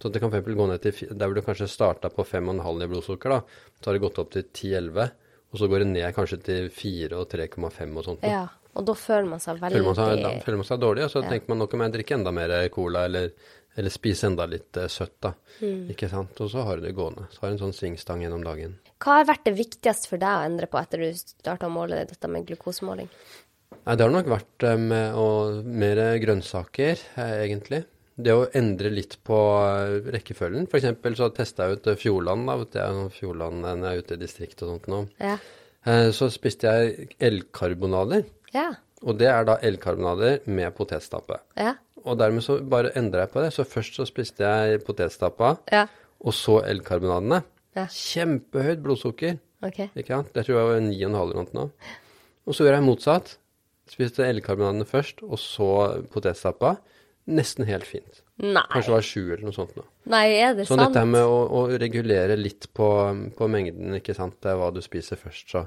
Så 0.00 0.10
det 0.12 0.20
kan 0.20 0.30
eksempel 0.30 0.56
gå 0.56 0.66
ned 0.68 0.80
til, 0.82 0.92
der 1.16 1.28
hvor 1.28 1.34
du 1.36 1.42
kanskje 1.44 1.68
starta 1.68 2.10
på 2.12 2.24
5,5 2.24 2.82
i 2.84 2.88
blodsukker, 2.90 3.30
da, 3.32 3.40
så 3.80 3.86
har 3.90 3.96
det 3.96 4.02
gått 4.04 4.18
opp 4.18 4.30
til 4.34 4.42
10-11, 4.52 5.10
og 5.52 5.60
så 5.60 5.68
går 5.70 5.78
det 5.84 5.88
ned 5.94 6.14
kanskje 6.16 6.38
til 6.42 6.68
4 6.74 7.16
og 7.16 7.28
3,5 7.32 7.96
og 7.96 8.04
sånt. 8.04 8.22
ja. 8.28 8.46
Og 8.76 8.84
da 8.84 8.94
føler 8.98 9.28
man 9.30 9.40
seg 9.40 9.60
veldig 9.60 9.78
Føler 9.78 9.86
man 9.88 9.96
seg, 9.96 10.42
føler 10.44 10.60
man 10.60 10.68
seg 10.68 10.80
dårlig, 10.82 11.04
og 11.06 11.12
så 11.14 11.22
Ja. 11.22 11.30
tenker 11.30 11.48
man 11.52 11.58
nå 11.62 11.66
kan 11.72 11.80
jeg 11.86 11.92
drikke 11.94 12.14
enda 12.18 12.32
mer 12.36 12.52
cola, 12.74 13.04
eller, 13.08 13.30
eller 13.76 13.90
spise 13.94 14.26
enda 14.28 14.46
litt 14.46 14.76
eh, 14.76 14.86
søtt, 14.92 15.14
da. 15.24 15.32
Mm. 15.62 15.88
Ikke 15.94 16.10
sant? 16.12 16.38
Og 16.44 16.50
så 16.52 16.64
har 16.66 16.76
du 16.76 16.82
det 16.86 16.94
gående. 16.96 17.24
Så 17.32 17.40
har 17.40 17.48
du 17.50 17.56
en 17.56 17.62
sånn 17.64 17.76
svingstang 17.76 18.22
gjennom 18.26 18.44
dagen. 18.44 18.76
Hva 19.00 19.18
har 19.20 19.26
vært 19.28 19.44
det 19.48 19.56
viktigste 19.56 20.08
for 20.12 20.20
deg 20.20 20.28
å 20.28 20.44
endre 20.46 20.68
på 20.68 20.78
etter 20.80 21.02
du 21.04 21.08
starta 21.16 21.66
å 21.68 21.72
måle 21.72 22.04
dette 22.08 22.28
med 22.28 22.46
glukosemåling? 22.48 23.08
Nei, 23.86 23.94
det 23.96 24.04
har 24.04 24.12
nok 24.14 24.28
vært 24.30 24.64
eh, 24.68 24.76
med 24.76 25.14
å, 25.20 25.26
mer 25.64 26.00
grønnsaker, 26.22 27.00
eh, 27.16 27.34
egentlig. 27.46 27.84
Det 28.16 28.32
å 28.32 28.46
endre 28.56 28.88
litt 28.92 29.18
på 29.28 29.36
rekkefølgen. 30.12 30.68
Eksempel 30.72 31.16
så 31.18 31.28
testa 31.36 31.66
jeg 31.68 31.80
ut 31.82 31.88
Fjordland, 32.00 32.46
da. 32.48 32.54
vet 32.62 32.78
jeg 32.80 32.94
jo 32.96 33.08
Fjordland 33.12 33.60
når 33.60 33.76
jeg 33.76 33.98
er 34.00 34.04
ute 34.06 34.16
i 34.16 34.20
distriktet 34.22 34.62
og 34.64 34.70
sånt 34.72 34.86
nå. 34.88 35.00
Ja. 35.20 35.36
Så 36.16 36.30
spiste 36.32 36.66
jeg 36.72 37.10
elgkarbonader. 37.22 38.24
Ja. 38.56 38.70
Og 39.04 39.18
det 39.20 39.28
er 39.28 39.44
da 39.44 39.58
elgkarbonader 39.60 40.40
med 40.48 40.72
potetstappe. 40.78 41.36
Ja. 41.60 41.74
Og 42.06 42.16
dermed 42.20 42.42
så 42.46 42.56
bare 42.64 42.94
endra 42.96 43.24
jeg 43.26 43.32
på 43.34 43.42
det. 43.44 43.52
Så 43.52 43.66
først 43.68 43.98
så 43.98 44.06
spiste 44.08 44.46
jeg 44.46 44.80
potetstappa, 44.86 45.56
Ja. 45.74 45.86
og 46.24 46.32
så 46.34 46.60
elgkarbonadene. 46.64 47.42
Ja. 47.76 47.84
Kjempehøyt 47.92 48.80
blodsukker. 48.84 49.36
Okay. 49.66 49.88
Ikke 49.96 50.14
sant? 50.14 50.32
Det 50.32 50.46
tror 50.46 50.56
jeg 50.56 50.68
var 50.70 50.80
9,5 50.80 51.22
eller 51.22 51.34
noe 51.42 51.56
nå. 51.56 51.70
Og 52.46 52.54
så 52.54 52.64
gjør 52.64 52.76
jeg 52.78 52.86
motsatt. 52.86 53.36
Spiste 53.90 54.24
elgkarbonadene 54.26 54.86
først, 54.88 55.20
og 55.26 55.38
så 55.38 55.68
potetstappa. 56.12 56.76
Nesten 57.28 57.66
helt 57.66 57.84
fint. 57.88 58.22
Nei. 58.38 58.62
Kanskje 58.70 58.90
det 58.92 58.94
var 58.96 59.06
sju 59.06 59.20
eller 59.32 59.44
noe 59.48 59.56
sånt 59.56 59.74
nå. 59.76 59.82
Nei, 60.12 60.24
er 60.38 60.54
det 60.54 60.66
Så 60.68 60.76
sant? 60.76 60.92
dette 60.94 61.04
med 61.10 61.24
å, 61.26 61.38
å 61.50 61.60
regulere 61.80 62.36
litt 62.38 62.68
på, 62.76 62.86
på 63.36 63.48
mengden, 63.50 63.96
ikke 63.98 64.14
sant, 64.14 64.36
det 64.44 64.52
er 64.52 64.58
hva 64.60 64.68
du 64.74 64.78
spiser 64.84 65.18
først, 65.18 65.48
så, 65.50 65.64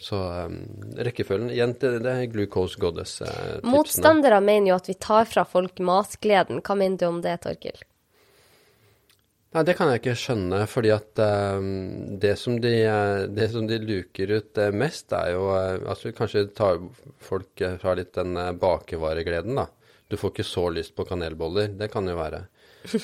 så 0.00 0.18
um, 0.46 0.58
rekkefølgen 0.98 1.52
Igjen, 1.54 1.74
det, 1.78 2.02
er 2.02 2.26
glucose 2.32 2.80
goddess-tipsene. 2.82 3.62
Motstandere 3.70 4.40
mener 4.42 4.72
jo 4.72 4.78
at 4.80 4.88
vi 4.90 4.96
tar 4.98 5.28
fra 5.30 5.44
folk 5.46 5.78
matgleden. 5.78 6.62
Hva 6.64 6.76
mener 6.78 6.98
du 7.00 7.06
om 7.08 7.20
det, 7.24 7.36
Torkil? 7.44 7.78
Nei, 9.54 9.62
det 9.62 9.76
kan 9.78 9.92
jeg 9.92 10.00
ikke 10.02 10.16
skjønne, 10.18 10.64
fordi 10.66 10.90
at 10.90 11.20
um, 11.22 11.68
det, 12.18 12.34
som 12.40 12.58
de, 12.58 12.72
eh, 12.90 13.26
det 13.30 13.52
som 13.52 13.68
de 13.70 13.78
luker 13.78 14.32
ut 14.34 14.58
eh, 14.58 14.74
mest, 14.74 15.14
er 15.14 15.30
jo 15.36 15.44
eh, 15.54 15.76
Altså 15.86 16.10
kanskje 16.16 16.48
tar 16.58 16.82
folk 17.22 17.62
eh, 17.62 17.76
fra 17.78 17.94
litt 17.94 18.10
den 18.18 18.34
eh, 18.34 18.50
bakevaregleden, 18.58 19.62
da. 19.62 19.68
Du 20.10 20.18
får 20.18 20.34
ikke 20.34 20.48
så 20.48 20.66
lyst 20.74 20.96
på 20.98 21.06
kanelboller, 21.06 21.70
det 21.78 21.92
kan 21.94 22.10
jo 22.10 22.18
være. 22.18 22.42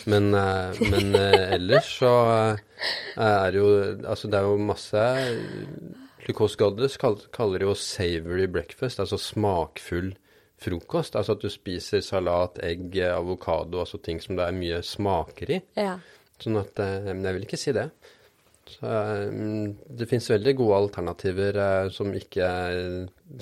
Men, 0.05 0.35
eh, 0.35 0.81
men 0.91 1.15
eh, 1.15 1.55
ellers 1.55 1.95
så 2.01 2.13
eh, 2.35 2.59
er 3.17 3.53
det 3.53 3.61
jo 3.61 3.71
Altså 4.05 4.29
det 4.29 4.41
er 4.41 4.49
jo 4.49 4.59
masse 4.61 5.05
Glucose 6.25 6.59
Goddess 6.61 6.99
kaller 7.01 7.65
jo 7.65 7.75
savory 7.79 8.47
breakfast, 8.51 9.01
altså 9.01 9.19
smakfull 9.21 10.13
frokost. 10.61 11.17
Altså 11.17 11.37
at 11.37 11.45
du 11.45 11.51
spiser 11.53 12.05
salat, 12.05 12.61
egg, 12.65 12.97
avokado, 13.09 13.81
altså 13.83 14.01
ting 14.03 14.21
som 14.23 14.39
det 14.39 14.47
er 14.47 14.57
mye 14.57 14.81
smaker 14.87 15.57
i. 15.57 15.61
Ja. 15.81 15.99
Sånn 16.41 16.61
at 16.61 16.81
eh, 16.81 17.11
Men 17.13 17.27
jeg 17.27 17.37
vil 17.37 17.47
ikke 17.49 17.61
si 17.61 17.75
det. 17.77 17.89
Så, 18.71 18.87
eh, 18.87 19.27
det 20.01 20.09
fins 20.09 20.31
veldig 20.31 20.55
gode 20.61 20.79
alternativer 20.85 21.59
eh, 21.59 21.91
som 21.93 22.13
ikke 22.15 22.49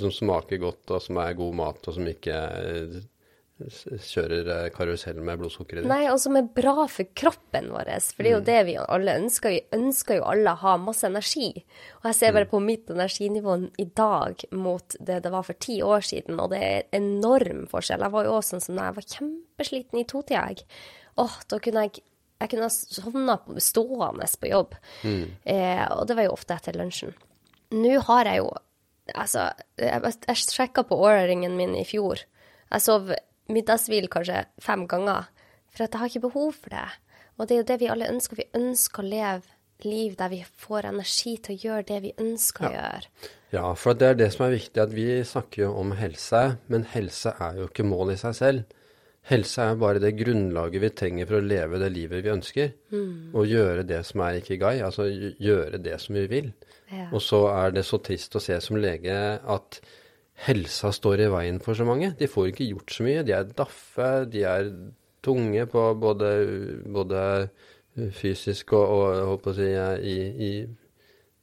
Som 0.00 0.14
smaker 0.14 0.62
godt, 0.62 0.84
og 0.94 1.04
som 1.04 1.20
er 1.22 1.38
god 1.38 1.58
mat, 1.62 1.86
og 1.86 1.98
som 1.98 2.10
ikke 2.10 2.38
kjører 3.58 4.48
eh, 4.54 4.68
karusell 4.74 5.18
med 5.24 5.40
blodsukker 5.40 5.80
ditt. 5.80 5.88
Nei, 5.90 6.04
og 6.12 6.20
som 6.22 6.36
er 6.38 6.46
bra 6.54 6.86
for 6.90 7.08
kroppen 7.18 7.70
vår. 7.74 7.90
For 8.14 8.22
det 8.24 8.30
er 8.30 8.36
jo 8.36 8.44
det 8.46 8.58
vi 8.68 8.76
alle 8.80 9.16
ønsker. 9.20 9.54
Vi 9.56 9.78
ønsker 9.78 10.20
jo 10.20 10.26
alle 10.30 10.52
å 10.54 10.60
ha 10.62 10.74
masse 10.82 11.08
energi. 11.08 11.50
Og 12.00 12.08
jeg 12.10 12.18
ser 12.20 12.36
bare 12.36 12.48
på 12.50 12.60
mitt 12.62 12.90
energinivå 12.94 13.56
i 13.82 13.88
dag 13.98 14.44
mot 14.54 14.96
det 15.00 15.20
det 15.24 15.32
var 15.34 15.46
for 15.48 15.58
ti 15.58 15.80
år 15.82 16.04
siden, 16.06 16.38
og 16.42 16.52
det 16.54 16.62
er 16.62 16.86
enorm 17.00 17.66
forskjell. 17.70 18.04
Jeg 18.06 18.14
var 18.14 18.28
jo 18.28 18.36
også 18.38 18.54
sånn 18.56 18.66
som 18.68 18.78
da 18.78 18.88
jeg 18.90 18.98
var 19.00 19.08
kjempesliten 19.16 20.00
i 20.02 20.06
totida, 20.14 20.44
jeg. 20.52 20.64
Åh, 21.18 21.40
da 21.50 21.58
kunne 21.62 21.88
jeg 21.88 22.04
jeg 22.38 22.52
kunne 22.52 22.68
ha 22.68 22.70
sovna 22.70 23.34
på- 23.42 23.58
stående 23.58 24.26
på 24.38 24.46
jobb. 24.52 24.74
Eh, 25.02 25.86
og 25.90 26.04
det 26.06 26.14
var 26.14 26.28
jo 26.28 26.36
ofte 26.36 26.54
etter 26.54 26.76
lunsjen. 26.78 27.10
Nå 27.74 27.96
har 28.06 28.24
jeg 28.30 28.44
jo 28.44 28.52
Altså, 29.16 29.46
jeg, 29.80 30.02
jeg 30.28 30.36
sjekka 30.36 30.82
på 30.84 30.98
årringen 31.00 31.54
min 31.56 31.70
i 31.74 31.84
fjor. 31.88 32.20
Jeg 32.68 32.82
sov 32.84 33.08
middagshvil 33.52 34.08
kanskje 34.12 34.44
fem 34.62 34.86
ganger, 34.90 35.28
for 35.72 35.84
at 35.84 35.92
jeg 35.94 36.02
har 36.02 36.12
ikke 36.12 36.26
behov 36.28 36.52
for 36.56 36.74
det. 36.74 36.88
Og 37.38 37.46
det 37.46 37.54
er 37.54 37.62
jo 37.62 37.68
det 37.70 37.80
vi 37.80 37.90
alle 37.92 38.10
ønsker. 38.10 38.40
Vi 38.40 38.50
ønsker 38.58 39.04
å 39.04 39.08
leve 39.08 39.56
liv 39.86 40.16
der 40.18 40.32
vi 40.32 40.40
får 40.58 40.88
energi 40.90 41.36
til 41.42 41.54
å 41.54 41.62
gjøre 41.66 41.86
det 41.90 41.98
vi 42.02 42.14
ønsker 42.18 42.66
å 42.66 42.72
gjøre. 42.74 43.28
Ja, 43.54 43.68
for 43.78 43.96
det 43.96 44.08
er 44.08 44.18
det 44.18 44.32
som 44.34 44.44
er 44.48 44.56
viktig, 44.56 44.80
at 44.82 44.92
vi 44.92 45.06
snakker 45.24 45.62
jo 45.62 45.70
om 45.80 45.94
helse, 45.96 46.42
men 46.68 46.88
helse 46.92 47.32
er 47.40 47.62
jo 47.62 47.68
ikke 47.70 47.86
mål 47.86 48.12
i 48.12 48.18
seg 48.20 48.34
selv. 48.36 48.74
Helse 49.28 49.64
er 49.64 49.78
bare 49.80 50.00
det 50.00 50.14
grunnlaget 50.16 50.82
vi 50.82 50.90
trenger 50.96 51.28
for 51.28 51.38
å 51.38 51.44
leve 51.44 51.80
det 51.80 51.88
livet 51.92 52.24
vi 52.24 52.32
ønsker. 52.32 52.74
Mm. 52.92 53.34
Og 53.36 53.48
gjøre 53.48 53.84
det 53.88 54.00
som 54.08 54.24
er 54.24 54.40
ikigai, 54.40 54.78
altså 54.84 55.08
gjøre 55.08 55.80
det 55.84 55.98
som 56.00 56.16
vi 56.16 56.24
vil. 56.30 56.50
Ja. 56.88 57.10
Og 57.12 57.20
så 57.24 57.42
er 57.52 57.74
det 57.76 57.84
så 57.84 58.00
trist 58.04 58.36
å 58.36 58.42
se 58.42 58.56
som 58.64 58.80
lege 58.80 59.14
at 59.38 59.80
helsa 60.46 60.92
står 60.94 61.24
i 61.24 61.30
veien 61.32 61.58
for 61.62 61.78
så 61.78 61.86
mange. 61.88 62.12
De 62.18 62.28
får 62.30 62.52
ikke 62.52 62.68
gjort 62.70 62.94
så 62.94 63.06
mye. 63.06 63.24
De 63.26 63.34
er 63.34 63.48
daffe, 63.58 64.10
de 64.30 64.44
er 64.46 64.70
tunge 65.24 65.64
på 65.70 65.86
både, 65.98 66.30
både 66.94 67.22
fysisk 68.14 68.76
og, 68.78 68.92
og 68.94 69.24
håper 69.32 69.50
å 69.50 69.56
si, 69.56 69.72
i, 70.12 70.18
i 70.48 70.52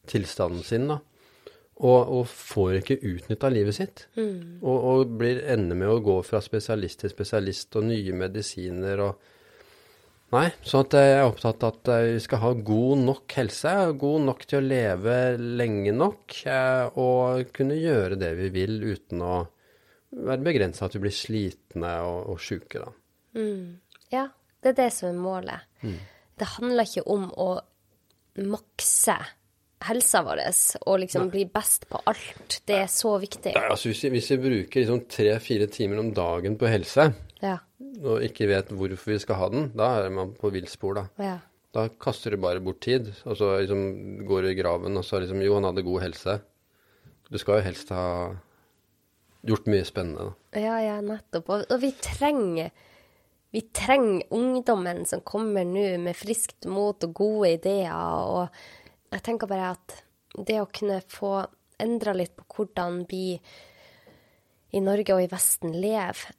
tilstanden 0.09 0.63
sin. 0.65 0.87
da. 0.93 1.01
Og, 1.75 2.11
og 2.21 2.27
får 2.31 2.77
ikke 2.79 3.01
utnytta 3.03 3.51
livet 3.51 3.75
sitt. 3.75 4.05
Mm. 4.15 4.61
Og, 4.63 4.77
og 4.91 5.15
blir 5.19 5.41
ender 5.43 5.75
med 5.75 5.91
å 5.91 6.01
gå 6.03 6.21
fra 6.23 6.39
spesialist 6.43 7.03
til 7.03 7.11
spesialist 7.11 7.75
og 7.75 7.89
nye 7.89 8.15
medisiner 8.15 9.03
og 9.03 9.33
Nei, 10.35 10.49
så 10.65 10.81
at 10.83 10.95
jeg 10.97 11.11
er 11.15 11.23
opptatt 11.23 11.63
av 11.63 11.77
at 11.77 11.89
vi 12.09 12.21
skal 12.23 12.41
ha 12.41 12.51
god 12.67 13.03
nok 13.05 13.35
helse, 13.37 13.73
god 14.01 14.25
nok 14.27 14.41
til 14.49 14.59
å 14.59 14.65
leve 14.65 15.17
lenge 15.39 15.93
nok, 15.95 16.39
eh, 16.51 16.97
og 16.99 17.53
kunne 17.55 17.77
gjøre 17.79 18.17
det 18.19 18.33
vi 18.41 18.49
vil 18.55 18.81
uten 18.83 19.23
å 19.23 19.37
være 20.15 20.43
begrensa 20.43 20.87
at 20.87 20.97
vi 20.97 21.05
blir 21.05 21.15
slitne 21.15 21.93
og, 22.07 22.33
og 22.33 22.41
sjuke, 22.43 22.83
da. 22.83 22.91
Mm. 23.39 23.79
Ja, 24.11 24.27
det 24.63 24.73
er 24.73 24.77
det 24.83 24.91
som 24.95 25.09
er 25.11 25.23
målet. 25.23 25.71
Mm. 25.83 25.97
Det 26.35 26.51
handler 26.57 26.87
ikke 26.89 27.07
om 27.15 27.25
å 27.31 27.49
makse 28.43 29.17
helsa 29.85 30.21
vår 30.25 30.41
og 30.81 30.99
liksom 31.03 31.29
bli 31.33 31.45
best 31.51 31.87
på 31.89 31.99
alt. 32.09 32.61
Det 32.65 32.79
er 32.81 32.89
så 32.91 33.15
viktig. 33.21 33.53
Nei, 33.55 33.67
altså 33.69 33.91
hvis 33.91 34.03
vi, 34.05 34.11
hvis 34.15 34.31
vi 34.33 34.39
bruker 34.47 34.81
liksom 34.81 35.03
tre-fire 35.11 35.67
timer 35.71 36.01
om 36.01 36.11
dagen 36.15 36.57
på 36.59 36.69
helse, 36.71 37.09
Ja. 37.45 37.57
og 38.01 38.23
ikke 38.25 38.47
vet 38.49 38.71
hvorfor 38.73 39.13
vi 39.13 39.19
skal 39.21 39.39
ha 39.39 39.49
den, 39.53 39.69
da 39.77 39.91
er 40.01 40.09
man 40.13 40.33
på 40.37 40.49
villspor, 40.53 41.01
da. 41.01 41.05
ja. 41.21 41.35
Da 41.75 41.89
kaster 41.99 42.31
du 42.31 42.39
bare 42.39 42.61
bort 42.63 42.79
tid, 42.85 43.09
og 43.27 43.35
så 43.35 43.49
liksom 43.59 44.23
går 44.27 44.45
du 44.45 44.49
i 44.53 44.55
graven, 44.55 44.95
og 44.95 45.03
så 45.03 45.19
liksom 45.19 45.41
Jo, 45.43 45.57
han 45.57 45.67
hadde 45.67 45.83
god 45.83 46.05
helse. 46.05 46.37
Du 47.27 47.35
skal 47.41 47.59
jo 47.59 47.65
helst 47.65 47.91
ha 47.91 48.05
gjort 49.45 49.67
mye 49.67 49.83
spennende, 49.83 50.29
da. 50.29 50.61
Ja, 50.61 50.77
ja, 50.79 50.95
nettopp. 51.03 51.51
Og, 51.51 51.65
og 51.67 51.81
vi 51.83 51.91
trenger 51.99 52.71
vi 53.55 53.61
trenger 53.75 54.33
ungdommen 54.35 55.05
som 55.07 55.21
kommer 55.23 55.63
nå 55.67 55.83
med 56.03 56.17
friskt 56.19 56.65
mot 56.67 57.03
og 57.07 57.13
gode 57.15 57.53
ideer. 57.55 57.93
Og 57.95 59.13
jeg 59.15 59.23
tenker 59.23 59.47
bare 59.47 59.69
at 59.77 59.99
det 60.35 60.57
å 60.59 60.67
kunne 60.67 60.97
få 61.07 61.37
endra 61.79 62.11
litt 62.15 62.35
på 62.35 62.43
hvordan 62.51 63.05
vi 63.07 63.37
i 64.75 64.81
Norge 64.83 65.15
og 65.15 65.23
i 65.23 65.29
Vesten 65.31 65.71
lever 65.71 66.35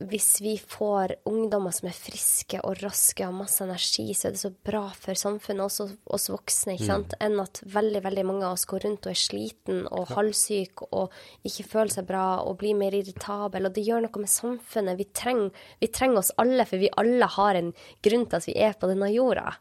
Hvis 0.00 0.40
vi 0.40 0.54
får 0.56 1.12
ungdommer 1.28 1.74
som 1.76 1.88
er 1.90 1.92
friske 1.92 2.56
og 2.64 2.78
raske 2.80 3.20
og 3.20 3.34
har 3.34 3.38
masse 3.42 3.60
energi, 3.66 4.06
så 4.16 4.28
er 4.28 4.32
det 4.32 4.40
så 4.40 4.50
bra 4.64 4.86
for 4.96 5.18
samfunnet, 5.18 5.60
også 5.66 5.86
oss 6.16 6.30
voksne, 6.32 6.74
ikke 6.78 6.86
sant, 6.88 7.12
enn 7.20 7.36
at 7.42 7.60
veldig 7.68 8.00
veldig 8.06 8.24
mange 8.24 8.46
av 8.48 8.54
oss 8.56 8.64
går 8.70 8.80
rundt 8.86 9.04
og 9.06 9.12
er 9.12 9.20
sliten 9.20 9.82
og 9.92 10.08
halvsyk 10.16 10.86
og 10.88 11.12
ikke 11.44 11.66
føler 11.68 11.92
seg 11.92 12.08
bra 12.08 12.24
og 12.46 12.56
blir 12.62 12.74
mer 12.80 12.96
irritabel. 12.96 13.66
Og 13.68 13.76
det 13.76 13.84
gjør 13.84 14.06
noe 14.06 14.24
med 14.24 14.32
samfunnet. 14.32 14.96
Vi 14.96 15.04
trenger, 15.12 15.50
vi 15.84 15.86
trenger 15.92 16.22
oss 16.22 16.32
alle, 16.40 16.64
for 16.64 16.80
vi 16.80 16.88
alle 16.96 17.28
har 17.36 17.54
en 17.60 17.72
grunn 18.02 18.26
til 18.26 18.40
at 18.40 18.48
vi 18.48 18.56
er 18.56 18.72
på 18.80 18.88
denne 18.88 19.12
jorda. 19.12 19.52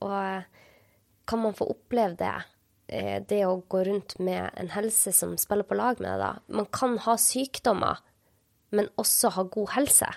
Og 0.00 0.16
eh, 0.22 0.42
kan 1.28 1.38
man 1.42 1.54
få 1.58 1.68
oppleve 1.76 2.16
det? 2.16 2.34
eh, 2.88 3.20
Det 3.28 3.44
å 3.44 3.60
gå 3.68 3.84
rundt 3.84 4.18
med 4.20 4.50
en 4.56 4.68
helse 4.72 5.12
som 5.12 5.36
spiller 5.36 5.64
på 5.68 5.76
lag 5.76 6.00
med 6.00 6.08
deg, 6.16 6.20
da. 6.22 6.32
Man 6.48 6.66
kan 6.72 6.96
ha 7.04 7.16
sykdommer, 7.20 8.00
men 8.74 8.88
også 9.00 9.32
ha 9.36 9.44
god 9.52 9.72
helse. 9.76 10.08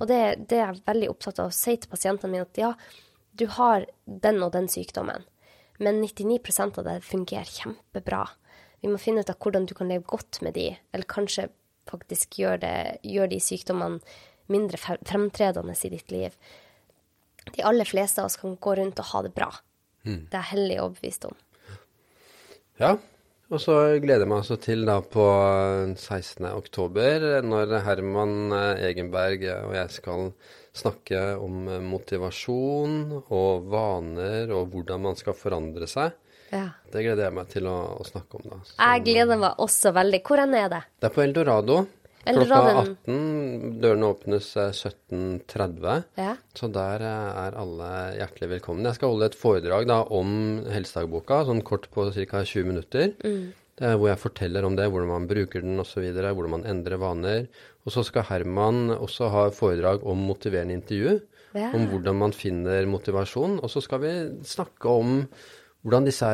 Og 0.00 0.06
det, 0.08 0.20
det 0.48 0.58
er 0.58 0.72
jeg 0.72 0.84
veldig 0.88 1.10
opptatt 1.12 1.40
av 1.42 1.50
å 1.50 1.54
si 1.54 1.76
til 1.76 1.90
pasientene 1.92 2.32
mine 2.32 2.46
at 2.46 2.60
ja, 2.60 2.72
du 3.38 3.46
har 3.58 3.86
den 4.06 4.40
og 4.42 4.54
den 4.56 4.68
sykdommen, 4.72 5.26
men 5.78 6.00
99% 6.02 6.80
av 6.80 6.88
det 6.88 6.96
fungerer 7.06 7.50
kjempebra. 7.52 8.24
Vi 8.82 8.90
må 8.90 8.98
finne 9.02 9.22
ut 9.22 9.30
av 9.30 9.38
hvordan 9.42 9.68
du 9.68 9.74
kan 9.78 9.90
leve 9.90 10.08
godt 10.08 10.40
med 10.42 10.56
de, 10.58 10.72
eller 10.92 11.10
kanskje 11.10 11.48
faktisk 11.88 12.40
gjøre, 12.40 12.62
det, 12.64 12.74
gjøre 13.06 13.32
de 13.34 13.42
sykdommene 13.42 14.00
mindre 14.48 14.80
fremtredende 14.80 15.76
i 15.84 15.92
ditt 15.92 16.10
liv. 16.12 16.34
De 17.54 17.64
aller 17.64 17.88
fleste 17.88 18.22
av 18.22 18.28
oss 18.28 18.38
kan 18.40 18.56
gå 18.56 18.74
rundt 18.78 19.00
og 19.02 19.10
ha 19.12 19.22
det 19.24 19.34
bra. 19.36 19.50
Det 20.08 20.32
er 20.32 20.40
jeg 20.40 20.52
hellig 20.54 20.80
overbevist 20.80 21.26
om. 21.28 21.36
Ja, 22.80 22.96
og 23.48 23.60
så 23.62 23.74
gleder 24.02 24.26
jeg 24.26 24.28
meg 24.30 24.42
altså 24.42 24.58
til 24.60 24.84
da 24.88 24.98
på 25.00 25.24
16. 25.96 26.46
oktober, 26.52 27.28
når 27.44 27.78
Herman 27.86 28.52
eh, 28.52 28.86
Egenberg 28.90 29.44
og 29.54 29.76
jeg 29.76 29.92
skal 29.94 30.32
snakke 30.76 31.22
om 31.40 31.68
eh, 31.72 31.84
motivasjon 31.84 32.98
og 33.24 33.68
vaner 33.72 34.52
og 34.54 34.72
hvordan 34.74 35.06
man 35.08 35.18
skal 35.18 35.36
forandre 35.38 35.88
seg. 35.90 36.16
Ja. 36.52 36.66
Det 36.88 37.02
gleder 37.04 37.26
jeg 37.26 37.36
meg 37.36 37.48
til 37.52 37.66
å, 37.68 37.76
å 38.00 38.04
snakke 38.08 38.38
om 38.38 38.46
da. 38.48 38.58
Så 38.64 38.76
Jeg 38.78 39.04
gleder 39.04 39.40
meg 39.40 39.64
også 39.64 39.92
veldig. 39.96 40.22
Hvor 40.24 40.44
er 40.44 40.52
det? 40.72 40.82
det 41.00 41.08
er 41.10 41.16
på 41.16 41.24
Eldorado. 41.24 41.82
Klokka 42.34 42.58
18. 42.82 43.78
Dørene 43.82 44.10
åpnes 44.12 44.50
eh, 44.60 44.74
17.30. 44.74 46.02
Ja. 46.20 46.34
Så 46.56 46.68
der 46.74 47.04
eh, 47.06 47.30
er 47.44 47.56
alle 47.62 47.92
hjertelig 48.18 48.50
velkomne. 48.56 48.90
Jeg 48.90 48.98
skal 48.98 49.14
holde 49.14 49.30
et 49.30 49.38
foredrag 49.38 49.88
da 49.90 50.02
om 50.14 50.34
helsedagboka, 50.68 51.44
sånn 51.48 51.64
kort 51.66 51.88
på 51.94 52.10
ca. 52.12 52.44
20 52.44 52.68
minutter. 52.68 53.14
Det 53.78 53.86
er 53.86 53.98
hvor 53.98 54.10
jeg 54.10 54.18
forteller 54.18 54.66
om 54.66 54.74
det, 54.74 54.88
hvordan 54.90 55.12
man 55.12 55.28
bruker 55.30 55.62
den 55.62 55.78
osv., 55.78 56.02
hvordan 56.10 56.54
man 56.56 56.66
endrer 56.66 56.98
vaner. 56.98 57.46
Og 57.86 57.94
så 57.94 58.02
skal 58.06 58.26
Herman 58.26 58.90
også 58.96 59.30
ha 59.32 59.44
foredrag 59.54 60.02
om 60.08 60.26
motiverende 60.28 60.74
intervju. 60.80 61.20
Ja. 61.56 61.70
Om 61.72 61.86
hvordan 61.92 62.18
man 62.20 62.34
finner 62.36 62.84
motivasjon. 62.90 63.60
Og 63.62 63.72
så 63.72 63.80
skal 63.84 64.02
vi 64.02 64.12
snakke 64.44 64.90
om 64.90 65.22
hvordan 65.86 66.08
disse 66.08 66.28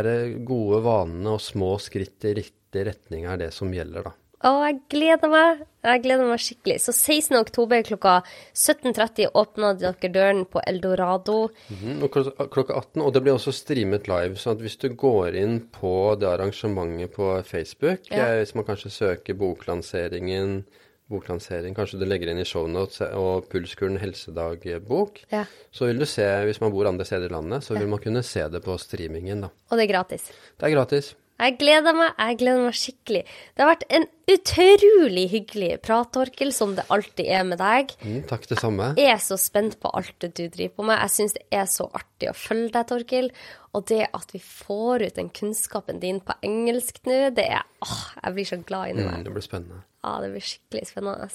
gode 0.48 0.80
vanene 0.86 1.36
og 1.36 1.42
små 1.44 1.74
skritt 1.82 2.24
i 2.26 2.34
riktig 2.40 2.88
retning 2.88 3.28
er 3.28 3.44
det 3.44 3.52
som 3.54 3.70
gjelder, 3.70 4.08
da. 4.08 4.14
Å, 4.44 4.50
jeg 4.68 4.74
gleder 4.92 5.30
meg. 5.32 5.62
Jeg 5.84 6.00
gleder 6.04 6.26
meg 6.28 6.40
skikkelig. 6.42 6.74
Så 6.84 6.92
16. 6.92 7.36
oktober 7.38 7.80
klokka 7.86 8.18
17.30 8.52 9.30
åpner 9.40 9.78
dere 9.80 10.10
døren 10.12 10.42
på 10.48 10.60
Eldorado. 10.68 11.46
Mm 11.72 12.02
og 12.04 12.10
klokka 12.52 12.76
18, 12.76 13.00
og 13.06 13.12
det 13.14 13.22
blir 13.24 13.36
også 13.38 13.54
streamet 13.56 14.08
live. 14.10 14.36
Så 14.40 14.52
hvis 14.60 14.76
du 14.80 14.90
går 15.00 15.38
inn 15.40 15.58
på 15.72 15.94
det 16.20 16.28
arrangementet 16.28 17.14
på 17.16 17.30
Facebook, 17.48 18.04
Ja. 18.12 18.26
eh, 18.34 18.42
hvis 18.42 18.54
man 18.54 18.64
kanskje 18.68 18.92
søker 18.92 19.34
boklanseringen, 19.40 20.64
boklansering, 21.08 21.74
kanskje 21.76 21.98
du 22.00 22.04
legger 22.08 22.28
inn 22.32 22.38
i 22.40 22.44
shownotes 22.48 23.00
eh, 23.00 23.16
og 23.16 23.48
Pulskuren 23.48 23.96
helsedagbok, 24.00 25.24
Ja. 25.32 25.44
så 25.72 25.86
vil 25.88 25.98
du 25.98 26.04
se, 26.04 26.24
hvis 26.44 26.60
man 26.60 26.72
bor 26.72 26.86
andre 26.86 27.04
steder 27.04 27.26
i 27.30 27.32
landet, 27.32 27.64
så 27.64 27.78
vil 27.78 27.88
man 27.88 27.98
kunne 28.00 28.22
se 28.22 28.44
det 28.48 28.62
på 28.64 28.76
streamingen, 28.80 29.40
da. 29.40 29.48
Og 29.70 29.78
det 29.78 29.88
er 29.88 29.92
gratis. 29.92 30.28
Det 30.58 30.68
er 30.68 30.76
gratis. 30.76 31.14
Jeg 31.34 31.56
gleder 31.58 31.96
meg. 31.96 32.12
Jeg 32.14 32.38
gleder 32.38 32.60
meg 32.62 32.76
skikkelig. 32.78 33.22
Det 33.26 33.64
har 33.64 33.70
vært 33.72 33.86
en 33.96 34.04
utrolig 34.30 35.24
hyggelig 35.32 35.70
prat, 35.82 36.10
Torkil, 36.14 36.52
som 36.54 36.76
det 36.76 36.84
alltid 36.94 37.26
er 37.26 37.42
med 37.48 37.58
deg. 37.58 37.90
Mm, 38.04 38.20
takk 38.30 38.46
det 38.50 38.60
samme. 38.60 38.92
Jeg 39.00 39.10
er 39.10 39.24
så 39.24 39.38
spent 39.40 39.76
på 39.82 39.90
alt 39.98 40.14
det 40.22 40.30
du 40.38 40.44
driver 40.46 40.76
på 40.78 40.86
med. 40.90 41.00
Jeg 41.02 41.14
syns 41.16 41.34
det 41.36 41.44
er 41.58 41.66
så 41.70 41.88
artig 41.90 42.30
å 42.30 42.36
følge 42.38 42.70
deg, 42.76 42.86
Torkil. 42.92 43.28
Og 43.74 43.88
det 43.90 44.04
at 44.14 44.30
vi 44.30 44.42
får 44.44 45.08
ut 45.08 45.18
den 45.18 45.32
kunnskapen 45.34 45.98
din 46.02 46.22
på 46.22 46.38
engelsk 46.46 47.02
nå, 47.08 47.18
det 47.34 47.48
er 47.56 47.66
Åh, 47.84 47.98
jeg 48.22 48.38
blir 48.38 48.48
så 48.48 48.62
glad 48.62 48.94
inni 48.94 49.02
meg. 49.02 49.18
Mm, 49.18 49.26
det 49.26 49.34
blir 49.34 49.44
spennende. 49.44 49.82
Ja, 50.06 50.16
det 50.22 50.30
blir 50.36 50.48
skikkelig 50.52 50.86
spennende. 50.92 51.28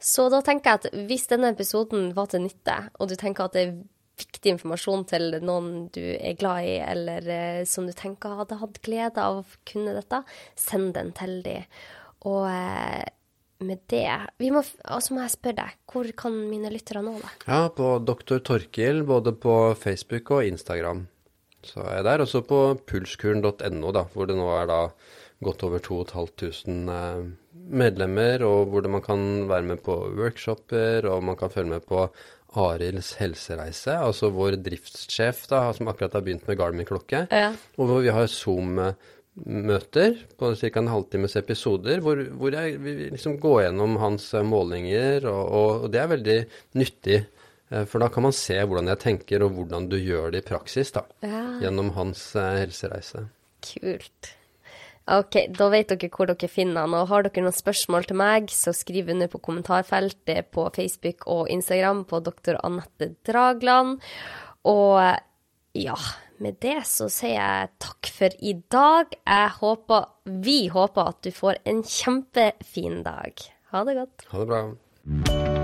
Så 0.00 0.30
da 0.32 0.40
tenker 0.40 0.72
jeg 0.72 0.80
at 0.80 1.06
hvis 1.10 1.28
denne 1.28 1.52
episoden 1.52 2.14
var 2.16 2.32
til 2.32 2.46
nytte, 2.46 2.78
og 2.96 3.10
du 3.10 3.18
tenker 3.20 3.50
at 3.50 3.56
det 3.58 3.66
er 3.68 3.74
viktig 4.20 4.54
informasjon 4.56 5.06
til 5.10 5.38
noen 5.44 5.86
du 5.94 6.02
er 6.14 6.36
glad 6.40 6.66
i, 6.68 6.76
eller 6.84 7.30
eh, 7.30 7.62
som 7.68 7.88
du 7.88 7.94
tenker 7.96 8.38
hadde 8.38 8.60
hatt 8.60 8.82
glede 8.86 9.24
av 9.24 9.42
å 9.42 9.62
kunne 9.68 9.96
dette, 9.96 10.22
send 10.58 10.94
den 10.98 11.14
til 11.16 11.40
dem. 11.46 11.80
Og 12.28 12.44
eh, 12.50 13.08
med 13.60 13.82
det 13.92 14.06
må, 14.52 14.62
Og 14.62 15.08
må 15.12 15.22
jeg 15.24 15.34
spørre 15.34 15.58
deg, 15.60 15.78
hvor 15.92 16.08
kan 16.16 16.36
mine 16.48 16.72
lyttere 16.72 17.02
nå 17.04 17.16
deg? 17.20 17.46
Ja, 17.46 17.68
på 17.74 17.98
Dr. 18.04 18.40
Torkil, 18.44 19.02
både 19.08 19.34
på 19.36 19.56
Facebook 19.78 20.32
og 20.36 20.46
Instagram. 20.48 21.06
Så 21.66 21.82
er 21.84 21.98
jeg 21.98 22.06
der. 22.08 22.24
Også 22.24 22.40
på 22.46 22.60
pulskuren.no, 22.88 23.92
da, 23.92 24.06
hvor 24.14 24.30
det 24.30 24.38
nå 24.38 24.48
er 24.56 24.70
da 24.70 24.80
godt 25.44 25.64
over 25.68 25.80
2500 25.84 26.96
eh, 26.96 27.28
medlemmer, 27.70 28.44
og 28.46 28.72
hvor 28.72 28.88
man 28.92 29.04
kan 29.04 29.22
være 29.50 29.68
med 29.72 29.82
på 29.84 29.96
workshoper, 30.16 31.06
og 31.10 31.24
man 31.24 31.38
kan 31.40 31.52
følge 31.52 31.76
med 31.76 31.86
på 31.88 32.06
Arilds 32.58 33.12
helsereise, 33.20 33.94
altså 33.94 34.32
vår 34.34 34.56
driftssjef 34.64 35.44
da, 35.50 35.68
som 35.76 35.90
akkurat 35.92 36.16
har 36.18 36.24
begynt 36.26 36.46
med 36.48 36.58
Garmin-klokke. 36.58 37.26
Ja. 37.30 37.52
Og 37.78 37.90
hvor 37.90 38.00
vi 38.02 38.14
har 38.14 38.30
Zoom-møter 38.30 40.16
på 40.40 40.54
ca. 40.58 40.72
en 40.80 40.90
halvtimes 40.90 41.36
episoder, 41.38 42.02
hvor, 42.02 42.24
hvor 42.34 42.56
jeg 42.56 42.80
liksom 43.14 43.38
går 43.42 43.66
gjennom 43.68 44.00
hans 44.02 44.32
eh, 44.34 44.46
målinger, 44.46 45.28
og, 45.30 45.44
og, 45.44 45.84
og 45.84 45.94
det 45.94 46.02
er 46.02 46.14
veldig 46.16 46.40
nyttig 46.80 47.20
Eh, 47.70 47.84
For 47.86 48.02
da 48.02 48.08
kan 48.12 48.26
man 48.26 48.34
se 48.36 48.58
hvordan 48.58 48.90
jeg 48.90 49.02
tenker, 49.04 49.44
og 49.46 49.54
hvordan 49.56 49.88
du 49.90 49.96
gjør 49.98 50.34
det 50.34 50.44
i 50.44 50.48
praksis, 50.50 50.92
da. 50.96 51.04
Ja. 51.22 51.44
Gjennom 51.64 51.92
hans 51.96 52.24
eh, 52.38 52.56
helsereise. 52.64 53.28
Kult. 53.64 54.34
Ok, 55.10 55.36
da 55.56 55.66
vet 55.72 55.90
dere 55.90 56.10
hvor 56.12 56.30
dere 56.30 56.50
finner 56.50 56.84
han. 56.84 56.94
Og 56.94 57.08
har 57.10 57.26
dere 57.26 57.44
noen 57.44 57.56
spørsmål 57.56 58.06
til 58.08 58.20
meg, 58.20 58.50
så 58.54 58.74
skriv 58.76 59.10
under 59.10 59.30
på 59.30 59.42
kommentarfeltet 59.42 60.50
på 60.54 60.68
Facebook 60.76 61.26
og 61.30 61.50
Instagram 61.50 62.04
på 62.10 62.22
Dr. 62.26 62.60
Anette 62.62 63.12
Dragland. 63.26 63.98
Og 64.70 65.00
ja, 65.76 65.96
med 66.40 66.60
det 66.64 66.80
så 66.88 67.08
sier 67.12 67.36
jeg 67.36 67.72
takk 67.82 68.12
for 68.16 68.36
i 68.40 68.54
dag. 68.72 69.16
Jeg 69.26 69.54
håper, 69.60 70.10
vi 70.46 70.60
håper 70.72 71.14
at 71.14 71.22
du 71.26 71.32
får 71.34 71.62
en 71.68 71.82
kjempefin 71.86 73.02
dag. 73.06 73.48
Ha 73.74 73.86
det 73.86 73.98
godt. 74.02 74.30
Ha 74.30 74.44
det 74.44 74.52
bra. 74.54 75.59